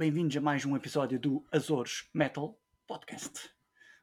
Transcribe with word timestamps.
bem-vindos 0.00 0.34
a 0.34 0.40
mais 0.40 0.64
um 0.64 0.74
episódio 0.74 1.20
do 1.20 1.44
Azores 1.52 2.08
Metal 2.14 2.58
Podcast. 2.86 3.50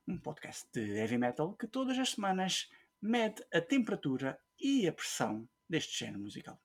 Um 0.08 0.16
podcast 0.16 0.68
de 0.72 0.96
heavy 0.96 1.18
metal 1.18 1.56
que 1.56 1.66
todas 1.66 1.98
as 1.98 2.12
semanas 2.12 2.70
mede 3.02 3.44
a 3.52 3.60
temperatura 3.60 4.40
e 4.60 4.88
a 4.88 4.94
pressão 4.94 5.50
deste 5.68 5.98
género 5.98 6.20
musical. 6.20 6.62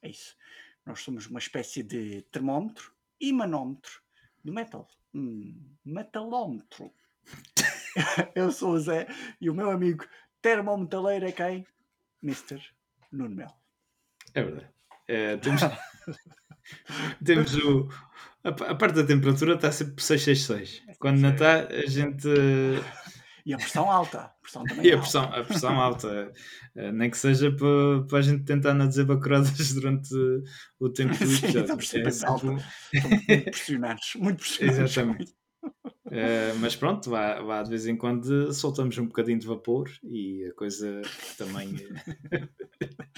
É 0.00 0.08
isso. 0.08 0.36
Nós 0.86 1.00
somos 1.00 1.26
uma 1.26 1.40
espécie 1.40 1.82
de 1.82 2.22
termómetro 2.30 2.94
e 3.20 3.32
manómetro 3.32 4.00
do 4.44 4.52
metal. 4.52 4.86
Um 5.12 5.60
metalómetro. 5.84 6.94
Eu 8.36 8.52
sou 8.52 8.74
o 8.74 8.78
Zé 8.78 9.08
e 9.40 9.50
o 9.50 9.54
meu 9.54 9.68
amigo 9.68 10.06
termometaleiro 10.40 11.26
é 11.26 11.32
quem? 11.32 11.66
Mr. 12.22 12.62
Nuno 13.10 13.34
Mel. 13.34 13.58
É 14.32 14.44
verdade. 14.44 14.74
É, 15.08 15.36
temos, 15.38 15.60
temos 17.24 17.56
o. 17.56 17.88
A, 18.44 18.48
a 18.50 18.74
parte 18.74 18.94
da 18.96 19.04
temperatura 19.04 19.54
está 19.54 19.72
sempre 19.72 20.02
666. 20.02 20.82
Quando 20.98 21.18
não 21.20 21.30
está, 21.32 21.66
a 21.66 21.86
gente. 21.86 22.28
E 23.46 23.52
a 23.52 23.56
pressão 23.56 23.90
alta. 23.90 24.20
A 24.20 24.28
pressão 24.42 24.64
também 24.68 24.86
E 24.86 24.90
é 24.90 24.94
a 24.94 24.98
pressão, 24.98 25.24
a 25.24 25.42
pressão 25.44 25.80
alta. 25.80 26.32
Eh, 26.76 26.92
Nem 26.92 27.10
que 27.10 27.16
seja 27.18 27.50
para, 27.52 28.02
para 28.08 28.18
a 28.18 28.22
gente 28.22 28.44
tentar 28.44 28.74
não 28.74 28.88
dizer 28.88 29.04
bacuradas 29.04 29.50
durante 29.74 30.08
o 30.80 30.88
tempo 30.90 31.16
do 31.16 31.24
Sim, 31.26 31.46
estamos 31.58 31.94
É 31.94 32.10
sempre 32.10 32.26
alta. 32.26 32.46
sempre- 32.90 33.26
muito 33.28 33.44
pressionados. 33.50 34.12
Muito 34.16 34.38
pressionados. 34.38 34.78
Exatamente. 34.80 35.32
Eh, 36.10 36.52
mas 36.60 36.76
pronto, 36.76 37.08
vá, 37.08 37.40
vá, 37.40 37.62
de 37.62 37.70
vez 37.70 37.86
em 37.86 37.96
quando 37.96 38.52
soltamos 38.52 38.96
um 38.98 39.06
bocadinho 39.06 39.38
de 39.38 39.46
vapor 39.46 39.90
e 40.02 40.44
a 40.46 40.52
coisa 40.54 41.00
também. 41.38 41.74
eh, 42.30 42.48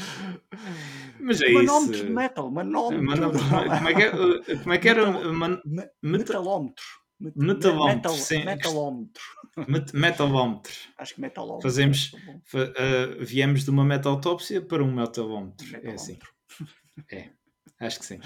Mas 1.21 1.41
é 1.43 1.51
isso. 1.51 1.91
de 1.93 2.05
metal. 2.05 2.51
Como, 2.51 3.89
é 3.89 3.93
é- 4.03 4.57
como 4.59 4.73
é 4.73 4.79
que 4.79 4.89
era? 4.89 5.11
Man- 5.33 5.61
Metalómetro. 6.03 6.85
Met- 7.19 7.35
Metalómetro, 7.37 8.13
metal-. 8.13 8.45
Metalómetro. 8.45 9.23
met- 9.69 9.93
metalómetro. 9.95 10.73
Acho 10.99 11.15
que 11.15 11.21
metalómetro. 11.21 11.63
Fazemos- 11.69 12.13
é 12.55 12.73
eh, 12.77 13.25
viemos 13.25 13.65
de 13.65 13.71
uma 13.71 13.85
metaltópsia 13.85 14.61
para 14.61 14.85
um 14.85 14.93
metalómetro. 14.95 15.67
É 15.83 15.93
assim. 15.93 16.19
Metalómetro. 16.97 17.37
Acho 17.81 17.99
que 18.01 18.07
sim. 18.07 18.21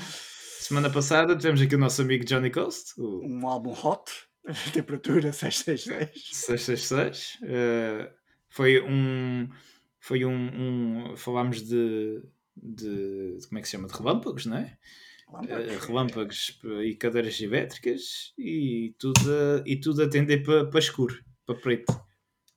Semana 0.61 0.91
passada 0.91 1.35
tivemos 1.37 1.61
aqui 1.61 1.75
o 1.75 1.79
nosso 1.79 2.03
amigo 2.03 2.25
Johnny 2.25 2.51
Coast, 2.51 2.93
o 3.01 3.21
Um 3.25 3.47
álbum 3.49 3.73
hot. 3.73 4.11
Temperatura 4.73 5.33
666. 5.33 6.31
666. 6.37 7.39
eh, 7.43 8.13
foi 8.49 8.81
um. 8.83 9.49
Foi 9.99 10.25
um. 10.25 11.11
um 11.13 11.17
falámos 11.17 11.63
de, 11.63 12.23
de. 12.57 13.39
Como 13.49 13.59
é 13.59 13.63
que 13.63 13.69
se 13.69 13.73
chama? 13.73 13.89
De 13.89 13.95
relâmpagos, 13.95 14.47
não 14.47 14.57
é? 14.57 14.77
Eh, 15.49 15.79
relâmpagos 15.87 16.59
e 16.85 16.95
cadeiras 16.97 17.41
elétricas 17.41 18.33
e 18.37 18.95
tudo 18.99 19.21
a, 19.31 19.63
e 19.65 19.77
tudo 19.79 20.03
a 20.03 20.09
tender 20.09 20.43
para 20.43 20.65
para 20.67 20.81
escuro, 20.81 21.23
para 21.47 21.55
preto. 21.55 21.93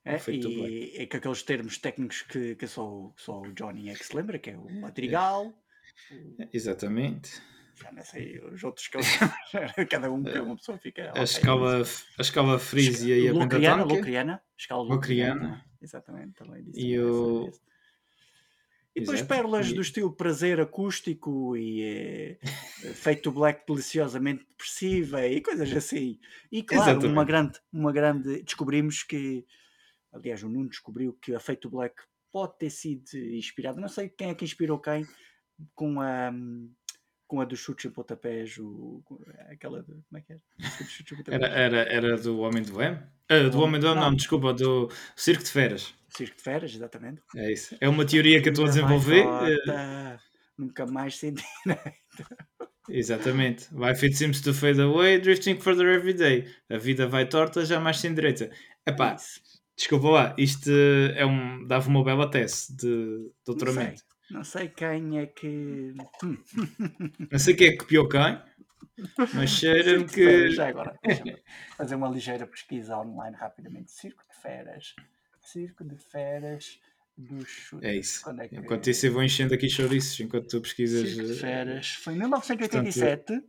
É, 0.05 0.17
e 0.33 0.97
é 0.97 1.05
com 1.05 1.17
aqueles 1.17 1.43
termos 1.43 1.77
técnicos 1.77 2.23
que, 2.23 2.55
que 2.55 2.67
só, 2.67 2.83
o- 2.85 3.13
só 3.15 3.39
o 3.41 3.53
Johnny 3.53 3.89
é 3.89 3.93
que 3.93 4.05
se 4.05 4.13
lembra, 4.15 4.37
que 4.39 4.49
é 4.49 4.57
o 4.57 4.69
madrigal, 4.81 5.45
o- 6.11 6.47
Exatamente. 6.51 7.41
Já 7.83 7.91
não 7.91 8.03
sei 8.03 8.39
os 8.39 8.63
outros 8.63 8.87
que 8.87 8.97
eu 8.97 9.01
cada 9.89 10.11
um 10.11 10.23
que 10.23 10.39
uma 10.39 10.55
pessoa 10.55 10.77
fica. 10.77 11.11
A 11.15 11.23
escala, 11.23 11.83
a 12.17 12.21
escala 12.21 12.59
e 12.73 13.27
a 13.27 13.33
pentatónica. 13.33 13.83
Lucriana, 13.83 14.41
escala 14.57 14.83
Lucriana. 14.83 15.33
Lucriana. 15.33 15.65
Exatamente, 15.81 16.33
também 16.33 16.63
disse. 16.63 16.79
E 16.79 16.99
o-. 16.99 17.51
E 18.95 18.99
depois 18.99 19.19
Exato. 19.19 19.33
pérolas 19.33 19.69
E- 19.69 19.73
do 19.73 19.81
estilo 19.81 20.13
prazer 20.13 20.61
acústico 20.61 21.57
e 21.57 21.81
eh, 21.81 22.37
feito 22.93 23.31
black 23.31 23.65
deliciosamente 23.67 24.45
depressiva 24.45 25.25
e 25.27 25.41
coisas 25.41 25.71
assim. 25.75 26.19
E 26.51 26.61
claro, 26.61 27.05
uma 27.07 27.25
grande, 27.25 27.59
uma 27.71 27.91
grande. 27.91 28.43
Descobrimos 28.43 29.01
que, 29.01 29.45
aliás, 30.11 30.43
o 30.43 30.49
Nuno 30.49 30.69
descobriu 30.69 31.17
que 31.19 31.33
a 31.33 31.39
Feito 31.39 31.69
Black 31.71 31.95
pode 32.31 32.57
ter 32.59 32.69
sido 32.69 33.03
inspirada, 33.15 33.81
não 33.81 33.87
sei 33.89 34.09
quem 34.09 34.29
é 34.29 34.35
que 34.35 34.45
inspirou 34.45 34.79
quem, 34.79 35.05
com 35.73 35.99
a. 35.99 36.31
Com 37.33 37.41
a 37.41 37.45
dos 37.45 37.57
chutes 37.57 37.85
e 37.85 37.89
pontapés, 37.89 38.59
o, 38.59 39.03
aquela 39.49 39.81
de. 39.81 39.87
Como 39.87 40.17
é 40.17 40.21
que 40.21 40.33
era? 40.33 40.41
Era, 41.31 41.47
era, 41.47 41.77
era 41.91 42.17
do 42.17 42.37
Homem 42.41 42.61
do 42.61 42.79
M? 42.79 42.99
Ah, 43.27 43.49
do 43.49 43.59
Homem 43.59 43.81
do 43.81 43.87
M, 43.87 43.95
não, 43.95 44.11
Não. 44.11 44.15
desculpa, 44.15 44.53
do 44.53 44.87
Circo 45.15 45.43
de 45.43 45.49
Feras. 45.49 45.95
Circo 46.09 46.37
de 46.37 46.43
Feras, 46.43 46.75
exatamente. 46.75 47.23
É 47.35 47.51
isso. 47.51 47.75
É 47.81 47.89
uma 47.89 48.05
teoria 48.05 48.39
que 48.39 48.49
eu 48.49 48.51
estou 48.51 48.65
a 48.65 48.67
desenvolver. 48.67 49.25
vai 49.25 49.51
eh, 49.51 50.17
Nunca 50.55 50.85
mais 50.85 51.17
senti. 51.17 51.43
Exatamente. 52.87 53.67
Life 53.73 54.05
it 54.05 54.15
seems 54.15 54.39
to 54.39 54.53
fade 54.53 54.79
away, 54.79 55.17
drifting 55.19 55.59
further 55.59 55.87
every 55.87 56.13
day. 56.13 56.47
A 56.69 56.77
vida 56.77 57.07
vai 57.07 57.27
torta, 57.27 57.65
jamais 57.65 57.97
sem 57.97 58.13
direita. 58.13 58.51
Epá, 58.85 59.17
desculpa 59.75 60.07
lá, 60.07 60.35
isto 60.37 60.69
é 61.15 61.25
um, 61.25 61.65
dava 61.65 61.89
uma 61.89 62.03
bela 62.03 62.29
tese 62.29 62.75
de 62.77 63.31
doutoramento. 63.43 64.03
Não 64.33 64.43
sei 64.43 64.67
quem 64.69 65.19
é 65.19 65.25
que. 65.27 65.93
Não 67.31 67.39
sei 67.39 67.53
quem 67.55 67.67
é 67.67 67.71
que 67.71 67.77
copiou 67.77 68.09
quem, 68.09 68.41
mas 69.33 69.49
cheira-me 69.49 70.07
Feras, 70.07 70.11
que. 70.11 70.51
Já 70.51 70.67
agora, 70.69 70.99
fazer 71.77 71.95
uma 71.95 72.09
ligeira 72.09 72.47
pesquisa 72.47 72.97
online 72.97 73.35
rapidamente. 73.35 73.91
Circo 73.91 74.23
de 74.27 74.35
Feras. 74.41 74.95
Circo 75.41 75.83
de 75.83 75.97
Feras 75.97 76.79
dos 77.17 77.47
chutes. 77.47 77.87
É 77.87 77.95
isso. 77.95 78.29
É 78.39 78.47
que- 78.47 78.55
Enquanto 78.55 78.89
isso, 78.89 79.05
eu 79.05 79.13
vou 79.13 79.23
enchendo 79.23 79.53
aqui 79.53 79.69
chouriços 79.69 80.19
enquanto 80.19 80.47
tu 80.47 80.61
pesquisas. 80.61 81.07
Circo 81.09 81.27
de 81.27 81.33
eh, 81.33 81.35
Feras. 81.35 81.89
Foi 81.95 82.13
em 82.13 82.17
1987. 82.17 83.41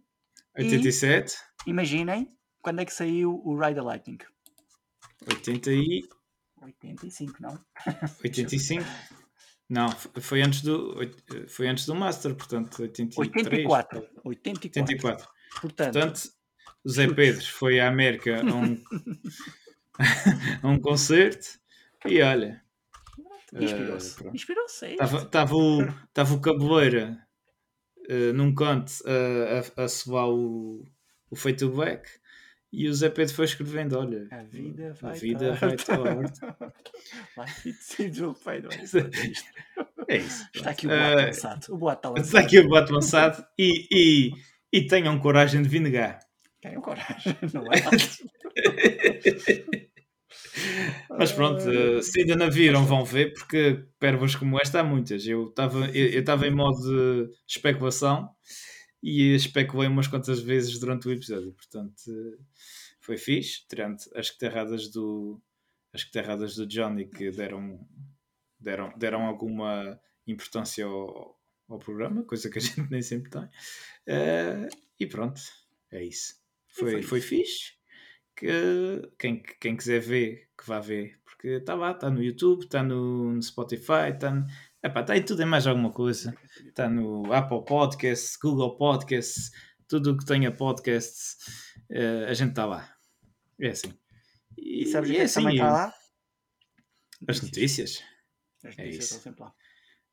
87, 0.56 1.34
Imaginem 1.66 2.28
quando 2.62 2.80
é 2.80 2.84
que 2.84 2.92
saiu 2.92 3.40
o 3.44 3.58
Ride 3.58 3.74
the 3.74 3.80
Lightning. 3.82 4.18
80 5.28 5.72
e 5.72 6.02
85, 6.62 7.42
não? 7.42 7.58
85. 8.22 8.84
Não, 9.68 9.88
foi 10.20 10.42
antes 10.42 10.62
do 10.62 10.94
foi 11.48 11.68
antes 11.68 11.86
do 11.86 11.94
Master, 11.94 12.34
portanto 12.34 12.82
83. 12.82 13.16
84. 13.16 14.08
84. 14.24 14.80
84. 14.82 15.28
Portanto, 15.60 15.92
Portanto, 15.92 16.20
o 16.84 16.90
Zé 16.90 17.08
Pedro 17.12 17.44
foi 17.44 17.80
à 17.80 17.88
América 17.88 18.40
a 18.40 18.54
um, 18.54 18.76
a 20.62 20.68
um 20.68 20.78
concerto 20.78 21.58
e 22.06 22.20
olha, 22.20 22.62
inspirou-se. 23.54 24.22
eh. 24.22 24.30
Inspirou-se. 24.34 24.84
é 24.84 24.92
estava 24.92 25.16
isso. 25.16 25.26
estava 25.26 25.54
o, 25.56 25.82
estava 25.82 26.34
o 26.34 26.40
Cabeleira 26.40 27.18
eh, 28.08 28.32
num 28.32 28.54
canto 28.54 28.92
a, 29.06 29.80
a, 29.80 29.84
a 29.84 29.88
soar 29.88 30.28
o, 30.28 30.84
o 31.30 31.36
feito 31.36 31.70
black 31.70 32.08
e 32.82 32.88
o 32.88 32.94
Zé 32.94 33.08
Pedro 33.08 33.34
foi 33.34 33.44
escrevendo: 33.44 33.98
olha, 33.98 34.26
A 34.30 34.42
vida 34.42 34.90
a 34.90 34.92
vai 34.92 35.18
vida 35.18 35.52
vai 35.54 35.76
torta. 35.76 35.94
away. 35.94 36.26
É 40.08 40.18
isso. 40.18 40.46
Está 40.54 40.70
aqui 40.70 40.86
o 40.86 40.90
boato 40.90 41.22
lançado. 41.22 41.66
O 41.70 41.76
boato 41.78 41.98
está 41.98 42.08
lançado. 42.10 42.26
Está 42.26 42.40
aqui 42.40 42.58
o 42.58 42.68
boato 42.68 42.92
lançado 42.92 43.46
e, 43.58 43.86
e, 43.90 44.32
e 44.72 44.86
tenham 44.86 45.18
coragem 45.18 45.62
de 45.62 45.68
vir 45.68 45.80
negar. 45.80 46.18
Tenham 46.60 46.82
coragem, 46.82 47.36
não 47.52 47.64
é? 47.72 47.82
Mas 51.18 51.32
pronto, 51.32 51.62
eh, 51.70 52.02
se 52.02 52.20
ainda 52.20 52.36
não 52.36 52.50
viram, 52.50 52.84
vão 52.84 53.04
ver, 53.04 53.32
porque 53.34 53.84
pérolas 53.98 54.34
como 54.34 54.58
esta 54.60 54.80
há 54.80 54.84
muitas. 54.84 55.26
Eu 55.26 55.48
estava 55.48 55.86
eu, 55.88 56.08
eu 56.10 56.20
estava 56.20 56.46
em 56.46 56.54
modo 56.54 56.80
de 56.80 57.30
especulação 57.48 58.28
e 59.04 59.34
especulei 59.34 59.86
umas 59.86 60.08
quantas 60.08 60.40
vezes 60.40 60.78
durante 60.78 61.06
o 61.06 61.12
episódio. 61.12 61.52
Portanto, 61.52 62.02
eh, 62.08 62.38
foi 62.98 63.18
fixe, 63.18 63.62
tirando 63.68 63.98
as 64.14 64.30
guitarradas 64.30 64.88
do, 64.88 65.38
as 65.92 66.04
guitarradas 66.04 66.56
do 66.56 66.66
Johnny 66.66 67.04
que 67.04 67.30
deram, 67.30 67.86
deram, 68.58 68.96
deram 68.96 69.26
alguma 69.26 70.00
importância 70.26 70.86
ao, 70.86 71.38
ao 71.68 71.78
programa, 71.78 72.24
coisa 72.24 72.48
que 72.48 72.58
a 72.58 72.62
gente 72.62 72.90
nem 72.90 73.02
sempre 73.02 73.30
tem. 73.30 73.46
Eh, 74.06 74.68
e 74.98 75.06
pronto, 75.06 75.42
é 75.92 76.02
isso. 76.02 76.42
Foi, 76.68 76.92
foi 76.92 77.02
foi 77.02 77.20
fixe. 77.20 77.74
Que 78.34 78.48
quem, 79.18 79.42
quem 79.60 79.76
quiser 79.76 80.00
ver, 80.00 80.48
que 80.58 80.66
vá 80.66 80.80
ver, 80.80 81.20
porque 81.24 81.48
está 81.48 81.74
lá, 81.74 81.92
está 81.92 82.10
no 82.10 82.22
YouTube, 82.22 82.64
está 82.64 82.82
no, 82.82 83.32
no 83.34 83.42
Spotify, 83.42 84.10
está 84.12 84.32
no, 84.32 84.46
epá, 84.84 85.00
está 85.00 85.16
em 85.16 85.22
tudo 85.24 85.42
e 85.42 85.44
mais 85.44 85.66
alguma 85.66 85.90
coisa. 85.92 86.36
Está 86.66 86.88
no 86.88 87.32
Apple 87.32 87.64
Podcasts, 87.64 88.36
Google 88.40 88.76
Podcasts, 88.76 89.50
tudo 89.88 90.12
o 90.12 90.16
que 90.18 90.24
tenha 90.24 90.52
podcasts, 90.52 91.36
eh, 91.90 92.26
a 92.28 92.34
gente 92.34 92.50
está 92.50 92.66
lá. 92.66 92.94
É 93.60 93.68
assim. 93.68 93.92
E 94.58 94.86
sabes 94.86 95.10
o 95.10 95.12
e 95.12 95.16
que 95.16 95.22
é 95.22 95.26
que 95.26 95.34
também 95.34 95.54
está 95.54 95.72
lá? 95.72 95.94
As 97.28 97.40
notícias. 97.40 98.02
As 98.64 98.78
É 98.78 98.82
notícias 98.82 99.04
isso. 99.04 99.14
estão 99.16 99.20
sempre 99.22 99.42
lá. 99.42 99.54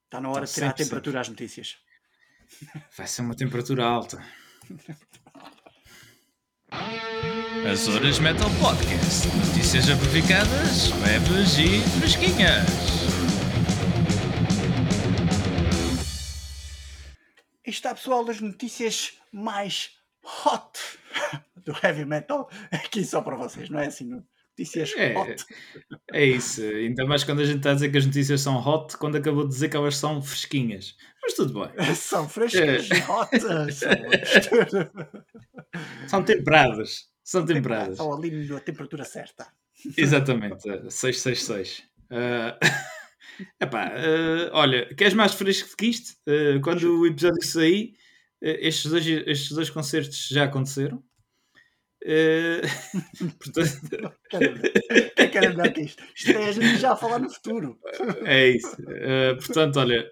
Está 0.05 0.21
na 0.21 0.29
hora 0.29 0.41
de 0.45 0.49
Estão 0.49 0.55
tirar 0.55 0.67
a 0.67 0.69
sempre, 0.71 0.83
temperatura 0.83 1.21
às 1.21 1.29
notícias. 1.29 1.77
Vai 2.97 3.07
ser 3.07 3.21
uma 3.21 3.35
temperatura 3.35 3.85
alta. 3.85 4.21
Azores 7.69 8.19
Metal 8.19 8.49
Podcast. 8.59 9.27
Notícias 9.47 9.89
amplificadas, 9.89 10.89
leves 11.01 11.57
e 11.57 11.79
fresquinhas. 11.99 13.00
Está 17.75 17.93
pessoal 17.95 18.23
das 18.25 18.41
notícias 18.41 19.13
mais 19.31 19.91
do 21.65 21.73
heavy 21.83 22.05
metal 22.05 22.49
aqui 22.71 23.03
só 23.03 23.21
para 23.21 23.35
vocês, 23.35 23.69
não 23.69 23.79
é 23.79 23.87
assim? 23.87 24.09
Notícias 24.57 24.93
É, 24.97 25.17
hot. 25.17 25.45
é 26.11 26.25
isso. 26.25 26.61
Ainda 26.61 27.05
mais 27.05 27.23
quando 27.23 27.41
a 27.41 27.45
gente 27.45 27.57
está 27.57 27.71
a 27.71 27.73
dizer 27.73 27.91
que 27.91 27.97
as 27.97 28.05
notícias 28.05 28.41
são 28.41 28.57
hot, 28.57 28.97
quando 28.97 29.17
acabou 29.17 29.43
de 29.43 29.49
dizer 29.49 29.69
que 29.69 29.77
elas 29.77 29.95
são 29.97 30.21
fresquinhas. 30.21 30.95
Mas 31.23 31.33
tudo 31.33 31.53
bem. 31.53 31.85
São 31.95 32.27
frescas 32.27 32.89
É. 32.91 33.11
hot. 33.11 33.29
São, 36.07 36.23
temperadas. 36.23 37.05
São 37.23 37.45
temperadas. 37.45 37.91
Estão 37.91 38.13
ali 38.13 38.47
na 38.47 38.59
temperatura 38.59 39.05
certa. 39.05 39.47
Exatamente. 39.97 40.69
eh, 40.69 40.89
666. 40.89 41.83
Uh, 42.11 42.57
epá, 43.59 43.91
eh, 43.95 44.49
olha, 44.53 44.93
queres 44.95 45.13
mais 45.13 45.33
fresco 45.33 45.75
que 45.77 45.87
isto? 45.87 46.13
Eh, 46.27 46.59
quando 46.63 46.99
o 47.01 47.05
episódio 47.07 47.43
sair, 47.43 47.93
eh, 48.41 48.67
estes, 48.67 48.89
dois, 48.91 49.05
estes 49.07 49.51
dois 49.51 49.69
concertos 49.69 50.27
já 50.29 50.43
aconteceram. 50.45 51.03
Portanto, 53.39 54.13
é 55.17 55.49
melhor 55.49 55.71
que 55.73 55.81
isto? 55.81 56.03
Isto 56.15 56.31
é 56.31 56.47
a 56.47 56.51
gente 56.51 56.77
já 56.77 56.93
a 56.93 56.95
falar 56.95 57.19
no 57.19 57.29
futuro. 57.29 57.79
é 58.25 58.49
isso. 58.49 58.75
Portanto, 59.45 59.77
olha, 59.79 60.09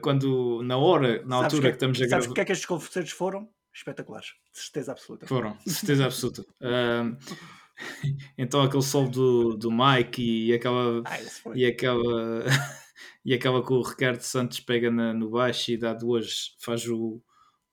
quando 0.00 0.62
na 0.62 0.76
hora, 0.78 1.22
na 1.24 1.36
Sabes 1.36 1.44
altura 1.54 1.62
que- 1.62 1.68
que 1.68 1.74
estamos 1.76 1.98
a 1.98 2.00
Sabes 2.08 2.10
gravar. 2.26 2.30
o 2.30 2.34
que 2.34 2.40
é 2.40 2.44
que 2.44 2.52
estes 2.52 2.66
concertos 2.66 3.12
foram? 3.12 3.48
Espetaculares. 3.74 4.28
De 4.52 4.58
certeza 4.60 4.92
absoluta. 4.92 5.26
Foram, 5.26 5.58
de 5.64 5.72
certeza 5.72 6.04
absoluta. 6.06 6.44
Então 8.36 8.62
aquele 8.62 8.82
solo 8.82 9.08
do, 9.10 9.56
do 9.56 9.70
Mike 9.70 10.22
e 10.22 10.52
acaba, 10.54 11.02
Ah, 11.04 11.18
e 11.54 11.64
acaba, 11.66 12.02
e 13.24 13.34
acaba 13.34 13.62
com 13.62 13.74
o 13.74 13.82
Ricardo 13.82 14.20
Santos 14.22 14.60
pega 14.60 14.90
na- 14.90 15.12
no 15.14 15.30
baixo 15.30 15.72
e 15.72 15.76
dá 15.76 15.92
duas, 15.94 16.56
faz 16.60 16.86
o, 16.88 17.22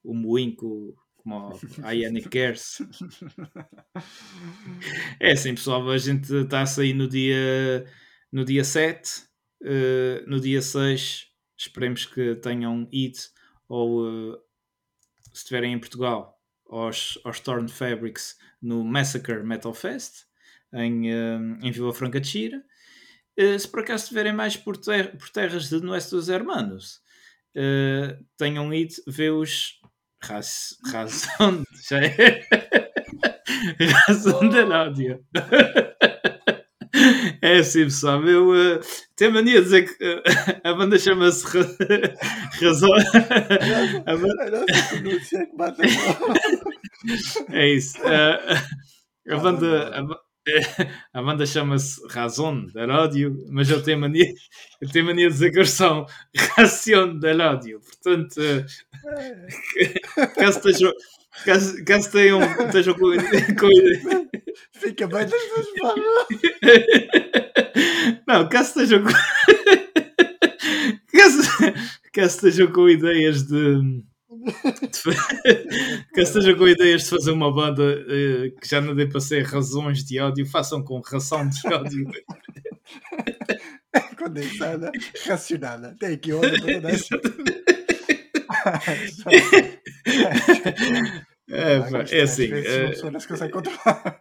o 0.04 0.14
moinco 0.14 0.96
como 1.18 1.60
a 1.84 1.92
Yannick 1.94 2.30
Kers. 2.30 2.80
É 5.20 5.32
assim, 5.32 5.54
pessoal, 5.56 5.90
a 5.90 5.98
gente 5.98 6.34
está 6.34 6.62
a 6.62 6.66
sair 6.66 6.94
no 6.94 7.08
dia, 7.08 7.86
no 8.32 8.46
dia 8.46 8.64
7, 8.64 9.24
eh, 9.64 10.24
no 10.28 10.40
dia 10.40 10.62
6, 10.62 11.28
esperemos 11.58 12.06
que 12.06 12.36
tenham 12.36 12.88
ido 12.92 13.18
ou 13.68 14.08
eh, 14.34 14.40
se 15.34 15.40
estiverem 15.40 15.74
em 15.74 15.80
Portugal 15.80 16.35
aos, 16.70 17.20
aos 17.24 17.40
Torn 17.40 17.68
Fabrics 17.70 18.38
no 18.62 18.84
Massacre 18.84 19.44
Metal 19.44 19.74
Fest 19.74 20.26
em, 20.74 21.12
eh, 21.12 21.38
em 21.64 21.72
Vila 21.72 21.94
Franca 21.94 22.20
de 22.20 22.28
Xira. 22.28 22.64
Eh, 23.38 23.58
se 23.60 23.68
por 23.68 23.82
acaso 23.82 24.04
estiverem 24.06 24.34
mais 24.34 24.58
por, 24.58 24.78
ter- 24.78 25.18
por 25.18 25.30
terras 25.30 25.70
de 25.70 25.82
Nuestros 25.82 26.30
Hermanos, 26.30 27.02
eh, 27.56 28.18
tenham 28.38 28.74
ido 28.74 28.96
ver 29.08 29.32
os 29.32 29.80
Raz- 30.24 30.78
Razão 30.92 31.64
já 31.90 32.00
é 32.04 32.42
Razão 34.08 34.50
da 34.50 34.66
Nádia. 34.66 35.22
É 37.46 37.58
assim, 37.60 37.84
pessoal. 37.84 38.24
Eu 38.28 38.56
eh, 38.56 38.80
tenho 39.16 39.32
mania 39.34 39.56
de 39.60 39.64
dizer 39.66 39.84
que 39.98 40.04
eh, 40.04 40.24
a 40.64 40.74
banda 40.74 40.98
chama-se 40.98 41.46
Ra- 41.46 41.66
Razão. 42.62 42.90
A 44.06 44.16
banda- 44.16 44.66
é 44.68 45.36
É 47.52 47.68
isso. 47.70 47.98
Eh, 48.06 48.58
a 49.32 49.38
banda, 49.38 49.92
a, 51.14 51.20
a 51.20 51.24
banda 51.24 51.46
chama-se 51.46 52.02
Razão 52.10 52.66
da 52.68 52.86
Rádio, 52.86 53.46
mas 53.50 53.70
eu 53.70 53.82
tenho 53.84 54.00
mania, 54.00 54.26
eu 54.82 54.90
tenho 54.92 55.06
mania 55.06 55.28
de 55.28 55.34
dizer 55.34 55.52
que 55.52 55.60
eles 55.60 55.72
são 55.72 56.06
Ração 56.58 57.18
da 57.20 57.34
Rádio. 57.34 57.82
Portanto, 57.82 58.40
eh, 58.42 58.66
caso 60.36 60.58
estejam. 60.60 60.92
Caso, 61.44 61.84
caso 61.86 62.12
tenham, 62.12 62.40
estejam 62.66 62.94
com, 62.94 63.10
com- 63.60 64.45
Fica 64.74 65.08
bem 65.08 65.26
das 65.26 65.32
duas 65.32 65.68
formas. 65.80 66.28
Não, 68.28 68.50
caso 68.50 68.70
estejam 68.70 69.04
com. 69.04 69.10
caso, 71.18 71.42
caso 72.14 72.36
estejam 72.36 72.72
com 72.72 72.90
ideias 72.90 73.44
de. 73.44 74.04
caso 76.14 76.40
estejam 76.40 76.58
com 76.58 76.68
ideias 76.68 77.04
de 77.04 77.10
fazer 77.10 77.32
uma 77.32 77.54
banda 77.54 77.84
eh, 78.08 78.52
que 78.62 78.68
já 78.68 78.82
não 78.82 78.96
dê 78.96 79.08
para 79.08 79.20
ser 79.20 79.44
razões 79.44 80.04
de 80.04 80.20
áudio, 80.20 80.46
façam 80.46 80.84
com 80.84 81.00
ração 81.00 81.48
de 81.48 81.74
áudio. 81.74 82.12
Condensada, 84.18 84.92
racionada. 85.26 85.96
Tem 86.00 86.14
aqui 86.14 86.34
outra 86.34 86.62
para 86.62 86.74
toda 86.74 86.90
essa. 86.90 87.20
É, 91.50 91.80
pá, 91.80 92.04
é 92.10 92.22
assim. 92.22 92.50
Eh, 92.52 93.12
não 93.12 93.20
se 93.20 93.28
consegue 93.28 93.54
controlar. 93.54 94.18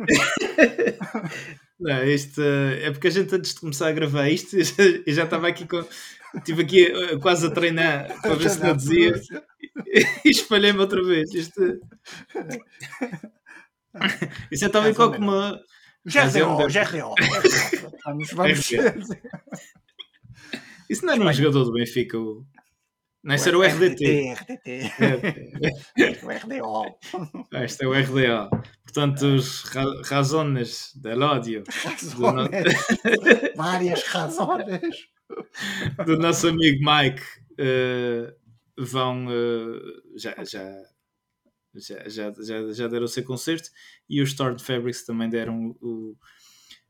Não, 1.80 2.04
isto 2.04 2.40
eh, 2.42 2.86
é 2.86 2.90
porque 2.90 3.08
a 3.08 3.10
gente 3.10 3.34
antes 3.34 3.54
de 3.54 3.60
começar 3.60 3.88
a 3.88 3.92
gravar 3.92 4.28
isto, 4.28 4.56
eu 5.06 5.14
já, 5.14 5.24
estava 5.24 5.48
aqui 5.48 5.66
com. 5.66 5.84
Estive 6.34 6.62
aqui 6.62 6.86
eh, 6.86 7.16
quase 7.18 7.46
a 7.46 7.50
treinar 7.50 8.08
para 8.20 8.34
ver 8.34 8.50
se 8.50 8.60
não 8.60 8.76
dizia 8.76 9.14
e 10.24 10.30
espalhei-me 10.30 10.78
outra 10.78 11.02
vez. 11.02 11.32
Isto, 11.32 11.80
isso 14.50 14.64
é 14.66 14.90
e 14.90 14.94
qual 14.94 15.12
como 15.12 15.30
uma. 15.30 15.60
GRDO, 16.04 16.60
é 16.60 16.66
GRDO. 16.68 17.14
Vamos, 18.04 18.30
vamos. 18.32 18.70
Isso 20.90 21.06
não 21.06 21.14
era 21.14 21.22
um 21.22 21.32
jogador 21.32 21.64
do 21.64 21.72
Benfica. 21.72 22.18
O... 22.18 22.44
Não, 23.24 23.34
isso 23.34 23.48
era 23.48 23.58
o 23.58 23.62
RDT. 23.62 24.34
RDT. 24.34 24.70
É, 24.70 26.24
O 26.24 26.30
RDO. 26.30 26.98
é. 27.54 27.64
Este 27.64 27.84
é 27.84 27.88
o 27.88 27.92
RDA. 27.92 28.50
Portanto, 28.82 29.22
os 29.26 29.62
ra 29.64 29.84
razones 30.04 30.92
del 30.94 31.22
ódio 31.22 31.64
Razões. 31.68 32.50
Várias 33.56 34.02
razões. 34.04 35.08
do 36.06 36.18
nosso 36.18 36.48
amigo 36.48 36.84
Mike 36.84 37.22
eh, 37.58 38.34
vão. 38.78 39.26
eh, 39.30 40.02
já, 40.16 40.34
já, 40.44 40.82
já, 41.74 42.08
já, 42.08 42.32
já, 42.42 42.72
já 42.72 42.88
deram 42.88 43.04
o 43.04 43.08
seu 43.08 43.24
concerto 43.24 43.70
e 44.08 44.20
os 44.20 44.34
Torn 44.34 44.58
Fabrics 44.58 45.04
também 45.06 45.28
deram 45.30 45.74
o, 45.80 46.14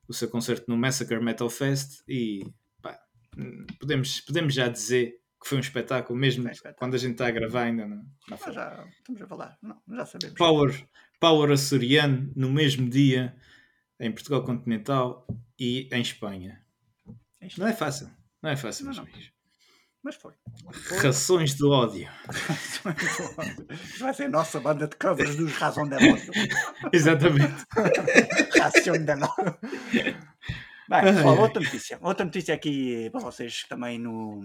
o 0.08 0.12
seu 0.12 0.28
concerto 0.28 0.64
no 0.68 0.76
Massacre 0.76 1.20
Metal 1.20 1.48
Fest. 1.48 2.02
E 2.08 2.42
pá, 2.82 2.98
hum, 3.38 3.66
podemos, 3.78 4.20
podemos 4.20 4.52
já 4.52 4.68
dizer 4.68 5.14
que 5.44 5.48
foi 5.50 5.58
um 5.58 5.60
espetáculo, 5.60 6.18
mesmo 6.18 6.42
Foi 6.42 6.50
um 6.50 6.52
espetáculo. 6.52 6.78
quando 6.78 6.94
a 6.94 6.98
gente 6.98 7.12
está 7.12 7.26
a 7.28 7.30
gravar, 7.30 7.64
ainda 7.64 7.86
não, 7.86 7.96
não 7.98 8.06
Nós 8.30 8.40
foi. 8.40 8.52
já 8.54 8.86
estamos 8.98 9.20
a 9.22 9.26
falar. 9.26 9.58
Não, 9.62 9.80
já 9.90 10.06
sabemos. 10.06 10.36
Power, 10.38 10.86
Power 11.20 11.50
açoriano 11.52 12.32
no 12.34 12.50
mesmo 12.50 12.88
dia 12.88 13.36
em 14.00 14.10
Portugal 14.10 14.42
continental 14.42 15.26
e 15.58 15.88
em 15.92 16.00
Espanha. 16.00 16.60
Isto- 17.42 17.60
Não 17.60 17.68
é 17.68 17.72
fácil, 17.74 18.10
não 18.42 18.50
é 18.50 18.56
fácil, 18.56 18.86
Não, 18.86 18.92
não. 18.94 19.06
Mas 20.02 20.16
foi. 20.16 20.32
Rações 21.02 21.54
do 21.54 21.70
ódio. 21.72 22.08
Vai 24.00 24.12
ser 24.14 24.24
a 24.24 24.28
nossa 24.28 24.60
banda 24.60 24.86
de 24.88 24.96
covers 24.96 25.36
dos 25.36 25.52
Razão 25.52 25.88
de 25.88 25.94
Ódio. 25.96 26.32
Exatamente. 26.92 27.64
Ração 28.60 28.92
de 29.02 29.12
Ódio. 29.12 29.58
Bem, 30.88 31.00
pessoal, 31.02 31.38
outra 31.38 31.62
notícia. 31.62 31.98
Outra 32.02 32.24
notícia 32.26 32.54
aqui 32.54 33.08
para 33.10 33.20
vocês 33.20 33.64
também 33.68 33.98
no. 33.98 34.42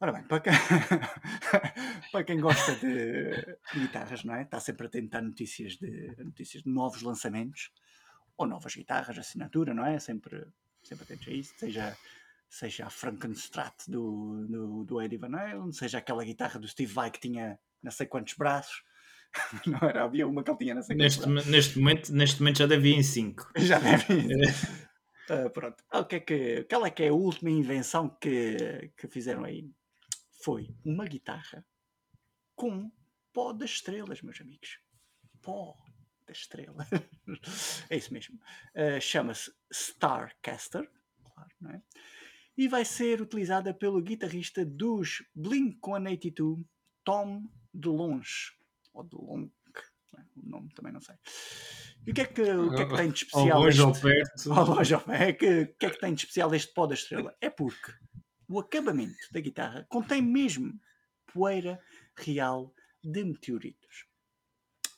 Ora 0.00 0.12
bem, 0.12 0.22
para 0.24 0.40
quem, 0.40 0.52
para 2.12 2.24
quem 2.24 2.40
gosta 2.40 2.74
de 2.76 3.56
guitarras, 3.74 4.24
não 4.24 4.34
é? 4.34 4.42
Está 4.42 4.60
sempre 4.60 4.86
a 4.86 4.90
tentar 4.90 5.22
notícias 5.22 5.74
de, 5.76 6.14
notícias 6.18 6.62
de 6.62 6.68
novos 6.70 7.02
lançamentos 7.02 7.70
ou 8.36 8.46
novas 8.46 8.74
guitarras, 8.74 9.16
assinatura, 9.18 9.72
não 9.72 9.86
é? 9.86 9.98
Sempre, 9.98 10.46
sempre 10.82 11.04
atentos 11.04 11.28
a 11.28 11.30
isso, 11.30 11.54
seja, 11.56 11.96
seja 12.50 12.86
a 12.86 12.90
Frankenstrat 12.90 13.74
do, 13.88 14.46
do, 14.46 14.84
do 14.84 15.00
Eddie 15.00 15.16
Van 15.16 15.34
Halen, 15.36 15.72
seja 15.72 15.98
aquela 15.98 16.24
guitarra 16.24 16.58
do 16.58 16.68
Steve 16.68 16.92
Vai 16.92 17.10
que 17.10 17.20
tinha 17.20 17.58
não 17.82 17.90
sei 17.92 18.06
quantos 18.06 18.34
braços, 18.34 18.82
não 19.66 19.78
era? 19.88 20.04
Havia 20.04 20.26
uma 20.26 20.42
que 20.42 20.50
ele 20.50 20.58
tinha 20.58 20.74
não 20.74 20.82
sei 20.82 20.96
Neste, 20.96 21.20
braços. 21.20 21.46
neste, 21.46 21.78
momento, 21.78 22.12
neste 22.12 22.40
momento 22.40 22.58
já 22.58 22.66
deve 22.66 22.88
ir 22.90 22.94
em 22.96 23.02
5. 23.02 23.52
Já 23.56 23.78
deve. 23.78 24.04
Ah, 25.30 25.48
pronto. 25.50 25.82
Ah, 25.90 26.00
O 26.00 26.04
que 26.04 26.16
é 26.16 26.20
que, 26.20 26.64
qual 26.64 26.84
é 26.84 26.90
que 26.90 27.02
é 27.04 27.08
a 27.08 27.14
última 27.14 27.50
invenção 27.50 28.08
que, 28.20 28.92
que 28.96 29.08
fizeram 29.08 29.44
aí? 29.44 29.70
Foi 30.44 30.68
uma 30.84 31.06
guitarra 31.06 31.64
com 32.54 32.92
pó 33.32 33.54
das 33.54 33.70
estrelas, 33.70 34.20
meus 34.20 34.38
amigos. 34.42 34.78
Pó 35.40 35.74
das 36.26 36.36
estrelas. 36.36 36.86
é 37.88 37.96
isso 37.96 38.12
mesmo. 38.12 38.38
Ah, 38.76 39.00
Chama-se 39.00 39.50
Starcaster, 39.72 40.86
claro, 41.32 41.50
não 41.58 41.70
é? 41.70 41.82
E 42.58 42.68
vai 42.68 42.84
ser 42.84 43.22
utilizada 43.22 43.72
pelo 43.72 44.02
guitarrista 44.02 44.66
dos 44.66 45.24
Blink-182, 45.34 46.62
Tom 47.02 47.48
DeLonge. 47.72 48.52
Ou 48.92 49.02
DeLonge, 49.02 49.50
é? 50.18 50.20
o 50.36 50.46
nome 50.46 50.68
também 50.74 50.92
não 50.92 51.00
sei. 51.00 51.16
E 52.06 52.10
o 52.10 52.14
que 52.14 52.20
é 52.20 52.26
que, 52.26 52.42
o 52.42 52.70
que, 52.74 52.82
é 52.82 52.86
que 52.86 52.96
tem 52.96 53.10
de 53.10 53.26
Ao 53.32 53.40
especial? 53.40 53.60
longe 53.62 53.80
ou 53.80 53.90
este- 53.92 54.02
perto. 54.02 54.50
Oh, 54.50 54.74
loja, 54.74 55.02
é 55.08 55.32
que, 55.32 55.62
o 55.62 55.74
que 55.74 55.86
é 55.86 55.90
que 55.90 56.00
tem 56.00 56.12
de 56.12 56.20
especial 56.20 56.54
este 56.54 56.74
pó 56.74 56.86
da 56.86 56.92
estrela? 56.92 57.34
É 57.40 57.48
porque 57.48 57.94
o 58.48 58.58
acabamento 58.58 59.32
da 59.32 59.40
guitarra 59.40 59.86
contém 59.88 60.22
mesmo 60.22 60.78
poeira 61.26 61.80
real 62.16 62.74
de 63.02 63.24
meteoritos. 63.24 64.06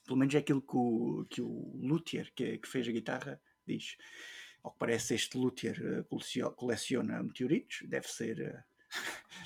Pelo 0.05 0.19
menos 0.19 0.35
é 0.35 0.39
aquilo 0.39 0.63
que 0.63 0.77
o, 0.77 1.27
que 1.29 1.43
o 1.43 1.77
luthier 1.83 2.33
que, 2.35 2.59
que 2.59 2.69
fez 2.69 2.87
a 2.89 2.93
guitarra 2.93 3.41
diz. 3.67 3.97
Ao 4.63 4.73
que 4.73 4.79
parece, 4.79 5.15
este 5.15 5.37
luthier 5.39 5.81
eh, 5.81 6.51
coleciona, 6.57 7.23
meteoritos. 7.23 7.83
Deve 7.89 8.09
ser, 8.09 8.41
eh, 8.41 8.65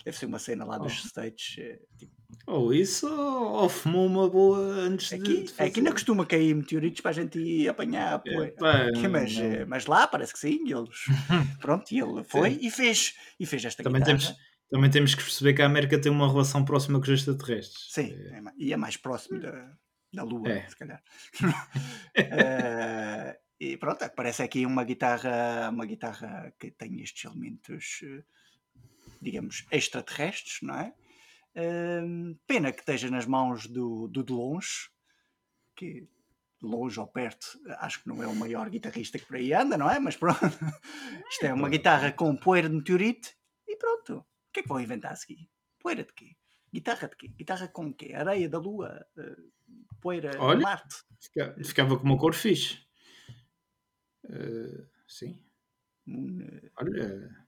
deve 0.05 0.17
ser 0.17 0.27
uma 0.27 0.39
cena 0.39 0.65
lá 0.65 0.79
dos 0.79 0.93
Oh. 1.05 1.07
States. 1.09 1.57
eh, 1.59 1.79
tipo, 1.99 2.13
Ou 2.47 2.73
isso, 2.73 3.07
ou, 3.07 3.53
ou 3.63 3.69
fumou 3.69 4.07
uma 4.07 4.29
boa 4.29 4.59
antes 4.59 5.13
aqui, 5.13 5.43
de. 5.45 5.49
fazer. 5.53 5.69
aqui 5.71 5.81
não 5.81 5.93
costuma 5.93 6.25
cair 6.25 6.55
meteoritos 6.55 7.01
para 7.01 7.11
a 7.11 7.15
gente 7.15 7.39
ir 7.39 7.69
apanhar. 7.69 8.19
pô. 8.21 8.43
Epá, 8.43 8.87
Aqui, 8.89 9.07
mas, 9.09 9.37
não. 9.37 9.45
eh, 9.45 9.65
mas 9.67 9.87
lá 9.87 10.07
parece 10.07 10.33
que 10.33 10.39
sim. 10.39 10.59
Eles, 10.71 11.05
pronto, 11.61 11.91
e 11.93 11.99
ele 12.01 12.25
foi 12.25 12.59
e 12.63 12.71
fez, 12.71 13.15
e 13.39 13.45
fez 13.47 13.65
esta 13.65 13.83
Também 13.83 14.01
guitarra. 14.01 14.19
temos, 14.19 14.39
também 14.71 14.91
temos 14.91 15.15
que 15.15 15.23
perceber 15.23 15.55
que 15.55 15.63
a 15.63 15.67
América 15.67 16.01
tem 16.01 16.11
uma 16.11 16.29
relação 16.31 16.65
próxima 16.65 16.99
com 16.99 17.05
os 17.05 17.11
extraterrestres. 17.11 17.89
Sim, 17.93 18.15
é 18.33 18.41
ma- 18.41 18.55
e 18.57 18.73
é 18.73 18.77
mais 18.77 18.97
próximo 18.97 19.41
da, 19.41 19.73
da 20.13 20.23
Lua, 20.23 20.49
É. 20.49 20.69
se 20.69 20.77
calhar. 20.77 21.03
Eh, 22.15 23.39
e 23.61 23.77
pronto, 23.77 24.09
parece 24.17 24.43
aqui 24.43 24.65
uma 24.65 24.85
guitarra, 24.85 25.69
uma 25.71 25.85
guitarra 25.85 26.53
que 26.59 26.71
tem 26.71 27.01
estes 27.03 27.25
elementos, 27.25 28.01
digamos, 29.21 29.67
extraterrestres, 29.71 30.59
não 30.63 30.75
é? 30.75 30.95
Ehm, 31.55 32.35
pena 32.47 32.73
que 32.73 32.81
esteja 32.81 33.11
nas 33.11 33.27
mãos 33.27 33.67
do, 33.67 34.07
do 34.09 34.23
de 34.23 34.33
longe, 34.33 34.89
que 35.77 36.03
de 36.63 36.67
longe 36.67 37.01
ou 37.01 37.07
perto, 37.07 37.59
acho 37.79 38.03
que 38.03 38.09
não 38.09 38.23
é 38.23 38.27
o 38.27 38.35
maior 38.37 38.69
guitarrista 38.69 39.19
que 39.19 39.25
por 39.27 39.37
aí 39.37 39.53
anda, 39.53 39.77
não 39.79 39.91
é? 39.91 39.99
Mas 39.99 40.17
pronto, 40.17 40.39
isto 41.31 41.45
é 41.47 41.53
uma 41.55 41.69
guitarra 41.69 42.13
com 42.13 42.37
poeira 42.37 42.69
de 42.69 42.77
meteorite 42.77 43.35
e 43.67 43.77
pronto. 43.77 44.19
O 44.19 44.27
que 44.53 44.61
é 44.61 44.63
que 44.63 44.69
vão 44.69 44.81
inventar 44.81 45.13
a 45.13 45.17
seguir? 45.17 45.49
Poeira 45.81 46.05
de 46.05 46.13
quê? 46.13 46.37
Guitarra 46.73 47.09
de 47.09 47.17
quê? 47.17 47.29
Guitarra 47.29 47.67
com 47.69 47.87
o 47.87 47.95
quê? 47.95 48.13
Areia 48.15 48.49
da 48.49 48.59
Lua? 48.59 49.05
Eh, 49.17 49.37
poeira 50.01 50.31
Olha. 50.39 50.59
de 50.59 50.63
Marte? 50.63 50.97
Fica- 51.21 51.57
Ficava 51.65 51.97
com 51.99 52.05
uma 52.05 52.19
cor 52.19 52.35
fixe. 52.35 52.79
Eh, 54.29 54.87
sim. 55.09 55.43
Eh, 56.09 56.71
Olha, 56.77 57.40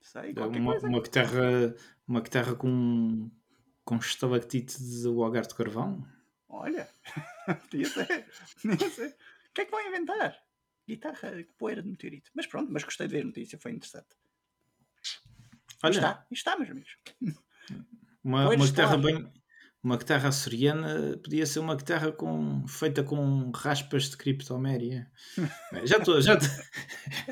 sei, 0.00 0.32
uma, 0.32 0.78
uma 0.78 1.00
guitarra, 1.00 1.74
uma 2.06 2.20
guitarra 2.20 2.54
com, 2.54 3.30
com 3.84 3.96
estalactite 3.96 4.82
de 4.82 5.06
algar 5.06 5.46
de 5.46 5.54
carvão. 5.54 6.06
Olha, 6.48 6.88
podia 7.70 7.88
ser. 7.88 8.26
Podia 8.62 8.90
ser. 8.90 9.08
O 9.50 9.52
que 9.54 9.60
é 9.62 9.64
que 9.64 9.70
vão 9.70 9.86
inventar? 9.86 10.36
Guitarra 10.86 11.44
poeira 11.58 11.82
de 11.82 11.88
meteorite. 11.88 12.30
Mas 12.34 12.46
pronto, 12.46 12.72
mas 12.72 12.84
gostei 12.84 13.06
de 13.06 13.14
ver 13.14 13.22
a 13.22 13.26
notícia, 13.26 13.58
foi 13.58 13.72
interessante. 13.72 14.16
Olha, 15.82 15.92
está, 15.92 16.26
está, 16.30 16.56
meus 16.56 16.70
amigos. 16.70 16.96
uma, 18.22 18.50
uma 18.50 18.66
guitarra 18.66 18.98
bem. 18.98 19.32
Uma 19.82 19.96
guitarra 19.96 20.28
açoriana 20.28 21.18
podia 21.22 21.46
ser 21.46 21.58
uma 21.60 21.74
guitarra 21.74 22.12
com, 22.12 22.66
feita 22.68 23.02
com 23.02 23.50
raspas 23.54 24.10
de 24.10 24.16
criptoméria. 24.18 25.10
Já 25.84 25.96
estou 25.98 26.20
já 26.20 26.36
tô- 26.36 26.46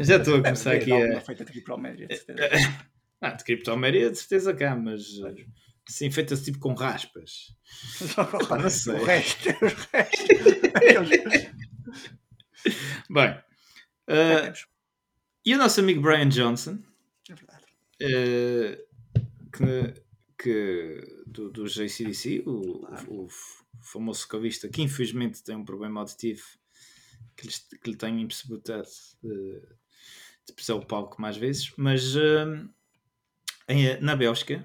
já 0.03 0.17
estou 0.17 0.37
a 0.41 0.43
começar 0.43 0.73
aqui 0.73 0.91
a. 0.93 1.21
feita 1.21 1.45
de 1.45 1.53
criptomédia, 1.53 2.07
de 2.07 2.17
certeza. 2.17 2.49
Ah, 3.21 3.31
de 3.31 3.43
criptoméria 3.43 4.09
de 4.13 4.17
certeza 4.17 4.55
cá, 4.55 4.77
mas 4.77 5.03
sim, 5.89 6.09
feita 6.09 6.37
tipo 6.37 6.61
com 6.61 6.73
raspas. 6.73 7.49
Pá, 8.49 8.57
não 8.59 8.71
sei. 8.71 8.95
O 8.95 9.05
resto, 9.05 9.49
o 9.49 9.67
resto. 9.93 11.55
Bem, 13.11 13.41
temos. 14.07 14.67
e 15.45 15.55
o 15.55 15.59
nosso 15.59 15.81
amigo 15.81 16.01
Brian 16.01 16.29
Johnson, 16.29 16.79
É 17.29 17.35
verdade. 17.35 17.65
eh, 18.01 18.79
que, 19.53 19.95
que 20.39 21.01
do, 21.27 21.51
dos 21.51 21.79
ACDC, 21.79 22.45
o, 22.47 22.87
o, 23.09 23.25
o 23.25 23.29
famoso 23.83 24.27
cavista, 24.29 24.69
que 24.69 24.83
infelizmente 24.83 25.43
tem 25.43 25.57
um 25.57 25.65
problema 25.65 26.01
auditivo 26.01 26.43
que, 27.37 27.47
lhes- 27.47 27.67
que 27.83 27.91
lhe 27.91 27.97
tem 27.97 28.21
impossibilitado 28.23 28.87
de, 29.23 29.61
de 30.47 30.53
pisar 30.55 30.77
o 30.77 30.87
palco 30.87 31.21
mais 31.21 31.37
vezes, 31.37 31.73
mas 31.77 32.15
eh, 32.17 32.65
em- 33.69 34.01
na 34.01 34.15
Bélgica, 34.17 34.65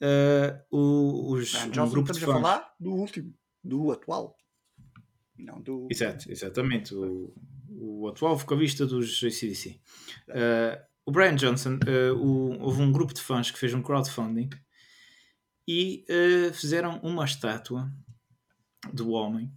eh, 0.00 0.60
o- 0.70 1.32
os, 1.32 1.52
Brian 1.52 1.84
um 1.84 1.90
grupo 1.90 2.12
de 2.12 2.18
estamos 2.18 2.22
a 2.22 2.40
fãs. 2.40 2.42
falar 2.42 2.74
do 2.80 2.92
último, 2.94 3.34
do 3.62 3.90
atual. 3.92 4.36
Não 5.36 5.60
do. 5.60 5.86
Exato, 5.90 6.30
exatamente. 6.30 6.92
O, 6.94 7.32
o 7.70 8.08
atual 8.08 8.36
vocalista 8.36 8.84
dos 8.84 9.22
ACDC. 9.22 9.80
Uh, 10.28 10.82
o 11.06 11.12
Brian 11.12 11.36
Johnson, 11.36 11.74
uh, 11.86 12.14
o- 12.16 12.60
houve 12.60 12.82
um 12.82 12.90
grupo 12.90 13.14
de 13.14 13.20
fãs 13.20 13.48
que 13.50 13.58
fez 13.58 13.72
um 13.72 13.80
crowdfunding 13.82 14.50
e 15.68 16.06
uh, 16.08 16.54
fizeram 16.54 16.98
uma 17.02 17.26
estátua 17.26 17.92
do 18.90 19.10
homem 19.10 19.52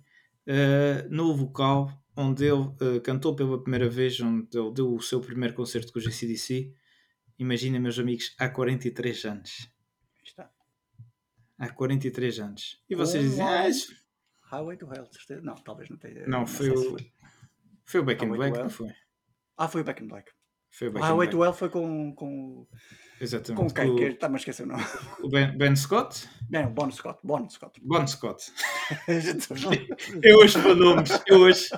uh, 0.45 1.09
no 1.09 1.31
local 1.31 1.89
onde 2.17 2.43
ele 2.43 2.63
uh, 2.63 3.01
cantou 3.01 3.33
pela 3.33 3.61
primeira 3.63 3.89
vez, 3.89 4.19
onde 4.19 4.49
ele 4.53 4.73
deu 4.73 4.93
o 4.93 5.01
seu 5.01 5.21
primeiro 5.21 5.55
concerto 5.55 5.93
com 5.93 5.99
os 5.99 6.05
ACDC. 6.05 6.75
Imagina, 7.39 7.79
meus 7.79 7.97
amigos, 7.97 8.35
há 8.37 8.49
43 8.49 9.23
anos. 9.23 9.71
Está. 10.21 10.51
Há 11.57 11.69
43 11.69 12.39
anos. 12.41 12.83
E 12.89 12.93
vocês 12.93 13.23
Um 13.23 13.29
dizem, 13.29 13.47
ah, 13.47 13.69
isso 13.69 13.95
Highway 14.41 14.75
to 14.75 14.93
Hell, 14.93 15.05
certeza. 15.05 15.41
Não, 15.41 15.55
talvez 15.55 15.89
não 15.89 15.97
tenha. 15.97 16.27
não, 16.27 16.45
foi 16.45 16.67
sei 16.67 16.77
se 16.77 16.87
o, 16.87 16.97
foi 17.85 18.01
o 18.01 18.03
Back 18.03 18.25
in 18.25 18.27
Highway 18.27 18.51
Black, 18.51 18.63
não 18.63 18.69
foi? 18.69 18.93
Ah, 19.57 19.69
foi 19.69 19.81
o 19.81 19.83
Back 19.85 20.03
in 20.03 20.07
Black. 20.07 20.29
Foi 20.71 20.87
o 20.87 20.91
O 20.91 20.93
Black. 20.93 21.31
to 21.31 21.43
Hell 21.43 21.53
foi 21.53 21.69
com. 21.69 22.13
com, 22.15 22.65
Exatamente. 23.19 23.61
com 23.61 23.69
quem? 23.69 23.89
O- 23.91 23.95
Que 23.97 24.03
Está-me 24.05 24.35
a 24.35 24.37
esquecer 24.37 24.63
o 24.63 24.67
nome. 24.67 24.83
O 25.21 25.29
Ben, 25.29 25.55
Ben 25.57 25.75
Scott? 25.75 26.27
Não, 26.49 26.71
Bon 26.73 26.89
Scott. 26.91 27.19
Bon 27.23 27.47
Scott. 27.49 27.79
Bon 27.83 28.07
Scott. 28.07 28.51
Eu 30.23 30.37
hoje 30.39 30.61
para 30.61 30.73
nomes, 30.75 31.11
eu 31.27 31.39
hoje. 31.41 31.69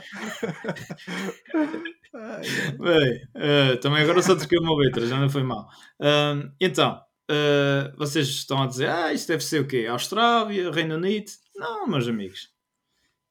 Bem, 2.80 3.28
eh, 3.36 3.76
também 3.78 4.04
agora 4.04 4.22
só 4.22 4.36
troquei 4.36 4.60
uma 4.60 4.76
letra, 4.78 5.06
já 5.06 5.20
não 5.20 5.30
foi 5.30 5.44
mal. 5.44 5.68
Ahm, 6.00 6.52
então, 6.62 7.02
eh, 7.30 7.92
vocês 7.98 8.28
estão 8.28 8.62
a 8.62 8.68
dizer, 8.68 8.90
ah, 8.90 9.14
isto 9.14 9.28
deve 9.28 9.44
ser 9.44 9.62
o 9.62 9.68
quê? 9.68 9.88
Austrália, 9.90 10.72
Reino 10.72 10.96
Unido? 10.96 11.32
Não, 11.56 11.88
meus 11.88 12.08
amigos. 12.08 12.50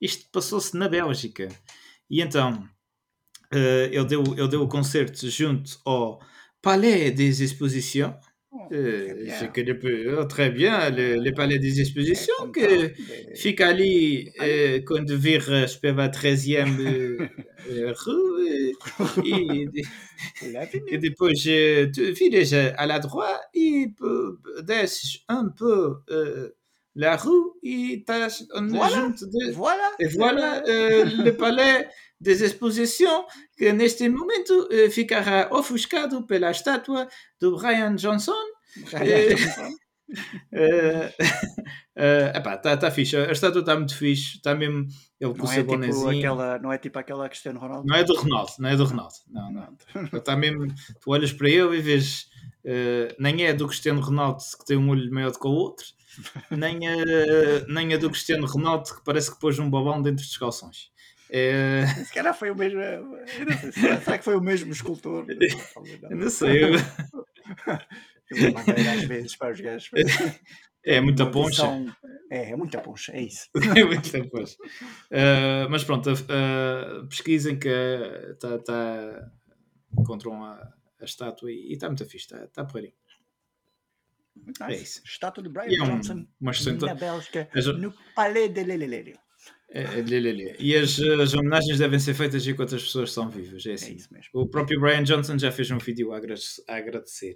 Isto 0.00 0.28
passou-se 0.33 0.76
na 0.76 0.88
Bélgica. 0.88 1.49
E 2.11 2.21
então, 2.21 2.69
eh, 3.53 3.91
ele, 3.93 4.05
deu, 4.07 4.23
ele 4.37 4.49
deu 4.49 4.63
o 4.63 4.69
concerto 4.69 5.29
junto 5.31 5.79
ao 5.85 6.21
Palais 6.63 7.11
des 7.13 7.43
Expositions. 7.43 8.15
Euh, 8.71 9.15
bien. 9.25 9.35
je 9.41 9.47
connais 9.47 9.75
peu- 9.75 10.15
oh, 10.19 10.25
très 10.27 10.51
bien 10.51 10.91
le, 10.91 11.17
le 11.17 11.33
palais 11.33 11.59
des 11.59 11.81
expositions 11.81 12.35
Content 12.39 12.53
que 12.53 12.83
de- 12.89 12.93
fica 13.35 13.69
ali 13.69 14.31
euh, 14.43 14.81
quando 14.87 15.17
viras 15.17 15.75
pela 15.81 16.09
13e 16.11 16.79
euh, 16.79 17.17
euh, 17.71 17.93
rue 17.97 18.13
euh, 18.47 19.23
e, 19.25 19.65
e, 20.45 20.53
L'avenue. 20.53 20.85
e 20.93 20.99
depois 20.99 21.33
euh, 21.47 21.91
tu 21.93 22.13
viras 22.13 22.75
à 22.77 22.87
la 22.87 22.99
droite 22.99 23.41
e 23.55 23.89
peu- 23.97 24.39
desces 24.63 25.21
un 25.29 25.49
peu 25.49 25.97
euh, 26.11 26.51
la 26.95 27.17
rue 27.17 27.53
e 27.63 27.95
estás 28.01 28.47
Voilà. 28.71 28.97
junto 28.97 29.27
de 29.31 29.53
Voilà. 29.53 29.91
e 29.99 30.07
voilà 30.09 30.63
euh, 30.67 31.05
le 31.05 31.33
palais 31.37 31.89
des 32.21 32.43
expositions 32.43 33.25
que 33.57 33.73
neste 33.73 34.09
momento 34.09 34.69
euh, 34.71 34.91
ficará 34.91 35.49
ofuscado 35.51 36.27
pela 36.27 36.51
estátua 36.51 37.09
do 37.41 37.57
Brian 37.57 37.95
Johnson 37.97 38.35
É. 38.93 39.35
Uh, 40.53 41.09
uh, 41.97 42.37
epá, 42.37 42.55
está 42.55 42.77
tá 42.77 42.91
fixe. 42.91 43.17
A 43.17 43.33
estátua 43.33 43.61
está 43.61 43.77
muito 43.77 43.97
fixe. 43.97 44.37
Está 44.37 44.55
mesmo 44.55 44.87
ele 45.21 45.33
com 45.33 45.39
Não 45.39 45.45
o 45.47 45.49
é, 45.51 45.55
seu 45.55 45.63
tipo 45.63 45.73
bonezinho. 45.73 46.19
aquela, 46.19 46.59
não 46.59 46.73
é 46.73 46.79
tipo 46.79 46.99
aquela 46.99 47.29
Cristiano 47.29 47.59
Ronaldo? 47.59 47.87
Não 47.87 47.97
é 47.97 48.05
do 48.05 48.15
Ronaldo, 48.15 48.53
não 48.59 48.69
é 48.69 48.77
do 48.77 48.85
Ronaldo. 48.85 49.15
Não, 49.31 49.53
não. 49.53 49.77
Está 50.19 50.37
mesmo. 50.37 50.67
Tu 51.01 51.11
olhas 51.11 51.33
para 51.33 51.49
ele 51.49 51.79
e 51.79 51.81
vês. 51.81 52.27
uh, 52.65 53.15
nem 53.19 53.45
é 53.47 53.53
do 53.55 53.67
Cristiano 53.67 54.01
Ronaldo 54.01 54.43
que 54.59 54.65
tem 54.67 54.77
um 54.77 54.91
olho 54.91 55.13
maior 55.13 55.31
do 55.33 55.39
que 55.39 55.47
o 55.47 55.51
outro, 55.51 55.87
nem 56.50 56.78
é, 56.87 57.66
nem 57.69 57.92
é 57.92 57.99
do 57.99 58.11
Cristiano 58.11 58.47
Ronaldo 58.47 58.95
que 58.95 59.04
parece 59.04 59.33
que 59.33 59.40
pôs 59.40 59.59
um 59.59 59.69
babão 59.71 60.00
dentro 60.02 60.25
dos 60.25 60.37
calções. 60.37 60.90
É, 61.31 61.87
Se 62.04 62.12
calhar 62.12 62.35
foi 62.37 62.50
o 62.50 62.57
mesmo. 62.57 62.78
não 62.78 63.59
sei, 63.59 63.73
será, 63.73 64.19
que 64.19 64.25
foi 64.25 64.37
o 64.37 64.40
mesmo 64.42 64.71
escultor? 64.73 65.25
Não. 66.02 66.19
não 66.19 66.31
sei. 66.31 66.64
eu- 66.64 66.78
às 68.95 69.04
vezes 69.04 69.37
para 69.37 69.52
os 69.52 69.61
gajos. 69.61 69.90
É 70.85 71.00
muita 71.00 71.25
Uma 71.25 71.31
poncha. 71.33 71.66
É, 72.31 72.50
é 72.50 72.57
muita 72.57 72.81
poncha, 72.81 73.12
é 73.12 73.23
isso. 73.23 73.49
É 73.78 73.85
muito 73.85 74.11
depois. 74.11 74.54
Uh, 75.11 75.71
mas 75.71 75.85
pronto, 75.85 76.11
uh, 76.12 77.07
pesquisem 77.09 77.59
que 77.59 77.69
está 78.33 78.59
tá, 78.59 79.31
encontram 79.97 80.45
a, 80.45 80.54
a 81.00 81.04
estátua 81.04 81.52
e 81.52 81.73
está 81.73 81.87
muito 81.88 82.04
fixe, 82.04 82.26
está 82.26 82.47
tá 82.49 82.64
porreirinho. 82.64 82.95
Muito 84.35 84.62
É 84.65 84.69
nice. 84.69 84.83
isso. 84.83 85.03
Estátua 85.05 85.43
de 85.43 85.49
Brian 85.49 85.69
E 85.71 85.77
é 85.77 85.83
um, 85.83 85.87
Johnson 85.87 86.27
uma 86.41 86.51
excelente. 86.51 86.85
na 86.85 86.95
Bélgica, 86.95 87.49
Mas- 87.55 87.67
no 87.79 87.93
Palais 88.15 88.53
de 88.53 88.65
Lelelele. 88.65 89.17
É, 89.75 89.83
é, 89.85 90.03
lê, 90.03 90.21
lê, 90.21 90.33
lê. 90.33 90.57
E 90.59 90.77
as, 90.77 90.99
as 91.01 91.33
homenagens 91.33 91.79
devem 91.79 91.99
ser 91.99 92.12
feitas 92.15 92.47
enquanto 92.47 92.75
as 92.75 92.83
pessoas 92.83 93.09
estão 93.09 93.31
vivas. 93.31 93.65
É 93.65 93.71
É 93.71 93.75
assim. 93.75 93.95
isso 93.95 94.12
mesmo. 94.12 94.29
O 94.35 94.47
próprio 94.47 94.79
Brian 94.79 95.03
Johnson 95.03 95.39
já 95.39 95.51
fez 95.51 95.71
um 95.71 95.79
vídeo 95.79 96.12
a, 96.12 96.19
agra- 96.19 96.35
a 96.69 96.77
agradecer. 96.77 97.35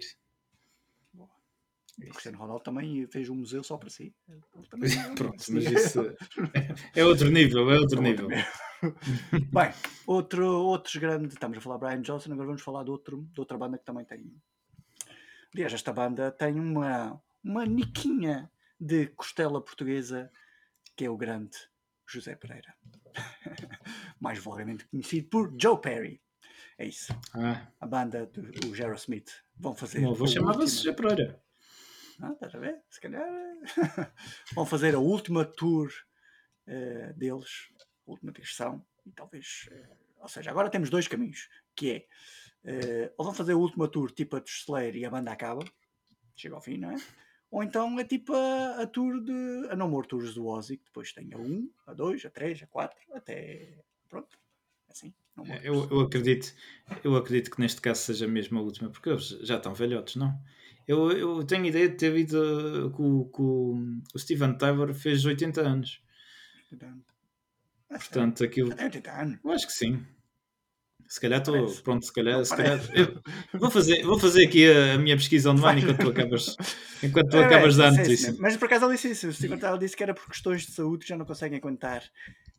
O 1.17 2.09
Cristiano 2.11 2.37
Ronaldo 2.37 2.63
também 2.63 3.07
fez 3.07 3.27
um 3.27 3.33
museu 3.35 3.63
só 3.63 3.75
para 3.75 3.89
si. 3.89 4.13
Também- 4.69 4.89
Pronto, 5.15 5.43
mas 5.49 5.65
isso 5.65 6.15
é 6.95 7.03
outro 7.03 7.29
nível, 7.31 7.71
é 7.71 7.79
outro 7.79 7.99
nível. 8.03 8.27
Bem, 9.51 9.73
outro, 10.05 10.45
outros 10.47 10.95
grandes. 10.97 11.33
Estamos 11.33 11.57
a 11.57 11.61
falar 11.61 11.77
de 11.77 11.85
Brian 11.85 12.01
Johnson, 12.03 12.31
agora 12.33 12.45
vamos 12.47 12.61
falar 12.61 12.83
de, 12.83 12.91
outro, 12.91 13.27
de 13.33 13.39
outra 13.39 13.57
banda 13.57 13.79
que 13.79 13.85
também 13.85 14.05
tem. 14.05 14.31
Aliás, 15.53 15.73
esta 15.73 15.93
banda 15.93 16.31
tem 16.31 16.59
uma, 16.59 17.21
uma 17.43 17.65
niquinha 17.65 18.51
de 18.79 19.07
costela 19.07 19.63
portuguesa 19.63 20.31
que 20.95 21.05
é 21.05 21.09
o 21.09 21.17
grande 21.17 21.57
José 22.05 22.35
Pereira. 22.35 22.75
Mais 24.19 24.39
vulgarmente 24.39 24.85
conhecido 24.85 25.29
por 25.29 25.53
Joe 25.59 25.79
Perry. 25.79 26.21
É 26.77 26.85
isso. 26.85 27.11
Ah, 27.33 27.67
A 27.79 27.87
banda 27.87 28.25
do 28.27 28.41
o 28.69 28.93
Smith 28.95 29.31
vão 29.57 29.75
fazer. 29.75 29.99
o 29.99 30.01
meu 30.01 30.11
avô 30.11 30.25
a 30.25 30.27
chamava-se 30.27 30.77
José 30.77 30.93
Pereira. 30.93 31.41
Ah, 32.21 32.31
estás 32.31 32.53
a 32.55 32.59
ver? 32.59 32.81
Se 32.89 32.99
calhar 32.99 33.27
vão 34.53 34.65
fazer 34.65 34.95
a 34.95 34.99
última 34.99 35.45
tour 35.45 35.91
eh, 36.65 37.13
deles, 37.13 37.69
a 38.07 38.11
última 38.11 38.31
versão, 38.31 38.85
e 39.05 39.11
talvez. 39.11 39.67
eh, 39.71 39.89
ou 40.19 40.27
seja, 40.27 40.49
agora 40.49 40.69
temos 40.69 40.89
dois 40.89 41.07
caminhos, 41.07 41.47
que 41.75 41.91
é 41.91 42.07
eh, 42.67 43.13
ou 43.17 43.23
vão 43.23 43.33
fazer 43.33 43.53
a 43.53 43.57
última 43.57 43.87
tour 43.87 44.11
tipo 44.11 44.35
a 44.35 44.41
de 44.41 44.49
Slayer 44.49 44.95
e 44.97 45.05
a 45.05 45.09
banda 45.09 45.31
acaba, 45.31 45.63
chega 46.35 46.53
ao 46.53 46.61
fim, 46.61 46.77
não 46.77 46.91
é? 46.91 46.95
Ou 47.49 47.63
então 47.63 47.97
é 47.97 48.03
tipo 48.03 48.33
a, 48.33 48.81
a 48.81 48.87
tour 48.87 49.23
de. 49.23 49.69
a 49.69 49.75
No 49.75 49.87
More 49.87 50.05
Tours 50.05 50.33
do 50.33 50.45
Ozzy, 50.45 50.75
que 50.75 50.83
depois 50.83 51.13
tem 51.13 51.33
a 51.33 51.37
1, 51.37 51.71
a 51.87 51.93
2, 51.93 52.25
a 52.25 52.29
3, 52.29 52.63
a 52.63 52.67
4, 52.67 52.97
até. 53.13 53.79
pronto. 54.09 54.37
Assim. 54.89 55.13
No 55.33 55.45
More 55.45 55.65
Eu, 55.65 55.87
eu 55.89 56.01
acredito, 56.01 56.53
eu 57.05 57.15
acredito 57.15 57.51
que 57.51 57.61
neste 57.61 57.79
caso 57.79 58.01
seja 58.01 58.27
mesmo 58.27 58.59
a 58.59 58.61
última, 58.61 58.89
porque 58.89 59.09
eles 59.09 59.29
já 59.29 59.55
estão 59.55 59.73
velhotes, 59.73 60.17
não? 60.17 60.37
Eu, 60.85 61.11
eu 61.11 61.43
tenho 61.45 61.65
ideia 61.65 61.87
de 61.87 61.95
ter 61.95 62.11
visto 62.11 62.35
uh, 62.37 62.91
que 62.91 63.41
o, 63.41 64.17
Steven 64.17 64.57
Tyler 64.57 64.93
fez 64.93 65.23
80 65.25 65.61
anos. 65.61 66.01
Portanto, 67.89 68.43
aquilo. 68.43 68.67
sério? 68.67 68.91
Tem 68.91 68.99
80 69.01 69.11
anos. 69.11 69.39
Eu 69.43 69.51
acho 69.51 69.67
que 69.67 69.73
sim. 69.73 70.05
Se 71.07 71.21
calhar 71.21 71.39
estou. 71.39 71.73
Pronto, 71.83 72.05
se 72.05 72.11
calhar. 72.13 72.43
Se 72.43 72.55
calhar 72.55 72.79
vou, 73.53 73.71
fazer, 73.71 74.03
vou 74.03 74.19
fazer 74.19 74.45
aqui 74.45 74.69
a, 74.69 74.95
a 74.95 74.97
minha 74.97 75.15
pesquisa 75.15 75.51
online 75.51 75.81
enquanto 75.81 75.99
tu 76.01 76.09
acabas, 76.09 76.55
enquanto 77.01 77.29
tu 77.29 77.37
É, 77.37 77.45
acabas 77.45 77.75
de 77.75 77.79
dar 77.79 77.87
a 77.87 77.91
sim, 77.91 77.95
sim, 77.97 78.01
notícia. 78.03 78.35
Mas 78.39 78.57
por 78.57 78.65
acaso 78.65 78.85
ele 78.85 78.95
disse 78.95 79.11
isso. 79.27 79.57
Tyler 79.57 79.79
disse 79.79 79.95
que 79.95 80.03
era 80.03 80.13
por 80.13 80.27
questões 80.27 80.65
de 80.65 80.71
saúde 80.71 81.03
que 81.03 81.09
já 81.09 81.17
não 81.17 81.25
conseguem 81.25 81.57
aguentar 81.57 82.03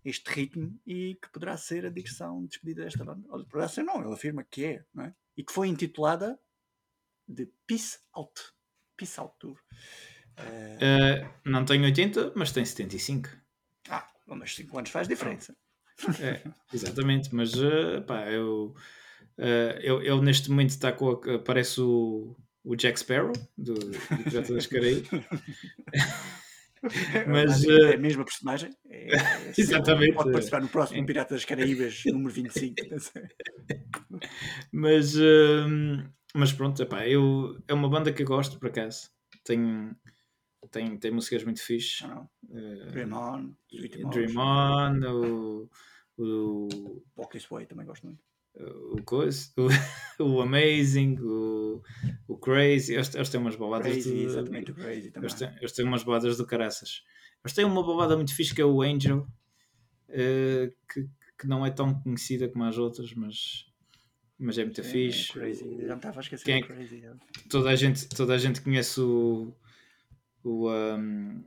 este 0.05 0.31
ritmo 0.31 0.75
e 0.87 1.19
que 1.21 1.31
poderá 1.31 1.57
ser 1.57 1.85
a 1.85 1.91
digressão 1.91 2.43
de 2.43 2.49
despedida 2.49 2.85
desta 2.85 3.05
banda. 3.05 3.27
Olha, 3.29 3.45
poderá 3.45 3.69
ser 3.69 3.83
não, 3.83 4.01
ele 4.03 4.13
afirma 4.13 4.45
que 4.51 4.65
é, 4.65 4.85
não 4.95 5.05
é? 5.05 5.15
E 5.37 5.45
que 5.45 5.53
foi 5.53 5.69
intitulada 5.69 6.39
de 7.29 7.49
Peace 7.67 7.99
Out. 8.15 8.41
Peace 8.97 9.21
Out 9.21 9.35
Tour. 9.39 9.57
Eh, 10.37 11.25
Uh, 11.25 11.51
não 11.51 11.65
tenho 11.65 11.85
80, 11.85 12.33
mas 12.37 12.53
tem 12.53 12.65
75. 12.65 13.29
ah, 13.91 14.09
mas 14.29 14.55
5 14.55 14.79
anos 14.79 14.91
faz 14.91 15.09
diferença. 15.09 15.57
É, 16.21 16.43
exatamente, 16.73 17.35
mas 17.35 17.55
uh, 17.55 18.03
pá, 18.07 18.31
eu, 18.31 18.75
uh, 19.39 19.81
eu, 19.83 20.03
ele 20.03 20.21
neste 20.23 20.51
momento 20.51 20.71
está 20.71 20.93
com 20.93 21.11
a, 21.11 21.39
parece 21.39 21.81
o, 21.81 22.37
o 22.65 22.77
Jack 22.77 23.01
Sparrow 23.01 23.33
do, 23.57 23.75
do 23.75 24.25
Pirata 24.25 24.55
das 24.55 24.67
Caraíbas. 24.67 25.09
Mas, 27.27 27.51
Basicamente 27.51 27.85
eh, 27.85 27.91
é 27.91 27.95
a 27.95 27.99
mesma 27.99 28.25
personagem. 28.25 28.71
É- 28.89 29.09
é- 29.17 29.53
Exatamente. 29.57 30.15
Pode 30.15 30.31
participar 30.31 30.61
no 30.61 30.69
próximo 30.69 31.05
Pirata 31.05 31.35
das 31.35 31.45
Caraíbas, 31.45 32.03
número 32.07 32.33
25. 32.33 32.75
não 32.91 32.99
sei. 32.99 33.23
Mas, 34.73 35.17
uh, 35.17 36.09
mas 36.35 36.53
pronto, 36.53 36.81
epá, 36.83 37.07
eu, 37.07 37.59
é 37.67 37.75
uma 37.75 37.89
banda 37.89 38.13
que 38.13 38.23
eu 38.23 38.27
gosto 38.27 38.59
por 38.59 38.69
acaso. 38.69 39.11
Tem, 39.45 39.91
tem, 40.71 40.97
tem 40.97 41.11
músicas 41.11 41.45
muito 41.45 41.63
fixe. 41.63 42.05
Uh, 42.05 42.91
Dream 42.93 43.13
On, 43.13 43.53
Sweet 43.73 44.05
Dream 44.11 44.37
On, 44.37 45.01
o, 45.05 45.71
o, 46.19 46.69
This 47.31 47.47
Way 47.51 47.67
também 47.67 47.87
gosto 47.87 48.07
muito. 48.07 48.23
o, 48.93 49.03
coisa, 49.03 49.51
o, 49.57 49.69
o 50.23 50.41
Amazing, 50.41 51.17
o, 51.21 51.83
o 52.27 52.37
Crazy. 52.39 52.95
Eles, 52.95 53.15
eles 53.15 53.29
têm 53.29 53.41
umas 53.41 53.57
baladas 53.57 53.93
Crazy, 53.93 54.13
de, 54.13 54.25
exatamente, 54.25 54.71
o 54.73 54.75
Crazy 54.75 55.11
também. 55.11 55.29
Eles 55.29 55.39
têm, 55.39 55.57
eles 55.59 55.73
têm 55.73 55.85
umas 55.85 56.03
baladas 56.03 56.37
do 56.37 56.47
caraças. 56.47 57.03
Eles 57.45 57.55
têm 57.55 57.65
uma 57.65 57.87
balada 57.87 58.17
muito 58.17 58.35
fixe 58.35 58.55
que 58.55 58.61
é 58.61 58.65
o 58.65 58.83
Angel, 58.83 59.27
eh, 60.09 60.73
que, 60.93 61.09
que 61.39 61.47
não 61.47 61.65
é 61.65 61.71
tão 61.71 61.95
conhecida 62.01 62.49
como 62.49 62.65
as 62.65 62.77
outras, 62.79 63.13
mas, 63.15 63.67
mas 64.39 64.59
é 64.59 64.65
muito 64.65 64.83
Sim, 64.83 64.91
fixe. 64.91 65.31
é 65.31 65.33
Crazy, 65.35 65.87
já 65.87 65.95
me 65.95 65.99
estava 65.99 66.19
a 66.19 66.23
esquecer 66.23 66.45
Quem 66.45 66.57
é 66.57 66.63
Crazy. 66.63 67.05
é. 67.05 67.13
Toda, 67.49 67.71
a 67.71 67.77
gente, 67.77 68.09
toda 68.09 68.35
a 68.35 68.39
gente 68.39 68.61
conhece 68.61 69.01
o, 69.01 69.55
o, 70.43 70.69
um, 70.71 71.45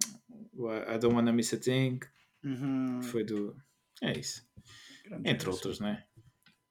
o 0.54 0.72
I 0.72 0.98
Don't 0.98 1.16
Wanna 1.16 1.34
Miss 1.34 1.54
a 1.54 1.58
Thing, 1.58 2.00
Uhum, 2.44 3.02
que 3.02 3.06
foi 3.08 3.24
do. 3.24 3.56
É 4.02 4.18
isso. 4.18 4.46
grande 5.06 5.30
Entre 5.30 5.50
outros, 5.50 5.80
não 5.80 5.88
é? 5.90 6.06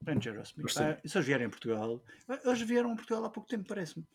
grande 0.03 0.29
Aerosmith. 0.29 0.67
Ah, 0.79 0.99
se 1.05 1.17
eles 1.17 1.27
vierem 1.27 1.47
a 1.47 1.51
Portugal, 1.51 2.03
eles 2.45 2.63
vieram 2.63 2.93
a 2.93 2.97
Portugal 2.97 3.25
há 3.25 3.31
pouco 3.31 3.49
tempo, 3.49 3.69
parece-me. 3.69 4.07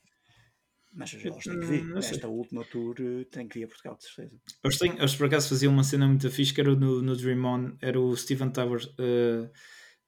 Mas 0.93 1.13
eles 1.13 1.43
têm 1.43 1.59
que 1.59 1.65
vir. 1.65 1.83
Hum. 1.83 1.97
Esta 1.97 2.27
última 2.27 2.63
tour 2.65 2.95
eh, 2.99 3.25
tem 3.25 3.47
que 3.47 3.59
vir 3.59 3.65
a 3.65 3.67
Portugal, 3.67 3.97
de 3.97 4.05
certeza. 4.05 4.39
Eles, 4.63 4.77
têm, 4.77 4.97
eles 4.97 5.15
por 5.15 5.27
acaso 5.27 5.49
faziam 5.49 5.73
uma 5.73 5.83
cena 5.83 6.07
muito 6.07 6.29
fixe 6.31 6.53
que 6.53 6.61
era 6.61 6.73
no, 6.73 7.01
no 7.01 7.15
Dream 7.15 7.43
On, 7.43 7.77
era 7.81 7.99
o 7.99 8.15
Steven 8.15 8.49
Towers 8.49 8.89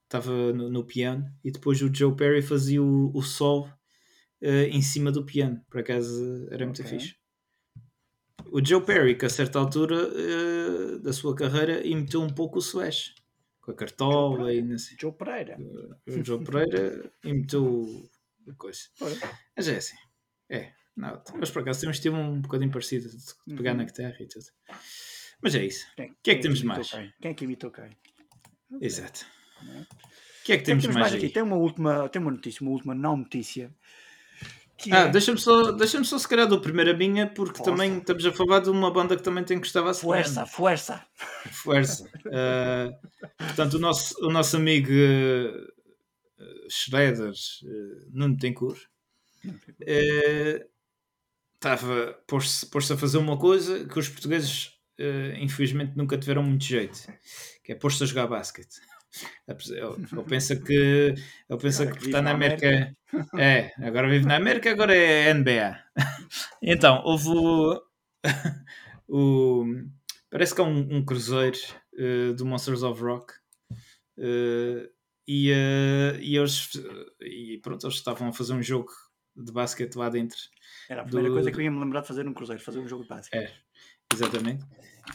estava 0.08 0.54
no, 0.54 0.70
no 0.70 0.86
piano 0.86 1.26
e 1.44 1.52
depois 1.52 1.82
o 1.82 1.94
Joe 1.94 2.16
Perry 2.16 2.42
fazia 2.42 2.82
o, 2.82 3.12
o 3.14 3.22
sol 3.22 3.70
eh, 4.42 4.68
em 4.70 4.82
cima 4.82 5.12
do 5.12 5.26
piano, 5.26 5.62
por 5.70 5.82
acaso 5.82 6.48
era 6.50 6.66
muito 6.66 6.82
Ok. 6.82 6.92
fixe. 6.92 7.16
O 8.52 8.64
Joe 8.64 8.82
Perry, 8.84 9.18
que 9.18 9.26
a 9.26 9.30
certa 9.30 9.60
altura 9.60 9.96
eh, 9.96 10.98
da 11.00 11.14
sua 11.14 11.36
carreira 11.36 11.86
imitou 11.86 12.24
um 12.24 12.30
pouco 12.30 12.58
o 12.58 12.60
Slash, 12.62 13.16
com 13.62 13.72
a 13.72 13.76
cartola 13.76 14.54
e 14.54 14.80
sei. 14.80 14.98
Joe 15.00 15.12
Pereira. 15.12 15.58
O 16.08 16.24
Joe 16.24 16.44
Pereira 16.44 17.12
imitou 17.24 17.84
o 18.48 18.56
coisa. 18.56 18.82
Mas 19.56 19.68
é 19.68 19.78
assim, 19.78 19.98
é, 20.50 20.72
não, 20.96 21.22
mas 21.38 21.52
por 21.52 21.62
acaso 21.62 21.82
tem 21.82 21.90
um 21.90 21.92
estilo 21.92 22.18
um 22.18 22.42
bocadinho 22.42 22.72
parecido 22.72 23.10
de 23.10 23.56
pegar 23.56 23.72
Uhum. 23.72 23.78
na 23.78 23.84
guitarra 23.84 24.16
e 24.20 24.28
tudo. 24.28 24.46
Mas 25.42 25.54
é 25.54 25.66
isso. 25.66 25.86
Quem, 25.96 26.16
que 26.24 26.32
é 26.32 26.36
que 26.36 26.42
temos 26.42 26.60
imitou 26.60 26.78
mais? 26.78 26.90
Quem? 26.92 27.14
Quem 27.22 27.32
é 27.32 27.34
que 27.34 27.44
imitou 27.44 27.72
quem? 27.72 27.90
Exato. 28.82 29.26
Não 29.64 29.74
é? 29.74 29.82
O 29.82 29.88
que 30.48 30.54
é 30.54 30.58
que 30.58 30.64
temos, 30.64 30.88
mais, 30.88 31.14
aqui? 31.14 31.26
aí? 31.26 31.32
Tem 31.32 31.44
uma 31.44 31.58
última, 31.58 32.08
tem 32.08 32.22
uma 32.22 32.32
notícia, 32.32 32.62
uma 32.62 32.72
última 32.72 32.96
não 32.96 33.18
notícia. 33.18 33.70
Que 34.78 34.94
Ah, 34.94 35.00
é 35.00 35.10
deixa-me 35.10 35.40
só, 35.40 35.72
deixa 35.72 36.04
só 36.04 36.18
se 36.20 36.28
calhar 36.28 36.48
do 36.48 36.62
primeiro 36.62 36.92
a 36.92 36.94
minha, 36.94 37.28
porque 37.28 37.58
Força. 37.58 37.72
também 37.72 37.98
estamos 37.98 38.26
a 38.26 38.32
falar 38.32 38.60
de 38.60 38.70
uma 38.70 38.92
banda 38.92 39.18
que 39.18 39.24
também 39.24 39.44
tem 39.44 39.60
que 39.60 39.66
estar 39.66 39.86
a 39.88 39.94
Força, 39.94 40.46
força. 40.46 41.04
Força. 41.52 42.10
Ah, 42.32 42.90
portanto, 43.38 43.74
o 43.76 43.80
nosso, 43.80 44.16
o 44.24 44.30
nosso 44.32 44.56
amigo 44.58 44.92
uh, 44.92 46.70
Schroeder, 46.70 47.32
uh, 47.32 48.10
Nuno 48.12 48.38
Tencourt, 48.38 48.80
estava 51.56 52.14
pôs-se 52.28 52.66
pôs-se 52.68 52.94
a 52.94 52.98
fazer 52.98 53.18
uma 53.18 53.38
coisa 53.38 53.86
que 53.86 53.98
os 53.98 54.10
portugueses 54.10 54.68
uh, 55.00 55.36
infelizmente 55.40 55.94
nunca 55.96 56.18
tiveram 56.18 56.44
muito 56.44 56.64
jeito, 56.66 57.00
que 57.64 57.72
é 57.72 57.76
pôr-se 57.76 58.04
a 58.04 58.06
jogar 58.06 58.28
basquete. 58.28 58.80
Ele, 59.48 59.58
ele 60.12 60.24
pensa 60.24 60.56
que 60.56 60.74
ele 60.74 61.60
pensa 61.62 61.84
Agora 61.84 61.98
que 62.00 62.06
que 62.06 62.12
na 62.12 62.22
na 62.22 62.32
América. 62.32 62.96
É, 63.40 63.72
agora 63.82 64.10
vive 64.10 64.26
na 64.26 64.36
América, 64.36 64.70
agora 64.72 64.96
é 64.96 65.30
NBA. 65.34 65.80
Então, 66.62 67.02
houve 67.06 67.30
o, 67.30 67.82
o- 69.08 69.66
parece 70.30 70.54
que 70.54 70.62
é 70.62 70.64
um, 70.64 70.98
um 70.98 71.06
cruzeiro 71.06 71.58
uh, 71.94 72.34
do 72.34 72.46
Monsters 72.46 72.84
of 72.84 73.02
Rock. 73.02 73.34
Uh, 74.18 74.90
e, 75.28 75.52
uh, 75.52 76.20
e 76.20 76.38
eles 76.38 76.72
e 77.22 77.60
pronto, 77.62 77.86
eles 77.86 77.96
estavam 77.98 78.30
a 78.30 78.34
fazer 78.34 78.54
um 78.54 78.64
jogo 78.64 78.90
de 79.36 79.52
basquete 79.52 79.96
lá 79.96 80.10
dentro. 80.10 80.38
Era 80.90 81.02
a 81.02 81.06
primeira 81.06 81.30
do- 81.30 81.34
coisa 81.36 81.52
que 81.52 81.58
eu 81.58 81.62
ia 81.62 81.72
me 81.72 81.80
lembrar 81.80 82.02
de 82.02 82.08
fazer 82.08 82.24
num 82.24 82.34
cruzeiro, 82.34 82.62
fazer 82.62 82.80
um 82.80 82.88
jogo 82.88 83.04
de 83.04 83.10
basquete. 83.10 83.42
É, 83.44 83.54
exatamente. 84.14 84.64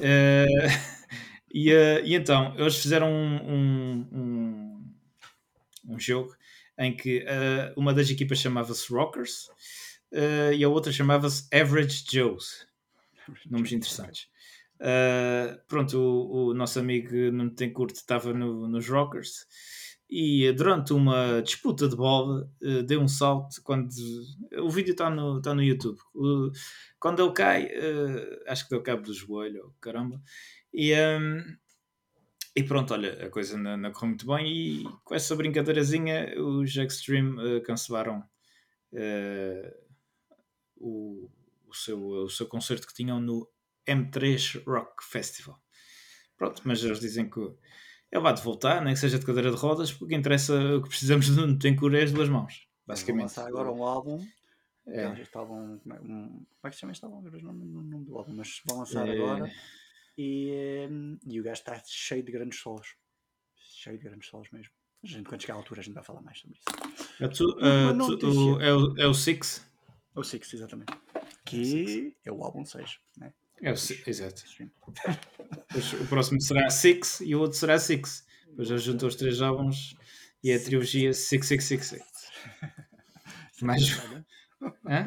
Uh, 0.01 1.32
e, 1.53 1.73
uh, 1.73 2.05
e 2.05 2.15
então, 2.15 2.55
eles 2.57 2.77
fizeram 2.77 3.13
um, 3.13 3.37
um, 3.37 4.09
um, 4.13 4.95
um 5.89 5.99
jogo 5.99 6.35
em 6.79 6.97
que 6.97 7.19
uh, 7.19 7.79
uma 7.79 7.93
das 7.93 8.11
equipas 8.11 8.39
chamava-se 8.39 8.93
Rockers 8.93 9.49
uh, 10.13 10.53
e 10.55 10.65
a 10.65 10.69
outra 10.69 10.91
chamava-se 10.91 11.47
Average 11.55 12.05
Joes. 12.11 12.67
Nomes 13.49 13.71
interessantes. 13.71 14.29
Pronto, 15.69 15.97
o, 15.97 16.49
o 16.49 16.55
nosso 16.55 16.81
amigo 16.81 17.15
Nuno 17.31 17.51
Tencourt 17.51 17.95
estava 17.95 18.33
no, 18.33 18.67
nos 18.67 18.89
Rockers 18.89 19.47
e 20.13 20.53
durante 20.53 20.93
uma 20.93 21.41
disputa 21.41 21.89
de 21.89 21.97
bola 21.97 22.51
uh, 22.63 22.83
deu 22.83 23.01
um 23.01 23.09
salto 23.09 23.63
quando 23.63 23.89
o 24.59 24.69
vídeo 24.69 24.93
está 24.93 25.09
no, 25.09 25.39
está 25.39 25.55
no 25.55 25.63
YouTube. 25.63 25.99
Quando 27.01 27.23
ele 27.23 27.33
cai, 27.33 27.65
uh, 27.67 28.43
acho 28.47 28.65
que 28.65 28.71
deu 28.71 28.83
cabo 28.83 29.03
do 29.03 29.15
joelho, 29.15 29.75
caramba, 29.81 30.21
e, 30.73 30.93
um, 30.95 31.57
e 32.55 32.63
pronto, 32.63 32.93
olha, 32.93 33.27
a 33.27 33.31
coisa 33.31 33.57
não, 33.57 33.77
não 33.77 33.93
correu 33.93 34.09
muito 34.09 34.27
bem. 34.27 34.47
E 34.47 34.85
com 35.03 35.15
essa 35.15 35.35
brincadeirazinha, 35.35 36.35
os 36.39 36.77
Extreme 36.77 37.59
uh, 37.59 37.63
cancelaram 37.63 38.23
o 40.77 41.31
o, 41.73 41.75
seu, 41.75 42.07
o 42.07 42.29
seu 42.29 42.47
concerto 42.47 42.87
que 42.87 42.95
tinham 42.95 43.19
no 43.19 43.49
M3 43.89 44.63
Rock 44.67 45.03
Festival. 45.05 45.61
Pronto, 46.37 46.63
mas 46.65 46.85
eles 46.85 47.01
dizem 47.01 47.29
que 47.29 47.41
ele 48.13 48.21
vai 48.23 48.35
de 48.35 48.43
voltar, 48.43 48.83
nem 48.85 48.95
que 48.95 49.01
seja 49.01 49.19
de 49.19 49.25
cadeira 49.27 49.51
de 49.51 49.57
rodas, 49.57 49.91
porque 49.91 50.05
o 50.05 50.09
que 50.09 50.15
interessa, 50.15 50.55
o 50.77 50.83
que 50.83 50.89
precisamos 50.91 51.27
de 51.27 51.41
um 51.41 51.59
tem 51.59 51.75
cura 51.75 51.99
é 51.99 52.05
as 52.05 52.13
duas 52.13 52.29
mãos, 52.29 52.69
Vão 52.87 52.95
basicamente. 52.95 53.23
lançar 53.23 53.47
agora 53.49 53.73
um 53.73 53.83
álbum. 53.83 54.25
É. 54.87 55.05
Eles 55.07 55.21
estavam. 55.21 55.79
Como 55.79 55.95
é, 55.95 56.01
um, 56.01 56.29
como 56.29 56.47
é 56.65 56.69
que 56.69 56.75
se 56.75 56.81
chama 56.81 56.93
este 56.93 57.05
álbum? 57.05 57.23
Não 57.23 57.53
não- 57.53 57.83
não 57.83 58.03
do 58.03 58.19
álbum, 58.19 58.35
mas 58.35 58.61
vão 58.67 58.79
lançar 58.81 59.09
É. 59.09 59.13
agora. 59.13 59.51
E, 60.19 60.87
hum, 60.91 61.19
e 61.27 61.41
o 61.41 61.43
gajo 61.45 61.61
está 61.61 61.81
cheio 61.87 62.23
de 62.23 62.31
grandes 62.33 62.59
solos. 62.61 62.97
Cheio 63.57 63.97
de 63.97 64.05
grandes 64.05 64.29
solos 64.29 64.51
mesmo. 64.51 64.73
A 65.03 65.07
gente, 65.07 65.27
quando 65.29 65.41
chegar 65.41 65.55
à 65.55 65.57
altura, 65.57 65.81
a 65.81 65.85
gente 65.85 65.95
vai 65.95 66.03
falar 66.05 66.21
mais 66.23 66.39
sobre 66.39 66.59
isso. 66.59 66.65
É, 67.23 67.29
tu- 67.29 67.57
ah, 67.61 67.95
tu- 68.19 68.29
o- 68.57 68.61
é, 68.61 68.75
o, 68.75 68.95
é 68.99 69.07
o 69.07 69.15
Six? 69.15 69.65
O 70.15 70.23
Six, 70.23 70.53
exatamente. 70.55 70.93
Que 71.47 72.15
é 72.25 72.31
o 72.33 72.43
álbum 72.45 72.65
6. 72.65 72.99
Né? 73.17 73.33
É 73.63 73.71
o 73.71 73.75
exato. 73.75 74.43
O 76.01 76.07
próximo 76.09 76.41
será 76.41 76.69
Six 76.71 77.21
e 77.21 77.35
o 77.35 77.41
outro 77.41 77.57
será 77.59 77.79
Six. 77.79 78.27
Depois 78.49 78.69
já 78.69 78.77
juntou 78.77 79.09
os 79.09 79.15
três 79.15 79.41
álbuns 79.41 79.95
e 80.43 80.51
é 80.51 80.57
a 80.57 80.61
trilogia 80.63 81.13
Six, 81.13 81.47
Six, 81.47 81.65
Six, 81.65 81.87
Six. 81.87 82.05
Mais- 83.63 84.03
Hã? 84.87 85.07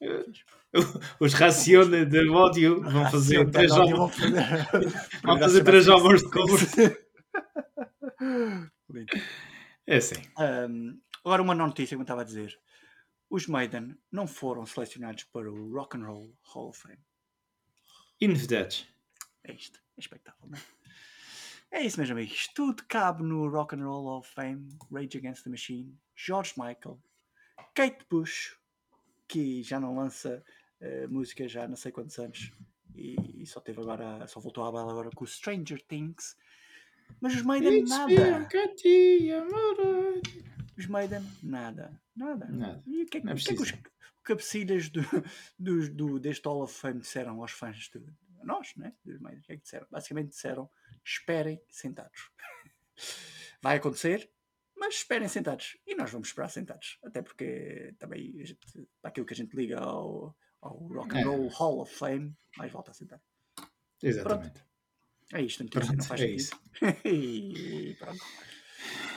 Os 1.20 1.32
Racione 1.34 2.04
de 2.04 2.28
ódio 2.28 2.82
vão 2.82 3.08
fazer 3.10 3.48
três 3.50 3.70
álbuns. 3.72 4.16
Vão 5.22 5.38
fazer, 5.38 5.62
três 5.64 5.88
álbuns 5.88 6.20
de 6.22 6.30
cover. 6.30 7.06
É 9.86 9.96
assim. 9.96 10.16
Um, 10.38 10.98
agora 11.24 11.42
uma 11.42 11.54
notícia 11.54 11.96
que 11.96 12.00
eu 12.00 12.02
estava 12.02 12.22
a 12.22 12.24
dizer. 12.24 12.58
Os 13.30 13.46
Maiden 13.46 13.96
não 14.10 14.26
foram 14.26 14.66
selecionados 14.66 15.24
para 15.24 15.50
o 15.50 15.72
Rock 15.72 15.96
and 15.96 16.06
Roll 16.06 16.34
Hall 16.42 16.68
of 16.68 16.78
Fame. 16.80 16.98
Inovidades. 18.24 18.86
É 19.44 19.52
isto. 19.52 19.78
É 19.96 20.00
espectáculo, 20.00 20.50
não 20.52 20.58
é? 20.58 20.62
É 21.78 21.82
isso, 21.84 21.98
meus 21.98 22.10
amigos. 22.10 22.48
Tudo 22.54 22.84
cabe 22.88 23.22
no 23.22 23.48
Rock 23.48 23.74
and 23.74 23.84
Roll 23.84 24.04
Hall 24.04 24.18
of 24.20 24.30
Fame, 24.32 24.68
Rage 24.92 25.18
Against 25.18 25.42
the 25.44 25.50
Machine, 25.50 25.98
George 26.16 26.52
Michael, 26.56 27.00
Kate 27.74 28.04
Bush, 28.08 28.56
que 29.26 29.62
já 29.62 29.80
não 29.80 29.96
lança 29.96 30.44
eh, 30.80 31.06
música 31.08 31.48
já 31.48 31.64
há 31.64 31.68
não 31.68 31.74
sei 31.76 31.90
quantos 31.90 32.16
anos 32.18 32.52
e, 32.94 33.16
e 33.42 33.46
só 33.46 33.58
teve 33.60 33.80
agora, 33.80 34.24
só 34.28 34.38
voltou 34.38 34.62
à 34.64 34.70
bala 34.70 34.92
agora 34.92 35.10
com 35.14 35.24
o 35.24 35.26
Stranger 35.26 35.82
Things. 35.88 36.36
Mas 37.20 37.34
os 37.34 37.42
Maiden 37.42 37.82
nada. 37.88 38.12
Os 40.78 40.86
Maiden 40.86 41.22
nada. 41.42 42.00
Nada. 42.16 42.46
Nada. 42.46 42.82
E 42.86 43.02
o 43.02 43.06
que 43.06 43.18
é, 43.18 43.20
que- 43.20 43.26
é 43.28 43.34
que, 43.34 43.50
é 43.50 43.56
que 43.56 43.62
os. 43.62 43.70
Cabecilhas 44.24 44.88
do, 44.88 45.00
do, 45.58 45.88
do- 45.94 46.18
deste 46.20 46.44
Hall 46.46 46.62
of 46.62 46.74
Fame 46.74 47.00
disseram 47.00 47.40
aos 47.40 47.52
fãs 47.52 47.76
de 47.76 47.98
a 48.40 48.44
nós, 48.44 48.74
né? 48.76 48.92
Dos? 49.04 49.20
O 49.20 49.42
que 49.42 49.52
é 49.52 49.56
que 49.56 49.62
disseram? 49.62 49.86
Basicamente 49.90 50.28
disseram: 50.30 50.68
esperem 51.04 51.60
sentados. 51.68 52.30
Vai 53.62 53.76
acontecer, 53.76 54.30
mas 54.76 54.96
esperem 54.96 55.28
sentados. 55.28 55.76
E 55.86 55.94
nós 55.94 56.10
vamos 56.10 56.28
esperar 56.28 56.48
sentados. 56.48 56.98
Até 57.04 57.22
porque 57.22 57.94
também, 57.98 58.34
a 58.40 58.44
gente, 58.44 58.58
para 59.00 59.08
aquilo 59.10 59.24
que 59.26 59.32
a 59.32 59.36
gente 59.36 59.54
liga 59.56 59.78
ao, 59.80 60.36
ao 60.60 60.76
Rock 60.88 61.16
and 61.16 61.20
É. 61.20 61.22
Roll 61.24 61.48
Hall 61.48 61.80
of 61.80 61.94
Fame, 61.94 62.36
mais 62.58 62.70
volta 62.70 62.90
a 62.90 62.94
sentar. 62.94 63.20
Exatamente. 64.02 64.60
É 65.32 65.40
isto, 65.40 65.64
notícia, 65.64 65.86
Pronto, 65.86 65.98
não 65.98 66.04
faz 66.04 66.20
é 66.20 66.24
sentido. 66.26 66.40
isso. 66.40 66.60
e 67.08 67.96
pronto. 67.98 68.24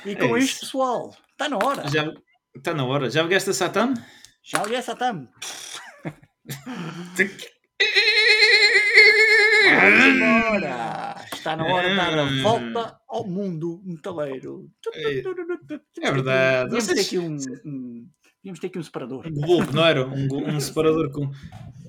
E 0.05 0.11
É 0.11 0.15
com 0.15 0.37
isso. 0.37 0.47
isto, 0.47 0.59
pessoal, 0.61 1.17
está 1.31 1.49
na 1.49 1.57
hora. 1.57 1.87
Já 1.89 2.13
está 2.55 2.73
na 2.73 2.85
hora. 2.85 3.09
Já 3.09 3.23
vieste 3.23 3.49
a 3.49 3.53
Satan? 3.53 3.93
Já 4.49 4.63
olhei 4.63 4.77
essa 4.77 4.95
tam. 4.95 5.27
Vamos 9.75 10.05
embora! 10.15 11.15
Está 11.33 11.55
na 11.57 11.65
hora 11.65 11.89
de 11.89 11.95
dar 11.95 12.17
a 12.17 12.41
volta 12.41 12.97
ao 13.09 13.27
mundo 13.27 13.81
metaleiro. 13.83 14.69
É 16.01 16.11
verdade. 16.11 16.69
Devíamos 16.69 16.87
ter 16.87 16.99
aqui 17.01 17.17
um, 17.17 17.35
um- 17.65 18.09
devíamos 18.41 18.59
ter 18.59 18.67
aqui 18.67 18.79
um 18.79 18.83
separador. 18.83 19.27
Um 19.27 19.33
globo, 19.33 19.71
não 19.73 19.85
era? 19.85 20.07
Um, 20.07 20.55
um 20.55 20.59
separador 20.61 21.11
com. 21.11 21.29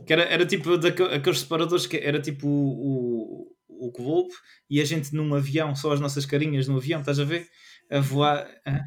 Que 0.05 0.13
era, 0.13 0.23
era 0.25 0.45
tipo 0.47 0.71
aqueles 1.15 1.41
separadores 1.41 1.87
que 1.87 1.97
era 1.99 2.21
tipo 2.21 2.49
o, 2.49 3.49
o, 3.69 3.87
o 3.87 3.93
globo 3.93 4.31
e 4.69 4.81
a 4.81 4.85
gente 4.85 5.15
num 5.15 5.33
avião, 5.35 5.77
só 5.77 5.93
as 5.93 6.01
nossas 6.01 6.27
carinhas 6.27 6.67
no 6.67 6.79
avião, 6.79 7.01
estás 7.01 7.21
a 7.21 7.25
ver? 7.25 7.47
A 7.91 8.01
voar. 8.01 8.49
Hã? 8.67 8.81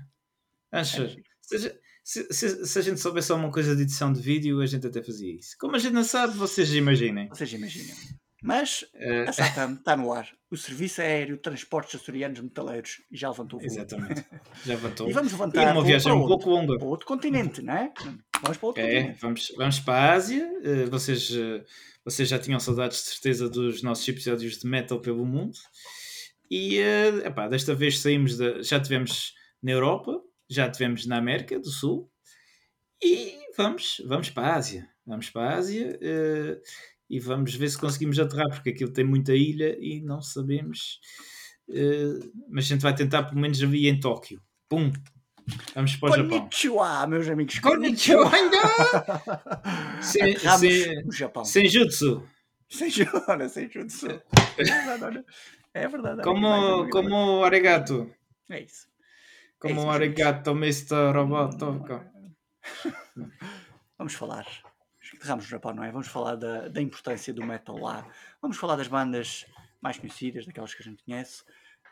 Acha? 0.72 1.16
Se, 1.42 1.81
se, 2.04 2.28
se- 2.34 2.66
se 2.66 2.80
a 2.80 2.82
gente 2.82 3.00
soubesse 3.00 3.32
alguma 3.32 3.52
coisa 3.52 3.76
de 3.76 3.84
edição 3.84 4.12
de 4.12 4.22
vídeo, 4.22 4.60
a 4.62 4.66
gente 4.66 4.88
até 4.88 5.02
fazia 5.04 5.34
isso. 5.36 5.56
Como 5.60 5.76
a 5.76 5.80
gente 5.80 5.94
não 5.94 6.04
sabe, 6.04 6.36
vocês 6.38 6.74
imaginem. 6.74 7.28
Vocês 7.30 7.52
imaginam. 7.54 7.96
Mas 8.44 8.84
Eh, 8.96 9.26
a 9.28 9.32
SATAM 9.34 9.74
está 9.76 9.96
no 9.98 10.12
ar. 10.12 10.28
O 10.50 10.58
Serviço 10.58 11.00
Aéreo 11.00 11.36
de 11.36 11.42
Transportes 11.44 11.96
Açorianos 12.02 12.40
Metaleiros 12.42 13.02
já 13.12 13.30
levantou 13.30 13.60
o 13.60 13.62
voo. 13.62 13.72
exatamente. 13.72 14.26
Já 14.66 14.74
levantou. 14.74 15.08
E 15.10 15.14
vamos 15.14 15.30
E 15.32 15.36
levantar 15.36 15.64
uma 15.66 15.74
voo 15.76 15.84
viagem 15.84 16.04
para 16.12 16.16
um 16.16 16.22
outro, 16.24 16.38
pouco 16.38 16.50
longa. 16.50 16.78
para 16.80 16.88
outro 16.88 17.06
continente, 17.06 17.62
não 17.62 17.74
é? 17.74 17.94
Vamos 18.42 18.58
para 18.58 18.68
outro 18.68 18.82
É, 18.82 18.94
continente. 18.96 19.22
vamos, 19.22 19.54
vamos 19.56 19.80
para 19.80 19.94
a 19.94 20.14
Ásia. 20.14 20.52
Eh, 20.64 20.86
vocês, 20.88 21.30
eh, 21.32 21.64
vocês 22.04 22.28
já 22.28 22.40
tinham 22.40 22.60
saudades 22.60 22.98
de 23.04 23.10
certeza 23.12 23.48
dos 23.48 23.84
nossos 23.84 24.08
episódios 24.08 24.58
de 24.58 24.68
metal 24.68 25.00
pelo 25.00 25.24
mundo. 25.24 25.56
E 26.50 26.80
eh, 26.80 27.28
epá, 27.28 27.48
desta 27.48 27.76
vez 27.76 28.00
saímos 28.00 28.38
da. 28.38 28.62
Já 28.64 28.80
tivemos 28.80 29.34
na 29.64 29.72
Europa, 29.72 30.20
já 30.52 30.70
tivemos 30.70 31.06
na 31.06 31.18
América 31.18 31.60
do 31.60 31.70
Sul. 31.70 32.10
E 33.02 33.38
vamos, 33.58 34.02
vamos 34.06 34.30
para 34.30 34.48
a 34.50 34.56
Ásia. 34.56 34.90
Vamos 35.06 35.30
para 35.30 35.50
a 35.50 35.56
Ásia 35.56 35.98
eh, 36.02 36.62
e 37.10 37.20
vamos 37.20 37.56
ver 37.56 37.70
se 37.70 37.78
conseguimos 37.78 38.20
aterrar, 38.20 38.50
porque 38.50 38.70
aquilo 38.72 38.92
tem 38.94 39.04
muita 39.06 39.34
ilha 39.34 39.78
e 39.80 40.02
não 40.02 40.22
sabemos. 40.22 41.00
eh, 41.70 42.20
mas 42.50 42.66
a 42.66 42.68
gente 42.70 42.82
vai 42.82 42.94
tentar 42.94 43.24
pelo 43.24 43.40
menos 43.42 43.62
ali 43.64 43.88
em 43.88 44.00
Tóquio. 44.00 44.42
Pum! 44.70 44.92
Vamos 45.74 45.96
para 45.96 46.12
o 46.12 46.16
Japão. 46.18 46.40
Konnichiwa, 46.42 47.08
meus 47.08 47.28
amigos. 47.28 47.60
Konnichiwa! 47.60 48.32
Sem, 50.02 50.38
sem, 50.38 51.12
Japão. 51.12 51.44
sem 51.46 51.68
jutsu. 51.68 52.28
Sem 52.70 52.90
sem 52.90 53.70
jutsu. 53.70 54.08
É 54.58 54.64
verdade, 54.64 55.04
olha. 55.04 55.26
É 55.74 55.88
verdade. 55.88 56.22
Como, 56.24 56.90
como 56.90 57.44
arigato. 57.44 58.10
É 58.50 58.62
isso. 58.62 58.91
Como 59.62 59.82
meus 59.82 59.96
arigato, 59.96 60.52
Mr. 60.52 61.12
Roboto. 61.14 61.84
Vamos 63.98 64.14
falar. 64.14 64.48
Aterramos 65.16 65.46
no 65.46 65.50
Japão, 65.50 65.74
não 65.74 65.84
é? 65.84 65.92
Vamos 65.92 66.08
falar 66.08 66.36
da, 66.36 66.68
da 66.68 66.82
importância 66.82 67.34
do 67.34 67.46
metal 67.46 67.78
lá. 67.78 68.08
Vamos 68.42 68.58
falar 68.58 68.76
das 68.76 68.88
bandas 68.88 69.46
mais 69.82 69.98
conhecidas, 69.98 70.46
daquelas 70.46 70.74
que 70.74 70.82
a 70.82 70.86
gente 70.86 71.04
conhece, 71.04 71.44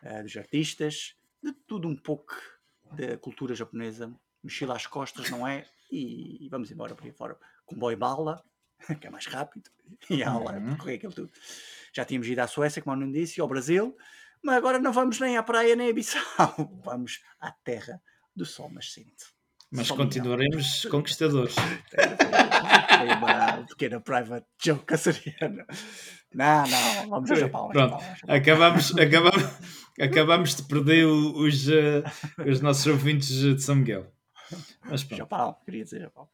eh, 0.04 0.24
dos 0.24 0.36
artistas, 0.38 1.16
de 1.44 1.52
tudo 1.68 1.88
um 1.88 1.96
pouco 1.96 2.34
da 2.94 3.18
cultura 3.18 3.54
japonesa. 3.54 4.12
Mochila 4.44 4.76
às 4.76 4.88
costas, 4.88 5.30
não 5.30 5.46
é? 5.48 5.66
E, 5.92 6.46
e 6.46 6.50
vamos 6.50 6.72
embora 6.72 6.96
por 6.96 7.06
aí 7.06 7.12
fora. 7.12 7.38
Comboio 7.66 7.98
bala, 7.98 8.44
que 9.02 9.06
é 9.06 9.10
mais 9.10 9.26
rápido, 9.26 9.70
e 10.10 10.24
há 10.24 10.34
lá 10.34 10.54
Uhum. 10.54 10.70
percorrer 10.70 10.96
aquilo 10.96 11.14
tudo. 11.14 11.32
Já 11.94 12.06
tínhamos 12.06 12.28
ido 12.28 12.40
à 12.40 12.48
Suécia, 12.48 12.82
como 12.82 12.96
eu 12.96 13.00
não 13.06 13.12
disse, 13.12 13.40
e 13.40 13.42
ao 13.42 13.48
Brasil, 13.48 13.96
mas 14.44 14.56
agora 14.56 14.80
não 14.80 14.92
vamos 14.92 15.20
nem 15.20 15.38
à 15.38 15.44
praia 15.44 15.76
nem 15.76 15.90
a 15.90 15.94
Bissau. 15.94 16.24
Vamos 16.84 17.20
à 17.40 17.52
terra 17.52 18.02
do 18.36 18.46
sol 18.46 18.72
nascente. 18.72 19.26
Mas 19.72 19.88
Só 19.88 19.96
continuaremos 19.96 20.86
conquistadores. 20.86 21.56
Foi 23.00 23.08
uma 23.16 23.66
pequena 23.68 24.02
private 24.02 24.48
joke 24.62 24.94
açoriana. 24.94 25.66
Não, 26.34 26.68
não, 26.68 27.10
vamos 27.10 27.32
ao 27.32 27.38
Japão. 27.38 27.70
Pronto. 27.70 27.92
Japão, 27.92 28.10
ao 28.10 28.16
Japão. 28.16 28.36
Acabamos, 28.36 28.98
acabamos, 28.98 29.44
acabamos 30.00 30.56
de 30.56 30.64
perder 30.64 31.06
os, 31.06 31.70
eh, 31.70 32.04
os 32.46 32.62
nossos 32.62 32.86
ouvintes 32.88 33.30
de 33.30 33.62
São 33.62 33.76
Miguel. 33.76 34.12
Mas 34.84 35.04
pronto. 35.04 35.20
Japão, 35.20 35.58
queria 35.66 35.84
dizer 35.84 36.02
Japão. 36.02 36.30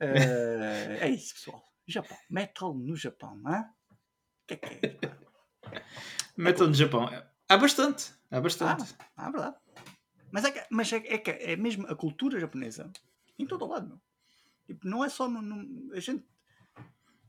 Eh, 0.00 0.98
é 1.00 1.08
isso, 1.08 1.34
pessoal. 1.34 1.62
Japão. 1.86 2.16
Metal 2.30 2.74
no 2.74 2.96
Japão, 2.96 3.36
não 3.36 3.54
é? 3.54 3.60
O 3.60 4.46
que 4.46 4.54
é 4.54 4.56
que 4.56 4.86
é? 4.86 4.98
Metal 6.36 6.66
no 6.66 6.74
Japão. 6.74 7.08
Há 7.48 7.56
bastante. 7.56 8.12
Há 8.30 8.40
bastante. 8.40 8.94
Ah, 9.16 9.28
é 9.28 9.30
verdade. 9.32 9.56
Mas, 10.30 10.44
é 10.44 10.50
que, 10.50 10.66
mas 10.70 10.92
é, 10.92 10.96
é 10.96 11.18
que 11.18 11.30
é 11.30 11.56
mesmo 11.56 11.86
a 11.86 11.94
cultura 11.94 12.40
japonesa 12.40 12.90
em 13.38 13.46
todo 13.46 13.64
o 13.64 13.68
lado, 13.68 13.88
meu. 13.88 14.00
Tipo, 14.66 14.88
não 14.88 15.04
é 15.04 15.08
só 15.08 15.28
no, 15.28 15.40
no- 15.42 15.92
a 15.94 16.00
gente. 16.00 16.24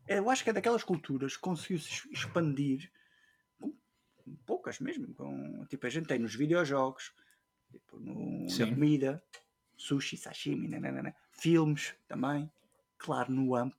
Eu 0.07 0.29
acho 0.29 0.43
que 0.43 0.49
é 0.49 0.53
daquelas 0.53 0.83
culturas 0.83 1.35
que 1.35 1.41
conseguiu 1.41 1.79
se 1.79 2.07
expandir 2.11 2.91
poucas 4.45 4.79
mesmo. 4.79 5.13
Com, 5.13 5.65
tipo, 5.67 5.85
a 5.85 5.89
gente 5.89 6.07
tem 6.07 6.19
nos 6.19 6.35
videojogos, 6.35 7.13
tipo, 7.71 7.99
no- 7.99 8.45
na 8.47 8.67
comida, 8.73 9.23
sushi, 9.77 10.17
sashimi, 10.17 10.67
nananana, 10.67 11.15
filmes 11.31 11.93
também. 12.07 12.51
Claro, 12.97 13.31
no 13.31 13.55
AMP. 13.55 13.75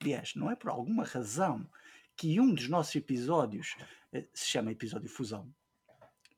Aliás, 0.00 0.34
não 0.34 0.50
é 0.50 0.56
por 0.56 0.70
alguma 0.70 1.04
razão 1.04 1.66
que 2.16 2.40
um 2.40 2.54
dos 2.54 2.68
nossos 2.68 2.94
episódios 2.96 3.76
eh, 4.12 4.26
se 4.32 4.46
chama 4.46 4.72
Episódio 4.72 5.08
Fusão. 5.08 5.52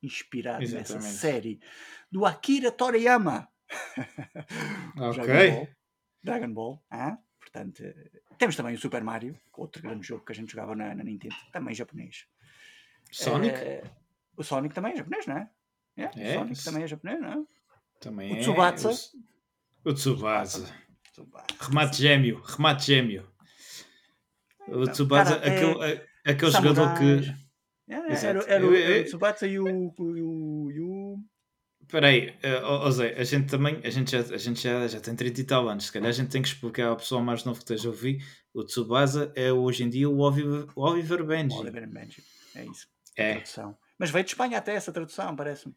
Inspirado 0.01 0.59
nessa 0.61 0.93
Exatamente. 0.93 1.15
série 1.17 1.59
do 2.11 2.25
Akira 2.25 2.71
Toriyama. 2.71 3.47
Ok. 4.97 5.25
Dragon 5.25 5.53
Ball. 5.55 5.67
Dragon 6.23 6.53
Ball. 6.53 6.83
hã? 6.91 7.17
Portanto, 7.39 7.81
eh, 7.83 8.21
temos 8.37 8.55
também 8.55 8.75
o 8.75 8.79
Super 8.79 9.03
Mario, 9.03 9.39
outro 9.53 9.81
grande 9.81 10.05
jogo 10.07 10.25
que 10.25 10.31
a 10.31 10.35
gente 10.35 10.51
jogava 10.51 10.75
na, 10.75 10.93
na 10.95 11.03
Nintendo, 11.03 11.35
também 11.51 11.73
japonês. 11.73 12.25
Sonic 13.11 13.55
Eh, 13.57 13.83
o 14.37 14.43
Sonic 14.43 14.73
também 14.75 14.93
é 14.93 14.97
japonês, 14.97 15.25
não 15.25 15.37
é? 15.37 15.49
É, 15.97 16.03
É, 16.03 16.31
o 16.35 16.39
Sonic 16.39 16.53
isso. 16.53 16.65
também 16.65 16.83
é 16.83 16.87
japonês, 16.87 17.21
não 17.21 17.31
é? 17.31 17.43
também 17.99 18.33
o 18.33 18.37
é. 18.37 18.39
Tsubasa. 18.41 18.89
O, 19.85 19.89
o 19.89 19.93
Tsubasa. 19.93 20.73
Tsubasa. 21.11 21.45
Remate 21.59 21.97
gêmeo, 21.97 22.41
remate 22.41 22.85
gêmeo. 22.85 23.29
O 24.71 24.87
Tsubasa, 24.87 25.39
Karate, 25.39 25.49
aquele, 25.49 25.83
a- 26.25 26.31
aquele 26.31 26.51
jogador 26.51 26.93
que. 26.97 27.49
É, 27.91 27.95
era, 27.95 28.39
era, 28.47 28.63
Eu- 28.63 28.69
o- 28.69 28.75
eu- 28.75 29.01
o 29.01 29.05
Tsubasa 29.05 29.47
e 29.47 29.59
o, 29.59 29.67
e 29.67 30.21
o, 30.21 30.71
e 30.71 30.79
o- 30.81 31.17
Espera 31.81 32.07
ó 32.63 32.91
Zé, 32.91 33.15
a 33.17 33.23
gente 33.23 33.49
também, 33.49 33.81
a 33.83 33.89
gente, 33.89 34.11
já, 34.11 34.19
a 34.19 34.37
gente 34.37 34.61
já, 34.61 34.87
já 34.87 34.99
tem 34.99 35.15
30 35.15 35.41
e 35.41 35.43
tal 35.43 35.67
anos, 35.67 35.85
se 35.85 35.91
calhar 35.91 36.09
a 36.09 36.11
gente 36.11 36.29
tem 36.29 36.39
que 36.41 36.47
explicar 36.47 36.87
ao 36.89 36.97
pessoal 36.97 37.23
mais 37.23 37.43
novo 37.43 37.57
que 37.57 37.63
esteja 37.63 37.87
a 37.87 37.91
ouvir, 37.91 38.23
o 38.53 38.63
Tsubasa 38.63 39.31
é 39.35 39.51
hoje 39.51 39.83
em 39.83 39.89
dia 39.89 40.07
o 40.07 40.19
Oliver, 40.19 40.67
o 40.75 40.81
Oliver 40.83 41.23
Benji. 41.23 41.57
Oliver 41.57 41.83
and 41.85 41.89
Benji. 41.89 42.21
É 42.55 42.63
isso. 42.65 42.87
É, 43.17 43.33
Tradução. 43.35 43.75
Mas 43.97 44.11
veio 44.11 44.23
de 44.23 44.31
Espanha 44.31 44.59
até 44.59 44.75
essa 44.75 44.91
tradução, 44.91 45.35
parece-me. 45.35 45.73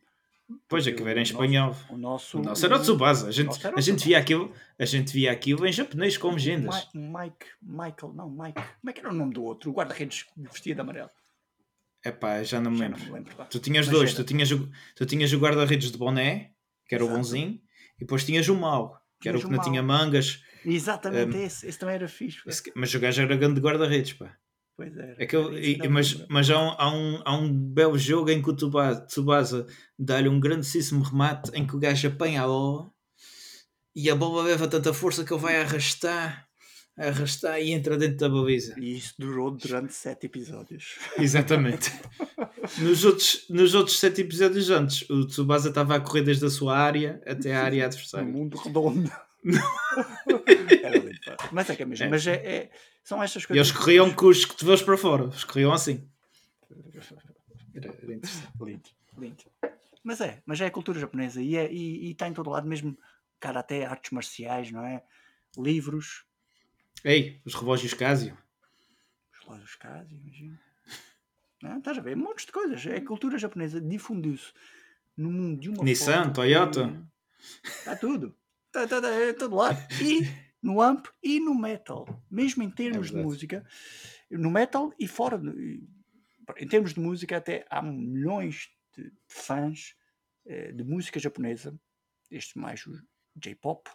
Pois 0.68 0.86
é 0.86 0.90
Porque 0.90 1.02
que 1.04 1.08
era 1.10 1.18
em 1.20 1.22
o 1.22 1.24
espanhol. 1.24 1.76
O 1.90 1.96
nosso. 1.96 2.38
O 2.38 2.42
nosso 2.42 2.64
era 2.66 2.76
o 2.76 2.80
Tsubasa, 2.80 3.28
a 3.28 3.30
gente, 3.30 3.50
o 3.50 3.76
a 3.76 3.80
gente 3.80 4.04
via 4.04 4.18
aquilo, 4.18 4.52
a 4.78 4.84
gente 4.84 5.12
via 5.12 5.32
aquilo 5.32 5.66
em 5.66 5.72
japonês 5.72 6.16
com 6.16 6.30
legendas. 6.32 6.88
Mi- 6.94 7.00
Mike, 7.08 7.46
Michael, 7.62 8.12
não, 8.14 8.30
Mike. 8.30 8.60
Como 8.80 8.90
é 8.90 8.92
que 8.92 9.00
era 9.00 9.10
o 9.10 9.14
nome 9.14 9.34
do 9.34 9.42
outro? 9.44 9.70
O 9.70 9.74
guarda-redes 9.74 10.26
vestido 10.36 10.76
de 10.76 10.80
amarelo. 10.80 11.10
Epá, 12.04 12.42
já 12.42 12.60
não 12.60 12.70
me 12.70 12.78
Já 12.78 12.84
lembro. 12.84 12.98
não 13.00 13.06
me 13.06 13.12
lembro. 13.12 13.36
pá. 13.36 13.44
Tu 13.44 13.58
tinhas 13.60 13.86
Mas 13.86 13.96
dois, 13.96 14.10
era. 14.10 14.16
tu 14.22 14.24
tinhas, 14.26 14.50
o, 14.50 14.68
tu 14.96 15.06
tinhas 15.06 15.32
o 15.32 15.38
guarda-redes 15.38 15.90
de 15.92 15.98
boné, 15.98 16.50
que 16.88 16.94
era 16.94 17.04
o 17.04 17.06
Exato. 17.06 17.18
bonzinho, 17.18 17.60
e 17.96 18.00
depois 18.00 18.24
tinhas 18.24 18.48
o 18.48 18.56
mau, 18.56 19.00
que 19.20 19.28
era 19.28 19.38
o 19.38 19.40
Tinhas 19.40 19.50
que 19.50 19.54
o 19.54 19.56
não 19.56 19.64
tinha 19.70 19.82
mangas, 19.82 20.42
Exatamente 20.64 21.36
Um, 21.36 21.44
esse. 21.44 21.66
Esse 21.66 21.78
também 21.78 21.96
era 21.96 22.06
fixe. 22.08 22.42
pá. 22.44 22.50
esse- 22.50 22.72
mas 22.74 22.92
o 22.94 23.00
gajo 23.00 23.20
era 23.22 23.36
grande 23.36 23.60
guarda-redes, 23.60 24.12
pá. 24.14 24.36
Pois 24.82 24.96
era. 24.96 25.22
Aquele, 25.22 25.60
Esse 25.60 25.70
e- 25.70 25.72
ainda 25.74 25.88
me 25.88 25.94
mas 25.94 26.26
mas 26.28 26.50
há, 26.50 26.58
um, 26.60 26.74
há, 26.76 26.94
um, 26.94 27.22
há 27.24 27.36
um 27.36 27.52
belo 27.52 27.96
jogo 27.96 28.30
em 28.30 28.42
que 28.42 28.50
o 28.50 28.56
Tsubasa, 28.56 29.66
dá-lhe 29.98 30.28
um 30.28 30.40
grandíssimo 30.40 31.02
remate 31.04 31.50
em 31.54 31.66
que 31.66 31.76
o 31.76 31.78
gajo 31.78 32.08
apanha 32.08 32.42
a 32.42 32.46
bola 32.46 32.90
e 33.94 34.10
a 34.10 34.16
bola 34.16 34.42
leva 34.42 34.66
tanta 34.66 34.92
força 34.92 35.22
que 35.24 35.32
ele 35.32 35.40
vai 35.40 35.60
arrastar, 35.60 36.48
arrastar 36.96 37.60
e 37.60 37.70
entra 37.72 37.96
dentro 37.96 38.16
da 38.16 38.28
baliza. 38.28 38.74
E 38.78 38.96
isso 38.96 39.14
durou 39.18 39.50
durante 39.50 39.92
sete 39.94 40.26
episódios. 40.26 40.98
Exatamente. 41.18 41.92
nos, 42.80 43.04
outros, 43.04 43.46
nos 43.50 43.74
outros 43.74 43.98
sete 43.98 44.22
episódios 44.22 44.70
antes, 44.70 45.08
o 45.10 45.26
Tsubasa 45.26 45.68
estava 45.68 45.94
a 45.94 46.00
correr 46.00 46.22
desde 46.22 46.46
a 46.46 46.50
sua 46.50 46.76
área 46.76 47.22
até 47.26 47.54
a 47.54 47.62
área 47.62 47.84
adversária. 47.86 48.26
mundo 48.26 48.56
redondo. 48.56 49.10
era. 50.82 51.36
Mas 51.52 51.70
é 51.70 51.76
que 51.76 51.82
é 51.82 51.86
mesmo. 51.86 52.04
É. 52.04 52.08
Mas 52.08 52.26
é, 52.26 52.34
é- 52.34 52.70
são 53.02 53.22
estas 53.22 53.42
E 53.44 53.46
coisas. 53.48 53.68
eles 53.68 53.78
corriam 53.78 54.12
com 54.14 54.26
os 54.26 54.44
cotovelos 54.44 54.82
para 54.82 54.96
fora. 54.96 55.24
Eles 55.24 55.44
corriam 55.44 55.72
assim. 55.72 56.08
Era, 57.74 57.88
era 57.88 58.14
interessante. 58.14 58.48
Lindo, 58.60 58.88
lindo. 59.18 59.44
Mas 60.04 60.20
é, 60.20 60.42
mas 60.44 60.60
é 60.60 60.66
a 60.66 60.70
cultura 60.70 60.98
japonesa 60.98 61.40
e, 61.40 61.56
é, 61.56 61.70
e, 61.72 62.08
e 62.08 62.10
está 62.12 62.28
em 62.28 62.32
todo 62.32 62.50
lado, 62.50 62.66
mesmo 62.68 62.96
cara 63.38 63.60
até 63.60 63.84
artes 63.86 64.10
marciais, 64.10 64.70
não 64.70 64.84
é? 64.84 65.02
Livros, 65.56 66.24
Ei, 67.04 67.40
os 67.44 67.54
relógios 67.54 67.94
Casio. 67.94 68.36
os 69.32 69.44
relógios 69.44 69.74
Casio, 69.76 70.16
imagina. 70.18 70.60
Não, 71.62 71.78
estás 71.78 71.98
a 71.98 72.00
ver? 72.00 72.16
Montes 72.16 72.46
de 72.46 72.52
coisas. 72.52 72.84
É 72.86 72.96
a 72.96 73.04
cultura 73.04 73.38
japonesa 73.38 73.80
difundiu-se 73.80 74.52
no 75.16 75.30
mundo 75.30 75.60
de 75.60 75.68
uma 75.68 75.84
Nissan, 75.84 76.14
forma 76.18 76.32
Toyota. 76.32 77.06
Está 77.64 77.94
tudo. 77.96 78.34
Está, 78.74 78.84
está, 78.84 78.96
está, 78.96 79.10
é 79.10 79.32
todo 79.34 79.54
lado. 79.56 79.78
E 80.02 80.20
no 80.62 80.80
AMP 80.80 81.06
e 81.22 81.38
no 81.40 81.54
metal. 81.54 82.06
Mesmo 82.30 82.62
em 82.62 82.70
termos 82.70 83.08
de 83.08 83.12
verdade. 83.14 83.24
música, 83.26 83.66
no 84.30 84.50
metal 84.50 84.92
e 84.98 85.06
fora. 85.06 85.36
de- 85.38 85.82
Em 86.58 86.66
termos 86.66 86.94
de 86.94 87.00
música, 87.00 87.36
até 87.36 87.66
há 87.68 87.82
milhões 87.82 88.70
de 88.96 89.12
fãs 89.28 89.94
eh, 90.46 90.72
de 90.72 90.84
música 90.84 91.20
japonesa. 91.20 91.78
Este 92.30 92.58
mais 92.58 92.86
o 92.86 92.92
J-pop, 93.36 93.90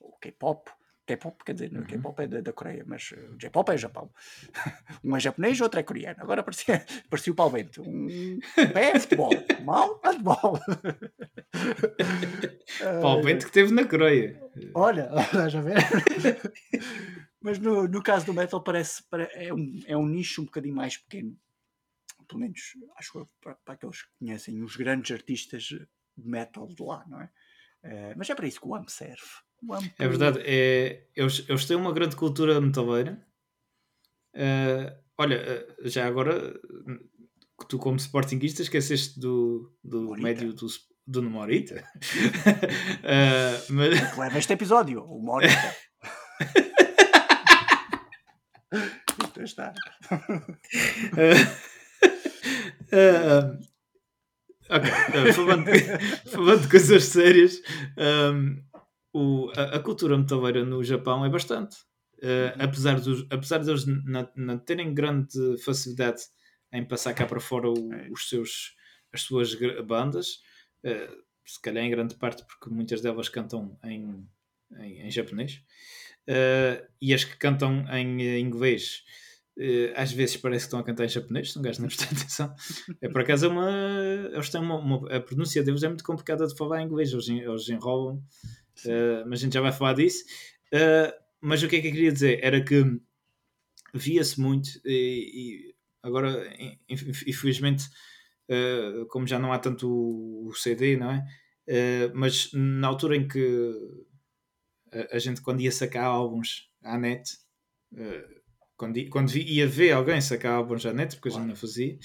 ou 0.00 0.12
K-pop. 0.18 0.70
K-pop, 1.06 1.44
quer 1.44 1.52
dizer, 1.52 1.70
Uhum. 1.70 1.84
K-pop 1.84 2.18
é 2.22 2.26
da, 2.26 2.40
da 2.40 2.52
Coreia, 2.52 2.82
mas 2.86 3.12
eh, 3.14 3.28
o 3.28 3.36
J-pop 3.36 3.70
é 3.70 3.76
Japão. 3.76 4.10
Um 5.04 5.14
é 5.14 5.20
japonês, 5.20 5.60
outro 5.60 5.78
é 5.78 5.82
coreano. 5.82 6.22
Agora 6.22 6.42
parecia, 6.44 6.82
parecia 7.10 7.30
o 7.32 7.36
Palvento. 7.36 7.82
Um 7.82 8.38
pé 8.72 8.92
é 8.96 8.98
futebol, 9.00 9.30
mal 9.62 10.00
handball. 10.02 10.58
Para 12.78 13.06
o 13.08 13.22
vento 13.22 13.46
que 13.46 13.52
teve 13.52 13.72
na 13.72 13.86
Coreia. 13.86 14.40
Olha, 14.74 15.10
estás 15.20 15.54
a 15.54 15.60
ver? 15.60 15.76
Mas 17.40 17.58
no, 17.58 17.86
no 17.86 18.02
caso 18.02 18.26
do 18.26 18.34
metal 18.34 18.62
parece, 18.62 19.02
pare- 19.08 19.28
é, 19.32 19.52
um, 19.52 19.80
é 19.86 19.96
um 19.96 20.06
nicho 20.06 20.42
um 20.42 20.46
bocadinho 20.46 20.74
mais 20.74 20.96
pequeno. 20.96 21.36
Pelo 22.26 22.40
menos, 22.40 22.60
acho 22.96 23.18
eu, 23.18 23.28
para, 23.40 23.54
para 23.56 23.74
aqueles 23.74 24.02
que 24.02 24.08
conhecem 24.18 24.62
os 24.62 24.76
grandes 24.76 25.10
artistas 25.10 25.62
de 25.64 25.86
metal 26.16 26.66
de 26.66 26.82
lá, 26.82 27.04
não 27.06 27.20
é? 27.20 27.30
Eh, 27.82 28.14
mas 28.16 28.30
é 28.30 28.34
para 28.34 28.46
isso 28.46 28.60
que 28.60 28.66
o 28.66 28.74
AMP 28.74 28.88
serve. 28.90 29.20
O 29.62 29.74
AMP, 29.74 29.92
É 29.98 30.08
verdade, 30.08 30.40
é, 30.42 31.06
eles, 31.14 31.44
eles 31.48 31.66
têm 31.66 31.76
uma 31.76 31.92
grande 31.92 32.16
cultura 32.16 32.58
metaleira. 32.60 33.24
Eh, 34.34 34.96
olha, 35.18 35.34
eh, 35.36 35.76
já 35.88 36.06
agora, 36.06 36.52
que 37.60 37.68
tu 37.68 37.78
como 37.78 37.98
sportinguista 37.98 38.62
esqueceste 38.62 39.20
do, 39.20 39.70
do 39.84 40.12
médio 40.16 40.52
do, 40.54 40.66
do 41.06 41.22
Morita. 41.22 41.84
Eh, 43.06 43.60
mas, 43.70 44.12
que 44.14 44.20
leva 44.20 44.38
este 44.38 44.52
episódio, 44.54 45.02
o 45.04 45.20
Mónica. 45.20 45.74
Isto 49.22 49.42
está. 49.42 49.74
Eh, 52.90 53.58
ok, 54.70 54.90
eh, 54.90 55.32
falando, 55.32 55.66
falando 56.32 56.62
de 56.62 56.68
coisas 56.68 57.04
sérias, 57.04 57.60
um, 58.32 58.62
o- 59.12 59.52
a, 59.56 59.76
a 59.76 59.80
cultura 59.80 60.16
metaleira 60.18 60.64
no 60.64 60.82
Japão 60.82 61.24
é 61.24 61.28
bastante. 61.28 61.76
Eh, 62.22 62.54
apesar, 62.58 63.00
dos, 63.00 63.26
apesar 63.30 63.58
de 63.58 63.70
eles 63.70 63.84
não, 63.86 64.28
não 64.36 64.58
terem 64.58 64.94
grande 64.94 65.58
facilidade 65.64 66.22
em 66.72 66.84
passar 66.84 67.12
cá 67.14 67.26
para 67.26 67.40
fora 67.40 67.68
o- 67.68 67.92
É. 67.92 68.08
os 68.10 68.28
seus, 68.28 68.74
as 69.12 69.22
suas 69.22 69.54
bandas, 69.86 70.38
eh, 70.84 71.10
se 71.46 71.60
calhar 71.60 71.84
em 71.84 71.90
grande 71.90 72.14
parte 72.16 72.44
porque 72.46 72.70
muitas 72.74 73.00
delas 73.00 73.28
cantam 73.28 73.78
em, 73.84 74.26
em, 74.78 75.00
em 75.06 75.10
japonês, 75.10 75.62
eh, 76.26 76.86
e 77.00 77.14
as 77.14 77.24
que 77.24 77.36
cantam 77.36 77.86
em 77.92 78.22
eh, 78.22 78.38
inglês 78.38 79.02
às 79.94 80.12
vezes 80.12 80.36
parece 80.36 80.64
que 80.64 80.66
estão 80.66 80.80
a 80.80 80.84
cantar 80.84 81.04
em 81.04 81.08
japonês, 81.08 81.52
se 81.52 81.58
um 81.58 81.62
gajo 81.62 81.80
não 81.80 81.86
prestar 81.88 82.06
atenção. 82.06 82.54
É 83.00 83.08
por 83.08 83.20
acaso 83.20 83.46
é 83.46 83.48
uma. 83.48 83.70
Eles 84.32 84.50
têm 84.50 84.60
uma, 84.60 84.76
uma- 84.78 85.14
a 85.16 85.20
pronúncia 85.20 85.62
deles 85.62 85.82
é 85.82 85.88
muito 85.88 86.02
complicada 86.04 86.46
de 86.46 86.56
falar 86.56 86.80
em 86.82 86.86
inglês, 86.86 87.12
eles, 87.12 87.28
eles 87.28 87.68
enrolam, 87.68 88.20
eh, 88.86 89.24
mas 89.26 89.40
a 89.40 89.42
gente 89.44 89.54
já 89.54 89.60
vai 89.60 89.72
falar 89.72 89.94
disso. 89.94 90.24
Eh, 90.72 91.14
mas 91.40 91.62
o 91.62 91.68
que 91.68 91.76
é 91.76 91.80
que 91.80 91.88
eu 91.88 91.92
queria 91.92 92.12
dizer? 92.12 92.40
Era 92.42 92.62
que 92.64 92.82
via-se 93.94 94.40
muito 94.40 94.68
e, 94.84 95.68
e 95.70 95.74
agora, 96.02 96.52
in- 96.58 96.78
inf- 96.88 97.26
infelizmente, 97.26 97.84
eh, 98.48 99.04
como 99.08 99.26
já 99.26 99.38
não 99.38 99.52
há 99.52 99.58
tanto 99.58 99.88
o, 99.90 100.48
o 100.48 100.54
CD, 100.54 100.96
não 100.96 101.10
é? 101.10 101.24
Eh, 101.66 102.10
mas 102.14 102.50
na 102.52 102.88
altura 102.88 103.16
em 103.16 103.26
que 103.26 103.72
a, 104.92 105.16
a 105.16 105.18
gente, 105.18 105.40
quando 105.40 105.60
ia 105.60 105.72
sacar 105.72 106.04
álbuns 106.04 106.68
à 106.82 106.98
net, 106.98 107.30
eh, 107.96 108.24
quando, 108.76 109.08
quando 109.08 109.34
ia 109.36 109.66
ver 109.66 109.92
alguém 109.92 110.20
sacar 110.20 110.52
álbuns 110.54 110.84
à 110.84 110.92
net, 110.92 111.14
porque 111.16 111.28
a 111.28 111.32
gente 111.32 111.38
Claro. 111.40 111.48
não 111.50 111.56
fazia, 111.56 111.96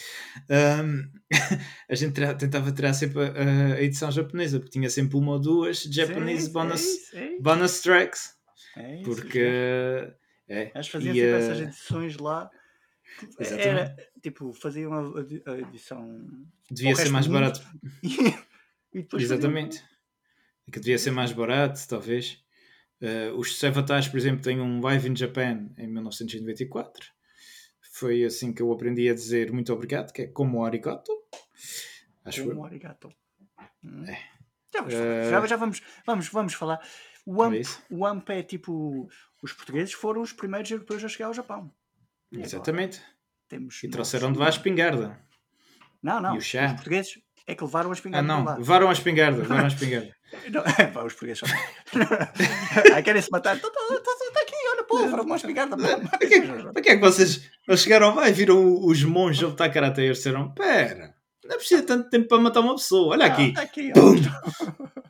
ahm, 0.49 1.01
a 1.89 1.95
gente 1.95 2.13
tra- 2.13 2.35
tentava 2.35 2.71
tirar 2.71 2.93
sempre 2.93 3.21
a, 3.23 3.75
a 3.75 3.81
edição 3.81 4.11
japonesa, 4.11 4.59
porque 4.59 4.71
tinha 4.71 4.89
sempre 4.89 5.17
uma 5.17 5.33
ou 5.33 5.39
duas 5.39 5.81
Japanese 5.83 6.45
Sim, 6.47 6.53
bonus, 6.53 6.81
É 6.81 6.85
isso, 6.85 7.17
é 7.17 7.39
bonus 7.39 7.81
tracks, 7.81 8.29
é 8.77 8.95
isso, 8.95 9.03
porque 9.03 9.39
é, 10.47 10.71
faziam 10.83 11.13
e, 11.15 11.19
sempre 11.19 11.37
essas 11.37 11.59
edições 11.59 12.17
lá. 12.17 12.49
Exatamente. 13.39 13.67
Era, 13.67 13.95
tipo, 14.21 14.53
faziam 14.53 14.93
a, 14.93 15.19
edi- 15.21 15.43
a 15.45 15.57
edição. 15.59 16.19
devia 16.69 16.95
ser 16.95 17.09
mais 17.09 17.27
barato. 17.27 17.61
e 18.93 18.99
depois 19.01 19.23
Exatamente. 19.23 19.83
É 20.67 20.71
Que 20.71 20.79
devia 20.79 20.97
ser 20.97 21.11
mais 21.11 21.31
barato, 21.31 21.79
talvez. 21.87 22.43
Eh, 23.01 23.31
os 23.31 23.57
Savatage, 23.57 24.09
por 24.09 24.17
exemplo, 24.17 24.41
têm 24.41 24.59
um 24.59 24.81
Live 24.81 25.09
in 25.09 25.15
Japan 25.15 25.69
em 25.77 25.87
1994. 25.87 27.07
Foi 27.93 28.23
assim 28.23 28.53
que 28.53 28.61
eu 28.61 28.71
aprendi 28.71 29.09
a 29.09 29.13
dizer 29.13 29.51
muito 29.51 29.73
obrigado, 29.73 30.11
que 30.13 30.21
é 30.23 30.27
como 30.27 30.63
arigato. 30.63 31.11
Acho 32.23 32.43
Como 32.45 32.61
eu. 32.61 32.65
arigato. 32.65 33.09
Hum. 33.83 34.05
É. 34.05 34.19
Já, 34.73 34.79
vamos, 34.81 34.93
Eh, 34.93 35.29
já, 35.31 35.45
já 35.47 35.55
vamos, 35.55 35.81
vamos, 36.05 36.27
vamos 36.29 36.53
falar. 36.53 36.79
O 37.25 37.43
É 37.43 37.47
AMP, 37.47 37.59
isso. 37.59 37.81
o 37.89 38.05
AMP 38.05 38.29
é 38.29 38.43
tipo. 38.43 39.09
Os 39.41 39.53
portugueses 39.53 39.93
foram 39.93 40.21
os 40.21 40.33
primeiros 40.33 40.69
europeus 40.69 41.03
a 41.03 41.07
chegar 41.07 41.27
ao 41.27 41.33
Japão. 41.33 41.73
E 42.31 42.41
Exatamente. 42.41 43.01
Temos 43.47 43.83
E 43.83 43.89
trouxeram 43.89 44.31
de 44.31 44.37
lá 44.39 44.45
a 44.45 44.49
espingarda. 44.49 45.19
Não, 46.01 46.21
não. 46.21 46.35
e 46.35 46.37
o 46.37 46.41
chá. 46.41 46.67
Os 46.67 46.73
portugueses 46.73 47.19
é 47.47 47.55
que 47.55 47.63
levaram 47.63 47.89
a 47.89 47.91
Ah, 47.91 47.95
espingarda 47.95 48.27
para 48.33 48.43
não. 48.43 48.57
Levaram 48.57 48.89
a 48.89 48.93
espingarda. 48.93 49.37
Levaram 49.41 49.65
a 49.65 49.67
espingarda. 49.67 50.15
Não, 50.51 50.61
pá, 50.93 51.03
os 51.05 51.13
portugueses 51.13 51.39
são. 51.39 51.49
Ai, 52.93 53.01
querem 53.01 53.19
se 53.19 53.31
matar. 53.31 53.55
Está 53.55 53.67
aqui, 53.67 54.53
olha, 54.71 54.83
pólvora, 54.83 55.23
uma 55.23 55.35
espingarda. 55.35 55.75
Para 55.75 56.19
que, 56.19 56.41
para 56.41 56.81
que 56.83 56.89
é 56.89 56.95
que 56.97 57.01
vocês 57.01 57.49
eles 57.67 57.81
chegaram 57.81 58.13
lá 58.13 58.29
e 58.29 58.33
viram 58.33 58.79
os 58.85 59.03
monges 59.03 59.43
a 59.43 59.47
lutar 59.47 59.73
karate 59.73 60.01
e 60.01 60.05
eles 60.05 60.17
disseram: 60.17 60.53
Pera, 60.53 61.15
não 61.43 61.55
é 61.55 61.57
preciso 61.57 61.83
tanto 61.83 62.11
tempo 62.11 62.27
para 62.27 62.37
matar 62.43 62.59
uma 62.59 62.75
pessoa, 62.75 63.13
olha 63.13 63.25
aqui. 63.25 63.55
Ah, 63.57 63.61
aqui 63.61 63.91
Pum! 63.91 64.13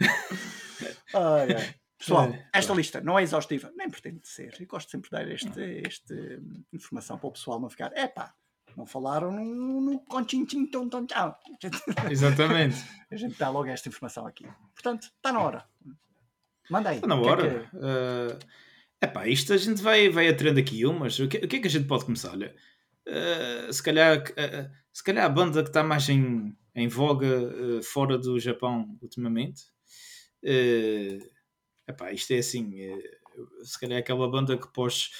Ai, 1.13 1.53
ai. 1.53 1.75
Pessoal, 1.99 2.29
É, 2.31 2.47
esta 2.53 2.73
lista 2.73 3.01
não 3.01 3.19
é 3.19 3.23
exaustiva, 3.23 3.71
nem 3.75 3.89
pretende 3.89 4.25
ser. 4.25 4.55
Eu 4.59 4.65
gosto 4.67 4.89
sempre 4.89 5.09
de 5.09 5.15
dar 5.17 5.29
este, 5.29 5.59
este 5.85 6.13
hum, 6.13 6.63
informação 6.71 7.17
para 7.19 7.27
o 7.27 7.31
pessoal 7.33 7.59
não 7.59 7.69
ficar. 7.69 7.91
Epá, 7.95 8.33
não 8.77 8.85
falaram 8.85 9.31
no, 9.33 9.81
no 9.81 9.99
conchinchim 10.05 10.65
tom 10.67 10.87
tom 10.87 11.05
tchau. 11.05 11.37
Exatamente. 12.09 12.77
A 13.11 13.15
gente 13.17 13.37
dá 13.37 13.49
logo 13.49 13.67
esta 13.67 13.89
informação 13.89 14.25
aqui. 14.25 14.47
Portanto, 14.73 15.03
está 15.13 15.33
na 15.33 15.41
hora. 15.41 15.65
Manda 16.69 16.89
aí. 16.89 16.95
Está 16.95 17.07
na 17.07 17.19
que 17.19 17.27
é 17.27 17.29
hora. 17.31 17.69
que- 17.69 17.75
Uh, 17.75 18.39
epá, 19.01 19.27
isto 19.27 19.51
a 19.51 19.57
gente 19.57 19.81
vai, 19.81 20.09
vai 20.09 20.29
atrendo 20.29 20.59
aqui 20.59 20.85
umas. 20.85 21.19
O 21.19 21.27
que, 21.27 21.37
o 21.37 21.47
que 21.49 21.57
é 21.57 21.59
que 21.59 21.67
a 21.67 21.71
gente 21.71 21.85
pode 21.87 22.05
começar? 22.05 22.31
Olha, 22.31 22.55
uh, 23.07 23.73
se, 23.73 23.83
calhar, 23.83 24.19
uh, 24.19 24.71
se 24.93 25.03
calhar 25.03 25.25
a 25.25 25.29
banda 25.29 25.61
que 25.63 25.69
está 25.69 25.83
mais 25.83 26.07
em, 26.07 26.55
em 26.73 26.87
voga 26.87 27.27
uh, 27.27 27.83
fora 27.83 28.17
do 28.17 28.39
Japão 28.39 28.97
ultimamente. 29.01 29.63
Uh, 30.43 31.38
epá, 31.89 32.11
isto 32.11 32.31
é 32.31 32.37
assim. 32.37 32.91
uh, 32.91 33.65
se 33.65 33.79
calhar 33.79 33.99
aquela 33.99 34.29
banda 34.29 34.57
que 34.57 34.67
pôs 34.71 35.11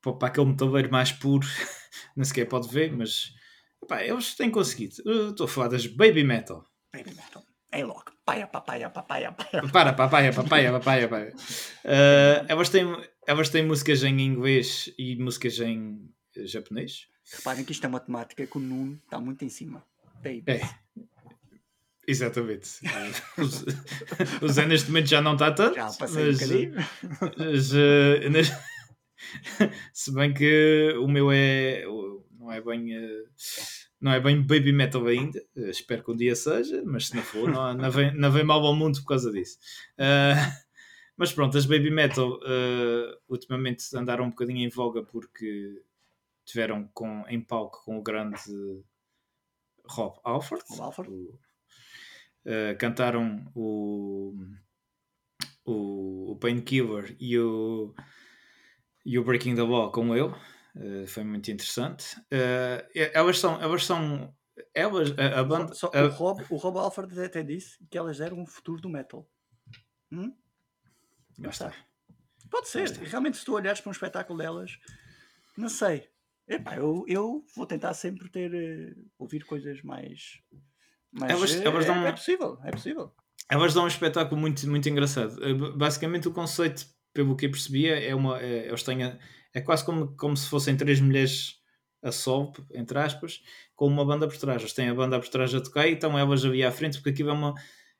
para 0.00 0.12
para 0.14 0.28
aquele 0.28 0.46
metaleiro 0.46 0.90
mais 0.90 1.12
puro, 1.12 1.46
nem 2.16 2.24
sequer 2.24 2.46
pode 2.46 2.68
ver, 2.68 2.92
mas 2.92 3.34
epá, 3.82 4.02
eles 4.04 4.34
têm 4.34 4.50
conseguido. 4.50 4.96
Eu 5.04 5.30
Estou 5.30 5.44
a 5.44 5.48
falar 5.48 5.68
das 5.68 5.86
Baby 5.86 6.24
Metal. 6.24 6.64
Baby 6.92 7.14
metal. 7.14 7.44
É 7.72 7.84
logo. 7.84 8.10
Paia, 8.24 8.46
papaya, 8.46 8.90
papaya, 8.90 9.32
papaya. 9.32 9.68
Para, 9.72 9.92
papaya, 9.92 10.32
papaya, 10.32 10.72
papaya, 10.72 11.08
papaya. 11.08 11.34
Uh, 11.84 12.46
elas, 12.48 12.68
têm, 12.68 12.84
elas 13.26 13.48
têm 13.48 13.64
músicas 13.64 14.02
em 14.02 14.20
inglês 14.20 14.92
e 14.98 15.16
músicas 15.16 15.60
em 15.60 16.10
japonês. 16.46 17.06
Reparem 17.32 17.64
que 17.64 17.72
isto 17.72 17.84
é 17.84 17.88
uma 17.88 18.00
temática 18.00 18.44
que 18.44 18.58
o 18.58 18.60
Nuno 18.60 19.00
está 19.04 19.20
muito 19.20 19.44
em 19.44 19.48
cima. 19.48 19.84
Baby. 20.16 20.44
É. 20.48 20.60
Exatamente. 22.10 22.70
O- 24.42 24.48
Zé 24.48 24.66
neste 24.66 24.88
momento 24.88 25.06
já 25.08 25.20
não 25.22 25.34
está 25.34 25.52
tanto. 25.52 25.74
Já 25.76 25.92
passei 25.92 26.24
um 26.24 26.26
mas, 26.26 26.38
bocadinho. 26.40 26.74
mas, 27.38 27.72
uh, 27.72 28.60
se 29.92 30.12
bem 30.12 30.32
que 30.34 30.94
o 30.98 31.06
meu 31.06 31.30
é 31.30 31.84
não 32.38 32.50
é 32.50 32.60
bem 32.60 32.96
uh, 32.96 33.24
não 34.00 34.12
é 34.12 34.18
bem 34.20 34.40
baby 34.42 34.72
metal 34.72 35.06
ainda 35.06 35.38
Uh, 35.54 35.68
espero 35.68 36.02
que 36.02 36.10
um 36.10 36.16
dia 36.16 36.34
seja 36.34 36.82
mas 36.84 37.08
se 37.08 37.16
não 37.16 37.22
for 37.22 37.48
não, 37.50 37.74
não, 37.74 37.90
vem, 37.90 38.14
não 38.16 38.30
vem 38.32 38.42
mal 38.44 38.64
ao 38.64 38.74
mundo 38.74 38.98
por 39.02 39.08
causa 39.08 39.30
disso 39.30 39.58
mas 41.16 41.32
pronto 41.34 41.56
as 41.58 41.66
baby 41.66 41.90
metal 41.90 42.40
ultimamente 43.28 43.84
andaram 43.94 44.24
um 44.24 44.30
bocadinho 44.30 44.60
em 44.66 44.70
voga 44.70 45.02
porque 45.02 45.82
tiveram 46.46 46.88
com, 46.94 47.22
em 47.28 47.40
palco 47.40 47.84
com 47.84 47.98
o 47.98 48.02
grande 48.02 48.40
Rob 49.86 50.18
Alford, 50.24 50.64
Rob 50.70 50.80
Halford. 50.82 51.10
o- 51.10 51.38
uh, 52.46 52.76
cantaram 52.78 53.50
o 53.54 54.34
o, 55.64 56.32
o 56.32 56.36
Painkiller 56.36 57.16
e 57.20 57.38
o, 57.38 57.94
e 59.04 59.18
o 59.18 59.24
Breaking 59.24 59.54
the 59.54 59.62
Law 59.62 59.90
com 59.92 60.14
ele. 60.16 60.34
Uh, 60.76 61.06
foi 61.06 61.24
muito 61.24 61.50
interessante. 61.50 62.18
Uh, 62.32 62.86
elas 63.12 63.38
são. 63.38 63.60
Elas 63.60 63.84
são 63.84 64.34
elas, 64.74 65.16
a, 65.18 65.40
a 65.40 65.44
banda. 65.44 65.74
Só, 65.74 65.90
a- 65.94 66.04
o, 66.04 66.08
Rob, 66.10 66.44
o 66.50 66.56
Rob 66.56 66.78
Alford 66.78 67.20
até 67.20 67.42
disse 67.42 67.78
que 67.90 67.96
elas 67.98 68.20
eram 68.20 68.38
um 68.38 68.46
futuro 68.46 68.80
do 68.80 68.88
metal. 68.88 69.28
Hum? 70.12 70.34
Está. 71.42 71.72
Pode 72.50 72.68
ser. 72.68 72.84
está. 72.84 73.02
Realmente, 73.04 73.36
se 73.38 73.44
tu 73.44 73.54
olhares 73.54 73.80
para 73.80 73.88
um 73.90 73.92
espetáculo 73.92 74.38
delas, 74.38 74.78
não 75.56 75.68
sei. 75.68 76.08
Epá, 76.46 76.76
eu, 76.76 77.04
eu 77.08 77.44
vou 77.54 77.64
tentar 77.64 77.94
sempre 77.94 78.28
ter 78.28 78.52
eh, 78.52 78.94
ouvir 79.18 79.44
coisas 79.44 79.82
mais. 79.82 80.40
Mas 81.12 81.30
Elas- 81.30 81.54
eh, 81.56 81.64
elas 81.64 81.84
é, 81.84 81.88
dão- 81.88 82.06
é 82.06 82.12
possível, 82.12 82.58
é 82.64 82.70
possível. 82.70 83.12
Elas 83.50 83.74
dão 83.74 83.84
um 83.84 83.88
espetáculo 83.88 84.40
muito, 84.40 84.68
muito 84.68 84.88
engraçado. 84.88 85.32
Uh, 85.38 85.54
b- 85.54 85.76
Basicamente, 85.76 86.28
o 86.28 86.32
conceito, 86.32 86.86
pelo 87.12 87.34
que 87.36 87.46
eu 87.46 87.50
percebia, 87.50 87.98
é 87.98 88.14
uma. 88.14 88.40
É, 88.40 88.68
eles 88.68 88.82
têm 88.84 89.02
a- 89.02 89.18
é 89.52 89.60
quase 89.60 89.84
como, 89.84 90.14
como 90.16 90.36
se 90.36 90.48
fossem 90.48 90.76
três 90.76 91.00
mulheres 91.00 91.56
a 92.02 92.12
sol, 92.12 92.52
entre 92.72 92.96
aspas, 92.98 93.42
com 93.74 93.86
uma 93.86 94.04
banda 94.04 94.28
por 94.28 94.36
trás. 94.36 94.62
Eles 94.62 94.72
têm 94.72 94.88
a 94.88 94.94
banda 94.94 95.18
por 95.18 95.28
trás 95.28 95.52
a 95.54 95.60
tocar 95.60 95.88
e 95.88 95.94
estão 95.94 96.16
elas 96.18 96.44
ali 96.44 96.62
à 96.62 96.70
frente, 96.70 96.98
porque 96.98 97.10
aquilo 97.10 97.30
é 97.30 97.32
uma. 97.32 97.54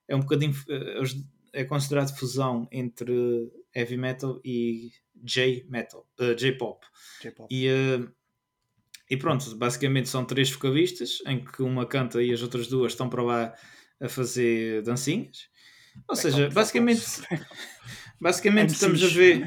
É 0.07 0.15
um 0.15 0.21
bocadinho. 0.21 0.55
eh, 0.69 1.01
É 1.53 1.65
considerado 1.65 2.17
fusão 2.17 2.69
entre 2.71 3.51
heavy 3.75 3.97
metal 3.97 4.41
e 4.45 4.93
J-metal, 5.17 6.07
uh, 6.21 6.33
J-pop. 6.37 6.87
J-pop. 7.21 7.53
E, 7.53 7.67
eh, 7.67 8.09
e 9.11 9.17
pronto, 9.17 9.55
basicamente 9.57 10.09
são 10.09 10.25
três 10.25 10.49
vocalistas, 10.51 11.19
em 11.27 11.45
que 11.45 11.63
uma 11.63 11.85
canta 11.85 12.23
e 12.23 12.33
as 12.33 12.43
outras 12.43 12.69
duas 12.69 12.93
estão 12.93 13.09
para 13.11 13.23
lá 13.23 13.55
a 14.01 14.09
fazer 14.09 14.83
dancinhas. 14.83 15.49
Ou 16.09 16.15
seja, 16.17 16.43
Back 16.45 16.55
basicamente, 16.55 17.03
basicamente 18.21 18.71
estamos 18.71 19.03
a 19.03 19.09
ver. 19.09 19.45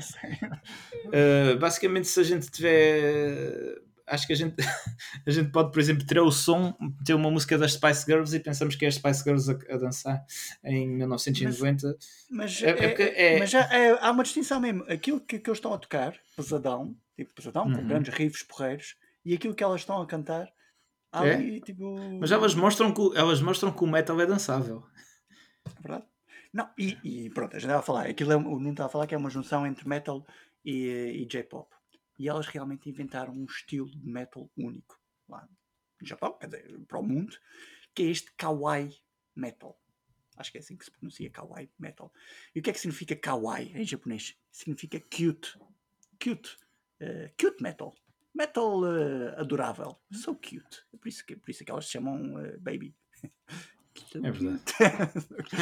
eh, 1.12 1.56
basicamente, 1.56 2.08
se 2.08 2.20
a 2.20 2.24
gente 2.24 2.50
tiver. 2.52 3.82
Acho 4.06 4.28
que 4.28 4.34
a 4.34 4.36
gente, 4.36 4.56
a 5.26 5.32
gente 5.32 5.50
pode, 5.52 5.72
por 5.72 5.80
exemplo, 5.80 6.06
ter 6.06 6.20
o 6.20 6.30
som, 6.30 6.76
ter 7.06 7.14
uma 7.14 7.32
música 7.32 7.58
das 7.58 7.74
Spice 7.74 8.06
Girls 8.06 8.36
e 8.36 8.40
pensamos 8.42 8.76
que 8.76 8.84
é 8.84 8.90
as 8.90 8.96
Spice 8.96 9.24
Girls 9.24 9.50
a, 9.50 9.74
a 9.74 9.78
dançar 9.78 10.22
em 10.66 10.90
1990. 10.90 11.96
Mas, 12.30 12.62
É- 12.62 12.70
é 12.72 12.86
é- 13.02 13.36
é- 13.36 13.40
mas 13.40 13.50
já 13.50 13.62
é- 13.74 13.98
há 14.02 14.12
uma 14.12 14.24
distinção 14.24 14.60
mesmo. 14.60 14.84
Aquilo 14.90 15.22
que, 15.22 15.40
que 15.40 15.50
eles 15.50 15.58
estão 15.58 15.74
a 15.74 15.78
tocar, 15.78 16.14
pesadão, 16.36 16.94
tipo 17.16 17.34
pesadão, 17.34 17.72
com 17.72 17.80
Uhum. 17.80 17.88
grandes 17.88 18.14
riffs 18.14 18.44
porreiros, 18.44 18.96
e 19.26 19.34
aquilo 19.34 19.56
que 19.56 19.64
elas 19.64 19.82
estão 19.82 20.02
a 20.02 20.06
cantar, 20.08 20.52
É? 21.14 21.18
ali, 21.36 21.62
tipo. 21.62 21.96
Mas 22.20 22.32
elas 22.32 22.54
mostram 22.56 22.94
que, 22.94 23.02
o- 23.02 23.14
elas 23.16 23.42
mostram 23.42 23.72
que 23.72 23.84
o 23.84 23.88
metal 23.88 24.20
é 24.20 24.26
dançável. 24.26 24.86
É 25.78 25.82
verdade? 25.82 26.06
Não, 26.52 26.70
e, 26.78 26.98
e 27.04 27.30
pronto, 27.32 27.56
a 27.56 27.60
gente 27.60 27.68
estava 27.68 27.80
a 27.80 27.84
falar, 27.86 28.06
aquilo 28.08 28.32
é, 28.32 28.36
o 28.36 28.42
Nuno 28.42 28.72
estava 28.72 28.88
a 28.88 28.92
falar 28.92 29.08
que 29.08 29.16
é 29.16 29.18
uma 29.18 29.30
junção 29.30 29.66
entre 29.66 29.88
metal 29.88 30.26
e, 30.64 30.88
e 31.22 31.26
J-pop. 31.26 31.74
E 32.20 32.30
elas 32.30 32.46
realmente 32.48 32.88
inventaram 32.90 33.34
um 33.34 33.46
estilo 33.46 33.90
de 33.90 34.06
metal 34.08 34.48
único 34.56 35.00
lá 35.28 35.48
no 36.00 36.08
Japão, 36.08 36.38
quer 36.38 36.46
dizer, 36.48 36.80
para 36.88 37.00
o 37.00 37.04
mundo, 37.04 37.36
que 37.96 38.04
é 38.04 38.06
este 38.08 38.32
kawaii 38.38 38.94
metal. 39.36 39.80
Acho 40.38 40.52
que 40.52 40.58
é 40.58 40.62
assim 40.62 40.76
que 40.78 40.86
se 40.86 40.92
pronuncia 40.92 41.30
kawaii 41.30 41.72
metal. 41.80 42.12
E 42.54 42.60
o 42.60 42.62
que 42.64 42.70
é 42.70 42.74
que 42.74 42.80
significa 42.80 43.16
kawaii 43.16 43.72
em 43.76 43.84
japonês? 43.86 44.38
Significa 44.52 45.00
cute. 45.00 45.58
Cute. 46.24 46.58
Eh, 47.00 47.32
cute 47.40 47.62
metal. 47.64 47.96
Metal 48.36 48.82
eh, 48.86 49.36
adorável. 49.38 49.98
So 50.12 50.34
cute. 50.36 50.84
É 50.94 50.98
por 50.98 51.08
isso 51.08 51.26
que, 51.26 51.36
por 51.36 51.50
isso 51.52 51.64
que 51.64 51.72
elas 51.72 51.86
se 51.86 51.92
chamam 51.92 52.40
eh, 52.40 52.58
baby. 52.58 52.94
É 54.16 54.32
verdade. 54.32 54.60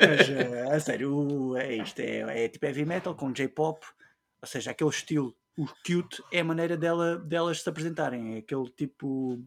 Mas, 0.00 0.28
eh, 0.30 0.74
a 0.74 0.80
sério, 0.80 1.54
é 1.58 1.76
isto. 1.76 1.98
É, 2.00 2.44
é 2.44 2.48
tipo 2.48 2.64
heavy 2.64 2.86
metal 2.86 3.14
com 3.14 3.30
J-pop. 3.32 3.84
Ou 4.40 4.48
seja, 4.48 4.70
aquele 4.70 4.88
estilo, 4.90 5.36
o 5.58 5.66
cute, 5.86 6.22
é 6.32 6.40
a 6.40 6.44
maneira 6.44 6.74
dela, 6.76 7.18
delas 7.18 7.60
se 7.62 7.68
apresentarem. 7.68 8.34
É 8.36 8.38
aquele 8.38 8.70
tipo. 8.70 9.42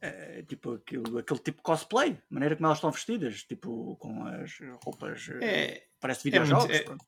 eh, 0.00 0.42
tipo 0.48 0.72
aquele, 0.74 1.18
aquele 1.18 1.40
tipo 1.40 1.60
cosplay, 1.62 2.12
a 2.12 2.18
maneira 2.34 2.56
como 2.56 2.66
elas 2.66 2.78
estão 2.78 2.90
vestidas, 2.90 3.42
tipo 3.42 3.96
com 3.96 4.24
as 4.26 4.58
roupas, 4.82 5.28
É, 5.42 5.84
parece 6.00 6.28
é 6.28 6.38
muito- 6.40 6.48
videojogos. 6.48 6.76
é- 6.76 6.82
pronto. 6.82 7.04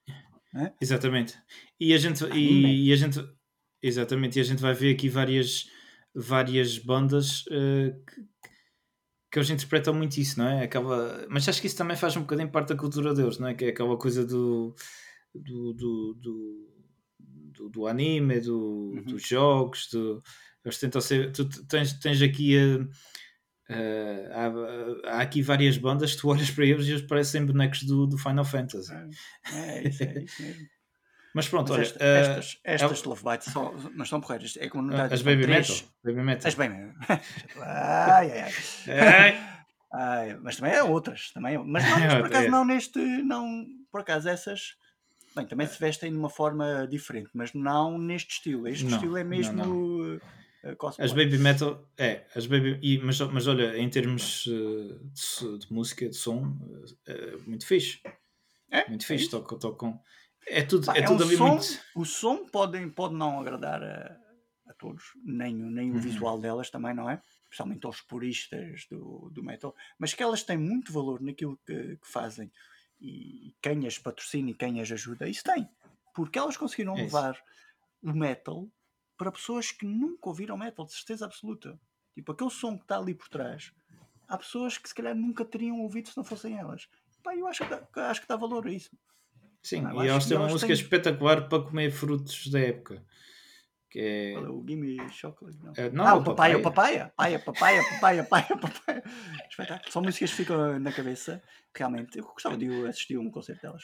Exatamente. 0.82 1.38
E 1.80 1.94
a 1.94 1.98
gente, 1.98 2.24
e, 2.34 2.88
e 2.88 2.92
a 2.92 2.96
gente 2.96 3.18
exatamente, 3.82 4.38
e 4.38 4.40
a 4.40 4.44
gente 4.44 4.60
vai 4.62 4.74
ver 4.74 4.94
aqui 4.94 5.08
várias, 5.08 5.68
várias 6.14 6.78
bandas 6.78 7.44
eh, 7.50 7.94
que, 8.06 8.22
que 9.30 9.38
eles 9.38 9.50
interpretam 9.50 9.94
muito 9.94 10.18
isso, 10.18 10.38
não 10.38 10.46
é? 10.48 10.64
Aquela, 10.64 11.26
mas 11.30 11.48
acho 11.48 11.60
que 11.60 11.66
isso 11.66 11.76
também 11.76 11.96
faz 11.96 12.16
um 12.16 12.20
bocadinho 12.20 12.50
parte 12.50 12.68
da 12.70 12.76
cultura 12.76 13.14
deles, 13.14 13.38
não 13.38 13.48
é? 13.48 13.54
Que 13.54 13.66
é 13.66 13.68
aquela 13.68 13.96
coisa 13.96 14.26
do, 14.26 14.74
do, 15.34 15.72
do, 15.72 16.14
do, 16.14 16.68
do, 17.18 17.68
do 17.70 17.86
anime, 17.86 18.40
do, 18.40 18.92
Uhum. 18.94 19.04
dos 19.04 19.26
jogos, 19.26 19.88
do, 19.90 20.22
eles 20.64 20.78
tentam 20.78 21.00
ser. 21.00 21.32
Tu 21.32 21.48
tens, 21.66 21.94
tens 21.94 22.20
aqui 22.22 22.56
eh, 23.68 24.28
há, 24.32 25.16
há 25.16 25.22
aqui 25.22 25.40
várias 25.42 25.78
bandas, 25.78 26.16
tu 26.16 26.28
olhas 26.28 26.50
para 26.50 26.66
eles 26.66 26.86
e 26.86 26.90
eles 26.90 27.02
parecem 27.06 27.44
bonecos 27.46 27.82
do, 27.84 28.06
do 28.06 28.18
Final 28.18 28.44
Fantasy. 28.44 28.92
É, 28.92 29.78
é 29.78 29.88
isso, 29.88 30.02
é 30.04 30.22
isso 30.24 30.42
mesmo. 30.42 30.68
Mas 31.34 31.48
pronto, 31.48 31.68
Mas 31.72 31.78
olha, 31.78 31.82
esta- 31.86 32.04
eh, 32.04 32.20
estas, 32.20 32.58
estas 32.64 33.02
de 33.02 33.08
Love 33.08 33.22
Bites 33.24 33.52
são, 33.52 33.72
mas 33.94 34.06
estão 34.06 34.20
porreiras. 34.20 34.56
É 34.58 34.68
como 34.68 34.82
não 34.84 34.90
está 34.90 35.02
a 35.04 35.06
as 35.06 35.20
são 35.20 35.32
Baby 35.32 35.42
três- 35.44 35.70
Metal. 35.70 35.88
Baby 36.04 36.22
Metal. 36.22 36.48
As 36.48 36.54
bem 36.54 36.92
ai, 37.60 38.30
ai, 38.32 38.42
ai. 38.42 38.52
Ai. 38.98 39.52
Ai, 39.94 40.38
mas 40.42 40.56
também 40.56 40.74
há 40.74 40.84
outras. 40.84 41.30
Também, 41.32 41.56
há- 41.56 41.62
mas 41.64 41.84
não, 41.88 41.98
mas 41.98 42.14
por 42.16 42.26
acaso 42.26 42.46
É. 42.46 42.50
não 42.50 42.64
neste. 42.64 42.98
Não, 42.98 43.66
por 43.90 44.00
acaso 44.00 44.28
essas. 44.28 44.74
Bem, 45.36 45.46
também 45.46 45.66
se 45.66 45.78
vestem 45.78 46.10
de 46.10 46.16
uma 46.18 46.28
forma 46.30 46.86
diferente, 46.88 47.30
mas 47.34 47.52
não 47.54 47.96
neste 47.98 48.34
estilo. 48.34 48.68
Este 48.68 48.84
Não, 48.84 48.92
estilo 48.96 49.16
é 49.16 49.22
não, 49.22 49.30
mesmo 49.30 50.14
uh, 50.16 50.76
cosplay. 50.76 51.06
As 51.06 51.12
Baby 51.12 51.38
Metal, 51.38 51.86
é, 51.96 52.24
as 52.36 52.46
Baby, 52.46 52.78
e, 52.82 52.98
mas, 52.98 53.18
mas 53.20 53.46
olha, 53.46 53.78
em 53.78 53.88
termos 53.88 54.44
eh, 54.46 54.98
de, 55.44 55.58
de 55.58 55.72
música, 55.72 56.06
de 56.08 56.16
som, 56.16 56.54
eh, 57.06 57.14
é 57.14 57.36
muito 57.48 57.66
fixe. 57.66 58.00
É, 58.70 58.88
Muito 58.88 59.04
é 59.04 59.06
fixe, 59.06 59.24
isso. 59.24 59.30
tocam, 59.30 59.58
tocam. 59.58 60.00
É 60.46 60.62
tudo, 60.62 60.86
Pá, 60.86 60.96
é 60.96 61.00
é 61.00 61.06
tudo 61.06 61.22
um 61.22 61.26
ali 61.26 61.36
som, 61.36 61.48
muito. 61.50 61.80
O 61.94 62.04
som 62.04 62.46
pode, 62.46 62.84
pode 62.90 63.14
não 63.14 63.38
agradar 63.40 63.82
a, 63.82 64.20
a 64.66 64.74
todos, 64.74 65.04
nem, 65.24 65.62
o- 65.62 65.70
nem 65.70 65.90
o 65.90 65.94
Uhum. 65.94 66.00
visual 66.00 66.40
delas 66.40 66.70
também, 66.70 66.94
não 66.94 67.08
é? 67.08 67.22
Especialmente 67.44 67.86
aos 67.86 68.00
puristas 68.00 68.86
do, 68.90 69.30
do 69.30 69.42
metal, 69.42 69.74
mas 69.98 70.14
que 70.14 70.22
elas 70.22 70.42
têm 70.42 70.56
muito 70.58 70.92
valor 70.92 71.20
naquilo 71.20 71.58
que, 71.66 71.96
que 71.96 72.08
fazem 72.08 72.50
e 73.00 73.54
quem 73.60 73.86
as 73.86 73.98
patrocina 73.98 74.50
e 74.50 74.54
quem 74.54 74.80
as 74.80 74.90
ajuda, 74.90 75.28
isso 75.28 75.42
tem, 75.44 75.68
porque 76.14 76.38
elas 76.38 76.56
conseguiram 76.56 76.94
É 76.96 77.02
levar 77.02 77.36
o 78.02 78.12
metal 78.12 78.68
para 79.16 79.30
pessoas 79.32 79.70
que 79.70 79.84
nunca 79.86 80.28
ouviram 80.28 80.56
metal, 80.56 80.84
de 80.86 80.92
certeza 80.92 81.24
absoluta. 81.26 81.78
Tipo, 82.14 82.32
aquele 82.32 82.50
som 82.50 82.76
que 82.76 82.84
está 82.84 82.98
ali 82.98 83.14
por 83.14 83.28
trás, 83.28 83.72
há 84.28 84.36
pessoas 84.38 84.78
que 84.78 84.88
se 84.88 84.94
calhar 84.94 85.14
nunca 85.14 85.44
teriam 85.44 85.80
ouvido 85.80 86.08
se 86.08 86.16
não 86.16 86.24
fossem 86.24 86.58
elas. 86.58 86.88
Pá, 87.22 87.34
eu 87.36 87.46
acho 87.46 87.64
que, 87.64 87.70
dá- 87.70 88.08
acho 88.10 88.20
que 88.22 88.28
dá 88.28 88.36
valor 88.36 88.66
a 88.66 88.72
isso. 88.72 88.90
Sim, 89.62 89.84
eu 89.84 90.04
e 90.04 90.18
que 90.18 90.28
têm 90.28 90.36
uma 90.36 90.48
música 90.48 90.66
têm- 90.66 90.74
espetacular 90.74 91.48
para 91.48 91.62
comer 91.62 91.90
frutos 91.90 92.48
da 92.48 92.60
época. 92.60 93.04
Que 93.88 94.00
é. 94.00 94.32
Qual 94.32 94.46
é 94.46 94.48
o 94.48 94.64
Gimme 94.66 95.08
Chocolate? 95.10 95.58
Não. 95.62 95.72
é- 95.76 95.90
não, 95.90 96.06
ah, 96.06 96.14
o 96.14 96.24
papaya, 96.24 96.58
o 96.58 96.62
papaya, 96.62 97.08
papaya, 97.10 97.38
papaya, 97.38 97.82
papaya, 97.90 98.24
papaya, 98.24 98.56
papaya. 98.58 99.02
Espetáculo. 99.48 99.92
São 99.92 100.02
músicas 100.02 100.30
que 100.30 100.36
ficam 100.36 100.78
na 100.80 100.92
cabeça, 100.92 101.42
realmente. 101.76 102.18
Eu 102.18 102.24
gostava 102.24 102.56
de 102.56 102.86
assistir 102.86 103.18
um 103.18 103.30
concerto 103.30 103.62
delas. 103.62 103.82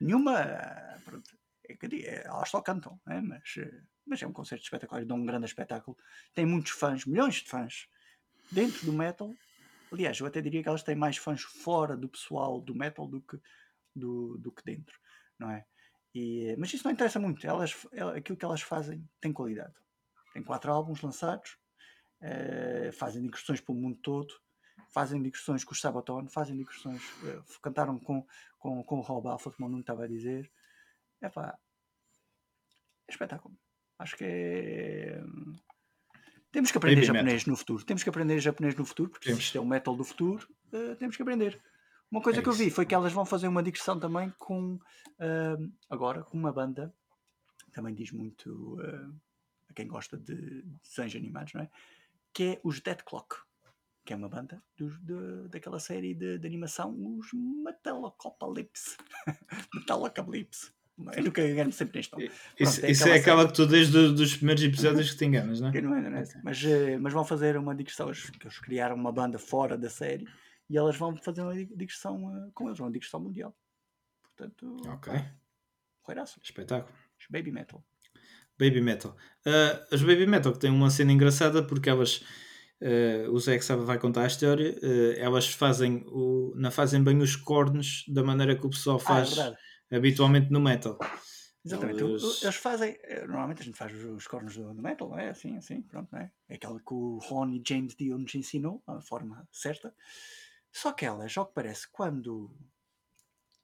Nenhuma, 0.00 0.38
ah, 0.38 0.98
pronto, 1.04 1.28
é 1.68 1.74
que 1.74 2.06
é, 2.06 2.24
elas 2.24 2.48
só 2.48 2.60
cantam, 2.60 3.00
né? 3.06 3.20
mas, 3.20 3.54
eh, 3.58 3.80
mas 4.06 4.22
é 4.22 4.26
um 4.26 4.32
concerto 4.32 4.64
espetacular, 4.64 5.04
dá 5.04 5.14
um 5.14 5.24
grande 5.26 5.46
espetáculo. 5.46 5.96
Tem 6.34 6.46
muitos 6.46 6.72
fãs, 6.72 7.04
milhões 7.04 7.36
de 7.36 7.48
fãs 7.48 7.86
dentro 8.50 8.86
do 8.86 8.92
metal. 8.92 9.32
Aliás, 9.92 10.18
eu 10.20 10.26
até 10.26 10.40
diria 10.40 10.62
que 10.62 10.68
elas 10.68 10.82
têm 10.82 10.94
mais 10.96 11.16
fãs 11.16 11.42
fora 11.42 11.96
do 11.96 12.08
pessoal 12.08 12.60
do 12.60 12.74
metal 12.74 13.06
do 13.06 13.20
que, 13.20 13.38
do, 13.94 14.38
do 14.38 14.50
que 14.52 14.64
dentro, 14.64 14.98
não 15.42 15.50
é? 15.50 15.64
E, 16.14 16.54
mas 16.58 16.72
isso 16.72 16.84
não 16.84 16.92
interessa 16.92 17.18
muito. 17.18 17.46
Elas, 17.46 17.74
el- 17.92 18.10
aquilo 18.10 18.36
que 18.38 18.44
elas 18.44 18.60
fazem 18.62 19.08
tem 19.20 19.32
qualidade. 19.32 19.74
Tem 20.32 20.42
quatro 20.42 20.70
álbuns 20.72 21.00
lançados, 21.02 21.58
eh, 22.20 22.90
fazem 22.92 23.22
digressões 23.22 23.60
pelo 23.60 23.78
mundo 23.78 23.98
todo, 24.02 24.32
fazem 24.92 25.22
digressões 25.22 25.64
com 25.64 25.72
o 25.72 25.76
Sabaton, 25.76 26.26
fazem 26.28 26.56
digressões, 26.56 27.02
eh, 27.24 27.40
cantaram 27.62 27.98
com, 27.98 28.26
com, 28.58 28.82
com 28.84 28.98
o 28.98 29.00
Rob 29.00 29.26
Alpha, 29.28 29.50
como 29.50 29.66
o 29.66 29.70
Nuno 29.70 29.80
estava 29.82 30.04
a 30.04 30.08
dizer. 30.08 30.50
É 31.20 31.28
pá, 31.28 31.58
é 33.08 33.12
espetáculo. 33.12 33.56
Acho 33.98 34.16
que 34.16 34.24
é. 34.24 35.22
Temos 36.50 36.70
que 36.70 36.76
aprender 36.78 37.06
Baby 37.06 37.06
japonês 37.06 37.46
no 37.46 37.56
futuro. 37.56 37.84
Temos 37.84 38.02
que 38.02 38.08
aprender 38.10 38.38
japonês 38.40 38.74
no 38.74 38.84
futuro, 38.84 39.10
porque 39.10 39.24
se 39.24 39.30
Temos. 39.30 39.44
isto 39.44 39.56
é 39.56 39.60
o 39.60 39.66
metal 39.66 39.96
do 39.96 40.04
futuro, 40.04 40.46
eh, 40.72 40.94
temos 40.96 41.16
que 41.16 41.22
aprender. 41.22 41.58
Uma 42.12 42.20
coisa 42.22 42.38
É 42.38 42.42
que 42.42 42.48
eu 42.48 42.52
vi 42.52 42.70
foi 42.70 42.84
que 42.86 42.94
elas 42.94 43.12
vão 43.12 43.24
fazer 43.24 43.48
uma 43.48 43.62
digressão 43.62 43.98
também 43.98 44.30
com 44.38 44.78
ah, 45.18 45.56
agora 45.90 46.22
com 46.22 46.36
uma 46.38 46.52
banda 46.52 46.94
também 47.72 47.94
diz 47.94 48.12
muito 48.12 48.78
ah, 48.84 49.10
a 49.70 49.72
quem 49.72 49.86
gosta 49.88 50.16
de 50.18 50.62
desenhos 50.86 51.16
animados, 51.16 51.54
não 51.54 51.62
é? 51.62 51.70
Que 52.34 52.42
é 52.44 52.60
os 52.62 52.80
Dead 52.80 53.02
Clock, 53.02 53.36
que 54.04 54.12
é 54.12 54.16
uma 54.16 54.28
banda 54.28 54.62
dos, 54.76 54.98
de- 55.00 55.48
daquela 55.48 55.80
série 55.80 56.14
de, 56.14 56.38
de 56.38 56.46
animação, 56.46 56.94
os 57.18 57.28
Metalocalypse. 57.32 58.96
Metalocalypse. 59.74 60.70
Eu 61.16 61.24
nunca 61.24 61.46
engano 61.48 61.72
sempre 61.72 61.98
neste 61.98 62.12
nome. 62.12 62.26
Isso, 62.26 62.74
Pronto, 62.74 62.84
é 62.84 62.90
isso 62.90 63.08
é 63.08 63.14
aquela 63.14 63.46
que 63.46 63.54
tu 63.54 63.66
desde 63.66 63.96
os 63.96 64.36
primeiros 64.36 64.62
episódios 64.62 65.10
que 65.10 65.16
te 65.16 65.24
enganas, 65.24 65.60
não 65.60 65.68
é? 65.68 65.72
Que 65.72 65.80
não 65.80 65.94
é, 65.96 66.10
não 66.10 66.18
é? 66.18 66.24
Mas, 66.44 66.62
eh, 66.62 66.98
mas 66.98 67.12
vão 67.12 67.24
fazer 67.24 67.56
uma 67.56 67.74
digressão, 67.74 68.08
eles, 68.08 68.28
que 68.28 68.46
eles 68.46 68.58
criaram 68.58 68.94
uma 68.94 69.10
banda 69.10 69.38
fora 69.38 69.76
da 69.78 69.88
série 69.88 70.28
e 70.72 70.76
elas 70.78 70.96
vão 70.96 71.14
fazer 71.16 71.42
uma 71.42 71.54
dig- 71.54 71.74
digressão 71.76 72.34
eh, 72.36 72.50
com 72.54 72.66
eles, 72.68 72.80
uma 72.80 72.90
digressão 72.90 73.20
mundial. 73.20 73.54
Portanto, 74.22 74.76
Ok, 74.88 75.12
correiraço. 76.02 76.40
espetáculo. 76.42 76.92
Os 77.20 77.26
Baby 77.30 77.52
Metal. 77.52 77.84
Baby 78.58 78.80
Metal. 78.80 79.16
Ah, 79.46 79.86
as 79.92 80.02
Baby 80.02 80.26
Metal 80.26 80.52
que 80.52 80.58
têm 80.58 80.70
uma 80.70 80.90
cena 80.90 81.12
engraçada 81.12 81.62
porque 81.66 81.90
elas, 81.90 82.24
ah, 82.82 83.30
o 83.30 83.38
Zé 83.38 83.58
que 83.58 83.64
sabe 83.64 83.84
vai 83.84 83.98
contar 83.98 84.22
a 84.24 84.26
história, 84.26 84.76
ah, 84.82 85.18
elas 85.18 85.48
fazem, 85.48 86.04
o, 86.08 86.52
não 86.56 86.70
fazem 86.70 87.02
bem 87.04 87.18
os 87.18 87.36
cornos 87.36 88.04
da 88.08 88.22
maneira 88.22 88.56
que 88.58 88.66
o 88.66 88.70
pessoal 88.70 88.96
Ah, 88.98 89.02
é 89.02 89.04
faz 89.04 89.54
habitualmente 89.90 90.50
no 90.50 90.60
metal. 90.60 90.98
Exatamente. 91.64 92.02
Eles- 92.02 92.42
Eles... 92.42 92.56
fazem. 92.56 92.98
Normalmente 93.28 93.62
a 93.62 93.64
gente 93.64 93.76
faz 93.78 93.92
os, 93.94 94.04
os 94.04 94.26
cornos 94.26 94.56
do, 94.56 94.74
metal, 94.74 95.08
não 95.10 95.18
é? 95.18 95.28
Assim, 95.28 95.56
assim, 95.56 95.80
pronto, 95.82 96.08
não 96.10 96.18
é? 96.18 96.32
É 96.48 96.54
aquela 96.56 96.78
que 96.80 96.92
o 96.92 97.18
Ronnie 97.18 97.62
James 97.66 97.94
Dio 97.94 98.18
nos 98.18 98.34
ensinou, 98.34 98.82
a 98.86 99.00
forma 99.00 99.46
certa. 99.52 99.94
Só 100.72 100.92
que 100.92 101.04
elas, 101.04 101.36
ao 101.36 101.46
que 101.46 101.54
parece, 101.54 101.86
quando. 101.88 102.50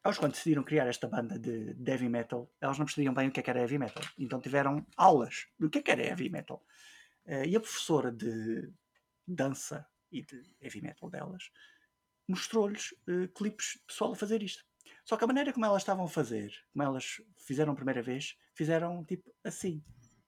Elas, 0.05 0.19
quando 0.19 0.33
decidiram 0.33 0.63
criar 0.63 0.87
esta 0.87 1.09
banda 1.09 1.39
de, 1.39 1.75
de 1.75 1.91
heavy 1.91 2.09
metal, 2.09 2.49
elas 2.61 2.79
não 2.79 2.85
percebiam 2.87 3.15
bem 3.15 3.29
o 3.29 3.33
que 3.33 3.41
é 3.41 3.43
que 3.43 3.51
era 3.51 3.61
heavy 3.61 3.79
metal. 3.79 4.05
Então 4.19 4.41
tiveram 4.41 4.87
aulas 4.97 5.49
do 5.59 5.69
que 5.69 5.79
é 5.79 5.83
que 5.83 5.91
era 5.91 6.03
heavy 6.03 6.29
metal. 6.29 6.63
Eh, 7.25 7.49
e 7.49 7.57
a 7.57 7.61
professora 7.61 8.13
de 8.13 8.73
dança 9.27 9.87
e 10.13 10.23
de 10.23 10.43
heavy 10.61 10.81
metal 10.81 11.11
delas 11.11 11.51
mostrou-lhes 12.29 12.95
eh, 13.09 13.29
clipes 13.35 13.73
de 13.73 13.87
pessoal 13.87 14.13
a 14.13 14.17
fazer 14.17 14.43
isto. 14.43 14.65
Só 15.05 15.17
que 15.17 15.25
a 15.25 15.27
maneira 15.27 15.53
como 15.53 15.65
elas 15.65 15.83
estavam 15.83 16.05
a 16.05 16.09
fazer, 16.09 16.53
como 16.73 16.85
elas 16.85 17.21
fizeram 17.39 17.73
a 17.73 17.77
primeira 17.77 18.03
vez, 18.03 18.37
fizeram 18.55 19.05
tipo 19.05 19.35
assim. 19.43 19.83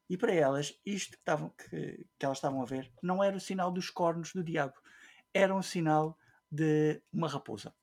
E 0.08 0.16
para 0.16 0.32
elas, 0.32 0.78
isto 0.84 1.12
que, 1.12 1.18
estavam, 1.18 1.50
que, 1.50 2.06
que 2.18 2.24
elas 2.24 2.38
estavam 2.38 2.62
a 2.62 2.64
ver 2.64 2.90
não 3.02 3.22
era 3.22 3.36
o 3.36 3.40
sinal 3.40 3.70
dos 3.70 3.90
cornos 3.90 4.32
do 4.32 4.42
diabo, 4.42 4.74
era 5.32 5.54
um 5.54 5.62
sinal 5.62 6.18
de 6.50 7.00
uma 7.12 7.28
raposa. 7.28 7.74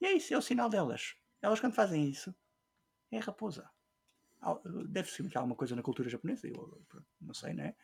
E 0.00 0.06
é 0.06 0.12
isso, 0.12 0.32
é 0.32 0.38
o 0.38 0.42
sinal 0.42 0.68
delas. 0.68 1.14
Elas, 1.42 1.60
quando 1.60 1.74
fazem 1.74 2.08
isso, 2.08 2.34
é 3.10 3.18
raposa. 3.18 3.68
Deve 4.88 5.10
significar 5.10 5.42
alguma 5.42 5.56
coisa 5.56 5.76
na 5.76 5.82
cultura 5.82 6.08
japonesa, 6.08 6.48
eu 6.48 6.82
não 7.20 7.34
sei, 7.34 7.52
não 7.52 7.64
é? 7.64 7.74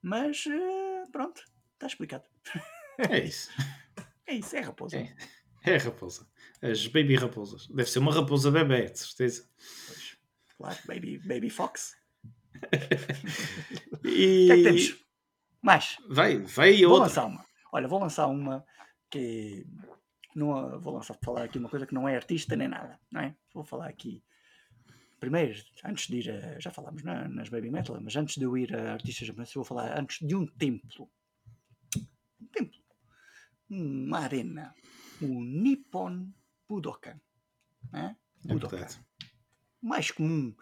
Mas 0.00 0.44
eh, 0.46 1.04
pronto, 1.10 1.42
está 1.74 1.86
explicado. 1.86 2.28
É 3.10 3.18
isso. 3.24 3.50
É 4.26 4.34
isso, 4.34 4.56
é 4.56 4.60
raposa. 4.60 4.96
É. 4.98 5.16
É 5.64 5.76
raposa. 5.76 6.28
As 6.62 6.86
Baby 6.86 7.16
Raposas. 7.16 7.66
Deve 7.66 7.90
ser 7.90 7.98
uma 7.98 8.14
raposa 8.14 8.50
bebê, 8.50 8.90
de 8.90 8.98
certeza. 8.98 9.48
Pois, 9.86 10.16
claro, 10.56 10.78
Baby, 10.86 11.18
baby 11.18 11.50
Fox. 11.50 11.96
O 14.04 14.06
E... 14.08 14.46
que 14.46 14.52
é 14.52 14.56
que 14.56 14.62
temos? 14.62 15.06
Mais. 15.62 15.96
Vai, 16.08 16.38
vai 16.38 16.72
e 16.74 16.84
Vou 16.84 16.94
outra. 16.94 17.08
lançar 17.08 17.26
uma. 17.26 17.44
Olha, 17.72 17.88
vou 17.88 18.00
lançar 18.00 18.26
uma 18.28 18.64
que. 19.10 19.66
Não, 20.34 20.78
vou 20.80 20.94
lançar, 20.94 21.18
falar 21.24 21.44
aqui 21.44 21.58
uma 21.58 21.68
coisa 21.68 21.86
que 21.86 21.94
não 21.94 22.08
é 22.08 22.14
artista 22.16 22.54
nem 22.54 22.68
nada, 22.68 22.98
não 23.10 23.20
é? 23.20 23.34
Vou 23.52 23.64
falar 23.64 23.88
aqui. 23.88 24.22
Primeiro, 25.18 25.58
antes 25.84 26.06
de 26.06 26.18
ir 26.18 26.30
a. 26.30 26.60
Já 26.60 26.70
falámos 26.70 27.02
na- 27.02 27.28
nas 27.28 27.48
Baby 27.48 27.70
Metal, 27.70 27.98
mas 28.00 28.14
antes 28.16 28.36
de 28.36 28.44
eu 28.44 28.56
ir 28.56 28.74
a 28.74 28.92
artistas 28.92 29.26
japoneses, 29.26 29.54
vou 29.54 29.64
falar 29.64 29.98
antes 29.98 30.24
de 30.26 30.34
um 30.36 30.46
templo. 30.46 31.10
Um 32.40 32.46
templo. 32.46 32.80
Uma 33.68 34.20
arena. 34.20 34.74
O 35.20 35.42
Nippon 35.42 36.30
Budokan. 36.68 37.20
É? 37.92 38.14
É 38.46 38.52
Budokan 38.52 38.76
verdade. 38.76 39.00
mais 39.82 40.10
comum, 40.12 40.54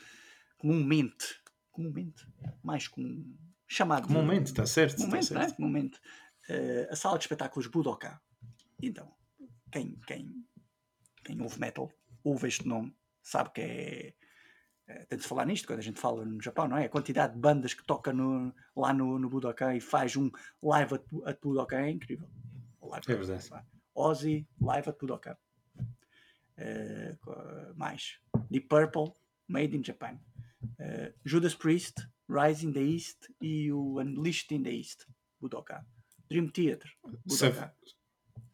comumente, 0.56 1.26
comumente, 1.70 2.26
mais 2.62 2.88
comum, 2.88 3.36
chamado 3.66 4.06
Comumente, 4.06 4.46
está 4.50 4.64
certo. 4.64 4.96
Comumente, 4.96 5.34
é? 5.34 5.38
certo. 5.38 5.56
Comumente, 5.56 6.00
eh, 6.48 6.88
a 6.90 6.96
sala 6.96 7.18
de 7.18 7.24
espetáculos 7.24 7.66
Budoka. 7.66 8.18
Então, 8.82 9.14
quem, 9.72 9.98
quem, 10.06 10.44
quem 11.24 11.40
ouve 11.42 11.58
metal, 11.58 11.90
ouve 12.22 12.48
este 12.48 12.66
nome, 12.66 12.94
sabe 13.22 13.50
que 13.52 13.60
é. 13.60 14.14
eh, 14.88 15.04
tem 15.06 15.16
de 15.18 15.22
se 15.22 15.28
falar 15.28 15.44
nisto 15.46 15.66
quando 15.66 15.78
a 15.80 15.82
gente 15.82 15.98
fala 16.00 16.24
no 16.24 16.40
Japão, 16.42 16.68
não 16.68 16.76
é? 16.76 16.84
A 16.84 16.88
quantidade 16.90 17.34
de 17.34 17.40
bandas 17.40 17.74
que 17.74 17.84
toca 17.84 18.12
no, 18.12 18.54
lá 18.76 18.92
no, 18.92 19.18
no 19.18 19.28
Budokan 19.28 19.74
e 19.74 19.80
faz 19.80 20.16
um 20.16 20.30
live 20.62 20.94
at, 20.94 21.04
at 21.26 21.40
Budokan 21.40 21.78
é 21.80 21.90
incrível. 21.90 22.28
Live 22.82 23.10
É 23.12 23.14
verdade. 23.16 23.66
Ozzy, 23.94 24.46
Live 24.60 24.88
at 24.90 24.98
Budokan. 24.98 25.36
Eh, 26.58 27.16
co- 27.20 27.74
mais 27.76 28.18
Deep 28.50 28.68
Purple, 28.68 29.12
Made 29.48 29.76
in 29.76 29.82
Japan. 29.84 30.18
Eh, 30.78 31.12
Judas 31.24 31.54
Priest, 31.54 32.06
Rise 32.28 32.64
in 32.66 32.72
the 32.72 32.80
East 32.80 33.28
e 33.40 33.70
o 33.72 33.98
Unleashed 34.00 34.54
in 34.54 34.62
the 34.62 34.70
East, 34.70 35.06
Budokan. 35.40 35.84
Dream 36.30 36.48
Theater, 36.50 36.90
Budokan. 37.02 37.52
Sav- 37.52 37.72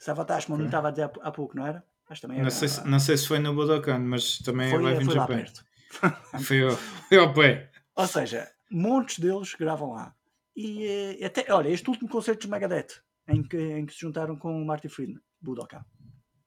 Savatage, 0.03 0.49
como 0.49 0.65
estava 0.65 0.89
a 0.89 0.91
dizer 0.91 1.09
há, 1.21 1.31
pouco, 1.31 1.57
não 1.57 1.65
era? 1.65 1.85
Mas 2.11 2.21
também 2.21 2.39
era, 2.39 2.45
Não 2.45 2.51
sei, 2.51 2.69
se, 2.69 2.89
não 2.89 2.99
sei 2.99 3.17
se 3.17 3.29
foi 3.29 3.39
no 3.39 3.55
Budokan, 3.55 4.01
mas 4.01 4.39
também 4.39 4.69
foi, 4.69 4.81
é 4.81 4.83
Live 4.83 5.05
foi 5.05 5.15
lá 5.15 5.21
Japan. 5.21 5.37
perto. 5.37 5.65
Foi 6.45 6.63
ao, 6.63 6.77
foi 6.77 7.19
ao 7.19 7.35
pé. 7.35 7.71
Ou 7.95 8.07
seja, 8.07 8.51
montes 8.71 9.19
deles 9.19 9.55
gravam 9.55 9.93
lá. 9.93 10.15
E 10.57 10.87
eh, 10.87 11.27
até, 11.27 11.53
olha, 11.53 11.69
este 11.69 11.89
último 11.89 12.09
concerto 12.09 12.41
dos 12.41 12.51
Megadeth, 12.51 13.03
em 13.29 13.43
que, 13.43 13.59
em 13.59 13.85
que 13.85 13.93
se 13.93 14.01
juntaram 14.01 14.35
com 14.35 14.61
o 14.61 14.65
Marty 14.65 14.89
Friedman, 14.89 15.21
Budokan. 15.39 15.85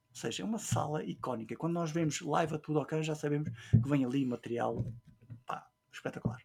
Ou 0.10 0.16
seja, 0.16 0.42
é 0.42 0.46
uma 0.46 0.58
sala 0.58 1.04
icónica. 1.04 1.56
Quando 1.56 1.74
nós 1.74 1.92
vemos 1.92 2.22
live 2.22 2.56
a 2.56 2.58
Budokan, 2.58 3.04
já 3.04 3.14
sabemos 3.14 3.52
que 3.70 3.88
vem 3.88 4.04
ali 4.04 4.26
material 4.26 4.84
pá, 5.46 5.66
espetacular. 5.94 6.42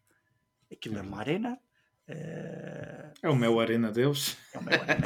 Aquilo 0.71 0.99
é 0.99 1.03
uma 1.03 1.19
arena. 1.19 1.59
Eh, 3.23 3.27
É 3.27 3.31
o 3.31 3.37
meu 3.37 3.59
arena 3.61 3.91
deles. 3.91 4.37
é 4.53 4.59
uma 4.59 4.71
arena. 4.73 4.97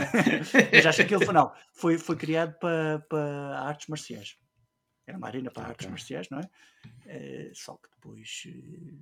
Mas 0.73 0.87
acho 0.87 0.97
que 0.99 1.03
aquilo 1.03 1.25
foi, 1.25 1.35
não, 1.35 1.53
foi, 1.73 1.99
foi 1.99 2.17
criado 2.17 2.59
para, 2.59 2.99
para 3.09 3.59
artes 3.61 3.89
marciais. 3.89 4.37
Era 5.07 5.19
uma 5.19 5.27
arena 5.27 5.51
para 5.51 5.63
Ok. 5.65 5.71
artes 5.71 5.87
marciais, 5.89 6.29
não 6.31 6.39
é? 6.39 6.51
Eh, 7.07 7.51
só 7.55 7.75
que 7.77 7.89
depois 7.95 8.45
eh, 8.47 8.95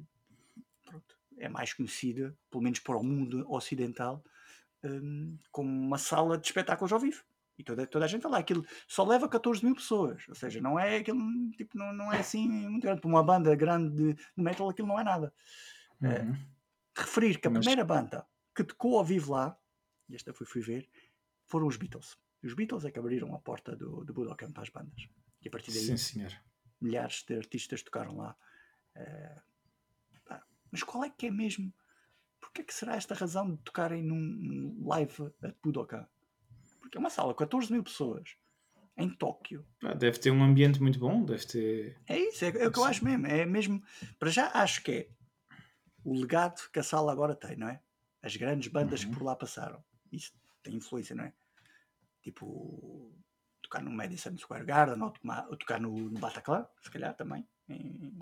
pronto, 0.85 1.17
é 1.39 1.49
mais 1.49 1.73
conhecida, 1.73 2.37
pelo 2.51 2.63
menos 2.63 2.79
para 2.81 2.97
o 2.97 3.03
mundo 3.05 3.47
ocidental, 3.51 4.23
hum, 4.85 5.39
como 5.51 5.69
uma 5.71 5.99
sala 5.99 6.37
de 6.39 6.47
espetáculos 6.47 6.93
ao 6.93 6.99
vivo. 7.01 7.23
E 7.59 7.63
toda, 7.63 7.87
toda 7.87 8.07
a 8.07 8.09
gente 8.09 8.19
está 8.21 8.31
lá. 8.31 8.39
Aquilo 8.39 8.65
só 8.89 9.05
leva 9.05 9.29
14 9.29 9.63
mil 9.65 9.75
pessoas. 9.75 10.25
Ou 10.29 10.35
seja, 10.35 10.61
não 10.61 10.79
é 10.79 10.97
aquilo, 10.97 11.21
tipo, 11.57 11.77
não, 11.77 11.93
não 11.93 12.13
é 12.13 12.19
assim 12.19 12.49
muito 12.49 12.83
grande. 12.83 13.01
Para 13.01 13.09
uma 13.11 13.23
banda 13.23 13.55
grande 13.55 14.15
de, 14.15 14.23
metal, 14.37 14.71
aquilo 14.71 14.89
não 14.89 14.99
é 14.99 15.05
nada. 15.05 15.33
É. 16.03 16.23
Uhum. 16.23 16.37
Referir 16.97 17.39
que 17.39 17.47
a 17.47 17.51
Mas- 17.51 17.61
primeira 17.61 17.85
banda 17.85 18.27
que 18.55 18.65
tocou 18.65 18.99
ao 18.99 19.05
vivo 19.05 19.33
lá, 19.33 19.59
e 20.09 20.15
esta 20.15 20.33
fui, 20.33 20.47
fui 20.47 20.61
ver, 20.61 20.89
foram 21.47 21.67
os 21.67 21.77
Beatles. 21.77 22.17
Os 22.43 22.55
Beatles 22.55 22.85
é 22.85 22.91
que 22.91 22.99
abriram 22.99 23.35
a 23.35 23.39
porta 23.39 23.77
do, 23.77 24.05
do 24.05 24.13
Budokan 24.13 24.53
para 24.53 24.63
as 24.63 24.69
bandas. 24.69 25.09
E 25.41 25.49
a 25.49 25.51
partir 25.51 25.73
daí 25.73 25.99
Sim, 25.99 26.27
milhares 26.81 27.25
de 27.27 27.37
artistas 27.37 27.83
tocaram 27.83 28.17
lá. 28.17 28.37
Pá, 30.27 30.45
mas 30.71 30.83
qual 30.83 31.05
é 31.05 31.11
que 31.11 31.27
é 31.27 31.31
mesmo? 31.31 31.73
Porquê 32.41 32.63
é 32.63 32.65
que 32.65 32.75
será 32.75 32.97
esta 32.97 33.15
razão 33.15 33.55
de 33.55 33.63
tocarem 33.63 34.03
num, 34.03 34.85
live 34.87 35.33
a 35.43 35.53
Budokan? 35.63 36.07
Porque 36.81 36.97
é 36.99 37.01
uma 37.01 37.11
sala, 37.11 37.35
14 37.35 37.73
mil 37.73 37.83
pessoas, 37.83 38.37
em 38.97 39.09
Tóquio. 39.09 39.65
Pá, 39.81 39.95
Deve 39.95 40.19
ter 40.19 40.31
um 40.31 40.43
ambiente 40.43 40.83
muito 40.83 40.99
bom, 40.99 41.25
deve 41.25 41.47
ter. 41.47 42.01
É 42.07 42.19
isso, 42.19 42.45
é, 42.45 42.49
é 42.49 42.69
o 42.69 42.73
que 42.73 42.79
eu 42.79 42.85
acho 42.85 43.05
mesmo. 43.05 43.27
É 43.27 43.47
mesmo, 43.47 43.83
para 44.19 44.31
já 44.31 44.51
acho 44.53 44.83
que 44.83 44.91
é 44.91 45.11
o 46.05 46.15
legado 46.15 46.69
que 46.73 46.81
a 46.81 46.83
sala 46.83 47.13
agora 47.13 47.37
tem, 47.37 47.57
não 47.57 47.69
é? 47.69 47.81
As 48.23 48.37
grandes 48.37 48.69
bandas 48.69 49.03
Uhum. 49.05 49.11
que 49.11 49.17
por 49.19 49.25
lá 49.25 49.35
passaram. 49.37 49.83
Isso 50.13 50.33
tem 50.63 50.75
influência, 50.77 51.15
não 51.17 51.25
é? 51.25 51.33
Tipo, 52.23 53.13
tocar 53.63 53.83
no 53.83 53.91
Madison 53.91 54.37
Square 54.39 54.65
Garden 54.65 55.03
ou, 55.03 55.11
tomar- 55.11 55.47
ou 55.49 55.57
tocar 55.57 55.81
no, 55.81 55.91
no 55.93 56.21
Bataclan, 56.21 56.67
se 56.83 56.91
calhar 56.91 57.15
também, 57.17 57.45
em, 57.69 58.13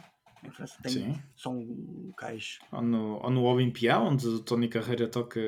em 0.42 0.50
França. 0.50 0.80
Tem, 0.82 0.92
Sim. 0.92 1.22
são 1.36 1.60
locais. 2.06 2.58
Ou 2.72 2.80
no, 2.82 3.22
ou 3.22 3.30
no 3.30 3.42
Olympia, 3.44 3.98
onde 3.98 4.26
o 4.26 4.40
Tony 4.40 4.68
Carreira 4.68 5.06
toca. 5.08 5.38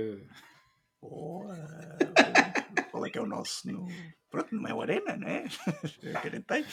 Oh, 1.00 1.44
eh, 1.53 2.84
qual 2.90 3.07
é 3.07 3.11
que 3.11 3.18
é 3.18 3.22
o 3.22 3.26
nosso? 3.26 3.66
No, 3.72 3.86
pronto, 4.30 4.55
não 4.55 4.68
é 4.68 4.74
o 4.74 4.82
Arena, 4.82 5.16
que 6.00 6.09
a 6.28 6.30
gente 6.30 6.42
tem. 6.42 6.64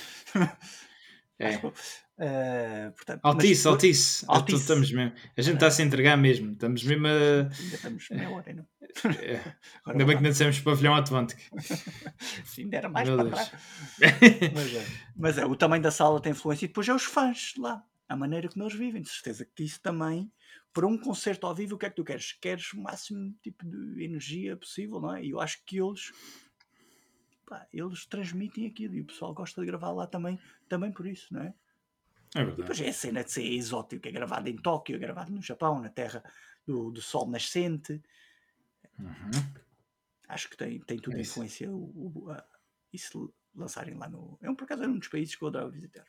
É. 1.39 1.55
Acho 1.55 1.73
eh, 2.21 2.91
portanto, 2.95 3.21
mas 3.23 3.33
Altice, 3.33 3.63
foi- 3.63 3.71
Altice. 3.71 4.25
Altice. 4.27 4.57
Estamos 4.61 4.91
mesmo. 4.91 5.13
A 5.37 5.41
gente 5.41 5.53
está 5.53 5.67
a 5.67 5.71
se 5.71 5.81
entregar 5.81 6.17
mesmo. 6.17 6.51
Estamos 6.51 6.83
mesmo 6.83 7.07
a. 7.07 7.11
Ainda 7.11 7.75
estamos 7.75 8.07
meia 8.11 8.29
hora, 8.29 8.53
não? 8.53 8.67
é. 9.21 9.55
Ainda 9.87 10.05
bem 10.05 10.17
que 10.17 10.23
não 10.23 10.29
dissemos 10.29 10.59
pavilhão 10.59 10.95
Atlântico. 10.95 11.41
Sim, 12.43 12.63
ainda 12.63 12.77
era 12.77 12.89
mais 12.89 13.07
Meu 13.07 13.17
para 13.17 13.29
Deus. 13.29 13.49
trás. 13.49 13.63
Mas 14.53 14.73
é. 14.75 14.85
Mas 15.15 15.37
é, 15.37 15.45
o 15.45 15.55
tamanho 15.55 15.81
da 15.81 15.91
sala 15.91 16.21
tem 16.21 16.33
influência 16.33 16.65
e 16.65 16.67
depois 16.67 16.87
é 16.89 16.93
os 16.93 17.03
fãs 17.05 17.53
lá, 17.57 17.81
a 18.09 18.15
maneira 18.17 18.49
como 18.49 18.65
eles 18.65 18.75
vivem. 18.77 19.01
De 19.01 19.09
certeza 19.09 19.45
que 19.55 19.63
isso 19.63 19.79
também, 19.81 20.29
para 20.73 20.85
um 20.87 20.97
concerto 20.97 21.47
ao 21.47 21.55
vivo, 21.55 21.75
o 21.75 21.77
que 21.77 21.85
é 21.85 21.89
que 21.89 21.95
tu 21.95 22.03
queres? 22.03 22.33
Queres 22.33 22.73
o 22.73 22.81
máximo 22.81 23.33
tipo 23.41 23.63
de 23.65 24.03
energia 24.03 24.57
possível, 24.57 24.99
não 24.99 25.15
é? 25.15 25.23
E 25.23 25.29
eu 25.29 25.39
acho 25.39 25.63
que 25.65 25.79
eles, 25.79 26.11
pá, 27.49 27.67
eles 27.73 28.05
transmitem 28.05 28.67
aquilo 28.67 28.93
e 28.95 29.01
o 29.01 29.05
pessoal 29.05 29.33
gosta 29.33 29.59
de 29.59 29.67
gravar 29.67 29.91
lá 29.91 30.05
também, 30.05 30.39
também 30.67 30.91
por 30.91 31.07
isso, 31.07 31.33
não 31.33 31.41
é? 31.41 31.53
É 32.35 32.41
E 32.41 32.45
verdade. 32.45 32.61
depois 32.61 32.81
é 32.81 32.89
a 32.89 32.93
cena 32.93 33.23
de 33.23 33.31
ser 33.31 33.43
exótico, 33.43 34.07
é 34.07 34.11
gravado 34.11 34.47
em 34.47 34.55
Tóquio, 34.55 34.95
é 34.95 34.99
gravado 34.99 35.31
no 35.31 35.41
Japão, 35.41 35.81
na 35.81 35.89
terra 35.89 36.23
do, 36.65 36.91
do 36.91 37.01
sol 37.01 37.27
nascente. 37.27 38.01
Uhum. 38.99 39.31
acho 40.27 40.49
que 40.49 40.57
tem, 40.57 40.79
tem 40.81 40.99
tudo 40.99 41.17
É 41.17 41.21
influência 41.21 41.71
o, 41.71 42.23
o, 42.25 42.29
a, 42.29 42.45
isso 42.93 43.33
lançarem 43.55 43.95
lá 43.95 44.07
no. 44.07 44.37
É 44.41 44.49
um 44.49 44.55
por 44.55 44.65
acaso 44.65 44.83
era 44.83 44.91
um 44.91 44.99
dos 44.99 45.07
países 45.07 45.35
que 45.35 45.43
eu 45.43 45.47
adorava 45.47 45.71
visitar. 45.71 46.05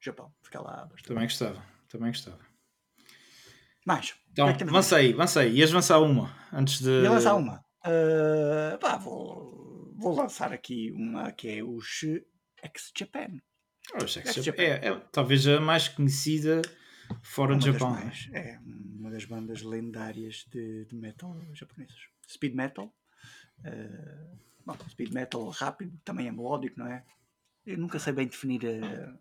Japão, 0.00 0.34
ficar 0.42 0.60
lá 0.60 0.86
bastante. 0.86 1.06
Também 1.06 1.24
gostava. 1.24 1.64
Também 1.88 2.08
gostava. 2.08 2.40
Mais. 3.86 4.14
Então, 4.32 4.56
que 4.56 4.64
é 4.64 4.66
avancei, 4.66 5.12
avancei. 5.12 5.52
Ias 5.52 5.70
avançar 5.70 6.00
uma 6.00 6.34
antes 6.52 6.80
de. 6.80 7.02
Ia 7.02 7.10
lançar 7.10 7.34
uma. 7.36 7.64
Ah, 7.84 8.78
pá, 8.80 8.96
vou, 8.96 9.73
vou 10.04 10.14
lançar 10.14 10.52
aqui 10.52 10.92
uma 10.92 11.32
que 11.32 11.48
é 11.48 11.62
os 11.64 12.00
X-Japan. 12.62 13.40
Oh, 13.94 14.06
Sex 14.06 14.32
Sex 14.32 14.44
Japan. 14.44 14.62
É, 14.62 14.88
é 14.88 14.98
talvez 15.10 15.46
a 15.46 15.60
mais 15.60 15.88
conhecida 15.88 16.60
fora 17.22 17.52
Uma 17.54 17.58
do 17.60 17.72
Japão. 17.72 17.90
mais- 17.90 18.28
é 18.32 18.58
uma 18.66 19.10
das 19.10 19.24
bandas 19.24 19.62
lendárias 19.62 20.44
de, 20.50 20.84
de 20.86 20.94
metal 20.94 21.34
japonesas. 21.54 22.08
Speed 22.28 22.54
metal. 22.54 22.94
ah, 23.64 24.36
bom, 24.66 24.76
speed 24.90 25.12
metal 25.12 25.48
rápido, 25.50 25.98
também 26.04 26.28
é 26.28 26.32
melódico, 26.32 26.78
não 26.78 26.86
é? 26.86 27.04
Eu 27.66 27.78
nunca 27.78 27.98
sei 27.98 28.12
bem 28.12 28.26
definir. 28.26 28.60
ah, 28.66 29.16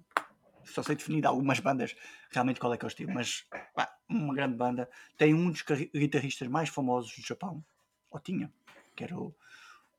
só 0.66 0.82
sei 0.82 0.96
definir 0.96 1.20
de 1.22 1.28
algumas 1.28 1.60
bandas 1.60 1.94
realmente 2.32 2.60
qual 2.60 2.74
é 2.74 2.78
que 2.78 2.86
é 2.86 2.88
o 2.88 2.90
estilo, 2.90 3.14
mas 3.14 3.46
pá, 3.76 3.94
uma 4.10 4.34
grande 4.34 4.56
banda. 4.56 4.90
Tem 5.18 5.34
um 5.34 5.52
dos 5.52 5.62
guitarristas 5.94 6.48
mais 6.48 6.70
famosos 6.70 7.14
do 7.18 7.22
Japão, 7.22 7.64
ou 8.10 8.20
tinha, 8.20 8.50
que 8.96 9.04
era 9.04 9.18
o, 9.18 9.36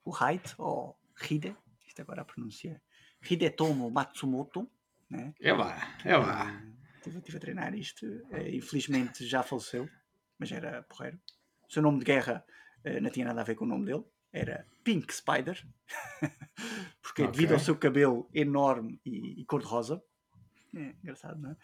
o 0.05 0.13
Hide, 0.13 0.55
ou 0.59 0.99
Hide, 1.31 1.57
isto 1.87 2.03
agora 2.03 2.23
a 2.23 2.25
pronúncia, 2.25 2.81
Hidetomo 3.29 3.91
Matsumoto, 3.91 4.71
né? 5.09 5.35
É 5.41 5.53
lá, 5.53 5.79
é 6.05 6.17
lá. 6.17 6.63
Estive, 6.97 7.19
estive 7.19 7.37
a 7.37 7.41
treinar 7.41 7.75
isto. 7.75 8.07
eh, 8.33 8.55
infelizmente 8.55 9.27
já 9.27 9.43
faleceu, 9.43 9.89
mas 10.39 10.51
era 10.53 10.83
porreiro. 10.83 11.19
O 11.69 11.73
seu 11.73 11.83
nome 11.83 11.99
de 12.01 12.05
guerra 12.05 12.45
eh, 12.85 13.01
não 13.01 13.11
tinha 13.11 13.27
nada 13.27 13.41
a 13.41 13.45
ver 13.45 13.55
com 13.55 13.65
o 13.65 13.69
nome 13.69 13.87
dele. 13.87 14.05
Era 14.33 14.67
Pink 14.83 15.15
Spider. 15.15 15.65
Porque 17.03 17.23
Ok. 17.23 17.33
devido 17.33 17.53
ao 17.53 17.59
seu 17.61 17.77
cabelo 17.77 18.29
enorme 18.35 19.01
e, 19.05 19.41
e 19.41 19.45
cor-de-rosa. 19.45 20.03
É 20.75 20.91
engraçado, 21.03 21.41
não 21.41 21.51
é? 21.53 21.57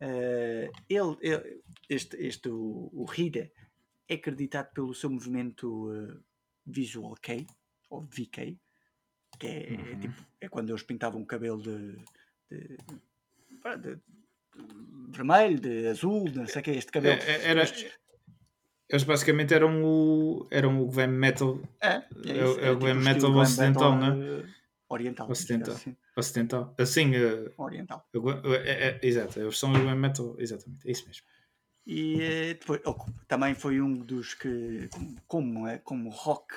Eh, 0.00 0.70
ele, 0.88 1.16
ele- 1.20 1.62
este, 1.88 2.16
este 2.16 2.48
o, 2.48 2.90
o 2.92 3.06
Hide, 3.16 3.52
é 4.08 4.14
acreditado 4.14 4.72
pelo 4.72 4.94
seu 4.94 5.10
movimento 5.10 5.92
eh, 5.92 6.18
Visual 6.66 7.14
K, 7.20 7.44
ou 7.90 8.02
VK, 8.02 8.56
que 9.38 9.46
é, 9.46 9.72
é 9.74 9.76
Uhum. 9.76 10.00
tipo, 10.00 10.14
é 10.40 10.48
quando 10.48 10.70
eles 10.70 10.82
pintavam 10.82 11.20
o 11.22 11.26
cabelo 11.26 11.60
de, 11.62 11.96
de- 12.50 12.76
de- 13.78 13.96
de 13.96 14.00
vermelho, 15.10 15.60
de 15.60 15.86
azul, 15.88 16.24
não 16.34 16.46
sei 16.46 16.60
o 16.60 16.64
que, 16.64 16.70
este 16.72 16.90
cabelo. 16.92 17.20
É- 17.22 17.30
é- 17.30 17.44
Era, 17.50 17.64
eles 18.88 19.02
basicamente 19.04 19.52
eram 19.52 19.84
o, 19.84 20.46
eram 20.50 20.80
o 20.80 20.86
glam 20.90 21.08
metal 21.08 21.60
é, 21.80 21.96
é 22.26 22.44
o- 22.44 22.60
é 22.60 22.70
o 22.70 22.78
glam 22.78 22.98
estilo 22.98 23.28
metal 23.28 23.36
ocidental, 23.42 23.96
metal, 23.96 24.16
né? 24.16 24.26
eh, 24.42 24.46
Oriental. 24.88 25.28
Ocidental. 25.30 25.74
Assim, 25.74 25.96
ocidental. 26.16 26.74
Assim, 26.78 27.14
eh, 27.16 27.52
oriental. 27.58 28.08
é- 28.64 28.88
é- 28.88 29.00
exato, 29.02 29.40
eles 29.40 29.58
são 29.58 29.70
o 29.70 29.72
glam 29.82 29.96
metal, 29.96 30.36
exatamente, 30.38 30.86
é 30.88 30.92
isso 30.92 31.06
mesmo. 31.06 31.26
E 31.84 32.20
eh, 32.22 32.54
depois, 32.54 32.80
também 33.28 33.54
foi 33.54 33.80
um 33.80 33.96
dos 33.96 34.34
que, 34.34 34.88
como, 34.90 35.16
como, 35.26 35.66
é, 35.68 35.78
como 35.78 36.08
rock, 36.10 36.54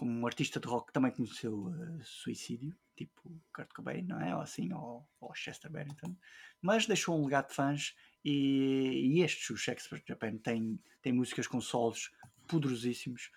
como 0.00 0.18
um 0.18 0.26
artista 0.26 0.58
de 0.58 0.66
rock, 0.66 0.90
também 0.94 1.10
conheceu 1.12 1.70
eh, 1.74 1.98
suicídio, 2.02 2.74
tipo 2.96 3.38
Kurt 3.54 3.70
Cobain, 3.74 4.00
não 4.02 4.18
é? 4.18 4.34
Ou 4.34 4.40
assim, 4.40 4.72
ou, 4.72 5.06
ou 5.20 5.34
Chester 5.34 5.70
Bennington. 5.70 6.16
Mas 6.62 6.86
deixou 6.86 7.20
um 7.20 7.24
legado 7.26 7.48
de 7.48 7.54
fãs 7.54 7.94
e, 8.24 9.12
e 9.12 9.20
estes, 9.22 9.50
os 9.50 9.60
Shakespeare 9.60 10.02
Japan, 10.08 10.38
têm, 10.38 10.80
têm 11.02 11.12
músicas 11.12 11.46
com 11.46 11.60
solos 11.60 12.10
poderosíssimos, 12.48 13.30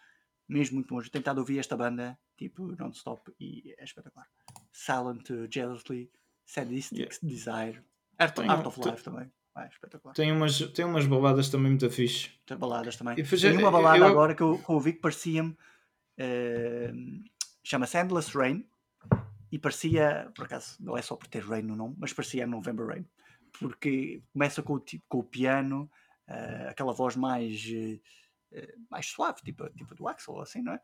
mesmo 0.47 0.75
muito 0.75 0.87
bons. 0.87 1.03
Eu 1.03 1.11
tentado 1.11 1.41
ouvir 1.41 1.59
esta 1.59 1.75
banda, 1.75 2.17
tipo 2.37 2.73
non-stop, 2.77 3.29
e 3.37 3.75
é 3.77 3.83
espetacular. 3.83 4.27
Silent 4.71 5.29
uh, 5.31 5.45
Jealously, 5.51 6.09
Sadistic 6.45 7.09
Desire, 7.21 7.83
Art, 8.17 8.35
Tem- 8.37 8.47
Art 8.49 8.65
of 8.65 8.79
Life 8.79 9.03
também. 9.03 9.29
É 9.57 9.67
espetacular. 9.67 10.15
Tem 10.15 10.31
umas, 10.31 10.57
tem 10.71 10.85
umas 10.85 11.05
baladas 11.05 11.49
também 11.49 11.71
muito 11.71 11.89
fixe. 11.91 12.31
Tem 12.45 12.57
baladas 12.57 12.95
também. 12.95 13.19
E 13.19 13.23
Tem 13.23 13.57
uma 13.57 13.69
balada 13.69 13.97
eu- 13.97 14.05
agora 14.07 14.33
que 14.33 14.41
eu, 14.41 14.57
que 14.57 14.69
eu 14.69 14.75
ouvi 14.75 14.93
que 14.93 14.99
parecia-me. 15.01 15.55
Eh, 16.17 16.91
Chama-se 17.63 17.97
Endless 17.97 18.35
Rain. 18.37 18.67
E 19.51 19.59
parecia, 19.59 20.31
por 20.35 20.45
acaso, 20.45 20.77
não 20.81 20.97
é 20.97 21.01
só 21.01 21.15
por 21.15 21.27
ter 21.27 21.43
Rain 21.43 21.61
no 21.61 21.75
nome, 21.75 21.95
mas 21.99 22.11
parecia 22.11 22.47
November 22.47 22.87
Rain. 22.87 23.05
Porque 23.59 24.23
começa 24.33 24.63
com 24.63 24.73
o, 24.73 24.79
tipo, 24.79 25.05
com 25.07 25.19
o 25.19 25.23
piano, 25.23 25.89
eh, 26.27 26.67
aquela 26.69 26.91
voz 26.91 27.15
mais, 27.15 27.63
eh, 28.51 28.75
mais 28.89 29.05
suave, 29.05 29.41
tipo, 29.43 29.69
tipo 29.69 29.93
do 29.93 30.07
Axel, 30.07 30.39
assim, 30.41 30.61
não 30.63 30.73
é? 30.73 30.81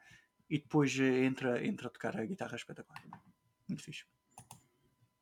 E 0.50 0.60
depois 0.60 0.96
entra, 1.00 1.66
entra 1.66 1.88
a 1.88 1.90
tocar 1.90 2.16
a 2.18 2.26
guitarra 2.26 2.56
espetacular. 2.56 3.02
Muito 3.68 3.84
fixe. 3.84 4.06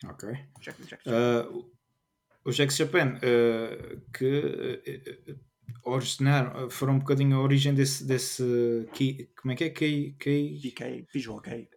Ok. 0.05 0.29
Jack, 0.61 0.83
Jack, 0.83 1.03
Uh, 1.09 1.71
o- 2.45 2.51
Japan, 2.51 3.15
uh, 3.17 4.01
que 4.11 5.37
uh, 5.85 5.89
uh, 5.89 5.93
originaram, 5.93 6.65
uh, 6.65 6.69
foram 6.69 6.93
um 6.93 6.99
bocadinho 6.99 7.37
a 7.37 7.41
origem 7.41 7.73
desse, 7.73 8.05
desse 8.05 8.43
key, 8.93 9.29
como 9.41 9.51
é 9.51 9.55
que 9.55 9.63
é? 9.65 9.69
Key, 9.69 10.15
key 10.19 10.57
VK, 10.57 11.07
Visual 11.13 11.41
K. 11.41 11.69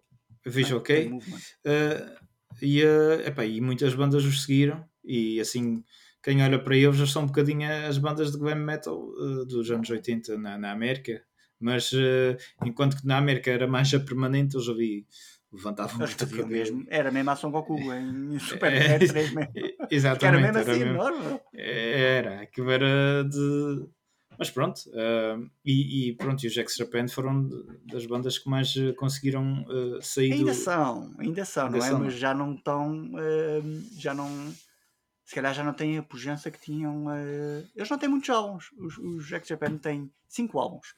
Visual 0.46 0.80
Key 0.80 0.94
Kei. 0.94 1.08
Movement. 1.08 1.38
Uh, 1.66 2.20
e, 2.60 2.84
uh, 2.84 3.20
epá, 3.26 3.44
e 3.44 3.60
muitas 3.60 3.94
bandas 3.94 4.24
os 4.24 4.42
seguiram 4.42 4.84
e 5.04 5.40
assim 5.40 5.84
quem 6.22 6.42
olha 6.42 6.58
para 6.58 6.76
eles 6.76 6.96
já 6.96 7.06
são 7.06 7.22
um 7.22 7.26
bocadinho 7.26 7.70
as 7.88 7.96
bandas 7.98 8.32
de 8.32 8.38
glam 8.38 8.56
metal 8.56 8.98
uh, 8.98 9.44
dos 9.46 9.70
anos 9.70 9.88
80 9.88 10.36
na, 10.36 10.58
na 10.58 10.72
América 10.72 11.22
mas 11.58 11.92
uh, 11.92 12.36
enquanto 12.64 12.96
que 12.96 13.06
na 13.06 13.18
América 13.18 13.50
era 13.50 13.66
mais 13.66 13.92
a 13.94 14.00
permanente 14.00 14.56
eu 14.56 14.60
já 14.60 14.72
vi 14.72 15.06
levantavam 15.52 15.96
Eles 16.00 16.10
muito 16.10 16.24
a 16.24 16.26
faziam 16.26 16.48
cabeça. 16.48 16.72
mesmo, 16.72 16.86
era 16.90 17.10
mesmo 17.10 17.30
a 17.30 17.36
Son 17.36 17.50
Goku 17.50 17.78
em 17.92 18.38
Super 18.38 18.72
É, 18.72 18.88
Cat 18.98 19.08
3 19.08 19.32
mesmo. 19.34 19.52
Que 19.52 19.58
era 19.60 19.86
Exatamente. 19.90 20.42
mesmo 20.42 20.58
era 20.58 20.70
assim, 20.72 20.80
mesmo- 20.84 20.94
enorme. 20.94 21.40
Era, 21.54 22.40
aquilo 22.42 22.70
era 22.70 23.24
de. 23.24 23.88
Mas 24.38 24.48
pronto, 24.50 24.80
ah, 24.94 25.38
e, 25.64 26.08
e 26.08 26.16
pronto, 26.16 26.42
e 26.42 26.46
os 26.46 26.54
Jax 26.54 26.74
Japan 26.76 27.06
foram 27.08 27.46
de- 27.46 27.64
das 27.92 28.06
bandas 28.06 28.38
que 28.38 28.48
mais 28.48 28.74
eh, 28.76 28.92
conseguiram 28.92 29.66
eh, 29.68 29.98
sair 30.00 30.32
Ainda 30.32 30.52
do. 30.52 30.56
são, 30.56 31.14
ainda 31.18 31.44
são, 31.44 31.66
Ainda 31.66 31.78
não 31.78 31.84
é? 31.84 31.88
são. 31.90 31.98
Mas 32.00 32.14
já 32.14 32.32
não 32.32 32.54
estão, 32.54 33.10
eh, 33.18 33.60
já 33.98 34.14
não, 34.14 34.28
se 35.26 35.34
calhar 35.34 35.52
já 35.52 35.62
não 35.62 35.74
têm 35.74 35.98
a 35.98 36.02
pujança 36.02 36.50
que 36.50 36.58
tinham. 36.60 37.10
eh, 37.10 37.64
Eles 37.76 37.90
não 37.90 37.98
têm 37.98 38.08
muitos 38.08 38.30
álbuns. 38.30 38.70
Os, 38.78 38.96
os 38.96 39.26
Jack 39.26 39.46
Japan 39.46 39.76
têm 39.76 40.10
5 40.26 40.58
álbuns. 40.58 40.94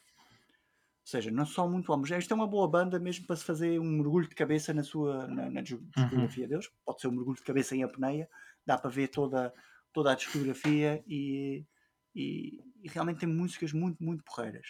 Ou 1.05 1.07
seja, 1.07 1.31
não 1.33 1.45
são 1.45 1.69
muito 1.69 1.91
álbuns. 1.93 2.11
Isto 2.13 2.33
é 2.33 2.35
uma 2.37 2.47
boa 2.47 2.69
banda 2.69 2.99
mesmo 2.99 3.27
para 3.27 3.35
se 3.37 3.45
fazer 3.45 3.81
um 3.81 3.85
mergulho 3.85 4.29
de 4.29 4.35
cabeça 4.37 4.73
na 4.73 4.85
sua 4.85 5.27
na, 5.27 5.51
na 5.51 5.61
Uhum. 5.61 5.89
discografia 5.95 6.47
deles. 6.47 6.71
Pode 6.85 7.01
ser 7.01 7.09
um 7.09 7.13
mergulho 7.13 7.37
de 7.37 7.43
cabeça 7.43 7.75
em 7.75 7.83
apneia. 7.83 8.29
Dá 8.65 8.79
para 8.79 8.89
ver 8.91 9.09
toda, 9.09 9.53
toda 9.93 10.13
a 10.13 10.15
discografia 10.15 11.03
e, 11.07 11.67
e, 12.15 12.63
e 12.83 12.89
realmente 12.89 13.19
tem 13.19 13.29
músicas 13.29 13.73
muito, 13.73 14.03
muito 14.03 14.23
porreiras. 14.23 14.69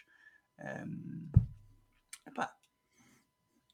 Ahm, 0.58 1.28
epá, 2.26 2.54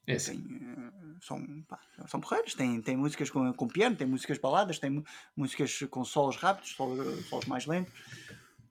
É 0.05 0.15
assim. 0.15 0.41
tem, 0.45 0.57
eh, 0.61 0.91
são, 1.21 1.63
pá, 1.63 1.79
são 2.07 2.19
porreiras, 2.19 2.53
tem, 2.55 2.81
tem 2.81 2.97
músicas 2.97 3.29
com, 3.29 3.53
com 3.53 3.67
piano, 3.69 3.95
tem 3.95 4.05
músicas 4.07 4.37
baladas, 4.37 4.79
tem 4.79 5.01
músicas 5.35 5.79
com 5.89 6.03
solos 6.03 6.35
rápidos, 6.35 6.71
solos, 6.71 7.25
solos 7.29 7.45
mais 7.45 7.65
lentos. 7.65 7.93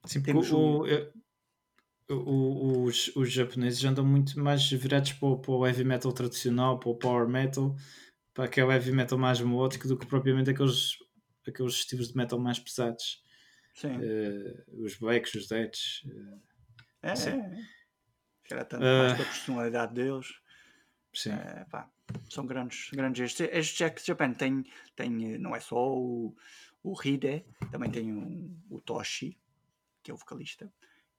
Sim, 0.04 0.22
Temos 0.22 0.50
o- 0.52 0.82
o- 0.82 0.86
o- 2.14 2.82
os, 2.84 3.14
os 3.16 3.30
japoneses 3.32 3.84
andam 3.84 4.04
muito 4.04 4.38
mais 4.40 4.68
virados 4.70 5.12
para 5.12 5.28
o, 5.28 5.38
para 5.38 5.50
o 5.52 5.66
heavy 5.66 5.84
metal 5.84 6.12
tradicional, 6.12 6.78
para 6.78 6.88
o 6.90 6.96
power 6.96 7.28
metal, 7.28 7.76
para 8.34 8.44
aquele 8.44 8.72
heavy 8.72 8.92
metal 8.92 9.18
mais 9.18 9.40
melódico 9.40 9.86
do 9.88 9.96
que 9.98 10.06
propriamente 10.06 10.50
aqueles, 10.50 10.92
aqueles 11.46 11.74
estilos 11.74 12.08
de 12.08 12.16
metal 12.16 12.38
mais 12.38 12.58
pesados. 12.58 13.22
Sim, 13.74 13.98
Eh, 14.02 14.64
os 14.68 14.96
blacks, 14.96 15.34
os 15.34 15.46
deads. 15.48 16.02
eh, 17.02 17.10
é, 17.12 17.16
sim. 17.16 17.30
é, 17.30 17.34
é. 17.34 17.58
Calhar 18.48 18.64
tanto 18.64 18.82
mais 18.82 19.12
pela 19.12 19.28
personalidade 19.28 19.94
deles. 19.94 20.26
sim. 21.14 21.30
eh, 21.30 21.66
pá, 21.70 21.88
são 22.30 22.46
grandes, 22.46 22.90
grandes 22.90 23.20
estes. 23.22 23.48
Este 23.52 23.78
Jack 23.78 24.04
Japan 24.04 24.32
tem, 24.32 24.64
tem, 24.96 25.34
eh, 25.34 25.38
não 25.38 25.54
é 25.54 25.60
só 25.60 25.76
o, 25.94 26.34
o 26.82 26.94
Hide, 27.04 27.44
também 27.70 27.90
tem 27.90 28.12
o, 28.12 28.50
o 28.70 28.80
Toshi, 28.80 29.38
que 30.02 30.10
é 30.10 30.14
o 30.14 30.16
vocalista, 30.16 30.72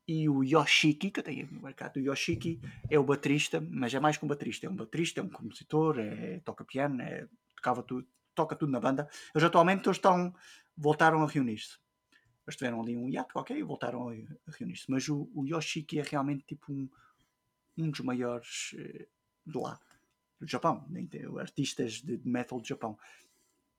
e 0.09 0.27
o 0.27 0.43
Yoshiki, 0.43 1.11
que 1.11 1.19
eu 1.19 1.23
tenho 1.23 1.47
marcado. 1.61 1.99
O 1.99 2.03
Yoshiki 2.03 2.59
é 2.89 2.97
o 2.97 3.03
baterista, 3.03 3.61
mas 3.61 3.93
é 3.93 3.99
mais 3.99 4.17
que 4.17 4.25
um 4.25 4.27
baterista, 4.27 4.65
é 4.65 4.69
um 4.69 4.75
baterista, 4.75 5.19
é 5.19 5.23
um 5.23 5.29
compositor, 5.29 5.99
é, 5.99 6.39
toca 6.39 6.65
piano, 6.65 6.99
é, 6.99 7.27
tocava 7.55 7.85
toca 8.33 8.55
tudo 8.55 8.71
na 8.71 8.79
banda. 8.79 9.07
Eles 9.35 9.45
atualmente 9.45 9.85
eles 9.87 9.97
estão, 9.97 10.33
voltaram 10.75 11.21
a 11.21 11.27
reunir-se. 11.27 11.77
Eles 12.47 12.55
tiveram 12.57 12.81
ali 12.81 12.97
um 12.97 13.07
hiato 13.07 13.33
qualquer 13.33 13.55
e 13.55 13.61
voltaram 13.61 14.09
a, 14.09 14.13
reunir-se. 14.47 14.89
Mas 14.89 15.07
o, 15.09 15.29
o 15.31 15.45
Yoshiki 15.45 15.99
é 15.99 16.01
realmente 16.01 16.43
tipo 16.43 16.73
um, 16.73 16.89
um 17.77 17.91
dos 17.91 17.99
maiores 17.99 18.75
eh, 18.79 19.07
de 19.45 19.57
lá, 19.59 19.79
do 20.39 20.47
Japão, 20.47 20.87
artistas 21.39 22.01
de, 22.01 22.17
de 22.17 22.27
metal 22.27 22.59
do 22.59 22.67
Japão. 22.67 22.97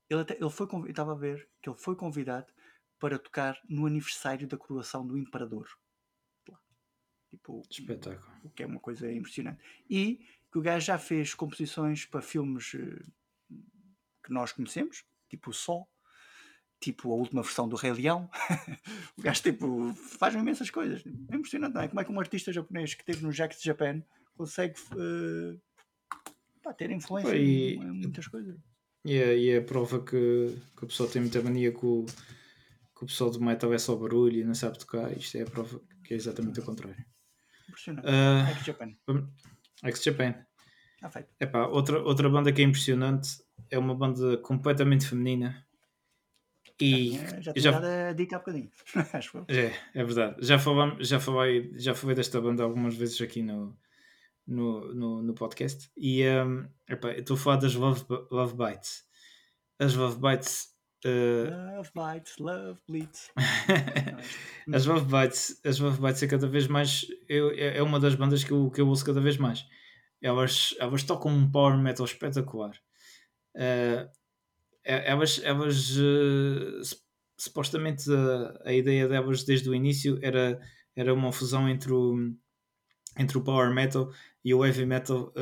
Ele, 0.09 0.20
até, 0.20 0.37
ele 0.37 0.51
foi 0.51 0.68
convi- 0.68 0.91
estava 0.91 1.11
a 1.11 1.16
ver 1.16 1.49
que 1.61 1.68
ele 1.68 1.76
foi 1.76 1.97
convidado 1.97 2.53
para 3.01 3.18
tocar 3.18 3.61
no 3.68 3.85
aniversário 3.85 4.47
da 4.47 4.57
coroação 4.57 5.05
do 5.05 5.18
imperador. 5.18 5.66
Tipo, 7.31 7.62
Espetáculo. 7.70 8.33
o 8.45 8.51
que 8.51 8.62
é 8.62 8.66
uma 8.66 8.81
coisa 8.81 9.11
impressionante. 9.12 9.62
E 9.89 10.20
que 10.51 10.59
o 10.59 10.62
gajo 10.62 10.87
já 10.87 10.99
fez 10.99 11.33
composições 11.35 12.05
para 12.05 12.20
filmes 12.20 12.72
eh, 12.74 13.03
que 14.24 14.33
nós 14.33 14.53
conhecemos, 14.53 15.05
tipo 15.28 15.51
o 15.51 15.53
Sol, 15.55 15.89
tipo 16.81 17.12
a 17.12 17.14
última 17.14 17.43
versão 17.43 17.68
do 17.68 17.76
Rei 17.76 17.93
Leão. 17.93 18.28
o 19.16 19.22
gajo 19.22 19.43
tipo, 19.43 19.95
faz 19.95 20.35
imensas 20.35 20.70
coisas. 20.70 21.05
É 21.31 21.37
impressionante, 21.37 21.74
não 21.74 21.83
é? 21.83 21.89
Como 21.89 22.01
é 22.01 22.05
que 22.05 22.12
um 22.12 22.18
artista 22.20 22.53
japonês 22.53 22.95
que 22.95 23.03
esteve 23.03 23.22
no 23.22 23.33
Jack 23.33 23.57
Japan 23.62 24.03
consegue 24.35 24.74
eh, 24.99 25.59
pá, 26.62 26.72
ter 26.74 26.91
influência 26.91 27.37
E- 27.37 27.74
em, 27.76 27.93
muitas 27.93 28.26
coisas. 28.26 28.57
E 29.05 29.14
é, 29.14 29.39
e 29.39 29.51
é 29.51 29.59
a 29.59 29.62
prova 29.62 30.05
que, 30.05 30.59
que 30.76 30.85
o 30.85 30.89
pessoal 30.89 31.09
tem 31.09 31.22
muita 31.22 31.41
mania 31.43 31.70
o, 31.70 32.05
que 32.05 33.05
o 33.05 33.07
pessoal 33.07 33.31
do 33.31 33.41
metal 33.41 33.72
é 33.72 33.78
só 33.78 33.95
barulho 33.97 34.41
e 34.41 34.45
não 34.45 34.55
sabe 34.55 34.78
tocar. 34.78 35.16
Isto 35.16 35.39
é 35.39 35.43
a 35.43 35.47
prova 35.47 35.81
que 36.05 36.12
é 36.12 36.16
exatamente 36.16 36.61
o 36.61 36.64
contrário. 36.64 37.03
Impressionante. 37.81 38.07
Ah, 38.09 38.45
Jack 38.53 38.66
Japan. 38.66 38.95
X-Japan. 39.85 40.35
Está 40.97 41.11
feito. 41.11 41.28
Epá, 41.41 41.66
outra, 41.66 41.99
outra 42.03 42.28
banda 42.28 42.53
que 42.53 42.61
é 42.61 42.64
impressionante 42.64 43.43
é 43.70 43.78
uma 43.78 43.95
banda 43.95 44.37
completamente 44.39 45.07
feminina. 45.07 45.66
E 46.78 47.18
Já, 47.41 47.53
tinha 47.53 47.72
dado 47.72 47.87
a 47.87 48.12
dica 48.12 48.37
há 48.37 48.39
bocadinho. 48.39 48.70
Acho 49.12 49.39
eu. 49.39 49.45
é, 49.49 49.72
é 49.95 50.05
verdade. 50.05 50.37
Já, 50.41 50.59
falamos, 50.59 51.07
já, 51.07 51.20
falei, 51.20 51.72
já 51.76 51.95
falei 51.95 52.16
desta 52.16 52.41
banda 52.41 52.62
algumas 52.62 52.97
vezes 52.97 53.20
aqui 53.20 53.43
no, 53.43 53.76
no, 54.47 54.95
no, 54.95 55.22
no 55.22 55.35
podcast. 55.35 55.91
E 55.97 56.26
um, 56.26 56.68
epá, 56.89 57.12
eu 57.12 57.20
estou 57.20 57.37
a 57.37 57.39
falar 57.39 57.57
das 57.57 57.74
Love, 57.74 58.05
Love 58.31 58.55
Bites. 58.55 59.05
As 59.78 59.95
Love 59.95 60.20
Bites. 60.20 60.74
Uh, 61.05 61.77
Love 61.77 61.91
bites, 61.95 62.39
love 62.39 62.81
as 64.73 64.87
Love 64.87 65.07
Bites, 65.07 65.61
as 65.65 65.79
Love 65.79 66.01
Bites 66.01 66.23
é 66.23 66.27
cada 66.27 66.47
vez 66.47 66.67
mais. 66.67 67.07
Eu, 67.29 67.51
é 67.53 67.79
é 67.79 67.83
uma 67.83 67.99
das 68.01 68.15
bandas 68.15 68.45
que 68.45 68.51
eu, 68.53 68.71
que 68.71 68.81
eu 68.81 68.89
ouço 68.89 69.05
cada 69.05 69.21
vez 69.21 69.37
mais. 69.37 69.67
Elas, 70.21 70.75
elas 70.79 71.03
tocam 71.03 71.33
um 71.33 71.51
power 71.51 71.79
metal 71.79 72.05
espetacular. 72.05 72.73
Uh, 73.55 74.09
elas, 74.85 75.41
elas 75.45 75.97
uh, 75.97 76.85
sup- 76.85 77.03
supostamente 77.39 78.11
a, 78.13 78.69
a 78.71 78.73
ideia 78.73 79.09
delas 79.09 79.45
desde 79.45 79.69
o 79.71 79.75
início 79.75 80.19
era, 80.23 80.61
era 80.95 81.15
uma 81.15 81.33
fusão 81.33 81.69
entre 81.69 81.93
o, 81.93 82.35
entre 83.19 83.39
o 83.39 83.43
power 83.45 83.73
metal 83.73 84.13
e 84.45 84.55
o 84.55 84.65
heavy 84.65 84.87
metal 84.87 85.33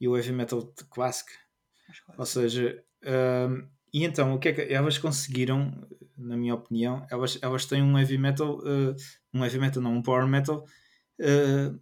e 0.00 0.08
o 0.08 0.16
heavy 0.16 0.32
metal 0.32 0.62
de 0.62 0.84
clássico. 0.84 1.30
Ou 2.16 2.26
seja, 2.26 2.82
hum, 3.04 3.68
e 3.92 4.04
então 4.04 4.34
o 4.34 4.38
que 4.38 4.48
é 4.48 4.52
que 4.52 4.72
elas 4.72 4.98
conseguiram, 4.98 5.72
na 6.16 6.36
minha 6.36 6.54
opinião, 6.54 7.06
elas, 7.10 7.38
elas 7.42 7.66
têm 7.66 7.82
um 7.82 7.98
heavy 7.98 8.18
metal, 8.18 8.58
uh, 8.58 8.94
um 9.32 9.44
heavy 9.44 9.58
metal 9.58 9.82
não, 9.82 9.94
um 9.96 10.02
power 10.02 10.26
metal 10.26 10.64
uh, 11.20 11.80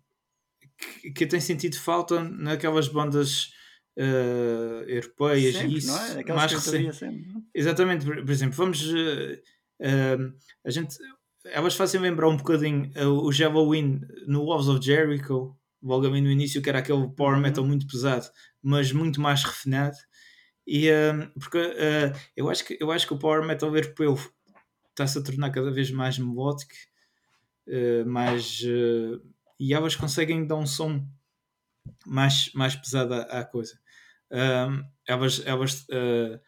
que, 1.02 1.10
que 1.10 1.26
tem 1.26 1.40
sentido 1.40 1.76
falta 1.76 2.22
naquelas 2.22 2.88
bandas 2.88 3.52
uh, 3.98 4.82
europeias 4.86 5.56
Sempre, 5.56 5.74
e 5.74 5.78
isso 5.78 5.88
não 5.88 5.98
é? 5.98 6.14
Daquelas 6.14 6.52
mais 6.52 6.62
sempre. 6.62 7.26
é? 7.28 7.40
Exatamente, 7.54 8.04
por, 8.04 8.16
por 8.16 8.30
exemplo, 8.30 8.56
vamos 8.56 8.84
a 10.64 10.70
gente 10.70 10.96
elas 11.44 11.74
fazem 11.74 12.00
lembrar 12.00 12.28
um 12.28 12.36
bocadinho 12.36 12.90
o 12.96 13.30
Halloween 13.30 14.00
no 14.26 14.44
Walls 14.44 14.68
of 14.68 14.84
Jericho, 14.84 15.56
logo 15.82 16.06
ali 16.06 16.20
no 16.20 16.30
início, 16.30 16.60
que 16.60 16.68
era 16.68 16.80
aquele 16.80 17.08
power 17.08 17.36
Uhum. 17.36 17.40
metal 17.40 17.64
muito 17.64 17.86
pesado, 17.86 18.26
mas 18.62 18.92
muito 18.92 19.20
mais 19.20 19.44
refinado. 19.44 19.96
E 20.70 20.90
um, 20.92 21.30
porque 21.40 21.56
uh, 21.56 22.12
eu, 22.36 22.50
acho 22.50 22.62
que, 22.62 22.76
eu 22.78 22.92
acho 22.92 23.06
que 23.06 23.14
o 23.14 23.18
power 23.18 23.42
metal 23.42 23.74
europeu 23.74 24.18
está-se 24.90 25.18
a 25.18 25.22
tornar 25.22 25.50
cada 25.50 25.70
vez 25.70 25.90
mais 25.90 26.18
melódico, 26.18 26.74
uh, 27.68 28.04
mais, 28.06 28.60
uh, 28.60 29.18
e 29.58 29.72
elas 29.72 29.96
conseguem 29.96 30.46
dar 30.46 30.56
um 30.56 30.66
som 30.66 31.08
mais, 32.06 32.52
mais 32.52 32.76
pesado 32.76 33.14
à, 33.14 33.22
à 33.22 33.44
coisa. 33.44 33.80
Elas, 35.06 35.40
elas 35.46 35.86
uh, 35.88 36.38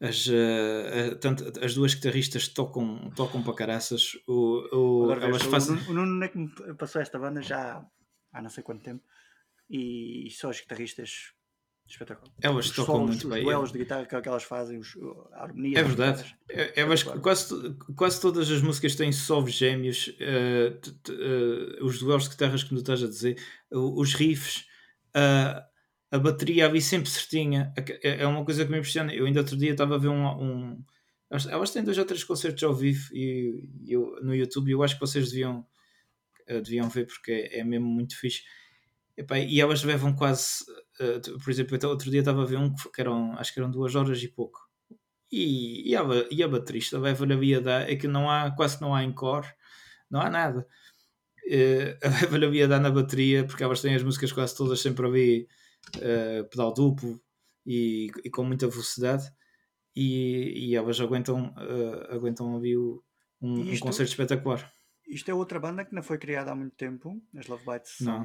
as, 0.00 0.26
uh, 0.26 1.12
uh, 1.12 1.16
tanto, 1.20 1.64
as 1.64 1.74
duas 1.74 1.94
guitarristas 1.94 2.48
tocam, 2.48 3.10
tocam 3.14 3.44
para 3.44 3.54
caraças. 3.54 4.18
O, 4.26 5.06
o, 5.06 5.12
elas 5.12 5.42
fazem... 5.42 5.76
o, 5.76 5.78
Nuno- 5.78 5.90
o 5.90 5.94
Nuno 6.06 6.24
é 6.24 6.28
que 6.28 6.38
me 6.38 6.48
passou 6.76 7.00
esta 7.00 7.16
banda 7.16 7.40
já 7.40 7.86
há 8.32 8.42
não 8.42 8.50
sei 8.50 8.64
quanto 8.64 8.82
tempo 8.82 9.04
e 9.70 10.28
só 10.32 10.50
os 10.50 10.60
guitarristas 10.60 11.32
espetacular. 11.88 12.32
Elas 12.40 12.66
Os 12.66 12.72
tocam 12.76 12.94
solos, 12.94 13.10
muito 13.10 13.26
os 13.28 13.32
bem. 13.34 13.44
duelos 13.44 13.72
de 13.72 13.78
guitarra 13.78 14.04
que, 14.06 14.20
que 14.20 14.28
elas 14.28 14.42
fazem, 14.44 14.78
os, 14.78 14.96
a 15.32 15.42
harmonia. 15.44 15.78
É 15.78 15.82
verdade. 15.82 16.36
É, 16.50 16.80
elas, 16.80 17.02
Claro. 17.02 17.20
quase, 17.20 17.48
to- 17.48 17.76
quase 17.96 18.20
todas 18.20 18.50
as 18.50 18.60
músicas 18.62 18.94
têm 18.94 19.10
solos 19.12 19.52
gêmeos, 19.52 20.14
eh, 20.20 20.70
t- 20.82 20.90
t- 20.92 21.12
eh, 21.12 21.82
os 21.82 21.98
duelos 21.98 22.24
de 22.24 22.30
guitarras 22.30 22.62
que 22.62 22.68
tu 22.70 22.76
estás 22.76 23.02
a 23.02 23.06
dizer, 23.08 23.36
os 23.70 24.14
riffs, 24.14 24.66
a- 25.14 25.64
a 26.10 26.18
bateria 26.18 26.66
ali 26.66 26.80
sempre 26.80 27.10
certinha. 27.10 27.72
É 28.02 28.22
é 28.22 28.26
uma 28.26 28.44
coisa 28.44 28.64
que 28.64 28.70
me 28.70 28.78
impressiona. 28.78 29.12
Eu 29.14 29.26
ainda 29.26 29.40
outro 29.40 29.56
dia 29.56 29.72
estava 29.72 29.94
a 29.94 29.98
ver 29.98 30.08
um. 30.08 30.26
um 30.26 30.84
elas- 31.30 31.70
têm 31.70 31.84
dois 31.84 31.98
ou 31.98 32.04
três 32.06 32.24
concertos 32.24 32.62
ao 32.62 32.72
vivo 32.74 33.08
e, 33.14 33.68
eu, 33.86 34.18
no 34.22 34.34
YouTube 34.34 34.68
e 34.68 34.72
eu 34.72 34.82
acho 34.82 34.94
que 34.94 35.00
vocês 35.00 35.30
deviam, 35.30 35.66
eh, 36.46 36.60
deviam 36.62 36.88
ver 36.88 37.06
porque 37.06 37.30
é, 37.32 37.58
é 37.60 37.64
mesmo 37.64 37.86
muito 37.86 38.16
fixe. 38.18 38.42
Epá, 39.14 39.38
e 39.38 39.60
elas 39.60 39.82
levam 39.84 40.14
quase, 40.14 40.64
eh, 41.00 41.20
por 41.42 41.50
exemplo, 41.50 41.78
outro 41.88 42.10
dia 42.10 42.20
estava 42.20 42.42
a 42.42 42.46
ver 42.46 42.58
um 42.58 42.74
que 42.74 43.00
eram, 43.00 43.32
acho 43.38 43.52
que 43.52 43.60
eram 43.60 43.70
duas 43.70 43.94
horas 43.94 44.22
e 44.22 44.28
pouco. 44.28 44.60
E, 45.30 45.90
e, 45.90 45.96
a, 45.96 46.02
e 46.30 46.42
a 46.42 46.48
baterista 46.48 46.98
leva-lhe 46.98 47.34
a 47.34 47.36
via 47.36 47.60
da, 47.60 47.80
é 47.82 47.96
que 47.96 48.08
não 48.08 48.30
há, 48.30 48.50
quase 48.50 48.80
não 48.80 48.94
há 48.94 49.04
encore, 49.04 49.46
não 50.10 50.20
há 50.20 50.30
nada. 50.30 50.66
Leva-lhe 52.22 52.44
a 52.46 52.50
via 52.50 52.68
dar 52.68 52.80
na 52.80 52.90
bateria, 52.90 53.44
porque 53.44 53.62
elas 53.62 53.80
têm 53.80 53.94
as 53.94 54.02
músicas 54.02 54.32
quase 54.32 54.56
todas 54.56 54.80
sempre 54.80 55.06
ali 55.06 55.48
uh, 55.96 56.48
pedal 56.48 56.72
duplo 56.72 57.20
e, 57.66 58.10
e, 58.24 58.30
com 58.30 58.44
muita 58.44 58.68
velocidade 58.68 59.30
e, 59.94 60.70
e 60.70 60.76
elas 60.76 61.00
aguentam, 61.00 61.54
uh, 61.56 62.14
aguentam 62.14 62.56
ali 62.56 62.76
o, 62.76 63.02
um, 63.40 63.60
um, 63.60 63.78
concerto 63.78 64.10
espetacular. 64.10 64.72
Isto 65.06 65.30
é 65.30 65.34
outra 65.34 65.58
banda 65.58 65.84
que 65.84 65.94
não 65.94 66.02
foi 66.02 66.18
criada 66.18 66.52
há 66.52 66.54
muito 66.54 66.76
tempo, 66.76 67.22
as 67.36 67.46
Love 67.46 67.64
Bites 67.64 67.96
são 67.96 68.24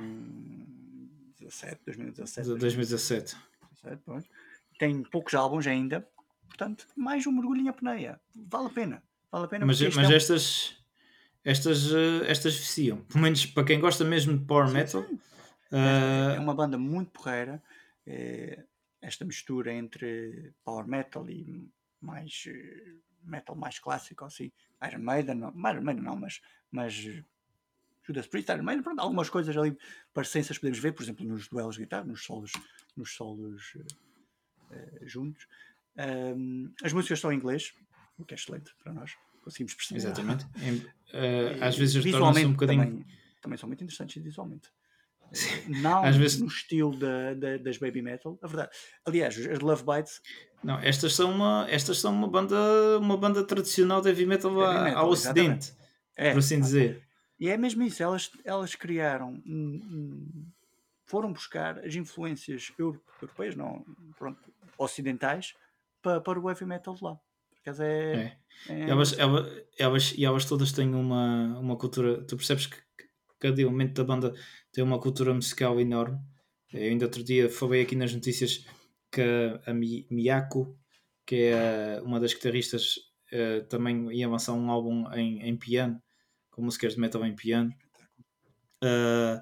17, 1.44 1.82
2017. 1.86 2.48
2017. 2.58 3.36
2017 3.84 4.30
Tem 4.80 5.04
poucos 5.04 5.34
álbuns 5.34 5.68
ainda, 5.68 6.08
portanto, 6.48 6.88
mais 6.96 7.28
um 7.28 7.32
mergulho 7.32 7.62
em 7.62 7.70
apneia. 7.70 8.20
Vale 8.36 8.68
a 8.68 8.70
pena. 8.70 9.04
Vale 9.32 9.46
a 9.46 9.48
pena 9.48 9.66
mas 9.66 9.82
mas 9.82 10.10
é 10.10 10.16
estas, 10.16 10.78
estas, 11.44 11.92
uh, 11.92 12.24
estas 12.28 12.56
viciam. 12.56 12.98
Pelo 13.02 13.22
menos 13.22 13.46
para 13.46 13.64
quem 13.64 13.80
gosta 13.80 14.04
mesmo 14.04 14.38
de 14.38 14.46
power 14.46 14.68
sim, 14.68 14.74
metal. 14.74 15.04
Sim. 15.04 15.16
Uh... 15.72 16.36
É 16.36 16.40
uma 16.40 16.54
banda 16.54 16.78
muito 16.78 17.12
porreira. 17.12 17.62
É, 18.06 18.64
esta 19.02 19.26
mistura 19.26 19.74
entre 19.74 20.54
power 20.64 20.88
metal 20.88 21.30
e 21.30 21.70
mais 22.00 22.46
metal 23.24 23.56
mais 23.56 23.80
clássico, 23.80 24.26
assim. 24.26 24.52
Iron 24.88 25.00
Maiden, 25.00 25.36
não, 25.36 25.50
Iron 25.50 25.82
Maiden 25.82 26.04
não, 26.04 26.16
mas, 26.16 26.42
mas 26.72 27.24
Judas 28.06 28.28
Priest, 28.28 28.52
Iron 28.52 28.64
Maiden, 28.64 28.84
pronto, 28.84 29.00
algumas 29.00 29.30
coisas 29.30 29.56
ali 29.56 29.78
parecências 30.14 30.58
podemos 30.58 30.80
ver, 30.80 30.92
por 30.92 31.04
exemplo, 31.04 31.26
nos 31.26 31.48
duelos 31.48 31.76
de 31.76 31.84
guitarra, 31.84 32.04
nos 32.04 32.24
solos, 32.24 32.52
nos 32.96 33.16
solos 33.16 33.74
juntos. 35.04 35.48
Um, 35.98 36.74
as 36.84 36.92
músicas 36.92 37.20
estão 37.20 37.32
em 37.32 37.36
inglês, 37.36 37.74
o 38.18 38.26
que 38.26 38.34
é 38.34 38.38
excelente 38.38 38.74
para 38.84 38.94
nós 38.94 39.16
conseguimos 39.44 39.74
perceber. 39.74 40.00
Exatamente. 40.00 40.46
Uh, 41.14 41.64
às 41.64 41.78
vezes 41.78 42.04
tornam-se 42.10 42.44
um 42.44 42.54
bocadinho. 42.54 42.86
Também, 42.86 43.06
também, 43.40 43.56
são 43.56 43.68
muito 43.70 43.84
interessantes 43.84 44.20
visualmente. 44.20 44.68
Não 45.68 46.04
às 46.04 46.16
vezes... 46.16 46.40
no 46.40 46.48
estilo 46.48 46.98
da, 46.98 47.36
da, 47.36 47.58
das 47.58 47.78
baby 47.78 48.02
metal, 48.02 48.36
a 48.42 48.48
verdade. 48.48 48.72
Aliás, 49.06 49.38
as 49.38 49.60
Love 49.60 49.84
Bites. 49.84 50.20
Não, 50.64 50.80
estas 50.80 51.14
são 51.14 51.30
uma, 51.30 51.68
estas 51.70 52.00
são 52.00 52.12
uma 52.12 52.28
banda, 52.28 52.58
uma 53.00 53.16
banda 53.16 53.44
tradicional 53.44 54.02
de 54.02 54.10
heavy 54.10 54.26
metal, 54.26 54.60
heavy 54.60 54.84
metal 54.86 54.98
ao 55.04 55.10
Ocidente, 55.10 55.72
é, 56.16 56.32
por 56.32 56.40
assim 56.40 56.60
dizer. 56.60 57.08
E 57.40 57.50
é 57.50 57.58
mesmo 57.58 57.84
isso, 57.84 58.02
elas, 58.02 58.32
elas 58.46 58.76
criaram, 58.76 59.42
foram 61.06 61.34
buscar 61.34 61.80
as 61.80 61.96
influências 61.96 62.72
europeias, 62.78 63.56
não, 63.56 63.84
pronto, 64.18 64.40
ocidentais, 64.78 65.54
para, 66.02 66.22
para 66.22 66.40
o 66.40 66.50
heavy 66.50 66.66
metal 66.66 66.96
de 66.96 67.04
lá. 67.04 67.20
É, 67.66 67.72
é. 67.72 68.38
é... 68.70 68.90
Elas, 68.90 69.18
elas, 69.18 69.64
elas, 69.78 70.14
e 70.18 70.26
elas 70.26 70.46
todas 70.46 70.72
têm 70.72 70.94
uma, 70.94 71.60
uma 71.60 71.78
cultura. 71.78 72.24
Tu 72.26 72.36
percebes 72.36 72.68
que 72.68 72.78
cada 73.40 73.62
elemento 73.62 73.94
da 73.94 74.04
banda 74.04 74.34
tem 74.72 74.84
uma 74.84 75.00
cultura 75.00 75.34
musical 75.34 75.80
enorme. 75.80 76.20
Eu 76.72 76.92
ainda 76.92 77.06
outro 77.06 77.24
dia 77.24 77.50
falei 77.50 77.84
aqui 77.84 77.96
nas 77.96 78.14
notícias 78.14 78.66
que 79.12 79.22
a 79.66 79.74
Miyako, 79.74 80.78
que 81.26 81.52
é 81.54 82.02
uma 82.04 82.20
das 82.20 82.34
guitarristas, 82.34 82.96
eh, 83.32 83.62
também 83.62 84.12
ia 84.12 84.28
lançar 84.28 84.54
um 84.54 84.72
álbum 84.72 85.10
em, 85.14 85.42
em 85.48 85.56
piano, 85.56 86.02
com 86.54 86.62
músicas 86.62 86.94
de 86.94 87.00
metal 87.00 87.26
em 87.26 87.36
piano. 87.36 87.74
Uh, 88.84 89.42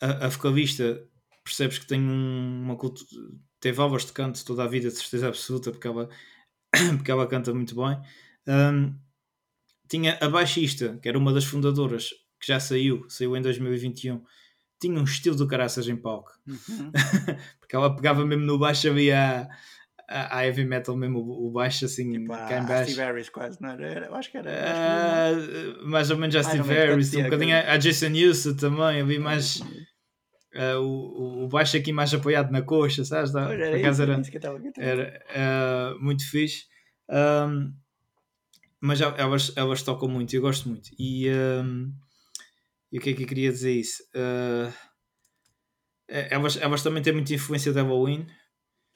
a, 0.00 0.26
a 0.26 0.28
vocalista 0.28 1.06
percebes 1.42 1.78
que 1.78 1.86
tem 1.86 2.00
uma 2.00 2.76
cultura, 2.76 3.08
teve 3.60 3.80
aulas 3.80 4.04
de 4.04 4.12
canto 4.12 4.44
toda 4.44 4.64
a 4.64 4.68
vida, 4.68 4.88
de 4.88 4.96
certeza 4.96 5.28
absoluta, 5.28 5.70
porque 5.70 5.86
ela 5.86 6.08
porque 6.98 7.10
ela 7.10 7.26
canta 7.26 7.54
muito 7.54 7.74
bem. 7.74 8.00
Um, 8.46 8.98
tinha 9.88 10.18
a 10.20 10.28
baixista, 10.28 10.98
que 11.00 11.08
era 11.08 11.18
uma 11.18 11.32
das 11.32 11.44
fundadoras, 11.44 12.10
que 12.40 12.46
já 12.46 12.58
saiu, 12.58 13.08
saiu 13.08 13.36
em 13.36 13.42
2021. 13.42 14.22
Tinha 14.80 15.00
um 15.00 15.04
estilo 15.04 15.36
do 15.36 15.46
caraças 15.46 15.86
em 15.88 15.96
palco, 15.96 16.32
uhum. 16.46 16.90
porque 17.60 17.76
ela 17.76 17.94
pegava 17.94 18.24
mesmo 18.26 18.44
no 18.44 18.58
baixo, 18.58 18.88
havia 18.88 19.48
a, 20.08 20.38
a 20.38 20.46
heavy 20.46 20.64
metal 20.64 20.96
mesmo, 20.96 21.18
o, 21.18 21.50
baixo 21.50 21.84
assim, 21.84 22.12
tipo 22.12 22.28
cá 22.28 22.58
em 22.58 22.66
baixo. 22.66 22.90
Steve 22.90 23.06
Harris 23.06 23.28
quase, 23.28 23.60
não 23.60 23.70
era? 23.70 24.06
Eu 24.06 24.14
acho 24.14 24.30
que 24.30 24.38
era. 24.38 24.50
Uh, 24.50 25.86
mais 25.88 26.10
ou 26.10 26.16
menos 26.16 26.36
a 26.36 26.42
Steve 26.42 26.68
Harris, 26.68 27.14
um 27.14 27.22
bocadinho 27.24 27.56
a, 27.56 27.72
a 27.72 27.76
Jason 27.76 28.08
Newsted 28.08 28.58
também, 28.58 29.00
havia 29.00 29.20
mais. 29.20 29.60
Uh, 30.54 30.78
o, 30.80 31.44
o 31.44 31.48
baixo 31.48 31.76
aqui 31.76 31.92
mais 31.92 32.14
apoiado 32.14 32.52
na 32.52 32.62
coxa, 32.62 33.04
sabes? 33.04 33.32
Da, 33.32 33.52
era, 33.52 33.76
isso, 33.76 34.02
era, 34.02 34.22
era 34.78 35.96
uh, 35.96 36.00
muito 36.00 36.28
fixe. 36.30 36.66
Um, 37.10 37.72
mas 38.80 39.00
elas, 39.00 39.52
elas 39.56 39.82
tocam 39.82 40.08
muito, 40.08 40.34
eu 40.36 40.42
gosto 40.42 40.68
muito. 40.68 40.90
E, 40.98 41.28
um, 41.30 41.90
e 42.92 42.98
o 42.98 43.00
que 43.00 43.10
é 43.10 43.14
que 43.14 43.22
eu 43.22 43.26
queria 43.26 43.50
dizer 43.50 43.72
isso? 43.72 44.02
Uh, 44.14 44.72
elas, 46.06 46.56
elas 46.58 46.82
também 46.82 47.02
têm 47.02 47.12
muita 47.12 47.32
influência 47.32 47.72
da 47.72 47.82
Halloween. 47.82 48.26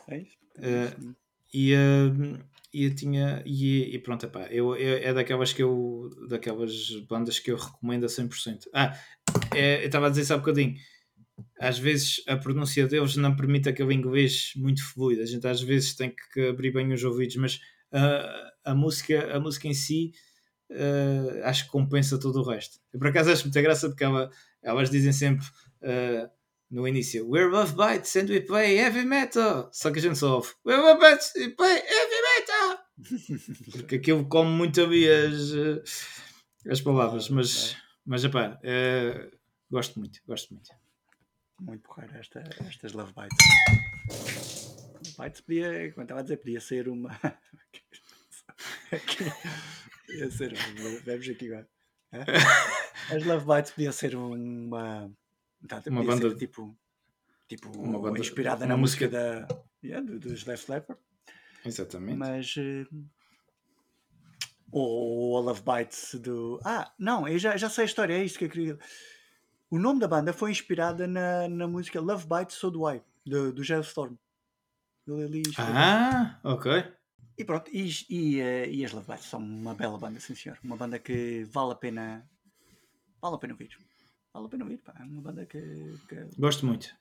É 0.09 0.18
uh, 0.59 1.14
e, 1.52 1.74
uh, 1.74 2.38
e 2.72 2.90
tinha. 2.90 3.42
E, 3.46 3.94
e 3.94 3.98
pronto, 3.98 4.26
epá, 4.26 4.46
eu, 4.50 4.76
eu, 4.76 4.98
é 4.98 5.12
daquelas 5.12 5.52
que 5.52 5.62
eu. 5.62 6.11
daquelas 6.28 6.90
bandas 7.09 7.38
que 7.38 7.50
eu 7.50 7.56
recomendo 7.56 8.04
a 8.04 8.09
100%. 8.09 8.68
Ah, 8.74 8.98
é, 9.54 9.82
eu 9.82 9.86
estava 9.86 10.06
a 10.06 10.11
dizer 10.11 10.22
isso 10.22 10.34
há 10.34 10.38
bocadinho 10.38 10.76
às 11.59 11.78
vezes 11.78 12.22
a 12.26 12.36
pronúncia 12.36 12.86
deles 12.86 13.16
não 13.16 13.34
permite 13.34 13.68
aquele 13.68 13.94
inglês 13.94 14.52
muito 14.56 14.84
fluido. 14.84 15.22
A 15.22 15.26
gente 15.26 15.46
às 15.46 15.61
vezes 15.61 15.94
tem 15.94 16.14
que 16.32 16.48
abrir 16.48 16.72
bem 16.72 16.92
os 16.92 17.02
ouvidos, 17.04 17.36
mas 17.36 17.56
uh, 17.92 18.50
a, 18.64 18.74
música, 18.74 19.34
a 19.34 19.40
música 19.40 19.68
em 19.68 19.74
si 19.74 20.12
uh, 20.70 21.44
acho 21.44 21.64
que 21.64 21.70
compensa 21.70 22.18
todo 22.18 22.40
o 22.40 22.48
resto. 22.48 22.78
Eu 22.92 22.98
por 22.98 23.09
acaso 23.09 23.30
acho 23.30 23.44
muita 23.44 23.62
graça 23.62 23.88
porque 23.88 24.04
ela, 24.04 24.30
elas 24.62 24.90
dizem 24.90 25.12
sempre 25.12 25.46
uh, 25.82 26.30
no 26.70 26.86
início 26.86 27.28
We're 27.28 27.50
Love 27.50 27.74
Bites 27.74 28.14
and 28.16 28.28
we 28.28 28.40
play 28.40 28.76
heavy 28.76 29.04
metal. 29.04 29.70
Só 29.72 29.90
que 29.90 29.98
a 29.98 30.02
gente 30.02 30.18
só 30.18 30.36
ouve 30.36 30.50
We're 30.64 30.82
Love 30.82 31.00
Bites 31.00 31.32
and 31.36 31.40
we 31.40 31.48
play 31.50 31.76
heavy 31.76 32.22
metal. 32.38 32.78
porque 33.72 33.96
aquilo 33.96 34.28
come 34.28 34.50
muito 34.50 34.80
ali 34.80 35.08
as, 35.08 35.52
as 36.68 36.80
palavras, 36.80 37.28
mas, 37.28 37.76
mas 38.04 38.24
epá, 38.24 38.58
gosto 39.70 39.98
muito, 39.98 40.20
gosto 40.26 40.52
muito 40.52 40.70
muito 41.60 41.82
porreiro 41.82 42.16
esta, 42.16 42.42
estas 42.66 42.92
Love 42.92 43.12
Bites. 43.12 43.38
Bites 45.18 45.40
podia, 45.40 45.92
como 45.92 46.02
estava 46.02 46.20
a 46.20 46.22
dizer, 46.22 46.36
podia 46.38 46.60
ser 46.60 46.88
uma. 46.88 47.10
podia 50.06 50.30
ser. 50.30 50.54
Vemos 51.04 51.28
aqui 51.28 51.46
agora. 51.52 51.68
As 53.14 53.24
Love 53.24 53.46
Bites 53.46 53.72
podia 53.72 53.92
ser 53.92 54.14
uma. 54.14 55.10
Tá, 55.66 55.82
uma 55.86 56.04
banda 56.04 56.34
tipo. 56.34 56.76
Tipo, 57.48 57.70
uma 57.78 57.98
banda, 57.98 58.20
inspirada 58.20 58.64
uma 58.64 58.74
na 58.74 58.76
música, 58.76 59.06
música 59.06 59.46
da, 59.46 59.62
yeah, 59.82 60.06
dos 60.18 60.44
Left 60.44 60.70
Leppard. 60.70 61.00
Exatamente. 61.64 62.18
Mas. 62.18 62.54
Uh, 62.56 62.86
ou 64.70 65.38
a 65.38 65.40
Love 65.40 65.62
Bites 65.62 66.14
do. 66.14 66.61
Ah, 66.64 66.92
não, 66.98 67.26
eu 67.26 67.38
já, 67.38 67.56
já 67.56 67.70
sei 67.70 67.84
a 67.84 67.86
história, 67.86 68.14
é 68.14 68.24
isto 68.24 68.38
que 68.38 68.44
eu 68.44 68.50
queria. 68.50 68.78
O 69.70 69.78
nome 69.78 70.00
da 70.00 70.09
banda 70.09 70.32
foi 70.32 70.50
inspirada 70.50 71.06
na, 71.06 71.48
na 71.48 71.66
música 71.66 72.00
Love 72.00 72.26
Bites 72.26 72.56
So 72.56 72.70
Do 72.70 72.88
I, 72.90 73.02
do, 73.24 73.52
do 73.52 73.62
Storm. 73.62 74.16
ah, 75.74 76.38
ok. 76.44 76.84
E 77.36 77.44
pronto, 77.44 77.70
e, 77.72 77.88
e, 78.11 78.40
uh, 78.40 78.66
e 78.70 78.84
as 78.84 78.92
Love 78.92 79.11
Bites 79.11 79.26
são 79.26 79.40
uma 79.40 79.74
bela 79.74 79.98
banda, 79.98 80.20
sim 80.20 80.34
senhor. 80.34 80.59
Uma 80.62 80.76
banda 80.76 80.98
que 80.98 81.44
vale 81.44 81.72
a 81.72 81.76
pena. 81.76 82.28
Vale 83.20 83.36
a 83.36 83.38
pena 83.38 83.54
ouvir. 83.54 83.70
Vale 84.32 84.46
a 84.46 84.48
pena 84.48 84.64
ouvir, 84.64 84.78
pá. 84.78 84.94
É 84.98 85.02
uma 85.04 85.22
banda 85.22 85.46
que, 85.46 85.60
que, 86.08 86.28
Gosto 86.38 86.66
muito. 86.66 86.94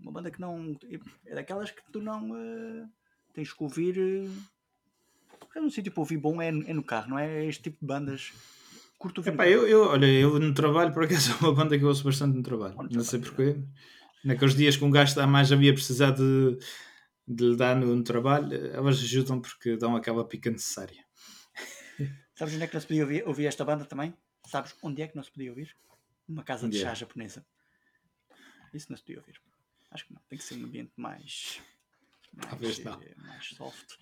Uma 0.00 0.12
banda 0.12 0.30
que 0.30 0.40
não. 0.40 0.76
É 1.26 1.34
daquelas 1.34 1.70
que 1.70 1.82
tu 1.90 2.00
não 2.00 2.30
uh, 2.30 2.88
tens 3.32 3.52
que 3.52 3.62
ouvir. 3.62 3.98
Uh, 3.98 4.30
é 5.54 5.60
um 5.60 5.70
sítio 5.70 5.92
para 5.92 6.00
ouvir 6.00 6.16
bom 6.16 6.40
é, 6.40 6.48
é 6.48 6.72
no 6.72 6.82
carro, 6.82 7.10
não 7.10 7.18
é? 7.18 7.46
Este 7.46 7.64
tipo 7.64 7.78
de 7.80 7.86
bandas 7.86 8.32
curto 9.02 9.20
o 9.20 9.28
Epá, 9.28 9.48
eu, 9.48 9.66
eu, 9.66 9.82
olha, 9.82 10.06
eu 10.06 10.38
no 10.38 10.54
trabalho, 10.54 10.92
por 10.92 11.02
acaso, 11.02 11.32
é 11.34 11.44
uma 11.44 11.52
banda 11.52 11.76
que 11.76 11.82
eu 11.82 11.88
ouço 11.88 12.04
bastante 12.04 12.36
no 12.36 12.42
trabalho. 12.42 12.76
Não, 12.76 12.84
não 12.84 13.04
sei 13.04 13.18
porquê. 13.18 13.60
Naqueles 14.24 14.54
dias 14.54 14.76
que 14.76 14.84
um 14.84 14.90
gajo 14.90 15.10
está 15.10 15.26
mais 15.26 15.50
havia 15.50 15.74
precisado 15.74 16.22
de, 16.22 16.64
de 17.26 17.50
lhe 17.50 17.56
dar 17.56 17.74
no, 17.74 17.96
no, 17.96 18.04
trabalho, 18.04 18.54
elas 18.72 18.98
ajudam 18.98 19.40
porque 19.40 19.76
dão 19.76 19.96
aquela 19.96 20.24
pica 20.24 20.48
necessária. 20.48 21.04
Sabes 22.36 22.54
onde 22.54 22.62
é 22.62 22.66
que 22.68 22.74
não 22.74 22.80
se 22.80 22.86
podia 22.86 23.02
ouvir, 23.02 23.26
ouvir 23.26 23.46
esta 23.46 23.64
banda 23.64 23.84
também? 23.84 24.14
Sabes 24.46 24.76
onde 24.80 25.02
é 25.02 25.08
que 25.08 25.16
não 25.16 25.24
se 25.24 25.32
podia 25.32 25.50
ouvir? 25.50 25.76
Numa 26.32 26.44
casa 26.44 26.68
de 26.68 26.78
chá 26.78 26.94
japonesa. 26.94 27.44
Isso 28.72 28.86
não 28.90 28.96
se 28.96 29.02
podia 29.02 29.18
ouvir. 29.18 29.40
Acho 29.90 30.06
que 30.06 30.14
não. 30.14 30.20
Tem 30.28 30.38
que 30.38 30.44
ser 30.44 30.54
um 30.54 30.64
ambiente 30.64 30.92
mais. 30.96 31.60
mais 32.32 32.50
Talvez 32.50 32.78
não. 32.78 33.00
Mais 33.18 33.48
soft. 33.48 33.98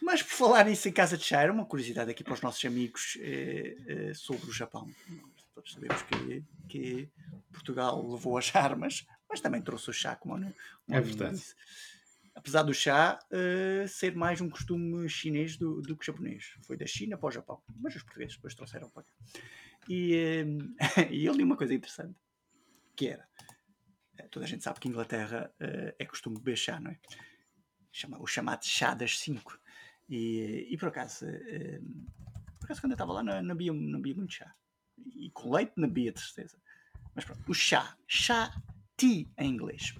Mas 0.00 0.22
por 0.22 0.30
falar 0.30 0.64
nisso 0.64 0.88
em 0.88 0.92
casa 0.92 1.18
de 1.18 1.24
chá, 1.24 1.42
era 1.42 1.52
uma 1.52 1.66
curiosidade 1.66 2.10
aqui 2.10 2.22
para 2.22 2.34
os 2.34 2.40
nossos 2.40 2.64
amigos 2.64 3.18
eh, 3.20 3.76
eh, 3.86 4.14
sobre 4.14 4.48
o 4.48 4.52
Japão. 4.52 4.88
Todos 5.52 5.72
sabemos 5.72 6.00
que, 6.02 6.44
que, 6.68 7.08
Portugal 7.52 8.08
levou 8.08 8.38
as 8.38 8.54
armas, 8.54 9.04
mas 9.28 9.40
também 9.40 9.60
trouxe 9.60 9.90
o 9.90 9.92
chá, 9.92 10.14
como, 10.14 10.34
como 10.34 10.54
é 10.96 11.00
verdade. 11.00 11.42
Apesar 12.32 12.62
do 12.62 12.72
chá 12.72 13.18
eh, 13.32 13.86
ser 13.88 14.14
mais 14.14 14.40
um 14.40 14.48
costume 14.48 15.08
chinês 15.08 15.56
do, 15.56 15.82
do 15.82 15.96
que 15.96 16.06
japonês. 16.06 16.54
Foi 16.62 16.76
da 16.76 16.86
China 16.86 17.18
para 17.18 17.26
o 17.26 17.32
Japão, 17.32 17.60
mas 17.80 17.96
os 17.96 18.04
portugueses 18.04 18.36
depois 18.36 18.54
trouxeram 18.54 18.88
para 18.90 19.02
cá. 19.02 19.12
E, 19.88 20.44
e 21.10 21.24
eu 21.24 21.32
li 21.32 21.42
uma 21.42 21.56
coisa 21.56 21.74
interessante, 21.74 22.16
que 22.96 23.08
era 23.08 23.28
toda 24.30 24.44
a 24.44 24.48
gente 24.48 24.64
sabe 24.64 24.80
que 24.80 24.88
Inglaterra 24.88 25.52
uh, 25.60 25.94
é 25.98 26.04
costume 26.04 26.36
beber 26.36 26.56
chá, 26.56 26.78
não 26.80 26.90
é? 26.90 26.98
Chama, 27.90 28.20
o 28.20 28.26
chamado 28.26 28.64
chá 28.64 28.94
das 28.94 29.18
5. 29.18 29.58
E, 30.08 30.68
e 30.70 30.76
por 30.78 30.88
acaso, 30.88 31.26
por 32.58 32.66
acaso 32.66 32.80
quando 32.80 32.92
eu 32.92 32.94
estava 32.94 33.12
lá 33.12 33.22
não, 33.22 33.42
não, 33.42 33.54
não 33.54 34.00
muito 34.00 34.32
chá. 34.32 34.54
E 35.14 35.30
com 35.30 35.52
leite 35.52 35.72
não 35.76 35.88
bebia 35.88 36.12
de 36.12 36.20
certeza. 36.20 36.60
Mas 37.14 37.24
pronto, 37.24 37.42
o 37.48 37.54
chá, 37.54 37.96
chá, 38.06 38.50
tea 38.96 39.26
em 39.38 39.50
inglês. 39.50 39.94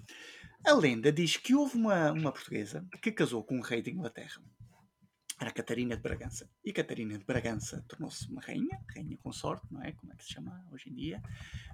A 0.64 0.72
lenda 0.72 1.12
diz 1.12 1.36
que 1.36 1.54
houve 1.54 1.76
uma, 1.76 2.12
uma 2.12 2.32
portuguesa 2.32 2.86
que 3.02 3.12
casou 3.12 3.44
com 3.44 3.56
um 3.56 3.62
rei 3.62 3.82
de 3.82 3.90
Inglaterra. 3.90 4.42
Era 5.40 5.52
Catarina 5.52 5.96
de 5.96 6.02
Bragança. 6.02 6.50
E 6.64 6.72
Catarina 6.72 7.16
de 7.16 7.24
Bragança 7.24 7.84
tornou-se 7.88 8.28
uma 8.28 8.40
rainha, 8.40 8.84
rainha 8.92 9.16
consorte, 9.18 9.66
não 9.70 9.82
é? 9.82 9.92
Como 9.92 10.12
é 10.12 10.16
que 10.16 10.24
se 10.24 10.32
chama 10.32 10.66
hoje 10.72 10.90
em 10.90 10.94
dia? 10.94 11.22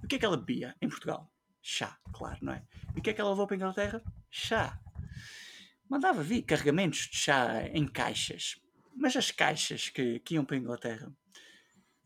O 0.03 0.07
que 0.07 0.17
é 0.17 0.19
que 0.19 0.25
ela 0.25 0.37
bebia 0.37 0.77
em 0.83 0.89
Portugal? 0.89 1.33
Chá, 1.63 1.99
claro, 2.13 2.39
não 2.43 2.53
é? 2.53 2.63
E 2.95 2.99
o 2.99 3.03
que 3.03 3.09
é 3.09 3.15
que 3.15 3.21
ela 3.21 3.31
levou 3.31 3.47
para 3.47 3.57
a 3.57 3.59
Inglaterra? 3.59 4.03
Chá. 4.31 4.79
Mandava 5.89 6.23
vir 6.23 6.43
carregamentos 6.43 7.09
de 7.09 7.17
chá 7.17 7.67
em 7.69 7.87
caixas. 7.87 8.61
Mas 8.95 9.17
as 9.17 9.31
caixas 9.31 9.89
que, 9.89 10.21
que 10.21 10.35
iam 10.35 10.45
para 10.45 10.57
a 10.57 10.59
Inglaterra, 10.59 11.13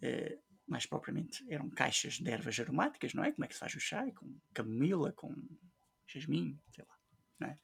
eh, 0.00 0.38
mais 0.66 0.86
propriamente, 0.86 1.44
eram 1.48 1.68
caixas 1.70 2.14
de 2.14 2.30
ervas 2.30 2.58
aromáticas, 2.60 3.14
não 3.14 3.24
é? 3.24 3.32
Como 3.32 3.44
é 3.44 3.48
que 3.48 3.54
se 3.54 3.60
faz 3.60 3.74
o 3.74 3.80
chá? 3.80 4.06
Com 4.12 4.38
camomila, 4.54 5.12
com 5.12 5.34
jasmim, 6.06 6.56
sei 6.70 6.84
lá. 6.88 6.97
É? 7.40 7.56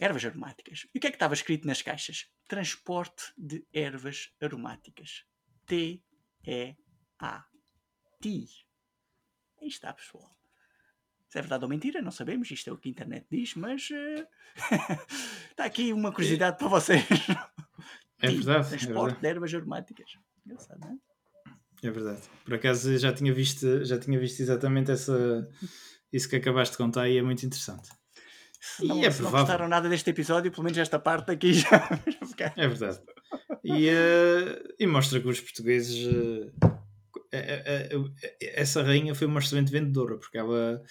Ervas 0.00 0.24
aromáticas. 0.24 0.86
E 0.92 0.98
o 0.98 1.00
que 1.00 1.06
é 1.06 1.10
que 1.10 1.16
estava 1.16 1.34
escrito 1.34 1.66
nas 1.66 1.80
caixas? 1.80 2.28
Transporte 2.48 3.32
de 3.38 3.64
ervas 3.72 4.32
aromáticas. 4.40 5.24
T-E-A. 5.66 7.44
T. 8.20 8.46
Aí 9.60 9.68
está, 9.68 9.92
pessoal. 9.92 10.36
Se 11.28 11.38
é 11.38 11.42
verdade 11.42 11.64
ou 11.64 11.70
mentira, 11.70 12.02
não 12.02 12.10
sabemos. 12.10 12.50
Isto 12.50 12.70
é 12.70 12.72
o 12.72 12.78
que 12.78 12.88
a 12.88 12.90
internet 12.90 13.26
diz, 13.30 13.54
mas 13.54 13.88
uh... 13.90 14.26
está 15.50 15.64
aqui 15.64 15.92
uma 15.92 16.12
curiosidade 16.12 16.58
para 16.58 16.68
vocês. 16.68 17.04
É 18.20 18.28
verdade. 18.30 18.68
Transporte 18.68 18.84
é 18.84 18.94
verdade. 18.94 19.20
de 19.20 19.26
ervas 19.28 19.54
aromáticas. 19.54 20.10
Engraçado, 20.44 20.80
não 20.80 20.90
é? 20.90 21.86
É 21.86 21.90
verdade. 21.90 22.22
Por 22.44 22.54
acaso 22.54 22.96
já 22.96 23.12
tinha 23.12 23.32
visto, 23.32 23.84
já 23.84 23.98
tinha 23.98 24.18
visto 24.18 24.40
exatamente 24.40 24.90
essa, 24.90 25.48
isso 26.12 26.28
que 26.28 26.36
acabaste 26.36 26.72
de 26.72 26.78
contar 26.78 27.08
e 27.08 27.18
é 27.18 27.22
muito 27.22 27.44
interessante. 27.44 27.90
Se 28.60 28.84
não, 28.86 28.98
E 28.98 29.04
é 29.06 29.10
se 29.10 29.22
não 29.22 29.30
gostaram 29.30 29.68
nada 29.68 29.88
deste 29.88 30.10
episódio, 30.10 30.50
pelo 30.50 30.64
menos 30.64 30.78
esta 30.78 30.98
parte 30.98 31.30
aqui 31.30 31.52
já. 31.54 31.68
É 32.56 32.68
verdade. 32.68 33.00
E, 33.64 33.88
eh, 33.88 34.62
e 34.78 34.86
mostra 34.86 35.20
que 35.20 35.28
os 35.28 35.40
portugueses. 35.40 36.08
eh, 37.32 37.90
essa 38.40 38.82
rainha 38.82 39.14
foi 39.14 39.26
uma 39.26 39.40
excelente 39.40 39.70
vendedora, 39.72 40.18
porque 40.18 40.38
ela. 40.38 40.82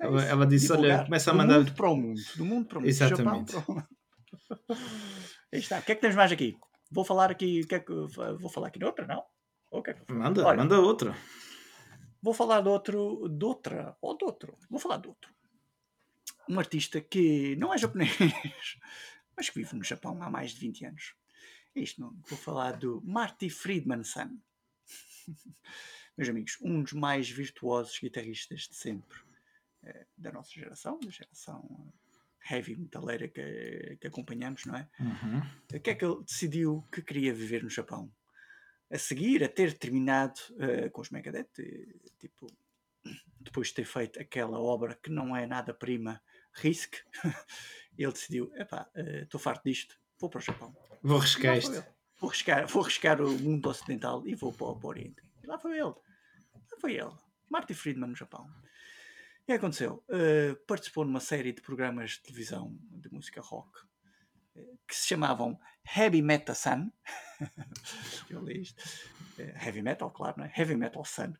ela, 0.00 0.24
ela 0.24 0.46
disse: 0.46 0.72
Olha, 0.72 0.82
Divulgar. 0.82 1.04
começa 1.06 1.30
a 1.30 1.32
Do 1.32 1.38
mandar. 1.38 1.58
mundo 1.58 1.72
para 1.74 1.90
o 1.90 1.96
mundo. 1.96 2.20
Do 2.36 2.44
mundo 2.44 2.66
para 2.66 2.78
o 2.78 2.80
mundo. 2.80 2.84
Do 2.86 2.88
Exatamente. 2.90 3.52
para 3.52 3.60
o 3.60 3.74
mundo. 3.74 3.86
Aí 5.52 5.60
está. 5.60 5.78
O 5.78 5.82
que 5.82 5.92
é 5.92 5.94
que 5.94 6.00
temos 6.00 6.16
mais 6.16 6.32
aqui? 6.32 6.56
Vou 6.90 7.04
falar 7.04 7.30
aqui. 7.30 7.64
Que 7.66 7.74
é 7.76 7.80
que, 7.80 7.92
vou 7.92 8.50
falar 8.50 8.68
aqui 8.68 8.78
de 8.78 8.84
outra, 8.84 9.06
não? 9.06 9.22
Que 9.82 9.90
é? 9.90 9.96
Manda, 10.10 10.44
Olha, 10.46 10.58
manda 10.58 10.80
outra. 10.80 11.14
Vou 12.22 12.34
falar 12.34 12.60
de 12.62 12.68
outro, 12.68 13.28
de 13.28 13.44
outra, 13.44 13.96
ou 14.02 14.16
de 14.16 14.24
outro. 14.24 14.56
Vou 14.70 14.80
falar 14.80 14.96
de 14.96 15.08
outro. 15.08 15.30
Um 16.48 16.58
artista 16.58 17.00
que 17.00 17.56
não 17.56 17.72
é 17.72 17.78
japonês, 17.78 18.10
mas 19.36 19.50
que 19.50 19.58
vive 19.58 19.76
no 19.76 19.84
Japão 19.84 20.20
há 20.22 20.30
mais 20.30 20.52
de 20.52 20.60
20 20.60 20.86
anos. 20.86 21.14
É 21.74 21.80
isto 21.80 22.00
não. 22.00 22.16
Vou 22.26 22.38
falar 22.38 22.72
do 22.72 23.02
Marty 23.04 23.50
Friedman-san. 23.50 24.36
Meus 26.16 26.28
amigos, 26.28 26.58
um 26.60 26.82
dos 26.82 26.92
mais 26.92 27.30
virtuosos 27.30 27.98
guitarristas 27.98 28.62
de 28.62 28.74
sempre 28.74 29.18
eh, 29.84 30.06
da 30.16 30.32
nossa 30.32 30.50
geração, 30.50 30.98
da 30.98 31.10
geração 31.10 31.92
heavy 32.50 32.76
metaleira 32.76 33.28
que, 33.28 33.98
que 34.00 34.06
acompanhamos, 34.06 34.64
não 34.64 34.76
é? 34.76 34.88
Uhum. 34.98 35.42
O 35.72 35.80
que 35.80 35.90
é 35.90 35.94
que 35.94 36.04
ele 36.04 36.24
decidiu 36.24 36.84
que 36.90 37.02
queria 37.02 37.32
viver 37.32 37.62
no 37.62 37.70
Japão? 37.70 38.10
A 38.90 38.98
seguir, 38.98 39.44
a 39.44 39.48
ter 39.48 39.78
terminado 39.78 40.40
eh, 40.58 40.88
com 40.88 41.02
os 41.02 41.10
Megadeth, 41.10 41.50
eh, 41.60 42.10
tipo, 42.18 42.46
depois 43.38 43.68
de 43.68 43.74
ter 43.74 43.84
feito 43.84 44.20
aquela 44.20 44.58
obra 44.58 44.94
que 44.94 45.10
não 45.10 45.36
é 45.36 45.46
nada 45.46 45.74
prima, 45.74 46.20
Risk, 46.60 46.94
ele 47.96 48.12
decidiu: 48.12 48.50
epá, 48.54 48.88
estou 48.94 49.40
farto 49.40 49.64
disto, 49.64 49.96
vou 50.20 50.28
para 50.30 50.38
o 50.38 50.42
Japão. 50.42 50.76
Vou 51.02 51.18
E 51.18 51.20
foi 51.20 51.58
isto. 51.58 51.84
Vou 52.20 52.30
arriscar, 52.30 52.66
vou 52.66 52.82
arriscar 52.82 53.22
o 53.22 53.30
mundo 53.38 53.68
ocidental 53.68 54.26
e 54.26 54.34
vou 54.34 54.52
para, 54.52 54.66
o- 54.66 54.76
para 54.76 54.86
o 54.86 54.90
Oriente. 54.90 55.22
E 55.42 55.46
lá 55.46 55.56
foi 55.58 55.72
ele. 55.78 55.84
Lá 55.84 56.76
foi 56.80 56.94
ele. 56.94 57.12
Marty 57.48 57.72
Friedman 57.74 58.10
no 58.10 58.16
Japão. 58.16 58.44
O 59.42 59.46
que 59.46 59.52
aconteceu? 59.52 60.04
Eh, 60.10 60.54
participou 60.66 61.04
numa 61.04 61.20
série 61.20 61.52
de 61.52 61.62
programas 61.62 62.10
de 62.12 62.22
televisão 62.22 62.76
de 62.90 63.08
música 63.12 63.40
rock 63.40 63.70
eh, 64.56 64.74
que 64.86 64.94
se 64.96 65.06
chamavam 65.06 65.58
Heavy 65.96 66.20
Metal 66.20 66.54
Sun. 66.54 66.90
Eu 68.28 68.44
li 68.44 68.62
isto. 68.62 68.82
Eh, 69.38 69.54
heavy 69.64 69.80
Metal, 69.80 70.10
claro, 70.10 70.38
não 70.38 70.44
é? 70.44 70.52
Heavy 70.56 70.74
Metal 70.76 71.04
Sun. 71.04 71.32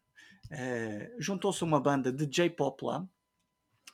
Juntou-se 1.18 1.62
a 1.62 1.66
uma 1.66 1.80
banda 1.80 2.10
de 2.12 2.24
J-pop 2.26 2.84
lá. 2.84 3.06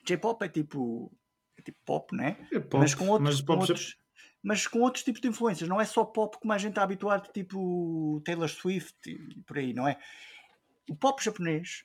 J-pop 0.04 0.44
é 0.44 0.48
tipo, 0.48 1.12
é 1.56 1.62
tipo 1.62 1.78
pop, 1.84 2.14
não 2.16 2.24
é? 2.24 2.36
É 2.52 2.60
pop, 2.60 2.78
mas 2.78 2.94
com 2.94 3.08
outros, 3.08 3.30
mas 3.30 3.40
com 3.40 3.52
outros- 3.72 3.96
mas 4.42 4.66
com 4.66 4.80
outros 4.80 5.04
tipos 5.04 5.20
de 5.20 5.28
influências. 5.28 5.68
Não 5.68 5.80
é 5.80 5.84
só 5.84 6.04
pop 6.04 6.36
como 6.38 6.52
a 6.52 6.58
gente 6.58 6.70
está 6.72 6.82
habituado, 6.82 7.32
tipo 7.32 8.20
Taylor 8.24 8.48
Swift 8.48 8.94
e 9.10 9.42
por 9.42 9.58
aí, 9.58 9.72
não 9.72 9.88
é? 9.88 9.98
O 10.90 10.94
pop 10.94 11.22
japonês 11.24 11.84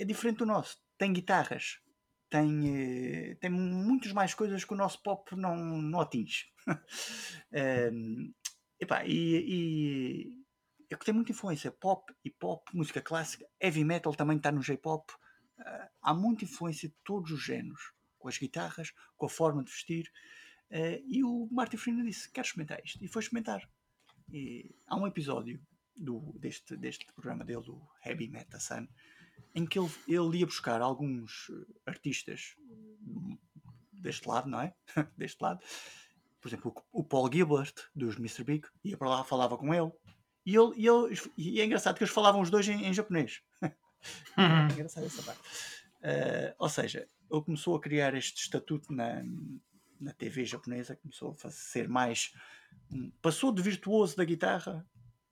é 0.00 0.04
diferente 0.04 0.38
do 0.38 0.46
nosso. 0.46 0.80
Tem 0.96 1.12
guitarras, 1.12 1.80
tem, 2.30 2.62
eh, 3.30 3.34
tem 3.40 3.50
muitas 3.50 4.12
mais 4.12 4.32
coisas 4.32 4.64
que 4.64 4.72
o 4.72 4.76
nosso 4.76 5.02
pop 5.02 5.36
não, 5.36 5.54
não 5.56 6.00
atinge. 6.00 6.46
Em, 7.52 8.34
epá, 8.80 9.04
e, 9.04 10.32
e 10.88 10.94
é 10.94 10.96
que 10.96 11.04
tem 11.04 11.14
muita 11.14 11.32
influência. 11.32 11.70
Pop 11.70 12.12
e 12.24 12.30
pop, 12.30 12.64
música 12.74 13.00
clássica, 13.02 13.46
heavy 13.60 13.84
metal 13.84 14.14
também 14.14 14.36
está 14.38 14.50
no 14.50 14.62
J-pop. 14.62 15.12
Há 16.00 16.14
muita 16.14 16.44
influência 16.44 16.88
de 16.88 16.94
todos 17.04 17.30
os 17.30 17.42
géneros, 17.42 17.92
com 18.18 18.28
as 18.28 18.38
guitarras, 18.38 18.92
com 19.16 19.26
a 19.26 19.28
forma 19.28 19.62
de 19.62 19.70
vestir. 19.70 20.10
Eh, 20.70 21.02
e 21.06 21.24
o 21.24 21.48
Martin 21.50 21.76
Freeman 21.76 22.04
disse: 22.04 22.30
Quero 22.30 22.46
experimentar 22.46 22.80
isto. 22.84 23.02
E 23.04 23.08
foi 23.08 23.22
experimentar. 23.22 23.68
E 24.32 24.74
há 24.86 24.96
um 24.96 25.06
episódio 25.06 25.60
do, 25.96 26.32
deste, 26.38 26.76
deste 26.76 27.06
programa 27.12 27.44
dele, 27.44 27.62
do 27.62 27.80
Heavy 28.04 28.28
Metal 28.28 28.60
Sun, 28.60 28.88
em 29.54 29.66
que 29.66 29.78
ele, 29.78 29.90
ele 30.08 30.38
ia 30.38 30.46
buscar 30.46 30.80
alguns 30.80 31.50
eh, 31.50 31.80
artistas 31.86 32.56
deste 33.92 34.26
lado, 34.26 34.48
não 34.48 34.60
é? 34.60 34.74
deste 35.16 35.40
lado. 35.42 35.60
Por 36.40 36.48
exemplo, 36.48 36.74
o, 36.92 37.00
o 37.00 37.04
Paul 37.04 37.30
Gilbert, 37.32 37.74
dos 37.94 38.16
Mr. 38.16 38.44
Big, 38.44 38.66
ia 38.82 38.96
para 38.96 39.08
lá, 39.08 39.24
falava 39.24 39.56
com 39.56 39.72
ele. 39.72 39.92
E, 40.44 40.56
ele, 40.56 40.72
e, 40.76 40.88
ele, 40.88 41.20
e 41.36 41.60
é 41.60 41.64
engraçado 41.64 41.96
que 41.96 42.02
eles 42.02 42.12
falavam 42.12 42.40
os 42.40 42.50
dois 42.50 42.66
em, 42.68 42.86
em 42.86 42.92
japonês. 42.92 43.42
Uhum. 44.36 44.68
É 44.68 44.72
engraçado 44.72 45.06
essa 45.06 45.22
parte. 45.22 45.40
Eh, 46.02 46.54
ou 46.58 46.68
seja, 46.68 47.06
ele 47.30 47.42
começou 47.42 47.76
a 47.76 47.80
criar 47.80 48.14
este 48.14 48.42
estatuto 48.42 48.92
na, 48.92 49.22
na 50.00 50.12
TV 50.12 50.44
japonesa, 50.44 50.96
começou 50.96 51.36
a 51.44 51.50
ser 51.50 51.88
mais. 51.88 52.32
um- 52.90 53.10
Passou 53.22 53.52
de 53.52 53.62
virtuoso 53.62 54.16
da 54.16 54.24
guitarra 54.24 54.84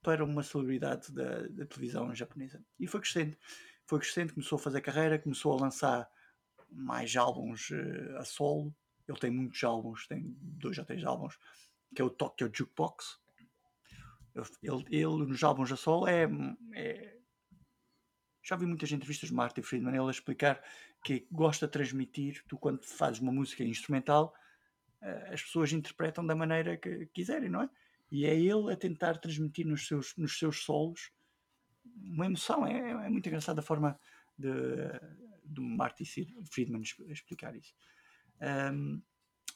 para 0.02 0.24
uma 0.24 0.42
celebridade 0.42 1.12
da, 1.12 1.46
da 1.48 1.66
televisão 1.66 2.14
japonesa. 2.14 2.62
E 2.78 2.86
foi 2.86 3.00
crescendo. 3.00 3.36
Foi 3.86 3.98
crescendo, 3.98 4.32
começou 4.32 4.56
a 4.56 4.60
fazer 4.60 4.80
carreira, 4.80 5.18
começou 5.18 5.52
a 5.58 5.60
lançar 5.62 6.08
mais 6.70 7.14
álbuns 7.16 7.70
eh, 7.72 8.16
a 8.18 8.24
solo. 8.24 8.74
Ele 9.08 9.18
tem 9.18 9.30
muitos 9.30 9.62
álbuns, 9.64 10.06
tem 10.06 10.36
dois 10.40 10.78
ou 10.78 10.84
três 10.84 11.02
álbuns, 11.04 11.36
que 11.94 12.00
é 12.00 12.04
o 12.04 12.10
Tokyo 12.10 12.48
Jukebox. 12.54 13.18
Ele, 14.62 14.84
ele 14.90 15.26
nos 15.26 15.42
álbuns 15.42 15.72
a 15.72 15.76
solo 15.76 16.06
é, 16.06 16.28
é 16.74 17.16
já 18.42 18.56
vi 18.56 18.66
muitas 18.66 18.90
entrevistas 18.92 19.28
de 19.28 19.34
Martin 19.34 19.62
Friedman 19.62 19.94
ele 19.94 20.08
a 20.08 20.10
explicar 20.10 20.62
que 21.04 21.26
gosta 21.30 21.66
de 21.66 21.72
transmitir, 21.72 22.44
tu 22.48 22.58
quando 22.58 22.84
fazes 22.84 23.20
uma 23.20 23.32
música 23.32 23.64
instrumental, 23.64 24.34
eh, 25.02 25.30
as 25.32 25.42
pessoas 25.42 25.72
interpretam 25.72 26.26
da 26.26 26.34
maneira 26.34 26.76
que 26.76 27.06
quiserem, 27.06 27.48
não 27.48 27.62
é? 27.62 27.70
E 28.10 28.26
é 28.26 28.34
ele 28.34 28.72
a 28.72 28.76
tentar 28.76 29.18
transmitir 29.18 29.66
nos 29.66 29.86
seus, 29.86 30.16
nos 30.16 30.38
seus 30.38 30.64
solos 30.64 31.12
uma 32.02 32.26
emoção. 32.26 32.66
É, 32.66 33.06
é 33.06 33.08
muito 33.08 33.28
engraçada 33.28 33.60
a 33.60 33.64
forma 33.64 33.98
de, 34.36 34.50
de 35.44 35.60
Marty 35.60 36.04
Friedman 36.50 36.82
explicar 37.08 37.54
isso. 37.54 37.74
Ahm, 38.40 39.00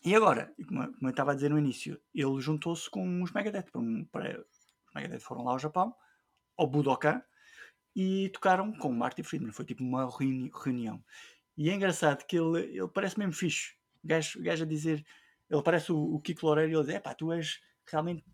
e 0.04 0.14
agora, 0.14 0.54
como, 0.68 0.82
eu 0.82 1.08
estava 1.08 1.32
a 1.32 1.34
dizer 1.34 1.48
no 1.48 1.58
início, 1.58 2.00
ele 2.14 2.40
juntou-se 2.40 2.90
com 2.90 3.22
os 3.22 3.32
Megadeth. 3.32 3.70
Para, 3.72 3.80
um- 3.80 4.04
para- 4.04 4.40
os 4.40 4.94
Megadeth 4.94 5.20
foram 5.20 5.44
lá 5.44 5.52
ao 5.52 5.58
Japão, 5.58 5.94
ao 6.56 6.66
Budokan, 6.66 7.22
e 7.94 8.28
tocaram 8.30 8.72
com 8.72 8.88
o 8.88 8.94
Marty 8.94 9.22
Friedman. 9.22 9.52
Foi 9.52 9.64
tipo 9.64 9.82
uma 9.82 10.08
reuni- 10.18 10.50
reunião. 10.64 11.02
E 11.56 11.70
é 11.70 11.74
engraçado 11.74 12.24
que 12.26 12.36
ele, 12.36 12.60
ele 12.78 12.88
parece 12.88 13.18
mesmo 13.18 13.32
fixe. 13.32 13.74
O 14.02 14.08
gajo, 14.08 14.38
o 14.40 14.42
gajo 14.42 14.64
a 14.64 14.66
dizer, 14.66 15.04
ele 15.48 15.62
parece 15.62 15.92
o, 15.92 15.96
o 16.14 16.20
Kiko 16.20 16.46
Loureiro 16.46 16.72
e 16.72 16.74
ele 16.74 16.84
diz: 16.92 16.98
pá, 17.00 17.14
tu 17.14 17.32
és 17.32 17.60
realmente 17.86 18.24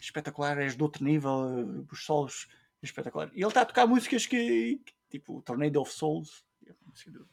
espetacular, 0.00 0.58
és 0.58 0.76
de 0.76 0.82
outro 0.82 1.04
nível, 1.04 1.86
os 1.90 2.04
solos 2.04 2.46
espetacular. 2.82 3.30
E 3.34 3.40
ele 3.40 3.48
está 3.48 3.62
a 3.62 3.66
tocar 3.66 3.86
músicas 3.86 4.26
que, 4.26 4.76
que- 4.84 4.94
tipo 5.10 5.40
Tornado 5.42 5.80
of 5.80 5.92
Souls, 5.92 6.44
é 6.66 6.70
a 6.72 6.74
música 6.86 7.10
do, 7.10 7.28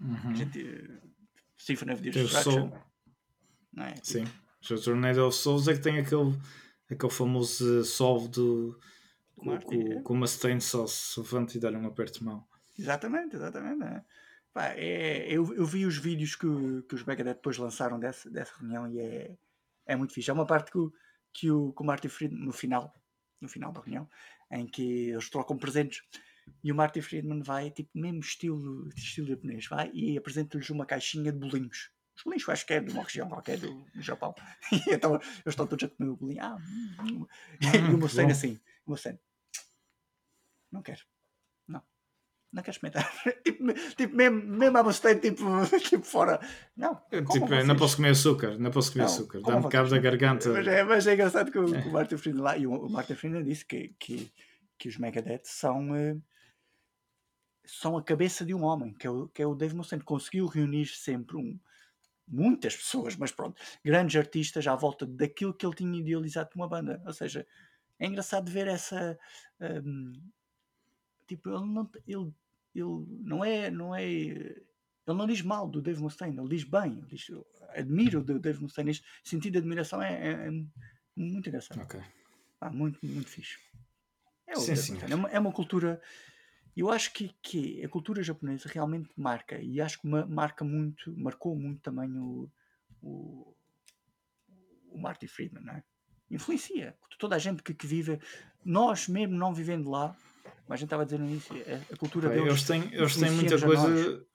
Uhum. 0.00 0.32
Gente, 0.34 0.60
eh, 0.64 1.00
Symphony 1.56 1.92
of 1.92 2.02
Destruction. 2.02 2.70
Não 3.72 3.84
é? 3.84 3.94
Sim. 4.00 4.24
O 4.70 4.80
Tornado 4.80 5.26
of 5.26 5.36
Souls 5.36 5.66
é 5.66 5.74
que 5.74 5.80
tem 5.80 5.98
aquele, 5.98 6.38
aquele 6.88 7.12
famoso 7.12 7.84
solve 7.84 8.28
do. 8.28 8.78
Com, 9.38 9.58
com, 9.60 9.92
é. 9.92 10.02
com 10.02 10.14
uma 10.14 10.26
Stain 10.26 10.60
se 10.60 10.76
levanta 11.18 11.56
e 11.56 11.60
dar 11.60 11.72
um 11.72 11.86
aperto 11.86 12.18
de 12.18 12.24
mão. 12.24 12.46
Exatamente, 12.78 13.36
exatamente. 13.36 13.82
é. 13.84 14.04
Pá, 14.52 14.68
é- 14.76 15.26
eu, 15.28 15.54
eu 15.54 15.64
vi 15.64 15.86
os 15.86 15.96
vídeos 15.96 16.34
que, 16.34 16.46
que 16.88 16.94
os 16.94 17.04
Megadeth 17.04 17.34
depois 17.34 17.56
lançaram 17.58 17.98
dessa, 17.98 18.30
dessa 18.30 18.52
reunião 18.58 18.88
e 18.88 19.00
é, 19.00 19.36
é 19.86 19.96
muito 19.96 20.12
fixe. 20.12 20.30
É 20.30 20.32
uma 20.34 20.46
parte 20.46 20.70
que 20.70 20.78
o, 20.78 20.92
que 21.32 21.50
o, 21.50 21.72
que 21.72 21.82
o 21.82 21.86
Marty 21.86 22.08
Friedman, 22.08 22.44
no 22.44 22.52
final, 22.52 22.92
no 23.40 23.48
final 23.48 23.72
da 23.72 23.80
reunião, 23.80 24.08
em 24.50 24.66
que 24.66 25.10
eles 25.10 25.28
trocam 25.30 25.56
presentes 25.56 26.02
e 26.62 26.72
o 26.72 26.74
Marty 26.74 27.02
Friedman 27.02 27.42
vai, 27.42 27.70
tipo, 27.70 27.90
mesmo 27.94 28.20
estilo, 28.20 28.88
estilo 28.96 29.28
japonês, 29.28 29.66
vai 29.66 29.90
e 29.92 30.16
apresenta-lhes 30.16 30.70
uma 30.70 30.86
caixinha 30.86 31.32
de 31.32 31.38
bolinhos. 31.38 31.90
Os 32.16 32.24
bolinhos, 32.24 32.48
acho 32.48 32.66
que 32.66 32.74
é 32.74 32.80
de 32.80 32.92
uma 32.92 33.04
região 33.04 33.28
qualquer 33.28 33.58
do, 33.58 33.84
do 33.94 34.02
Japão. 34.02 34.34
E 34.72 34.94
então 34.94 35.14
eles 35.14 35.46
estão 35.46 35.66
todos 35.66 35.84
a 35.84 35.88
comer 35.88 36.10
o 36.10 36.16
bolinho. 36.16 36.42
Ah, 36.42 36.56
hum, 36.56 37.20
hum. 37.20 37.26
e 37.62 37.94
o 37.94 37.98
meu 37.98 38.08
que 38.08 38.14
cena 38.14 38.32
assim, 38.32 38.58
meu 38.86 38.96
cena. 38.96 39.20
Não 40.70 40.82
quero. 40.82 41.00
Não. 41.66 41.82
Não 42.52 42.62
quero 42.62 42.76
experimentar. 42.76 43.12
tipo, 43.44 43.72
tipo, 43.96 44.16
mesmo, 44.16 44.42
mesmo 44.42 44.84
Mustaine, 44.84 45.20
tipo, 45.20 45.44
tipo 45.80 46.04
fora. 46.04 46.40
Não. 46.76 46.94
Tipo, 47.10 47.48
não 47.64 47.76
posso 47.76 47.96
comer 47.96 48.10
açúcar, 48.10 48.58
não 48.58 48.70
posso 48.70 48.92
comer 48.92 49.04
Não, 49.04 49.10
açúcar. 49.10 49.40
Dá-me 49.40 49.68
cabo 49.68 49.88
da 49.88 49.98
garganta. 49.98 50.48
Mas 50.50 50.66
é, 50.66 50.84
mas 50.84 51.06
é 51.06 51.14
engraçado 51.14 51.50
que 51.50 51.58
o, 51.58 51.66
que 51.66 51.88
o 51.88 51.92
Martin 51.92 52.16
Friedman 52.16 52.42
lá, 52.42 52.56
e 52.56 52.66
o, 52.66 52.72
o 52.72 52.90
Martin 52.90 53.14
Friedman 53.14 53.44
disse 53.44 53.64
que, 53.64 53.94
que, 53.98 54.32
que 54.78 54.88
os 54.88 54.96
Megadeth 54.96 55.44
são, 55.44 55.94
eh, 55.94 56.16
são 57.64 57.96
a 57.96 58.02
cabeça 58.02 58.44
de 58.44 58.54
um 58.54 58.62
homem, 58.64 58.94
que 58.94 59.06
é 59.06 59.10
o, 59.10 59.28
que 59.28 59.42
é 59.42 59.46
o 59.46 59.54
Dave 59.54 59.74
Mustaine. 59.74 60.04
Conseguiu 60.04 60.46
reunir 60.46 60.86
sempre 60.86 61.36
um, 61.36 61.58
muitas 62.26 62.76
pessoas, 62.76 63.16
mas 63.16 63.32
pronto, 63.32 63.60
grandes 63.84 64.16
artistas 64.16 64.66
à 64.66 64.74
volta 64.74 65.06
daquilo 65.06 65.54
que 65.54 65.66
ele 65.66 65.74
tinha 65.74 65.98
idealizado 66.00 66.50
para 66.50 66.56
uma 66.56 66.68
banda. 66.68 67.02
Ou 67.06 67.12
seja, 67.12 67.46
é 67.98 68.06
engraçado 68.06 68.50
ver 68.50 68.68
essa. 68.68 69.18
hum, 69.84 70.12
tipo, 71.28 71.48
ele 71.50 71.66
não, 71.66 71.90
ele, 72.06 72.34
ele 72.74 73.06
não 73.20 73.44
é. 73.44 73.70
Não 73.70 73.94
é 73.94 74.04
ele 74.06 75.16
não 75.16 75.26
diz 75.26 75.40
mal 75.40 75.66
do 75.68 75.80
Dave 75.80 76.02
Mustaine, 76.02 76.36
ele 76.38 76.48
diz 76.50 76.64
bem, 76.64 76.98
ele 76.98 77.06
diz, 77.06 77.26
admiro 77.70 78.20
o 78.20 78.24
Dave 78.38 78.60
Mustaine. 78.60 78.90
Este 78.90 79.06
sentido 79.24 79.52
de 79.52 79.58
admiração 79.60 80.02
é, 80.02 80.12
é- 80.12 80.48
é 80.48 80.50
muito 81.16 81.48
engraçado. 81.48 81.78
Pá, 82.60 82.68
muito, 82.70 82.98
muito 83.06 83.30
fixe. 83.30 83.56
É, 84.46 84.54
Sim. 84.56 84.72
Mustaine, 84.72 85.12
é, 85.12 85.14
uma, 85.14 85.28
é 85.30 85.38
uma 85.38 85.52
cultura. 85.52 85.98
Eu 86.76 86.90
acho 86.90 87.10
que, 87.14 87.34
que 87.42 87.82
a 87.82 87.88
cultura 87.88 88.22
japonesa 88.22 88.68
realmente 88.68 89.08
marca, 89.16 89.58
e 89.58 89.80
acho 89.80 89.98
que 90.00 90.06
ma- 90.06 90.26
marca 90.26 90.62
muito, 90.64 91.16
marcou 91.18 91.56
muito 91.56 91.80
também 91.80 92.14
o, 92.18 92.50
o, 93.00 93.56
o 94.90 94.98
Marty 94.98 95.26
Friedman, 95.26 95.64
não 95.64 95.72
é? 95.74 95.82
Influencia 96.30 96.94
toda 97.18 97.34
a 97.34 97.38
gente 97.38 97.62
que, 97.62 97.72
que 97.74 97.86
vive, 97.86 98.20
nós 98.64 99.08
mesmo 99.08 99.34
não 99.34 99.54
vivendo 99.54 99.88
lá, 99.90 100.14
mas 100.68 100.74
a 100.74 100.76
gente 100.76 100.86
estava 100.86 101.02
a 101.02 101.04
dizer 101.04 101.18
no 101.18 101.26
início, 101.26 101.54
a, 101.92 101.96
cultura 101.96 102.28
Pá, 102.28 102.34
deles. 102.34 102.48
Eles 102.48 102.62
têm, 102.64 102.94
eles 102.94 103.16
têm 103.16 103.30
muita 103.30 103.60
coisa. 103.60 104.26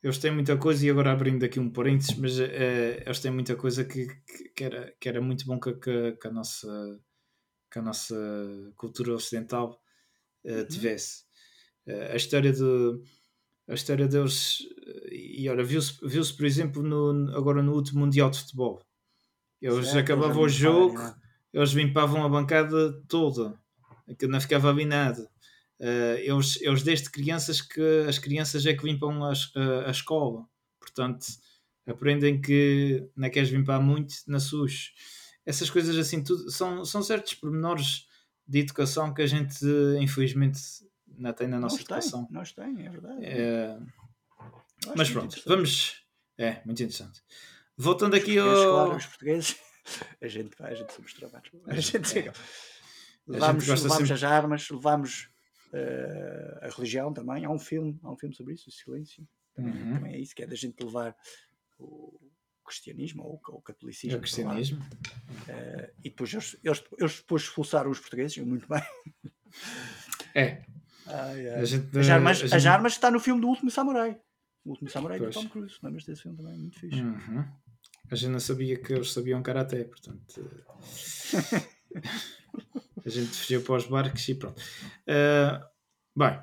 Eles 0.00 0.18
têm 0.18 0.30
muita 0.30 0.56
coisa, 0.56 0.86
e 0.86 0.90
agora 0.90 1.10
abrindo 1.12 1.44
aqui 1.44 1.58
um 1.58 1.70
parênteses, 1.70 2.16
mas 2.16 2.38
eh, 2.38 3.02
eles 3.04 3.18
têm 3.18 3.32
muita 3.32 3.56
coisa 3.56 3.84
que, 3.84 4.06
que, 4.06 4.48
que 4.50 4.64
era, 4.64 4.94
que 5.00 5.08
era 5.08 5.20
muito 5.20 5.44
bom 5.44 5.58
que, 5.58 5.72
que, 5.74 6.12
que 6.12 6.28
a, 6.28 6.30
nossa, 6.30 7.00
que 7.70 7.78
a 7.80 7.82
nossa 7.82 8.14
cultura 8.76 9.12
ocidental 9.14 9.80
Uhum. 10.44 10.66
tivesse. 10.66 11.24
Eh, 11.86 12.12
a 12.12 12.16
história 12.16 12.52
de 12.52 13.02
a 13.68 13.74
história 13.74 14.08
deles 14.08 14.60
e 15.10 15.48
olha, 15.48 15.62
viu-se 15.62 15.98
viu 16.02 16.22
por 16.36 16.46
exemplo 16.46 16.82
no, 16.82 17.36
agora 17.36 17.62
no 17.62 17.74
último 17.74 18.00
Mundial 18.00 18.30
de 18.30 18.38
Futebol. 18.40 18.82
Eles 19.60 19.88
Certo, 19.88 19.98
acabavam 19.98 20.42
o 20.42 20.48
jogo, 20.48 20.96
limparem, 20.96 21.14
eles 21.52 21.70
limpavam 21.70 22.24
a 22.24 22.28
bancada 22.28 23.02
toda, 23.08 23.60
que 24.18 24.26
não 24.26 24.40
ficava 24.40 24.70
ali 24.70 24.84
nada. 24.86 25.28
Eh, 25.80 26.22
eles, 26.24 26.60
eles 26.60 26.82
desde 26.82 27.08
crianças 27.10 27.60
que 27.60 27.80
as 28.08 28.18
crianças 28.18 28.66
é 28.66 28.74
que 28.74 28.84
limpam 28.84 29.22
as- 29.24 29.52
a, 29.54 29.88
a 29.88 29.90
escola, 29.90 30.44
portanto 30.80 31.26
aprendem 31.86 32.40
que 32.40 33.08
não 33.16 33.30
queres 33.30 33.48
limpar 33.50 33.80
muito 33.80 34.14
na 34.26 34.38
SUS. 34.40 34.92
Essas 35.46 35.70
coisas 35.70 35.96
assim, 35.96 36.22
tudo, 36.22 36.50
são, 36.50 36.84
são 36.84 37.02
certos 37.02 37.32
pormenores 37.34 38.06
de 38.46 38.58
educação 38.58 39.14
que 39.14 39.22
a 39.22 39.26
gente 39.26 39.64
infelizmente 40.00 40.60
não 41.06 41.32
tem 41.32 41.46
na 41.48 41.58
nossa 41.60 41.76
Nós 41.76 41.84
tem, 41.84 41.96
educação. 41.96 42.28
nós 42.30 42.52
tem, 42.52 42.86
é 42.86 42.90
verdade. 42.90 43.26
Acho 44.86 44.92
mas 44.96 45.10
pronto, 45.10 45.40
vamos. 45.46 46.02
É, 46.36 46.60
muito 46.64 46.82
interessante. 46.82 47.20
Voltando 47.76 48.14
Os 48.14 48.20
aqui 48.22 48.38
ao. 48.38 48.48
claro, 48.48 48.96
os 48.96 49.06
portugueses, 49.06 49.56
a 50.20 50.28
gente 50.28 50.56
vai, 50.58 50.72
a 50.72 50.74
gente 50.74 50.92
somos 50.92 51.12
travados. 51.14 51.50
A 51.66 51.74
gente, 51.80 52.18
é. 52.18 52.32
levamos, 53.26 53.66
gosta 53.66 53.84
levamos 53.88 54.08
sempre- 54.08 54.12
as 54.12 54.22
armas, 54.24 54.68
levamos 54.70 55.28
eh, 55.72 56.58
a 56.62 56.68
religião 56.68 57.12
também. 57.12 57.44
Há 57.44 57.50
um 57.50 57.58
filme, 57.58 57.98
há 58.02 58.10
um 58.10 58.16
filme 58.16 58.34
sobre 58.34 58.54
isso, 58.54 58.68
o 58.68 58.72
Silêncio. 58.72 59.26
Também, 59.54 59.72
Uhum. 59.74 59.94
também 59.94 60.14
é 60.14 60.18
isso, 60.18 60.34
que 60.34 60.42
é 60.42 60.46
da 60.46 60.54
gente 60.56 60.82
levar 60.82 61.16
o 61.78 62.18
cristianismo 62.64 63.22
ou, 63.22 63.34
o- 63.34 63.52
ou 63.52 63.58
o 63.58 63.62
catolicismo. 63.62 64.14
É 64.14 64.18
o 64.18 64.20
cristianismo. 64.20 64.82
Eh, 65.48 65.92
e 66.04 66.10
depois 66.10 66.32
eles, 66.32 66.56
eles, 66.62 66.84
eles 66.98 67.16
depois 67.18 67.42
expulsaram 67.42 67.90
os 67.90 67.98
portugueses, 67.98 68.36
muito 68.38 68.68
bem. 68.68 68.82
É. 70.34 70.62
Ai, 71.06 71.48
ai. 71.48 71.66
Gente, 71.66 71.98
As, 71.98 72.08
armas, 72.10 72.40
a 72.40 72.44
as 72.44 72.50
gente- 72.50 72.66
armas 72.68 72.92
está 72.92 73.10
no 73.10 73.18
filme 73.18 73.40
do 73.40 73.48
Último 73.48 73.70
Samurai. 73.70 74.20
O 74.64 74.70
Último 74.70 74.90
Samurai 74.90 75.18
Pois. 75.18 75.34
do 75.34 75.42
Tom 75.42 75.48
Cruise. 75.48 75.76
Lembras 75.82 76.04
desse 76.04 76.22
filme 76.22 76.36
também? 76.36 76.58
Muito 76.58 76.78
fixe. 76.78 77.00
Uhum. 77.00 77.44
A 78.10 78.14
gente 78.14 78.30
não 78.30 78.40
sabia 78.40 78.78
que 78.78 78.92
eles 78.92 79.12
sabiam 79.12 79.42
karaté, 79.42 79.84
portanto. 79.84 80.50
a 83.04 83.08
gente 83.08 83.30
fugiu 83.36 83.62
para 83.62 83.74
os 83.76 83.86
barcos 83.86 84.28
e 84.28 84.34
pronto. 84.34 84.60
Eh, 85.06 85.60
bem, 86.16 86.40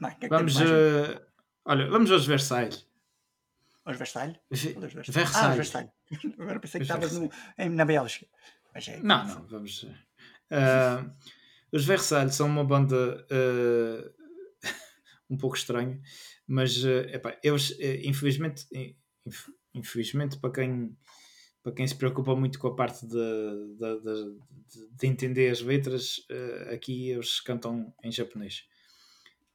Bem, 0.00 0.10
que 0.18 0.26
é 0.26 0.28
que 0.28 0.28
vamos. 0.28 0.56
eh, 0.60 1.26
olha, 1.64 1.88
vamos 1.90 2.10
aos 2.10 2.26
Versailles. 2.26 2.86
Aos 3.84 3.96
Versalhes? 3.98 4.36
Ve- 4.50 4.72
Qual 4.74 4.84
os 4.84 4.92
Versalhes? 4.92 5.14
Versalhes. 5.14 5.36
Ah, 5.36 5.50
os 5.50 5.56
Versalhes. 5.56 5.90
Agora 6.38 6.60
pensei 6.60 6.80
que 6.80 6.84
estavas 6.84 7.12
na 7.70 7.84
Bélgica. 7.84 8.26
Mas 8.74 8.86
é, 8.88 8.98
Não, 9.02 9.26
não, 9.26 9.46
vamos. 9.46 9.86
eh, 10.50 11.04
os 11.72 11.84
Versailles 11.84 12.34
são 12.34 12.46
uma 12.46 12.64
banda 12.64 13.26
um 15.28 15.36
pouco 15.36 15.56
estranha, 15.56 16.00
mas 16.46 16.84
epá, 16.84 17.36
eles, 17.42 17.76
infelizmente, 18.04 18.66
in- 18.72 18.96
inf- 19.26 19.48
infelizmente, 19.74 20.38
para 20.38 20.52
quem, 20.52 20.96
para 21.62 21.72
quem 21.72 21.86
se 21.86 21.94
preocupa 21.94 22.34
muito 22.34 22.58
com 22.58 22.68
a 22.68 22.74
parte 22.76 23.06
de, 23.06 23.14
de, 23.14 24.00
de- 24.00 24.34
de- 24.72 24.88
de 24.98 25.06
entender 25.06 25.50
as 25.50 25.60
letras, 25.60 26.24
eh, 26.30 26.74
aqui 26.74 27.10
eles 27.10 27.40
cantam 27.40 27.92
em 28.02 28.10
japonês. 28.10 28.64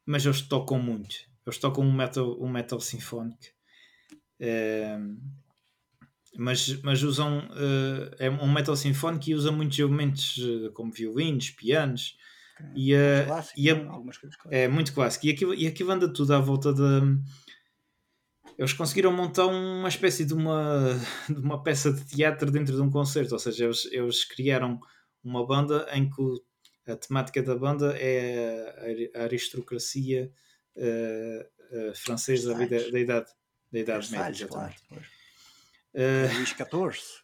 Mas 0.05 0.25
eles 0.25 0.41
tocam 0.41 0.77
muito. 0.79 1.15
Eles 1.45 1.57
tocam 1.57 1.83
um 1.83 1.91
metal, 1.93 2.37
um 2.41 2.49
metal 2.49 2.79
sinfónico. 2.79 3.45
Eh, 4.39 4.97
mas, 6.37 6.81
mas 6.81 7.01
usam 7.03 7.39
eh, 8.19 8.25
é 8.25 8.29
um 8.29 8.51
metal 8.51 8.75
sinfónico 8.75 9.29
e 9.29 9.35
usa 9.35 9.51
muitos 9.51 9.79
elementos 9.79 10.37
como 10.73 10.91
violinos, 10.91 11.49
pianos 11.51 12.17
e, 12.75 12.93
eh, 12.93 13.23
clássico, 13.25 13.59
e 13.59 13.69
a- 13.69 13.85
clássicas. 13.85 14.35
é 14.51 14.67
muito 14.67 14.93
clássico. 14.93 15.25
E 15.27 15.29
aquilo, 15.31 15.53
e 15.53 15.67
aquilo 15.67 15.91
anda 15.91 16.11
tudo 16.11 16.33
à 16.33 16.39
volta 16.39 16.73
de. 16.73 16.81
Eles 18.57 18.71
conseguiram 18.73 19.11
montar 19.11 19.47
uma 19.47 19.89
espécie 19.89 20.23
de 20.25 20.33
uma, 20.33 20.97
de 21.29 21.39
uma 21.39 21.61
peça 21.61 21.91
de 21.91 22.05
teatro 22.05 22.49
dentro 22.51 22.75
de 22.75 22.81
um 22.81 22.89
concerto. 22.89 23.33
Ou 23.33 23.39
seja, 23.39 23.65
eles, 23.65 23.85
eles 23.91 24.23
criaram 24.23 24.79
uma 25.23 25.45
banda 25.45 25.87
em 25.91 26.09
que 26.09 26.91
a 26.91 26.95
temática 26.95 27.41
da 27.43 27.55
banda 27.55 27.97
é 27.97 28.73
a 28.77 28.81
ari- 28.83 29.11
a 29.15 29.23
aristocracia 29.23 30.31
eh, 30.75 31.49
eh, 31.71 31.91
francesa 31.95 32.53
da, 32.53 32.59
da 32.65 32.99
idade, 32.99 33.31
da 33.71 33.79
idade 33.79 34.11
média. 34.11 34.25
Versalhes, 34.45 34.47
claro. 34.47 34.73
Exatamente. 34.73 34.85
pois. 34.89 35.05
Eh, 35.93 36.33
Luís 36.35 36.49
XIV. 36.49 37.23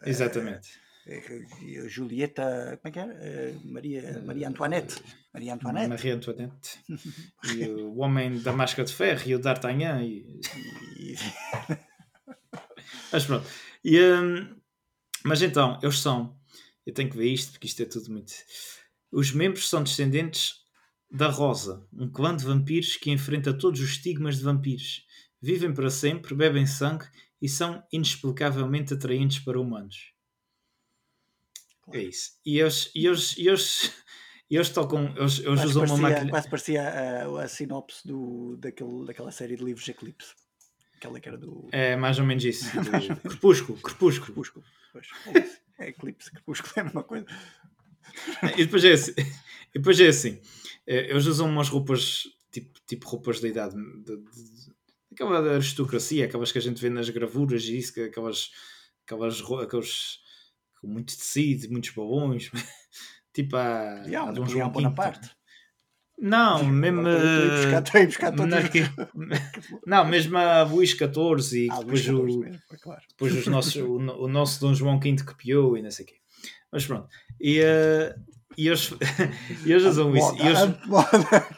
exatamente. 0.06 0.68
Eh, 1.08 1.88
Julieta, 1.88 2.78
como 2.82 2.88
é 2.88 2.90
que 2.90 2.98
era? 2.98 3.12
Eh, 3.14 3.54
Maria, 3.64 4.22
Maria 4.24 4.48
Antoinette. 4.48 5.02
Maria 5.32 5.54
Antoinette. 5.54 5.88
Marie 5.88 6.10
Antoinette. 6.10 6.78
e 7.56 7.64
o 7.68 7.96
Homem 7.98 8.38
da 8.40 8.52
Máscara 8.52 8.86
de 8.86 8.94
Ferro 8.94 9.22
e 9.26 9.34
o 9.34 9.38
D'Artagnan. 9.38 10.02
E, 10.04 10.40
E- 10.98 11.16
Mas 13.12 13.24
pronto. 13.24 13.46
E, 13.84 14.00
hum, 14.00 14.56
mas 15.24 15.42
então, 15.42 15.78
eles 15.82 15.98
são. 15.98 16.36
Eu 16.86 16.92
tenho 16.94 17.10
que 17.10 17.16
ver 17.16 17.28
isto 17.32 17.52
porque 17.52 17.66
isto 17.66 17.82
é 17.82 17.86
tudo 17.86 18.10
muito. 18.10 18.32
Os 19.10 19.32
membros 19.32 19.68
são 19.68 19.82
descendentes 19.82 20.54
da 21.10 21.28
Rosa, 21.28 21.86
um 21.92 22.10
clã 22.10 22.34
de 22.36 22.44
vampiros 22.44 22.96
que 22.96 23.10
enfrenta 23.10 23.52
todos 23.52 23.80
os 23.80 23.90
estigmas 23.90 24.36
de 24.38 24.44
vampiros. 24.44 25.04
Vivem 25.40 25.72
para 25.72 25.90
sempre, 25.90 26.34
bebem 26.34 26.66
sangue 26.66 27.06
e 27.40 27.48
são 27.48 27.82
inexplicavelmente 27.92 28.92
atraentes 28.94 29.38
para 29.38 29.60
humanos. 29.60 30.12
É 31.92 32.02
isso. 32.02 32.32
E 32.44 32.58
eles, 32.58 32.90
e 32.94 33.06
eles, 33.06 33.36
e 33.38 33.48
eles, 33.48 33.92
e 34.50 34.56
eles 34.56 34.68
tocam. 34.70 35.14
Eles, 35.16 35.38
eles 35.38 35.64
usam 35.64 35.82
uma 35.84 35.88
parecia, 35.88 35.98
máquina. 36.08 36.30
quase 36.30 36.48
parecia 36.50 36.82
a, 36.88 37.42
a 37.44 37.48
sinopse 37.48 38.06
do, 38.06 38.56
daquele, 38.58 39.04
daquela 39.06 39.30
série 39.30 39.56
de 39.56 39.64
livros 39.64 39.88
Eclipse. 39.88 40.34
Aquela 40.96 41.20
que 41.20 41.28
era 41.28 41.38
do 41.38 41.68
É 41.72 41.94
mais 41.96 42.18
ou 42.18 42.24
menos 42.24 42.44
isso. 42.44 42.64
do 42.82 43.16
Crepúsculo, 43.28 43.78
Crepúsculo. 43.80 44.26
Crepúsculo. 44.34 44.64
Pois, 44.92 45.06
é 45.78 45.86
é 45.86 45.88
Eclipse, 45.90 46.30
Crepúsculo 46.32 46.72
é 46.76 46.80
a 46.80 46.84
mesma 46.84 47.04
coisa. 47.04 47.26
E 48.56 48.64
depois 48.64 48.84
é 48.84 48.92
assim. 48.92 49.12
E 49.74 49.78
depois 49.78 50.00
é 50.00 50.08
assim. 50.08 50.40
eh, 50.86 51.10
Eles 51.10 51.26
usam 51.26 51.48
umas 51.48 51.68
roupas, 51.68 52.24
tipo, 52.50 52.80
tipo 52.86 53.06
roupas 53.08 53.40
da 53.40 53.48
idade. 53.48 53.74
De, 53.76 54.16
de- 54.16 54.72
aquela 55.12 55.40
da 55.42 55.52
aristocracia, 55.52 56.24
aquelas 56.24 56.50
que 56.50 56.58
a 56.58 56.60
gente 56.62 56.80
vê 56.80 56.88
nas 56.90 57.08
gravuras 57.10 57.62
e 57.64 57.76
isso, 57.78 57.92
que- 57.94 58.00
aquelas, 58.00 58.50
aquelas, 59.04 59.40
aqueles 59.62 60.18
com 60.80 60.86
muito 60.88 61.16
tecido, 61.16 61.70
muitos 61.70 61.90
babões. 61.90 62.50
tipo 63.32 63.56
a. 63.56 64.02
E 64.06 64.14
há 64.14 64.20
a 64.20 64.24
um 64.24 64.32
Dom 64.32 64.46
João 64.46 64.68
V. 64.68 64.74
Bonaparte. 64.74 65.30
Não, 66.20 66.64
mesmo. 66.64 67.02
Estou 67.08 67.76
a 67.76 67.80
buscar- 67.80 68.32
estou 68.32 68.46
Não, 69.86 70.04
mesmo 70.04 70.36
a 70.36 70.62
Luís 70.64 70.90
XIV 70.90 71.66
e 71.66 71.68
Ah, 71.70 71.78
depois, 71.78 72.06
Luís 72.08 72.34
o, 72.34 72.38
mesmo, 72.40 72.60
foi 72.68 72.78
claro. 72.78 73.02
depois 73.08 73.34
os 73.36 73.46
nossos, 73.46 73.76
o, 73.76 73.96
o 73.96 74.28
nosso 74.28 74.60
Dom 74.60 74.74
João 74.74 74.98
V 74.98 75.14
que 75.16 75.36
piou 75.36 75.76
e 75.76 75.82
não 75.82 75.90
sei 75.92 76.04
o 76.04 76.08
quê. 76.08 76.16
Mas 76.72 76.84
pronto. 76.84 77.08
E, 77.40 77.60
eh, 77.60 78.14
e 78.56 78.66
eles, 78.66 78.90
e 79.64 79.70
eles 79.70 79.84
usam 79.84 80.14
isso. 80.16 80.34
E 80.36 80.46
eles, 80.46 80.58
Moda, 80.58 80.80
moda. 80.86 81.48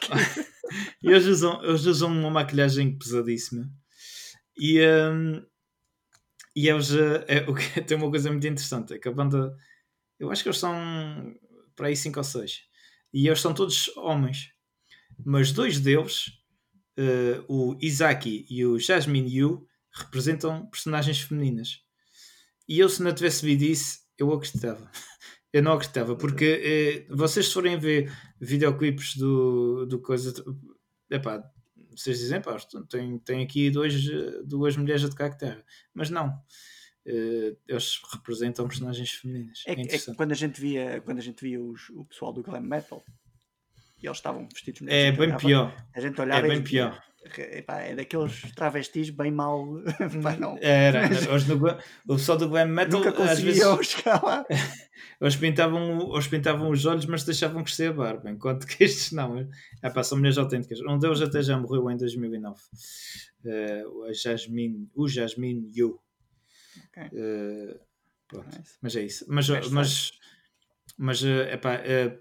e 1.01 1.09
eles, 1.09 1.25
usam, 1.25 1.63
eles 1.63 1.85
usam 1.85 2.11
uma 2.11 2.29
maquilhagem 2.29 2.95
pesadíssima. 2.97 3.67
E, 4.57 4.77
ehm, 4.79 5.41
e 6.55 6.67
eles. 6.67 6.91
é, 7.27 7.45
o 7.49 7.55
que, 7.55 7.81
tem 7.81 7.97
uma 7.97 8.09
coisa 8.09 8.29
muito 8.29 8.47
interessante: 8.47 8.93
é 8.93 8.99
que 8.99 9.07
a 9.07 9.11
banda. 9.11 9.55
Eu 10.19 10.31
acho 10.31 10.43
que 10.43 10.49
eles 10.49 10.59
são 10.59 10.75
para 11.75 11.87
aí 11.87 11.95
5 11.95 12.19
ou 12.19 12.23
6. 12.23 12.61
E 13.13 13.27
eles 13.27 13.41
são 13.41 13.53
todos 13.53 13.89
homens. 13.97 14.51
Mas 15.25 15.51
dois 15.51 15.79
deles, 15.79 16.31
eh, 16.97 17.43
o 17.47 17.75
Isaki 17.81 18.45
e 18.49 18.65
o 18.65 18.79
Jasmine 18.79 19.35
Yu, 19.37 19.67
representam 19.91 20.67
personagens 20.67 21.21
femininas. 21.21 21.81
E 22.67 22.79
eu, 22.79 22.89
se 22.89 23.03
não 23.03 23.13
tivesse 23.13 23.45
visto 23.45 23.63
isso, 23.63 23.99
eu 24.17 24.31
acreditava. 24.33 24.89
Eu 25.53 25.61
não 25.61 25.73
acreditava, 25.73 26.15
porque 26.15 27.05
vocês 27.09 27.47
se 27.47 27.53
forem 27.53 27.77
ver 27.77 28.09
videoclipes 28.39 29.17
do, 29.17 29.85
do 29.85 29.99
coisa. 29.99 30.33
Epá, 31.09 31.43
vocês 31.95 32.19
dizem, 32.19 32.41
pá, 32.41 32.57
tem, 32.89 33.17
tem 33.19 33.43
aqui 33.43 33.69
dois, 33.69 33.93
duas 34.45 34.75
mulheres 34.77 35.03
a 35.03 35.09
tocar 35.09 35.29
guitarra. 35.29 35.63
Mas 35.93 36.09
não. 36.09 36.33
Eh, 37.05 37.55
eles 37.67 37.99
representam 38.13 38.67
personagens 38.67 39.11
femininas. 39.11 39.63
É, 39.65 39.71
É, 39.73 39.81
é 39.81 39.97
que 39.97 40.13
quando 40.15 40.31
a 40.31 40.35
gente 40.35 40.61
via, 40.61 41.01
quando 41.01 41.17
a 41.17 41.21
gente 41.21 41.41
via 41.41 41.59
os- 41.59 41.89
o 41.89 42.05
pessoal 42.05 42.31
do 42.31 42.43
glam 42.43 42.61
metal 42.61 43.03
e 44.01 44.05
eles 44.05 44.17
estavam 44.17 44.47
vestidos 44.47 44.81
É, 44.87 45.07
a 45.07 45.09
gente 45.09 45.17
bem 45.17 45.27
olhava- 45.27 45.39
pior. 45.45 45.87
A 45.95 45.99
gente 45.99 46.19
É 46.19 46.23
olhava 46.23 46.47
bem 46.47 46.59
e- 46.59 46.63
pior. 46.63 47.03
Epá, 47.37 47.81
é 47.81 47.95
daqueles 47.95 48.41
travestis 48.55 49.09
bem 49.11 49.31
mal. 49.31 49.65
Pá, 50.23 50.35
não. 50.37 50.57
Era. 50.59 51.07
Glam- 51.07 51.77
o 52.07 52.15
pessoal 52.15 52.37
do 52.37 52.49
glam 52.49 52.65
metal 52.67 52.99
Nunca 53.03 53.23
às 53.23 53.39
vezes 53.39 53.63
chegar 53.87 54.23
lá. 54.23 54.43
eles 55.21 55.35
pintavam, 55.35 56.11
eles 56.13 56.27
pintavam 56.27 56.69
os 56.69 56.85
olhos, 56.85 57.05
mas 57.05 57.23
deixavam 57.23 57.63
crescer 57.63 57.89
a 57.91 57.93
barba, 57.93 58.29
enquanto 58.31 58.65
que 58.65 58.83
estes 58.83 59.11
não. 59.11 59.47
É 59.83 59.89
pá, 59.89 60.03
são 60.03 60.17
mulheres 60.17 60.37
autênticas. 60.37 60.79
Um 60.81 60.97
deles 60.97 61.21
até 61.21 61.41
já 61.43 61.57
morreu 61.57 61.89
em 61.91 61.97
2009. 61.97 62.59
Eh, 63.45 63.83
a 64.09 64.13
Jasmine, 64.13 64.89
o 64.95 65.07
Jasmine 65.07 65.71
Yu. 65.75 65.99
Ok. 66.89 67.03
Eh, 67.13 67.79
pronto. 68.27 68.57
Nice. 68.57 68.77
Mas 68.81 68.95
é 68.95 69.01
isso. 69.03 69.25
Mas, 69.27 69.47
Hashtag. 69.47 69.73
mas, 69.73 70.11
mas 70.97 71.23
é 71.23 72.17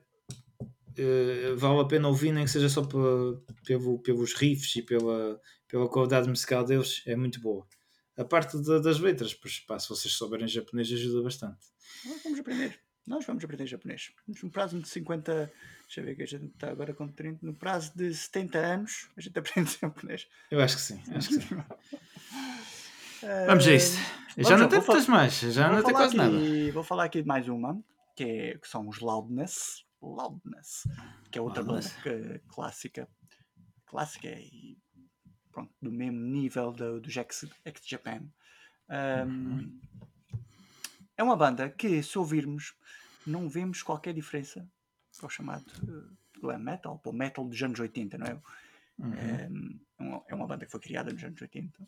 pá, 0.97 1.55
vale 1.57 1.81
a 1.81 1.85
pena 1.85 2.09
ouvir, 2.09 2.33
nem 2.33 2.45
que 2.45 2.51
seja 2.51 2.69
só 2.69 2.83
pela- 2.85 3.41
pelo, 3.65 3.99
pelos 4.01 4.35
riffs 4.35 4.77
e 4.77 4.83
pela, 4.83 5.41
pela 5.69 5.89
qualidade 5.89 6.29
musical 6.29 6.65
deles, 6.65 7.03
é 7.07 7.15
muito 7.17 7.41
boa. 7.41 7.67
A 8.17 8.25
parte 8.25 8.59
da- 8.63 8.79
das 8.79 8.99
letras, 8.99 9.33
pois, 9.35 9.61
pá, 9.61 9.79
se 9.79 9.89
vocês 9.89 10.13
souberem 10.15 10.47
japonês, 10.49 10.93
ajuda 10.93 11.23
bastante. 11.23 11.59
Nós 12.05 12.23
vamos 12.23 12.39
aprender. 12.41 12.81
Nós 13.07 13.25
vamos 13.27 13.43
aprender 13.45 13.67
japonês. 13.67 14.13
No 14.43 14.51
prazo 14.51 14.79
de 14.79 14.89
50. 14.89 15.51
Deixa 15.87 16.01
eu 16.01 16.05
ver 16.05 16.15
que 16.15 16.23
a 16.23 16.27
gente 16.27 16.47
está 16.47 16.71
agora 16.71 16.93
com 16.95 17.09
30. 17.09 17.45
No 17.45 17.55
prazo 17.55 17.91
de 17.97 18.13
70 18.15 18.59
anos, 18.59 19.09
a 19.17 19.21
gente 19.21 19.39
aprende 19.39 19.77
japonês. 19.81 20.29
Eu 20.51 20.61
acho 20.61 20.77
que 20.77 20.83
sim, 20.83 21.03
acho 21.15 21.29
que 21.29 21.35
sim. 21.41 21.57
Ah, 23.23 23.47
Vamos 23.49 23.67
a 23.67 23.75
isso. 23.75 23.97
Já 24.37 24.43
vamos 24.45 24.51
não 24.51 24.59
lá, 24.61 24.69
tem 24.69 24.79
muitas 24.81 25.07
mais, 25.09 25.41
já 25.41 25.69
não 25.69 25.83
tem 25.83 25.93
quase 25.93 26.17
nada. 26.17 26.37
aqui- 26.37 26.71
Vou 26.71 26.83
falar 26.85 27.05
aqui 27.05 27.21
de 27.23 27.27
mais 27.29 27.49
uma, 27.49 27.83
que, 28.17 28.23
é, 28.25 28.59
que 28.59 28.69
são 28.69 28.89
os 28.89 29.01
Loudness. 29.01 29.85
Loudness. 30.03 30.87
Que 31.31 31.39
é 31.39 31.43
outra 31.43 31.63
Loudness. 31.63 31.95
banda 32.05 32.43
clássica. 32.49 33.09
Clássica 33.87 34.29
e 34.29 34.79
pronto, 35.51 35.73
do 35.83 35.91
mesmo 35.91 36.19
nível 36.21 36.73
do, 36.73 37.01
do 37.01 37.11
Jax 37.11 37.45
X 37.65 37.83
Japan. 37.87 38.23
Um, 38.89 39.81
É 41.17 41.23
uma 41.23 41.37
banda 41.37 41.69
que, 41.69 42.03
se 42.03 42.19
ouvirmos, 42.19 42.75
não 43.27 43.49
vemos 43.49 43.83
qualquer 43.83 44.15
diferença 44.15 44.67
para 45.19 45.27
o 45.27 45.31
chamado 45.31 45.67
eh, 45.87 46.39
glam 46.41 46.59
metal, 46.59 46.99
para 46.99 47.11
o 47.11 47.15
metal 47.15 47.45
dos 47.45 47.63
anos 47.63 47.79
80, 47.79 48.17
não 48.17 48.27
é? 48.27 48.41
Uhum. 48.99 49.13
É 49.15 49.49
uma, 49.99 50.25
é 50.29 50.35
uma 50.35 50.47
banda 50.47 50.65
que 50.65 50.73
foi 50.73 50.81
criada 50.81 51.13
nos 51.13 51.23
anos 51.23 51.41
80 51.41 51.87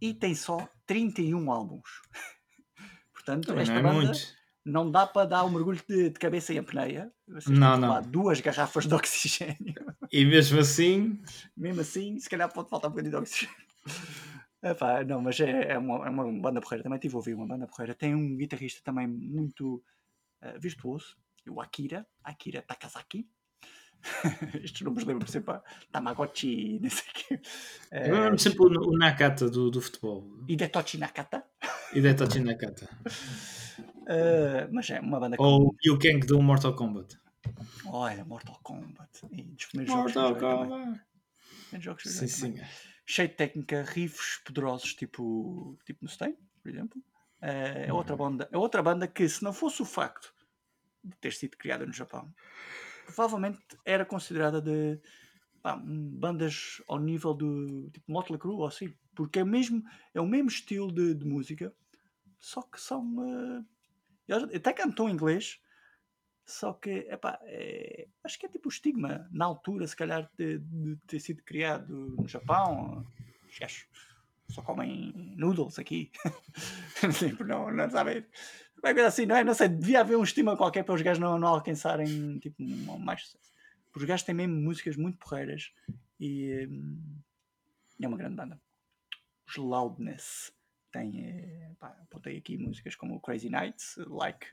e 0.00 0.12
tem 0.12 0.34
só 0.34 0.68
31 0.86 1.50
álbuns. 1.50 2.02
Portanto, 3.14 3.46
Também 3.46 3.62
esta 3.62 3.72
não 3.74 3.80
é 3.80 3.82
banda 3.94 4.04
muito. 4.06 4.35
Não 4.66 4.90
dá 4.90 5.06
para 5.06 5.26
dar 5.26 5.44
um 5.44 5.50
mergulho 5.50 5.80
de, 5.88 6.10
de 6.10 6.18
cabeça 6.18 6.52
em 6.52 6.58
apneia. 6.58 7.12
Vocês 7.28 7.56
Não, 7.56 7.76
não. 7.76 8.02
duas 8.02 8.40
garrafas 8.40 8.84
de 8.84 8.94
oxigênio. 8.94 9.74
E 10.12 10.24
mesmo 10.24 10.58
assim, 10.58 11.22
Mesmo 11.56 11.80
assim, 11.80 12.18
se 12.18 12.28
calhar 12.28 12.52
pode 12.52 12.68
faltar 12.68 12.90
um 12.90 12.92
bocadinho 12.92 13.12
de 13.12 13.20
oxigênio. 13.20 13.56
Epá, 14.62 15.04
não, 15.04 15.20
mas 15.20 15.38
é, 15.38 15.72
é, 15.72 15.78
uma, 15.78 16.06
é 16.06 16.10
uma 16.10 16.24
banda 16.40 16.60
porreira. 16.60 16.82
Também 16.82 16.98
tive 16.98 17.14
a 17.14 17.18
ouvir 17.18 17.34
uma 17.34 17.46
banda 17.46 17.68
porreira. 17.68 17.94
Tem 17.94 18.14
um 18.14 18.36
guitarrista 18.36 18.80
também 18.82 19.06
muito 19.06 19.80
eh, 20.42 20.58
virtuoso, 20.58 21.16
o 21.48 21.60
Akira, 21.60 22.04
Akira 22.24 22.60
Takazaki. 22.62 23.28
Estes 24.64 24.80
nomes 24.82 25.04
lembram-me 25.04 25.30
sempre 25.30 25.54
a 25.54 25.62
Tamagotchi, 25.92 26.80
não 26.80 26.90
sei 26.90 27.04
o 27.08 27.14
quê. 27.14 27.40
Eh, 27.92 28.10
eu 28.10 28.20
lembro 28.20 28.38
sempre 28.38 28.60
o, 28.60 28.88
o 28.88 28.98
Nakata 28.98 29.48
do, 29.48 29.70
do 29.70 29.80
futebol. 29.80 30.26
Hidetoshi 30.48 30.98
Nakata. 30.98 31.44
E 31.92 32.00
Detochi 32.00 32.40
Nakata. 32.40 32.88
Eh, 34.06 34.68
mas 34.70 34.88
é 34.90 35.00
uma 35.00 35.18
banda 35.20 35.36
que. 35.36 35.42
Ou 35.42 35.68
o 35.68 35.76
Liu 35.84 35.98
Kang 35.98 36.20
do 36.26 36.40
Mortal 36.40 36.74
Kombat. 36.74 37.18
Olha, 37.86 38.24
Mortal 38.24 38.58
Kombat. 38.62 39.26
E 39.30 39.42
dos 39.42 39.66
primeiros 39.66 39.92
jogos 39.94 40.14
Mortal 40.14 40.34
também. 40.36 40.68
Kombat. 40.68 41.06
Jogos 41.80 42.02
Sim, 42.04 42.28
sim. 42.28 42.54
cheio 43.04 43.28
de 43.28 43.34
técnica, 43.34 43.82
riffs 43.82 44.38
poderosos, 44.44 44.94
tipo, 44.94 45.76
tipo 45.84 45.98
no 46.02 46.08
Stain, 46.08 46.36
por 46.62 46.70
exemplo. 46.70 47.02
Eh, 47.42 47.86
É 47.88 47.92
outra 47.92 48.16
banda, 48.16 48.48
é 48.50 48.56
outra 48.56 48.82
banda 48.82 49.06
que, 49.08 49.28
se 49.28 49.42
não 49.42 49.52
fosse 49.52 49.82
o 49.82 49.84
facto 49.84 50.32
de 51.04 51.16
ter 51.18 51.32
sido 51.32 51.56
criada 51.56 51.84
no 51.84 51.92
Japão, 51.92 52.32
provavelmente 53.04 53.60
era 53.84 54.04
considerada 54.06 54.60
de 54.60 54.98
pá, 55.62 55.76
bandas 55.76 56.80
ao 56.88 56.98
nível 56.98 57.34
do 57.34 57.90
tipo 57.90 58.10
Motley 58.10 58.38
Crue 58.38 58.54
ou 58.54 58.66
assim, 58.66 58.94
porque 59.14 59.40
é, 59.40 59.44
mesmo, 59.44 59.82
é 60.14 60.20
o 60.20 60.26
mesmo 60.26 60.48
estilo 60.48 60.92
de, 60.92 61.14
de 61.14 61.24
música, 61.26 61.74
só 62.38 62.62
que 62.62 62.80
são. 62.80 63.02
eh, 63.24 63.64
eles 64.28 64.54
até 64.54 64.72
cantam 64.72 65.08
em 65.08 65.12
inglês, 65.12 65.60
só 66.44 66.72
que 66.72 66.90
epá, 67.10 67.38
é, 67.42 68.06
acho 68.22 68.38
que 68.38 68.46
é 68.46 68.48
tipo 68.48 68.68
o 68.68 68.72
estigma 68.72 69.28
na 69.32 69.44
altura, 69.44 69.86
se 69.86 69.96
calhar, 69.96 70.30
de, 70.38 70.58
de 70.58 70.96
ter 71.06 71.20
sido 71.20 71.42
criado 71.42 71.92
no 71.92 72.28
Japão. 72.28 73.06
Os 73.48 73.86
só 74.48 74.62
comem 74.62 75.12
noodles 75.36 75.78
aqui. 75.78 76.10
tipo, 77.18 77.44
não, 77.44 77.70
não 77.72 77.90
sabem. 77.90 78.24
Vai 78.80 78.94
ver 78.94 79.04
assim, 79.04 79.26
não 79.26 79.36
é? 79.36 79.42
Não 79.42 79.54
sei, 79.54 79.68
devia 79.68 80.00
haver 80.00 80.16
um 80.16 80.22
estigma 80.22 80.56
qualquer 80.56 80.84
para 80.84 80.94
os 80.94 81.02
gajos 81.02 81.18
não, 81.18 81.38
não 81.38 81.48
alcançarem 81.48 82.38
tipo, 82.38 82.62
mais 82.98 83.22
sucesso. 83.22 83.52
Porque 83.86 84.04
os 84.04 84.04
gajos 84.04 84.24
têm 84.24 84.34
mesmo 84.34 84.54
músicas 84.54 84.96
muito 84.96 85.18
porreiras 85.18 85.72
e 86.20 86.66
hum, 86.68 87.18
é 88.00 88.06
uma 88.06 88.16
grande 88.16 88.36
banda. 88.36 88.60
Os 89.48 89.56
Loudness 89.56 90.52
tem, 90.96 91.20
eh, 91.26 91.70
pá, 91.78 91.88
apontei 92.02 92.38
aqui 92.38 92.56
músicas 92.56 92.94
como 92.94 93.20
Crazy 93.20 93.50
Nights, 93.50 93.96
Like 94.06 94.46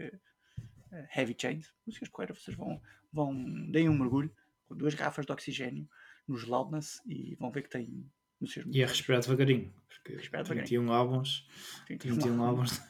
eh, 0.91 1.07
Heavy 1.15 1.35
Chains, 1.39 1.73
músicas 1.85 2.09
porreiras, 2.09 2.41
vocês 2.43 2.57
vão, 2.57 2.81
vão, 3.11 3.33
deem 3.71 3.87
um 3.89 3.97
mergulho 3.97 4.33
com 4.67 4.75
duas 4.75 4.93
garrafas 4.93 5.25
de 5.25 5.31
oxigênio 5.31 5.87
nos 6.27 6.45
Loudness 6.45 7.01
e 7.05 7.35
vão 7.35 7.51
ver 7.51 7.63
que 7.63 7.69
tem 7.69 8.09
músicas 8.39 8.65
E 8.73 8.83
a 8.83 8.87
respirar 8.87 9.21
devagarinho. 9.21 9.73
Porque 9.87 10.15
Respirar 10.15 10.45
31 10.45 10.91
álbuns. 10.91 11.47
Tem- 11.87 11.97
31 11.97 12.43
álbuns. 12.43 12.81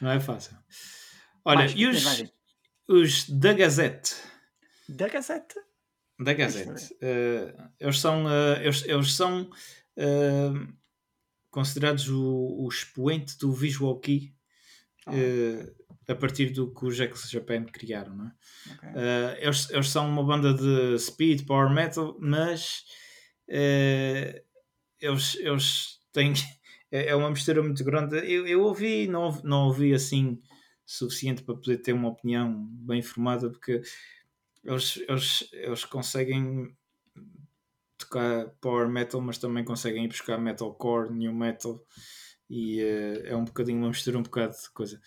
Não 0.00 0.10
é 0.10 0.20
fácil. 0.20 0.56
Olha, 1.44 1.58
Mais, 1.60 1.72
e 1.74 1.86
os, 1.86 2.04
mais 2.04 2.32
os 2.88 3.28
da 3.30 3.52
Gazette? 3.52 4.14
Da 4.88 5.08
Gazette? 5.08 5.54
Da 6.18 6.32
Gazette. 6.34 6.96
eh, 7.00 7.54
eles 7.78 7.98
são, 7.98 8.28
eh, 8.30 8.62
eles, 8.64 8.84
eles 8.84 9.12
são 9.14 9.50
eh, 9.96 10.50
considerados 11.50 12.08
o, 12.08 12.64
o 12.64 12.68
expoente 12.68 13.38
do 13.38 13.52
Visual 13.52 13.98
Kei 14.00 14.32
Ah. 15.06 15.12
eh, 15.12 15.72
a 16.08 16.14
partir 16.14 16.50
do 16.50 16.72
que 16.74 16.86
os 16.86 16.98
X 17.00 17.30
Japan 17.30 17.64
criaram, 17.66 18.16
não 18.16 18.26
é? 18.28 18.32
Ok. 18.66 18.84
Eh, 18.94 19.38
eles, 19.42 19.70
eles 19.70 19.88
são 19.88 20.08
uma 20.08 20.24
banda 20.24 20.54
de 20.54 20.98
speed, 20.98 21.46
power 21.46 21.70
metal, 21.72 22.16
mas 22.20 22.84
eh, 23.48 24.44
eles, 25.00 25.36
eles 25.36 25.98
tem, 26.12 26.32
é, 26.92 27.08
é 27.08 27.16
uma 27.16 27.30
mistura 27.30 27.62
muito 27.62 27.84
grande. 27.84 28.16
Eu, 28.18 28.46
eu 28.46 28.62
ouvi, 28.62 29.06
não, 29.08 29.30
não 29.44 29.66
ouvi 29.66 29.94
assim 29.94 30.40
suficiente 30.86 31.42
para 31.44 31.54
poder 31.56 31.78
ter 31.78 31.92
uma 31.92 32.08
opinião 32.10 32.66
bem 32.72 33.02
formada, 33.02 33.50
porque 33.50 33.82
eles, 34.64 34.96
eles, 35.08 35.48
eles 35.52 35.84
conseguem 35.84 36.76
tocar 38.10 38.48
power 38.60 38.88
metal, 38.88 39.20
mas 39.20 39.38
também 39.38 39.64
conseguem 39.64 40.04
ir 40.04 40.08
buscar 40.08 40.38
metalcore, 40.38 41.12
new 41.12 41.32
metal, 41.32 41.80
e 42.48 42.82
uh, 42.82 43.26
é 43.26 43.36
um 43.36 43.44
bocadinho 43.44 43.78
uma 43.78 43.88
mistura, 43.88 44.18
um 44.18 44.22
bocado 44.22 44.52
de 44.52 44.70
coisa. 44.74 45.00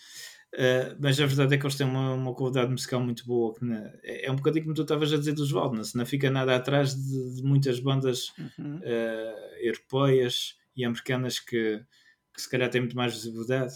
Uh, 0.54 0.96
mas 0.98 1.20
a 1.20 1.26
verdade 1.26 1.54
é 1.54 1.58
que 1.58 1.66
eles 1.66 1.76
têm 1.76 1.86
uma, 1.86 2.14
uma 2.14 2.34
qualidade 2.34 2.70
musical 2.70 3.00
muito 3.00 3.26
boa. 3.26 3.54
Que 3.54 3.64
na, 3.64 3.90
é, 4.02 4.26
é 4.26 4.32
um 4.32 4.36
bocadinho 4.36 4.64
como 4.64 4.74
tu 4.74 4.82
estavas 4.82 5.12
a 5.12 5.18
dizer 5.18 5.34
dos 5.34 5.52
Waldness, 5.52 5.94
não 5.94 6.06
fica 6.06 6.30
nada 6.30 6.56
atrás 6.56 6.94
de, 6.94 7.36
de 7.36 7.42
muitas 7.42 7.78
bandas 7.80 8.32
uhum. 8.38 8.78
uh, 8.78 9.56
europeias 9.60 10.56
e 10.74 10.84
americanas 10.84 11.38
que, 11.38 11.84
que 12.32 12.40
se 12.40 12.48
calhar 12.48 12.70
têm 12.70 12.80
muito 12.80 12.96
mais 12.96 13.12
visibilidade. 13.12 13.74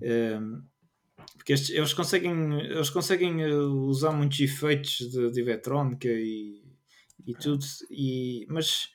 Uh, 0.00 0.62
porque 1.36 1.52
estes, 1.52 1.70
eles 1.70 1.94
conseguem, 1.94 2.60
eles 2.60 2.90
conseguem 2.90 3.44
usar 3.44 4.10
muitos 4.10 4.40
efeitos 4.40 4.98
de, 4.98 5.30
de 5.30 5.40
eletrónica 5.40 6.08
e, 6.08 6.61
e 7.26 7.34
tudo, 7.34 7.64
e, 7.90 8.46
mas, 8.48 8.88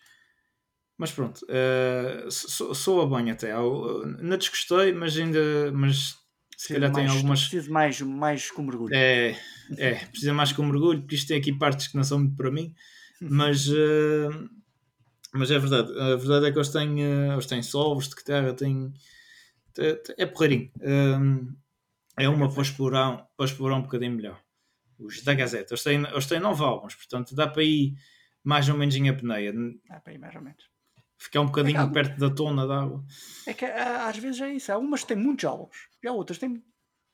mas 0.98 1.12
pronto, 1.12 1.45
uh, 1.45 2.32
sou, 2.32 2.74
sou 2.74 3.02
a 3.02 3.06
banho 3.06 3.34
até. 3.34 3.54
Não 3.54 4.38
desgostei, 4.38 4.91
mas 4.94 5.18
ainda. 5.18 5.72
Mas 5.72 6.16
se 6.58 6.74
calhar 6.74 6.91
mais, 6.91 7.06
tem 7.06 7.16
algumas. 7.16 7.41
Preciso 7.41 7.72
mais, 7.72 8.02
mais 8.02 8.52
com 8.52 8.64
mergulho. 8.64 8.94
É, 8.94 9.38
é, 9.78 9.95
precisa 10.06 10.34
mais 10.34 10.52
com 10.52 10.64
mergulho, 10.64 11.02
porque 11.02 11.16
isto 11.16 11.28
tem 11.28 11.38
aqui 11.38 11.54
partes 11.54 11.88
que 11.88 11.95
não 11.95 12.04
são 12.04 12.20
muito 12.20 12.36
para 12.36 12.49
mim, 12.49 12.74
mas, 13.22 13.68
uh, 13.68 14.49
mas 15.34 15.52
é 15.52 15.60
verdade. 15.60 15.91
A 15.99 16.16
verdade 16.16 16.48
é 16.48 16.52
que 16.52 16.58
eles 16.58 16.70
têm, 16.70 17.06
uh, 17.06 17.34
eles 17.34 17.45
têm 17.45 17.62
solos 17.62 18.10
de 18.10 18.16
guitarra, 18.16 18.54
têm. 18.54 18.91
É 20.18 20.26
porreirinho. 20.26 20.72
Um, 20.82 21.56
é 22.18 22.28
uma 22.28 22.52
para 22.52 22.64
explorar, 22.64 23.28
para 23.38 23.45
explorar 23.45 23.76
um 23.76 23.84
bocadinho 23.84 24.14
melhor. 24.14 24.41
Os 24.98 25.22
da 25.22 25.36
Gazeta. 25.36 25.76
Eles 25.76 25.84
têm, 25.84 26.04
eles 26.04 26.26
têm 26.26 26.40
nove 26.40 26.64
álbuns, 26.64 26.95
portanto 26.95 27.36
dá 27.36 27.48
para 27.48 27.64
ir 27.64 27.94
mais 28.43 28.69
ou 28.69 28.77
menos 28.77 28.95
em 28.95 29.09
apneia. 29.09 29.53
Para 30.03 30.14
ir 30.14 30.18
mais 30.18 30.35
ou 30.35 30.41
menos. 30.41 30.64
Ficar 31.19 31.41
um 31.41 31.47
bocadinho 31.47 31.81
é 31.81 31.89
perto 31.89 32.19
da 32.19 32.30
tona 32.30 32.68
d'água. 32.68 33.03
É 33.47 33.53
que 33.53 33.65
às 33.65 34.18
vezes 34.18 34.39
é 34.41 34.53
isso. 34.53 34.72
Há 34.72 34.77
umas 34.77 35.01
que 35.01 35.07
têm 35.07 35.18
muitos 35.18 35.45
álbuns 35.45 35.89
e 36.03 36.07
há 36.07 36.11
outras 36.11 36.38
que 36.38 36.47
têm 36.47 36.64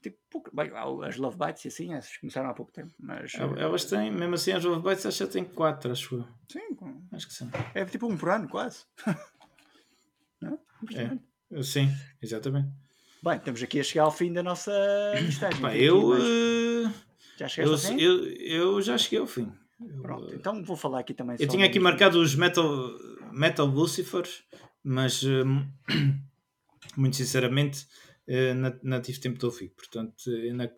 tipo 0.01 0.17
pouco. 0.29 0.53
Bem, 0.53 0.71
as 1.07 1.15
Love 1.15 1.37
Bites 1.37 1.63
e 1.63 1.67
assim, 1.69 1.93
essas 1.93 2.17
começaram 2.17 2.49
há 2.49 2.53
pouco 2.53 2.71
tempo. 2.71 2.93
Mas, 2.99 3.33
Elas 3.35 3.85
têm, 3.85 4.11
mesmo 4.11 4.35
assim, 4.35 4.51
as 4.51 4.63
Love 4.63 4.87
Bites 4.87 5.05
acho 5.05 5.25
que 5.25 5.33
têm 5.33 5.45
quatro, 5.45 5.91
acho 5.91 6.15
eu. 6.15 6.27
Sim, 6.51 6.77
acho 7.13 7.27
que 7.27 7.33
sim. 7.33 7.49
É 7.73 7.85
tipo 7.85 8.07
um 8.07 8.17
por 8.17 8.29
ano, 8.29 8.49
quase. 8.49 8.83
Não? 10.41 10.59
É. 10.93 11.63
Sim, 11.63 11.89
exatamente. 12.21 12.69
Bem, 13.23 13.37
estamos 13.37 13.63
aqui 13.63 13.79
a 13.79 13.83
chegar 13.83 14.03
ao 14.03 14.11
fim 14.11 14.33
da 14.33 14.43
nossa 14.43 14.73
listagem. 15.15 15.61
Eu. 15.77 16.11
Aqui, 16.11 16.21
mas... 16.21 16.23
Eh, 16.25 17.47
já 17.47 17.63
eu? 17.63 17.77
Eu, 17.97 18.25
eu 18.35 18.81
já 18.81 18.97
cheguei 18.97 19.19
ao 19.19 19.27
fim. 19.27 19.49
Pronto, 20.01 20.33
então 20.33 20.63
vou 20.63 20.75
falar 20.75 20.99
aqui 20.99 21.13
também. 21.13 21.37
Eu 21.39 21.47
tinha 21.47 21.65
aqui 21.65 21.79
marcado 21.79 22.19
os 22.19 22.35
Metal, 22.35 22.65
Metal 23.31 23.65
Lucifers, 23.65 24.43
mas 24.83 25.23
uh, 25.23 25.45
muito 26.97 27.15
sinceramente 27.15 27.85
uh, 28.27 28.53
não, 28.55 28.79
não, 28.83 29.01
tive 29.01 29.19
tempo 29.19 29.39
de 29.39 29.45
ouvir. 29.45 29.69
Portanto, 29.69 30.29
eu 30.29 30.53
não, 30.55 30.69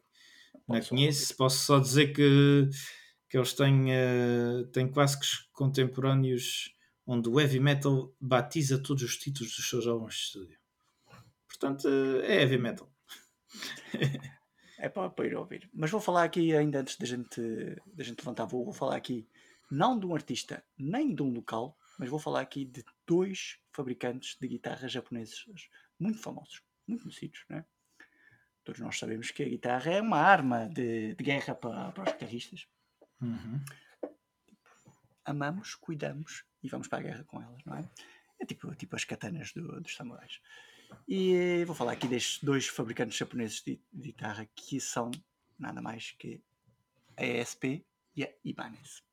não 0.68 0.82
conheço. 0.82 1.36
Posso 1.36 1.66
só 1.66 1.80
dizer 1.80 2.14
que, 2.14 2.70
que 3.30 3.38
eles 3.38 3.54
têm, 3.54 3.86
uh, 3.92 4.66
têm 4.72 4.88
clássicos 4.88 5.50
contemporâneos 5.54 6.74
onde 7.08 7.30
o 7.30 7.40
heavy 7.40 7.60
metal 7.60 8.14
batiza 8.20 8.80
todos 8.80 9.04
os 9.04 9.18
títulos 9.18 9.56
dos 9.56 9.70
seus 9.70 9.86
álbuns 9.88 10.16
de 10.16 10.22
estúdio. 10.22 10.60
Portanto, 11.48 11.88
é 11.88 12.42
heavy 12.42 12.58
metal. 12.58 12.92
é 14.86 14.90
para, 14.90 15.10
para 15.10 15.26
ir 15.26 15.36
ouvir. 15.36 15.70
Mas 15.74 15.90
vou 15.90 16.00
falar 16.00 16.24
aqui, 16.24 16.56
ainda 16.56 16.80
antes 16.80 16.96
da 16.98 17.06
gente, 17.06 17.42
da 17.94 18.04
gente 18.04 18.20
levantar 18.20 18.46
vou, 18.46 18.64
vou 18.64 18.74
falar 18.74 18.96
aqui 18.96 19.28
não 19.70 20.00
de 20.00 20.06
um 20.06 20.14
artista 20.14 20.64
nem 20.78 21.14
de 21.14 21.24
um 21.24 21.34
local, 21.34 21.76
mas 21.98 22.08
vou 22.08 22.20
falar 22.20 22.42
aqui 22.42 22.66
de 22.66 22.86
dois 23.06 23.60
fabricantes 23.72 24.38
de 24.40 24.48
guitarras 24.48 24.92
japoneses 24.92 25.44
muito 26.00 26.20
famosos, 26.20 26.62
muito 26.88 27.02
conhecidos, 27.02 27.44
né? 27.50 27.66
Todos 28.64 28.80
nós 28.80 28.98
sabemos 28.98 29.32
que 29.32 29.44
a 29.44 29.50
guitarra 29.50 29.92
é 29.92 30.02
uma 30.02 30.20
arma 30.20 30.68
de, 30.70 31.16
de 31.16 31.24
guerra 31.24 31.56
para, 31.56 31.92
para 31.92 32.04
os 32.04 32.12
guitarristas. 32.12 32.68
Uhum. 33.22 33.64
Amamos, 35.24 35.74
cuidamos 35.76 36.46
e 36.62 36.70
vamos 36.70 36.88
para 36.88 37.00
a 37.00 37.02
guerra 37.02 37.24
com 37.24 37.42
elas, 37.42 37.64
não 37.66 37.76
é? 37.76 37.90
É 38.40 38.46
tipo, 38.46 38.74
tipo 38.76 38.96
as 38.96 39.04
katanas 39.04 39.52
do, 39.52 39.82
dos 39.82 39.96
samurais. 39.96 40.40
E 41.08 41.64
vou 41.66 41.76
falar 41.76 41.92
aqui 41.92 42.08
destes 42.08 42.44
dois 42.44 42.68
fabricantes 42.68 43.18
japoneses 43.18 43.62
de, 43.62 43.80
guitarra 43.94 44.48
que 44.56 44.82
são 44.82 45.12
nada 45.58 45.82
mais 45.82 46.12
que 46.12 46.42
a 47.16 47.24
ESP 47.24 47.86
e 48.16 48.24
a 48.24 48.30
Ibanez. 48.44 49.04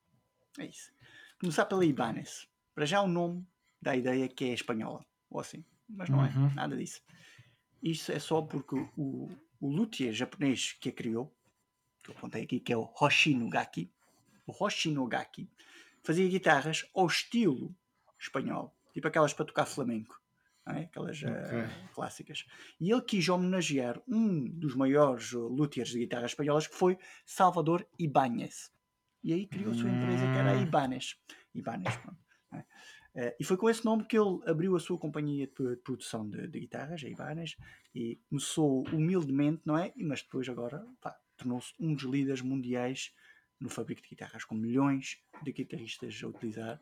É 0.58 0.66
isso. 0.66 0.90
Começar 1.38 1.66
pela 1.66 1.84
Ibanez. 1.84 2.48
Para 2.74 2.86
já 2.86 3.02
o 3.02 3.06
nome 3.06 3.46
dá 3.80 3.90
a 3.90 3.96
ideia 3.96 4.28
que 4.28 4.44
é 4.46 4.54
espanhola, 4.54 5.04
ou 5.28 5.40
assim, 5.40 5.64
mas 5.88 6.08
não 6.08 6.24
é 6.24 6.28
uhum. 6.30 6.46
é 6.48 6.54
nada 6.54 6.76
disso. 6.76 7.02
Isso 7.82 8.10
é 8.10 8.18
só 8.18 8.40
porque 8.40 8.76
o, 8.96 9.28
o 9.60 9.68
luthier 9.68 10.14
japonês 10.14 10.72
que 10.72 10.88
a 10.88 10.92
criou, 10.92 11.34
que 12.02 12.10
eu 12.10 12.16
apontei 12.16 12.44
aqui, 12.44 12.58
que 12.58 12.72
é 12.72 12.76
o 12.76 12.90
Hoshinogaki, 12.98 13.92
o 14.46 14.64
Hoshinogaki, 14.64 15.50
fazia 16.02 16.28
guitarras 16.28 16.88
ao 16.94 17.06
estilo 17.06 17.74
espanhol, 18.18 18.74
tipo 18.94 19.06
aquelas 19.08 19.34
para 19.34 19.44
tocar 19.44 19.66
flamenco 19.66 20.21
é? 20.68 20.80
aquelas 20.82 21.22
okay. 21.22 21.32
uh, 21.32 21.94
clássicas. 21.94 22.44
E 22.80 22.90
ele 22.90 23.02
quis 23.02 23.28
homenagear 23.28 24.00
um 24.08 24.48
dos 24.48 24.74
maiores 24.74 25.32
luthiers 25.32 25.90
de 25.90 25.98
guitarras 25.98 26.32
espanholas, 26.32 26.66
que 26.66 26.74
foi 26.74 26.98
Salvador 27.26 27.86
Ibáñez. 27.98 28.70
E 29.24 29.32
aí 29.32 29.46
criou 29.46 29.72
a 29.72 29.74
sua 29.74 29.90
empresa, 29.90 30.24
que 30.24 30.38
era 30.38 30.52
a 30.52 30.56
hum. 30.56 30.62
Ibanez. 30.62 31.16
Ibanez. 31.54 31.98
É? 32.52 32.58
Uh, 33.14 33.34
e 33.38 33.44
foi 33.44 33.56
com 33.56 33.68
esse 33.68 33.84
nome 33.84 34.04
que 34.04 34.18
ele 34.18 34.40
abriu 34.46 34.74
a 34.74 34.80
sua 34.80 34.98
companhia 34.98 35.46
de, 35.46 35.76
produção 35.76 36.28
de, 36.28 36.46
de, 36.48 36.60
guitarras, 36.60 37.02
a 37.04 37.08
Ibanez, 37.08 37.56
e 37.94 38.16
começou 38.28 38.86
humildemente, 38.88 39.62
não 39.64 39.76
é? 39.76 39.92
Mas 39.96 40.22
depois 40.22 40.48
agora 40.48 40.84
tornou-se 41.36 41.72
um 41.78 41.94
dos 41.94 42.04
líderes 42.04 42.40
mundiais 42.40 43.12
no 43.60 43.68
fabrico 43.68 44.02
de 44.02 44.08
guitarras, 44.08 44.44
com 44.44 44.54
milhões 44.54 45.22
de 45.42 45.52
guitarristas 45.52 46.20
a 46.22 46.28
utilizar. 46.28 46.80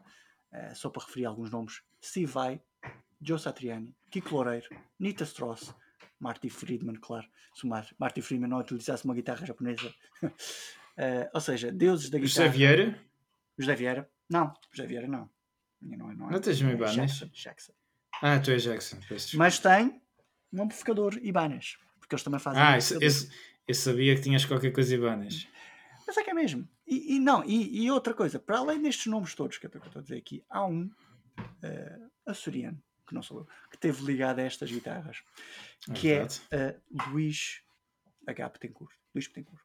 Uh, 0.53 0.75
só 0.75 0.89
para 0.89 1.05
referir 1.05 1.27
alguns 1.27 1.51
nomes, 1.51 1.83
Steve 2.03 2.27
Vai, 2.27 2.61
Joe 3.21 3.39
Satriani, 3.39 3.95
Kiko 4.11 4.35
Loureiro, 4.35 4.69
Nita 4.99 5.25
Strauss, 5.25 5.75
Marty 6.19 6.49
Friedman, 6.49 6.97
claro, 6.97 7.27
se 7.55 7.67
o 7.67 7.69
Marty 7.69 8.23
Friedman 8.23 8.49
não 8.49 8.59
utilizasse 8.59 9.05
uma 9.05 9.15
guitarra 9.15 9.45
japonesa. 9.45 9.93
uh, 10.23 10.29
ou 11.35 11.41
seja, 11.41 11.71
deuses 11.71 12.11
da 12.11 12.19
guitarra. 12.19 12.47
José 12.47 12.49
Vieira? 12.49 13.01
José 13.59 13.75
Vieira? 13.75 14.11
Não, 14.29 14.55
José 14.73 14.87
Vieira 14.87 15.07
não. 15.07 15.29
Não, 15.81 16.11
é, 16.11 16.15
não, 16.15 16.29
é, 16.29 16.33
não 16.33 16.41
tens 16.41 16.61
um 16.61 16.71
Ibanez? 16.71 16.95
Jackson, 16.95 17.31
Jackson. 17.33 17.73
Ah, 18.23 18.39
tu 18.39 18.51
és 18.51 18.63
Jackson. 18.63 18.99
Mas 19.37 19.59
tem 19.59 20.01
um 20.53 20.63
amplificador 20.63 21.19
Ibanez, 21.23 21.79
porque 21.99 22.15
eles 22.15 22.23
também 22.23 22.39
fazem. 22.39 22.63
Ah, 22.63 22.77
esse, 22.77 23.03
esse, 23.03 23.31
eu 23.67 23.75
sabia 23.75 24.15
que 24.15 24.21
tinhas 24.21 24.45
qualquer 24.45 24.73
coisa 24.73 24.95
Ibanez. 24.95 25.49
Mas 26.07 26.17
é 26.17 26.23
que 26.23 26.31
é 26.31 26.35
mesmo. 26.35 26.69
E, 26.87 27.17
e 27.17 27.19
não, 27.19 27.43
e, 27.45 27.85
e, 27.85 27.91
outra 27.91 28.13
coisa, 28.13 28.39
para 28.39 28.59
além 28.59 28.83
destes 28.83 29.07
nomes 29.07 29.35
todos 29.35 29.57
que 29.57 29.67
eu 29.67 29.71
estou 29.73 30.01
a 30.01 30.03
dizer 30.03 30.17
aqui, 30.17 30.45
há 30.51 30.67
um 30.67 30.85
uh, 31.39 32.11
açoriano 32.27 32.83
que 33.11 33.15
não 33.15 33.23
sou 33.23 33.41
eu, 33.41 33.49
que 33.71 33.77
teve 33.77 34.03
ligado 34.05 34.39
a 34.39 34.43
estas 34.43 34.71
guitarras, 34.71 35.23
é 35.89 35.93
que 35.93 36.11
é 36.11 36.25
uh, 36.25 37.11
Luís 37.11 37.63
H. 38.27 38.51
Petencourt. 38.51 38.93
Luís 39.15 39.29
Petencourt. 39.29 39.63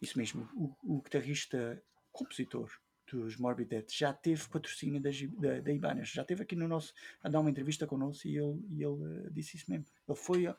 Isso 0.00 0.16
mesmo, 0.16 0.48
o, 0.54 0.96
o 0.96 1.02
guitarrista 1.02 1.82
compositor 2.12 2.70
dos 3.10 3.36
Morbid 3.36 3.68
Death 3.68 3.92
já 3.92 4.12
teve 4.12 4.48
patrocínio 4.48 5.00
da, 5.00 5.10
da, 5.38 5.60
da 5.60 5.72
Ibanez, 5.72 6.08
já 6.08 6.24
teve 6.24 6.42
aqui 6.42 6.56
no 6.56 6.66
nosso 6.66 6.92
a 7.22 7.28
dar 7.28 7.40
uma 7.40 7.50
entrevista 7.50 7.86
connosco 7.86 8.26
e 8.26 8.36
ele, 8.36 8.64
e 8.70 8.82
ele 8.82 9.26
uh, 9.26 9.30
disse 9.30 9.56
isso 9.56 9.70
mesmo. 9.70 9.86
Ele 10.08 10.18
foi 10.18 10.46
uh, 10.46 10.56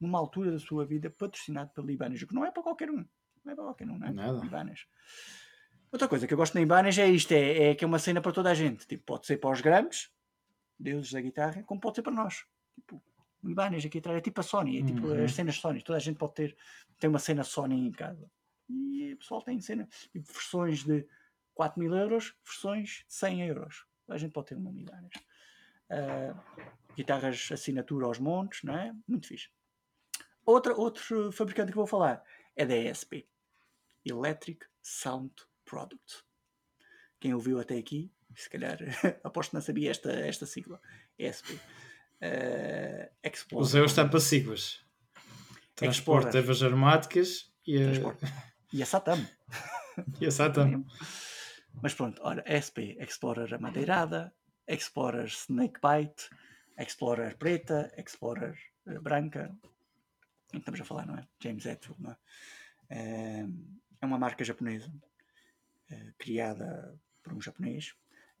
numa 0.00 0.18
altura 0.18 0.50
da 0.50 0.58
sua 0.58 0.84
vida 0.84 1.10
patrocinado 1.10 1.70
pela 1.70 1.92
Ibanez, 1.92 2.22
o 2.22 2.26
que 2.26 2.34
não 2.34 2.44
é 2.44 2.50
para 2.50 2.62
qualquer 2.62 2.90
um. 2.90 3.04
Não 3.44 3.52
é 3.52 3.54
para 3.54 3.64
qualquer 3.64 3.88
um, 3.88 3.98
não 3.98 4.06
é? 4.06 4.12
Nada. 4.12 4.44
Ibanez. 4.44 4.86
Outra 5.92 6.08
coisa 6.08 6.26
que 6.26 6.34
eu 6.34 6.38
gosto 6.38 6.54
da 6.54 6.60
Ibanez 6.60 6.98
é 6.98 7.08
isto: 7.08 7.32
é, 7.32 7.70
é 7.70 7.74
que 7.74 7.84
é 7.84 7.86
uma 7.86 8.00
cena 8.00 8.20
para 8.20 8.32
toda 8.32 8.50
a 8.50 8.54
gente. 8.54 8.86
Tipo, 8.86 9.04
pode 9.04 9.26
ser 9.26 9.36
para 9.36 9.50
os 9.50 9.60
grandes, 9.60 10.10
deuses 10.84 11.10
da 11.10 11.20
guitarra, 11.20 11.62
como 11.64 11.80
pode 11.80 11.96
ser 11.96 12.02
para 12.02 12.12
nós. 12.12 12.44
Tipo, 12.74 13.02
o 13.42 13.50
Ibanez 13.50 13.84
aqui 13.84 13.98
atrás 13.98 14.18
é 14.18 14.20
tipo 14.20 14.40
a 14.40 14.44
Sony, 14.44 14.78
é 14.80 14.84
tipo 14.84 15.06
uhum. 15.06 15.24
as 15.24 15.32
cenas 15.32 15.56
Sony. 15.56 15.82
Toda 15.82 15.96
a 15.96 16.00
gente 16.00 16.16
pode 16.16 16.34
ter 16.34 16.56
tem 16.98 17.10
uma 17.10 17.18
cena 17.18 17.42
Sony 17.42 17.74
em 17.74 17.90
casa. 17.90 18.30
E 18.68 19.12
o 19.12 19.16
pessoal 19.16 19.42
tem 19.42 19.60
cena, 19.60 19.88
tipo, 20.12 20.32
versões 20.32 20.84
de 20.84 21.06
4 21.54 21.78
mil 21.80 21.94
euros, 21.94 22.34
versões 22.44 23.04
de 23.06 23.14
100 23.14 23.48
euros. 23.48 23.86
Toda 24.06 24.16
a 24.16 24.18
gente 24.18 24.32
pode 24.32 24.46
ter 24.48 24.56
uma 24.56 24.70
Ibanez. 24.70 25.12
Uh, 25.90 26.64
guitarras 26.94 27.48
assinatura 27.52 28.06
aos 28.06 28.18
montes, 28.18 28.62
não 28.62 28.76
é? 28.76 28.94
Muito 29.06 29.28
fixe. 29.28 29.50
Outra, 30.46 30.74
outro 30.74 31.32
fabricante 31.32 31.72
que 31.72 31.76
vou 31.76 31.86
falar 31.86 32.22
é 32.54 32.64
da 32.64 32.76
ESP 32.76 33.26
Electric 34.04 34.66
Sound 34.82 35.34
Product. 35.64 36.24
Quem 37.20 37.32
ouviu 37.32 37.58
até 37.58 37.76
aqui 37.78 38.12
se 38.36 38.50
calhar, 38.50 38.78
aposto 39.24 39.50
que 39.50 39.56
não 39.56 39.62
sabia 39.62 39.90
esta, 39.90 40.12
esta 40.12 40.46
sigla, 40.46 40.80
ESP. 41.18 41.52
Uh, 41.52 43.10
O 43.22 43.28
Explorer. 43.28 43.68
Zé 43.68 43.84
está 43.84 44.08
para 44.08 44.20
siglas. 44.20 44.80
Transporte 45.74 46.30
de 46.30 46.38
ervas 46.38 46.62
aromáticas 46.62 47.52
e 47.66 47.76
a, 47.76 47.86
Transporte. 47.86 48.24
E 48.72 48.82
a 48.82 48.86
Satam. 48.86 49.26
e 50.20 50.26
a 50.26 50.30
Satam. 50.30 50.84
Mas 51.82 51.92
pronto, 51.94 52.22
ora, 52.22 52.42
SP 52.46 52.96
Explorer 53.00 53.52
amadeirada, 53.54 54.32
Explorer 54.66 55.26
Snakebite, 55.26 56.30
Explorer 56.78 57.36
preta, 57.36 57.92
Explorer 57.98 58.56
eh, 58.86 58.98
branca. 59.00 59.54
Estamos 60.52 60.80
a 60.80 60.84
falar, 60.84 61.06
não 61.06 61.16
é? 61.18 61.26
James 61.42 61.66
Hetfield, 61.66 62.00
não 62.00 62.12
é? 62.12 62.16
Eh, 62.90 63.46
É 64.00 64.06
uma 64.06 64.18
marca 64.18 64.44
japonesa 64.44 64.92
eh, 65.90 66.12
criada 66.16 66.96
por 67.22 67.32
um 67.32 67.40
japonês, 67.40 67.94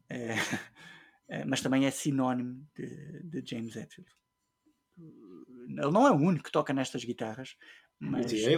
eh, 0.08 0.34
eh, 1.28 1.44
mas 1.44 1.60
também 1.60 1.86
é 1.86 1.90
sinónimo 1.90 2.66
de, 2.74 3.22
de 3.24 3.42
James 3.48 3.76
Hetfield. 3.76 4.10
Ele 4.98 5.90
não 5.90 6.06
é 6.06 6.10
o 6.10 6.14
único 6.16 6.44
que 6.44 6.52
toca 6.52 6.72
nestas 6.72 7.04
guitarras, 7.04 7.56
mas 7.98 8.26
Ale 8.32 8.56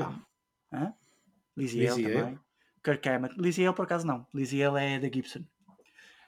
Ale. 2.05 2.15
também. 2.25 2.39
Kirk 2.85 3.09
Hammett. 3.09 3.35
Lizzie 3.41 3.67
Ale 3.67 3.75
por 3.75 3.85
acaso 3.85 4.07
não. 4.07 4.27
Lizzie 4.35 4.63
Ale 4.65 4.81
é 4.81 4.99
da 5.01 5.09
Gibson. 5.09 5.45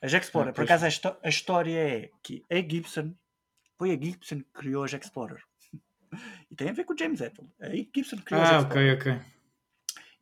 A 0.01 0.07
Jack 0.07 0.25
Explorer, 0.27 0.51
Ah, 0.51 0.53
por 0.55 0.65
acaso 0.65 0.87
a, 0.87 1.19
a 1.25 1.29
história 1.29 1.77
é 1.79 2.11
que 2.23 2.45
a 2.51 2.57
Gibson 2.57 3.15
foi 3.77 3.91
a 3.93 4.01
Gibson 4.01 4.39
que 4.39 4.53
criou 4.53 4.85
a 4.85 4.87
Jack 4.87 5.05
Explorer. 5.05 5.43
E 6.51 6.57
tem 6.57 6.71
a 6.71 6.73
ver 6.73 6.85
com 6.85 6.95
o 6.95 6.99
James 6.99 7.21
Hetfield. 7.21 7.53
A 7.61 7.69
Gibson 7.69 8.17
criou 8.19 8.41
a 8.43 8.45
Ah, 8.47 8.51
Jack 8.63 8.63
Explorer. 8.69 8.97
ok, 8.97 9.13
ok. 9.17 9.33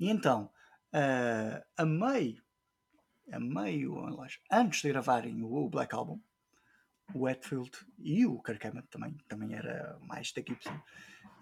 E 0.00 0.10
então, 0.10 0.50
ah, 0.92 1.64
a 1.76 1.86
meio, 1.86 2.42
a 3.32 3.40
meio, 3.40 3.96
antes 4.50 4.82
de 4.82 4.88
gravarem 4.88 5.42
o, 5.42 5.68
Black 5.68 5.94
Album, 5.94 6.20
o 7.14 7.28
Hetfield 7.28 7.70
e 7.98 8.26
o 8.26 8.40
Kirk 8.42 8.66
Hammett 8.66 8.88
também, 8.88 9.16
também 9.28 9.54
era 9.54 9.98
mais 10.00 10.32
da 10.32 10.42
Gibson, 10.42 10.80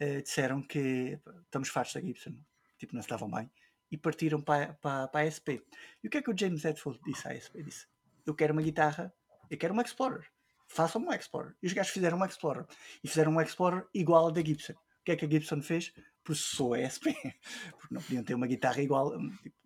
eh, 0.00 0.22
disseram 0.22 0.62
que 0.62 1.18
estamos 1.44 1.68
fartos 1.68 1.94
da 1.94 2.00
Gibson, 2.00 2.36
tipo, 2.78 2.94
não 2.94 3.00
estavam 3.00 3.30
bem, 3.30 3.50
e 3.90 3.96
partiram 3.96 4.40
para, 4.40 4.76
a 4.82 5.30
SP. 5.30 5.62
E 6.02 6.08
o 6.08 6.10
que 6.10 6.18
é 6.18 6.22
que 6.22 6.30
o 6.30 6.38
James 6.38 6.64
Hetfield 6.64 7.00
disse 7.04 7.28
à 7.28 7.34
SP? 7.38 7.62
Disse, 7.62 7.86
eu 8.26 8.34
quero 8.34 8.52
uma 8.52 8.62
guitarra, 8.62 9.12
eu 9.50 9.58
quero 9.58 9.72
uma 9.72 9.82
Explorer, 9.82 10.26
façam 10.66 11.02
um 11.02 11.12
Explorer. 11.12 11.54
E 11.62 11.66
os 11.66 11.72
gajos 11.72 11.92
fizeram 11.92 12.18
um 12.18 12.24
Explorer, 12.24 12.66
e 13.02 13.08
fizeram 13.08 13.32
um 13.32 13.40
Explorer 13.40 13.86
igual 13.94 14.24
ao 14.24 14.32
da 14.32 14.42
Gibson. 14.42 14.72
O 14.72 15.04
que 15.04 15.12
é 15.12 15.16
que 15.16 15.24
a 15.24 15.30
Gibson 15.30 15.62
fez? 15.62 15.92
Processou 16.22 16.74
a 16.74 16.78
SP, 16.88 17.12
porque 17.78 17.94
não 17.94 18.00
podiam 18.00 18.24
ter 18.24 18.34
uma 18.34 18.46
guitarra 18.46 18.80
igual. 18.80 19.16
hum, 19.16 19.30
tipo, 19.42 19.63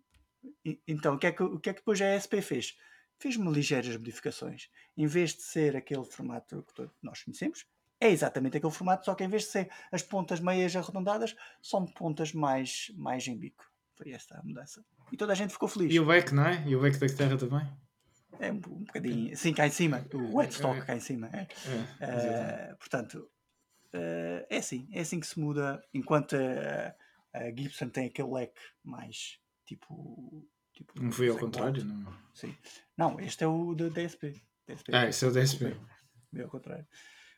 Então, 0.87 1.15
o 1.15 1.17
que, 1.17 1.27
é 1.27 1.31
que, 1.31 1.43
o 1.43 1.59
que 1.59 1.69
é 1.69 1.73
que 1.73 1.79
depois 1.79 2.01
a 2.01 2.19
SP 2.19 2.41
fez? 2.41 2.77
Fez-me 3.17 3.51
ligeiras 3.51 3.95
modificações. 3.97 4.69
Em 4.95 5.07
vez 5.07 5.33
de 5.33 5.41
ser 5.41 5.75
aquele 5.75 6.05
formato 6.05 6.65
que 6.75 6.89
nós 7.01 7.23
conhecemos, 7.23 7.65
é 7.99 8.09
exatamente 8.09 8.57
aquele 8.57 8.71
formato, 8.71 9.05
só 9.05 9.13
que 9.13 9.23
em 9.23 9.27
vez 9.27 9.43
de 9.43 9.49
ser 9.49 9.69
as 9.91 10.01
pontas 10.01 10.39
meias 10.39 10.75
arredondadas, 10.75 11.35
são 11.61 11.85
pontas 11.85 12.31
mais, 12.33 12.91
mais 12.95 13.27
em 13.27 13.37
bico. 13.37 13.65
Foi 13.95 14.11
esta 14.11 14.39
a 14.39 14.43
mudança. 14.43 14.83
E 15.11 15.17
toda 15.17 15.33
a 15.33 15.35
gente 15.35 15.51
ficou 15.51 15.67
feliz. 15.67 15.93
E 15.93 15.99
o 15.99 16.05
beck, 16.05 16.33
não 16.33 16.45
é? 16.45 16.63
E 16.65 16.75
o 16.75 16.81
beck 16.81 16.97
da 16.97 17.07
guitarra 17.07 17.37
também. 17.37 17.67
É 18.39 18.51
um, 18.51 18.59
bocadinho. 18.59 19.35
Sim, 19.35 19.53
cá 19.53 19.67
em 19.67 19.71
cima. 19.71 20.05
O 20.13 20.37
wetstock 20.37 20.85
cá 20.85 20.95
em 20.95 20.99
cima. 21.01 21.29
É. 21.33 21.39
É. 21.39 21.47
Eh, 21.99 22.75
portanto, 22.79 23.29
eh, 23.91 24.47
é 24.49 24.57
assim. 24.57 24.87
É 24.93 25.01
assim 25.01 25.19
que 25.19 25.27
se 25.27 25.37
muda. 25.37 25.83
Enquanto 25.93 26.37
a, 26.37 26.95
a 27.33 27.51
Gibson 27.51 27.89
tem 27.89 28.05
aquele 28.07 28.31
leque 28.31 28.61
mais 28.83 29.38
tipo. 29.69 30.47
tipo 30.73 31.01
Não 31.01 31.11
foi 31.11 31.29
ao 31.29 31.37
contrário, 31.37 31.83
quanto. 31.83 31.93
não. 31.93 32.13
Sim. 32.33 32.55
Não, 32.97 33.19
este 33.19 33.43
é 33.43 33.47
o 33.47 33.75
da 33.75 33.89
DSP. 33.89 34.41
DSP. 34.67 34.91
Ah, 34.93 35.07
esse 35.07 35.23
é 35.23 35.27
o 35.27 35.31
DSP. 35.31 35.75
Bem 36.31 36.43
ao 36.43 36.49
contrário. 36.49 36.87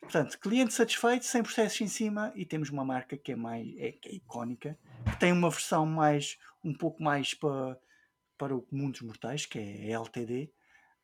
Portanto, 0.00 0.38
cliente 0.38 0.74
satisfeito, 0.74 1.24
sem 1.24 1.42
processos 1.42 1.80
em 1.80 1.86
cima 1.86 2.32
e 2.34 2.44
temos 2.44 2.70
uma 2.70 2.84
marca 2.84 3.16
que 3.16 3.32
é 3.32 3.36
mais 3.36 3.68
é, 3.76 3.92
que 3.92 4.08
é 4.08 4.14
icónica, 4.14 4.76
que 5.04 5.20
tem 5.20 5.32
uma 5.32 5.48
versão 5.48 5.86
mais 5.86 6.38
um 6.64 6.74
pouco 6.74 7.02
mais 7.02 7.34
para, 7.34 7.78
para 8.36 8.56
o 8.56 8.62
comum 8.62 8.90
dos 8.90 9.02
mortais, 9.02 9.46
que 9.46 9.58
é 9.58 9.94
a 9.94 10.00
LTD, 10.00 10.52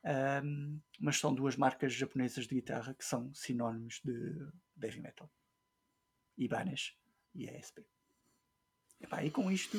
ahm, 0.05 0.81
mas 0.99 1.19
são 1.19 1.33
duas 1.33 1.57
marcas 1.57 1.93
japonesas 1.93 2.47
de 2.47 2.55
guitarra 2.57 2.93
que 2.95 3.05
são 3.05 3.33
sinónimos 3.35 4.01
de, 4.05 4.49
heavy 4.83 5.01
metal. 5.01 5.31
Ibanez 6.37 6.95
e 7.35 7.49
a 7.49 7.53
SP. 7.63 7.87
Epá, 9.01 9.23
e 9.23 9.31
com 9.31 9.51
isto 9.51 9.79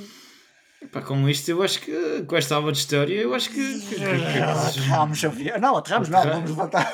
Com 1.05 1.27
isto, 1.29 1.49
eu 1.49 1.61
acho 1.61 1.81
que 1.81 2.23
com 2.25 2.35
esta 2.37 2.55
aula 2.55 2.71
de 2.71 2.77
história, 2.79 3.13
eu 3.21 3.33
acho 3.33 3.49
que. 3.49 3.55
que- 3.81 3.95
que- 3.95 3.95
que- 3.95 4.39
aterramos. 4.39 5.21
Não, 5.61 5.77
aterramos 5.77 6.09
não, 6.09 6.23
vamos 6.23 6.49
levantar. 6.51 6.93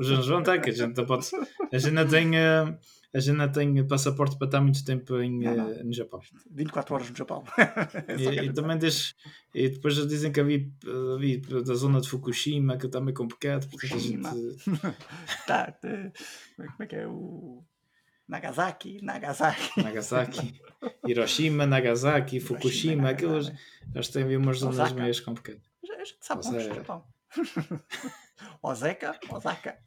João 0.00 0.40
está, 0.40 0.58
que 0.58 0.70
a 0.70 0.72
gente 0.72 0.96
não 0.96 1.06
pode. 1.06 1.26
A 1.72 1.78
gente 1.78 1.92
não 1.94 2.06
tem, 2.06 2.36
eh, 2.36 2.76
a 3.14 3.20
gente 3.20 3.36
não 3.36 3.48
tem 3.50 3.86
passaporte 3.86 4.36
para 4.36 4.46
estar 4.48 4.60
muito 4.60 4.84
tempo 4.84 5.20
em, 5.20 5.38
Não, 5.38 5.56
não. 5.56 5.70
eh, 5.70 5.84
no 5.84 5.92
Japão. 5.92 6.20
24 6.50 6.94
horas 6.94 7.10
no 7.10 7.16
Japão. 7.16 7.44
É 8.08 8.16
E, 8.16 8.40
a 8.40 8.44
e 8.44 8.52
também 8.52 8.76
deixo, 8.76 9.14
e 9.54 9.68
depois 9.68 9.96
eles 9.96 10.08
dizem 10.08 10.32
que 10.32 10.40
havia, 10.40 10.66
havia 11.14 11.40
da 11.62 11.74
zona 11.74 12.00
de 12.00 12.08
Fukushima, 12.08 12.76
que 12.76 12.86
está 12.86 13.00
meio 13.00 13.14
complicado. 13.16 13.68
Portanto, 13.70 13.94
a 13.94 13.98
gente, 13.98 14.20
Fukushima. 14.58 14.96
Tá, 15.46 15.70
tá. 15.70 15.88
Como 16.56 16.82
é 16.82 16.86
que 16.86 16.96
é 16.96 17.06
o. 17.06 17.62
Nagasaki, 18.28 19.00
Nagasaki. 19.02 19.70
Nagasaki, 19.82 20.60
Hiroshima, 21.06 21.66
Nagasaki, 21.66 22.40
Fukushima, 22.40 23.10
aqueles. 23.10 23.52
Eles 23.94 24.08
têm 24.08 24.22
ali 24.24 24.36
umas 24.36 24.58
zonas 24.58 24.78
Osaka. 24.78 24.94
meias 25.00 25.20
complicadas. 25.20 25.62
A 25.90 26.04
gente 26.04 26.18
sabe 26.20 26.42
Mas 26.44 26.54
onde 26.54 26.64
é- 26.64 26.70
é 26.70 26.74
Japão. 26.74 27.04
Osaka, 28.62 29.18
Osaka. 29.30 29.78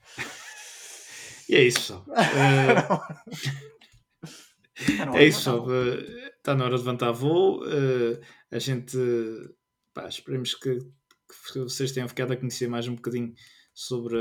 E 1.49 1.55
é 1.55 1.63
isso, 1.63 2.03
pessoal. 2.03 3.01
Eh, 4.77 5.05
não, 5.05 5.15
É 5.15 5.23
isso, 5.25 5.37
pessoal. 5.39 5.67
Está 6.37 6.53
na 6.53 6.65
hora 6.65 6.73
de 6.75 6.79
levantar 6.83 7.11
voo. 7.11 7.61
Eh, 7.65 8.19
a 8.51 8.59
gente, 8.59 8.97
pá, 9.93 10.07
esperemos 10.09 10.53
que, 10.53 10.79
que 11.53 11.59
vocês 11.59 11.93
tenham 11.93 12.09
ficado 12.09 12.33
a 12.33 12.37
conhecer 12.37 12.67
mais 12.67 12.85
um 12.87 12.95
bocadinho 12.95 13.33
sobre 13.75 14.15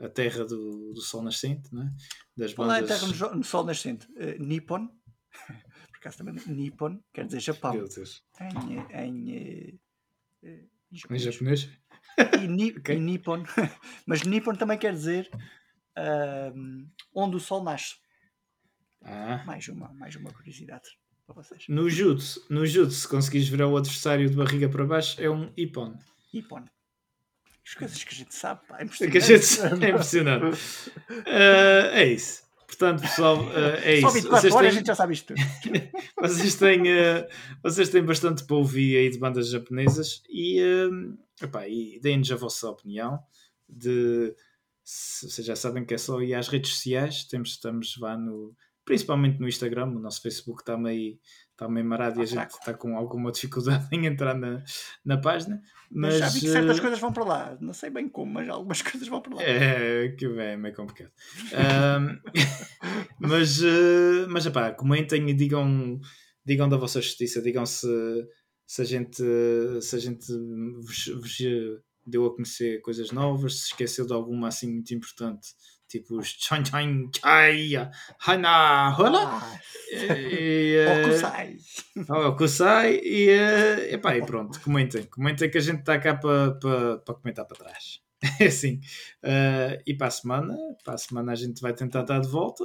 a, 0.00 0.06
a 0.06 0.08
terra 0.08 0.44
do, 0.46 0.92
do 0.94 1.00
Sol 1.02 1.22
Nascente, 1.22 1.72
né? 1.74 1.92
das 2.36 2.52
em 2.52 2.54
bandas. 2.54 2.88
terra 2.88 3.34
no, 3.36 3.44
sol 3.44 3.64
nascente. 3.64 4.08
eh, 4.16 4.38
Nippon. 4.38 4.88
Por 5.92 5.96
acaso 5.98 6.16
também. 6.18 6.34
Nippon 6.46 6.98
quer 7.12 7.26
dizer 7.26 7.40
Japão. 7.40 7.74
Em. 7.76 9.06
em, 9.06 9.32
eh, 9.36 9.74
eh, 10.42 10.64
em 10.90 11.14
Em 11.14 11.18
japonês. 11.18 11.68
E, 12.42 12.48
ni, 12.48 12.72
Ok. 12.78 12.96
e 12.96 12.98
Nippon. 12.98 13.44
Mas 14.06 14.22
Nippon 14.22 14.54
também 14.54 14.78
quer 14.78 14.94
dizer. 14.94 15.28
ahm, 15.94 16.86
onde 17.14 17.36
o 17.36 17.40
sol 17.40 17.62
nasce. 17.62 17.96
Ah. 19.02 19.42
Mais 19.46 19.68
uma, 19.68 19.92
mais 19.92 20.16
uma 20.16 20.32
curiosidade 20.32 20.88
para 21.26 21.34
vocês. 21.34 21.64
No 21.68 21.88
jutsu, 21.90 22.46
no 22.50 22.64
jutsu, 22.66 22.96
se 23.00 23.08
conseguires 23.08 23.48
virar 23.48 23.66
o 23.68 23.76
adversário 23.76 24.28
de 24.30 24.36
barriga 24.36 24.68
para 24.70 24.86
baixo, 24.86 25.20
é 25.20 25.28
um 25.30 25.52
Ippon. 25.56 25.98
Nippon. 26.32 26.64
As 27.70 27.74
coisas 27.74 28.02
que 28.04 28.12
a 28.14 28.16
gente 28.18 28.34
sabe, 28.34 28.60
pá, 28.66 28.78
é 28.78 28.80
É 28.80 28.84
a 28.84 28.86
gente 28.88 29.06
impressionante. 29.06 29.84
é 29.84 29.88
impressionante. 29.90 30.58
Eh, 31.26 31.90
é 31.94 32.04
isso. 32.12 32.42
Portanto, 32.66 33.00
pessoal, 33.02 33.36
eh, 33.52 33.98
é 33.98 34.00
Só 34.00 34.08
isso. 34.08 34.14
24 34.16 34.40
Vocês 34.40 34.54
horas 34.54 34.66
a 34.66 34.70
têm- 34.70 34.78
gente 34.78 34.86
já 34.86 34.94
sabe 34.94 35.12
isto. 35.14 35.34
Vocês 36.20 36.54
têm, 36.56 36.88
eh, 36.90 37.28
vocês 37.62 37.88
têm 37.88 38.02
bastante 38.04 38.44
para 38.44 38.56
ouvir 38.56 38.96
aí 38.96 39.10
de 39.10 39.18
bandas 39.18 39.48
japonesas 39.50 40.22
e, 40.28 40.60
eh, 40.60 41.44
epá, 41.44 41.68
e 41.68 41.98
deem-nos 42.00 42.30
a 42.32 42.36
vossa 42.36 42.68
opinião 42.68 43.18
de 43.68 44.34
se, 44.84 45.28
vocês 45.30 45.46
já 45.46 45.54
sabem 45.56 45.84
que 45.84 45.94
é 45.94 45.98
só 45.98 46.20
ir 46.20 46.34
às 46.34 46.48
redes 46.48 46.72
sociais, 46.74 47.24
temos, 47.24 47.50
estamos 47.50 47.96
lá 47.98 48.16
no 48.16 48.54
principalmente 48.84 49.38
no 49.38 49.46
Instagram, 49.46 49.86
o 49.86 50.00
nosso 50.00 50.20
Facebook 50.22 50.62
está 50.62 50.76
meio, 50.76 51.16
está 51.60 51.68
meio 51.68 51.86
marado 51.86 52.18
e 52.18 52.22
a 52.22 52.24
Está 52.24 52.40
gente 52.40 52.50
está 52.52 52.74
com 52.74 52.96
alguma 52.96 53.30
dificuldade 53.30 53.86
em 53.92 54.06
entrar 54.06 54.34
na, 54.34 54.64
na 55.04 55.18
página, 55.18 55.60
Mas, 55.90 56.14
mas, 56.14 56.18
já 56.18 56.28
vi 56.28 56.40
que 56.40 56.48
certas 56.48 56.78
eh, 56.78 56.80
coisas 56.80 56.98
vão 56.98 57.12
para 57.12 57.24
lá. 57.24 57.58
Não 57.60 57.74
sei 57.74 57.90
bem 57.90 58.08
como, 58.08 58.32
mas 58.32 58.48
algumas 58.48 58.80
coisas 58.82 59.06
vão 59.06 59.20
para 59.20 59.36
lá. 59.36 59.42
é, 59.42 60.08
que 60.08 60.24
é 60.24 60.56
meio 60.56 60.74
complicado. 60.74 61.12
Ahm, 61.52 62.18
mas, 63.20 63.62
eh, 63.62 64.26
mas 64.28 64.46
epá, 64.46 64.72
comentem 64.72 65.28
e 65.28 65.34
digam, 65.34 66.00
digam 66.44 66.68
da 66.68 66.78
vossa 66.78 67.02
justiça, 67.02 67.42
digam 67.42 67.66
se, 67.66 67.86
se 68.66 68.80
a 68.80 68.84
gente, 68.84 69.22
se 69.82 69.96
a 69.96 69.98
gente 69.98 70.26
vos, 70.82 71.06
vos 71.06 71.38
deu 72.06 72.26
a 72.26 72.34
conhecer 72.34 72.80
coisas 72.80 73.12
novas, 73.12 73.60
se 73.60 73.66
esqueceu 73.66 74.06
de 74.06 74.14
alguma 74.14 74.48
assim 74.48 74.72
muito 74.72 74.94
importante, 74.94 75.48
tipo 75.90 76.18
os 76.18 76.28
Chan 76.28 76.64
Chan 76.64 77.10
Chai, 77.12 77.72
Hana 78.26 78.96
Hola. 78.96 79.42
Ah, 79.42 79.60
E, 79.92 80.76
eh, 80.76 81.02
Okusai. 81.02 81.56
Kusai 82.38 83.00
e, 83.02 83.28
eh, 83.28 83.94
epá, 83.94 84.16
e 84.16 84.24
pronto, 84.24 84.60
comentem, 84.60 85.02
comentem 85.04 85.50
que 85.50 85.58
a 85.58 85.60
gente 85.60 85.80
está 85.80 85.98
cá 85.98 86.14
para 86.14 86.52
pa, 86.52 86.98
pa 87.04 87.14
comentar 87.14 87.44
para 87.44 87.58
trás. 87.58 88.00
É 88.40 88.46
assim. 88.46 88.80
Eh, 89.22 89.82
e 89.86 89.94
para 89.94 90.06
a 90.06 90.10
semana, 90.10 90.56
para 90.84 90.94
a 90.94 90.98
semana 90.98 91.32
a 91.32 91.34
gente 91.34 91.60
vai 91.60 91.72
tentar 91.74 92.02
estar 92.02 92.20
de 92.20 92.28
volta 92.28 92.64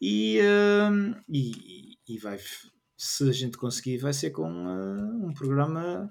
e, 0.00 0.38
eh, 0.38 0.90
e, 1.28 1.98
e 2.08 2.18
vai, 2.18 2.38
se 2.96 3.28
a 3.28 3.32
gente 3.32 3.56
conseguir, 3.56 3.98
vai 3.98 4.12
ser 4.12 4.30
com 4.30 4.48
eh, 4.48 5.26
um 5.26 5.32
programa. 5.32 6.08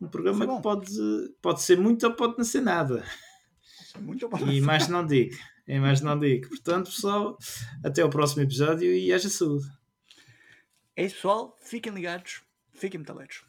Um 0.00 0.08
programa 0.08 0.56
que 0.56 0.62
pode, 0.62 1.34
pode 1.40 1.62
ser 1.62 1.78
muito 1.78 2.04
ou 2.04 2.14
pode 2.14 2.36
não 2.36 2.44
ser 2.44 2.60
nada. 2.60 3.04
Muito 4.00 4.28
bom. 4.28 4.38
E 4.48 4.60
mais 4.60 4.88
não 4.88 5.06
digo. 5.06 5.34
Em 5.66 5.80
mais 5.80 6.00
não 6.00 6.18
digo. 6.18 6.48
Portanto, 6.48 6.90
pessoal, 6.90 7.38
até 7.84 8.02
ao 8.02 8.10
próximo 8.10 8.42
episódio 8.42 8.92
e 8.92 9.12
haja 9.12 9.28
saúde. 9.28 9.66
É 10.96 11.04
isso, 11.04 11.16
pessoal. 11.16 11.56
Fiquem 11.60 11.92
ligados. 11.92 12.42
Fiquem 12.72 13.00
metaleiros. 13.00 13.44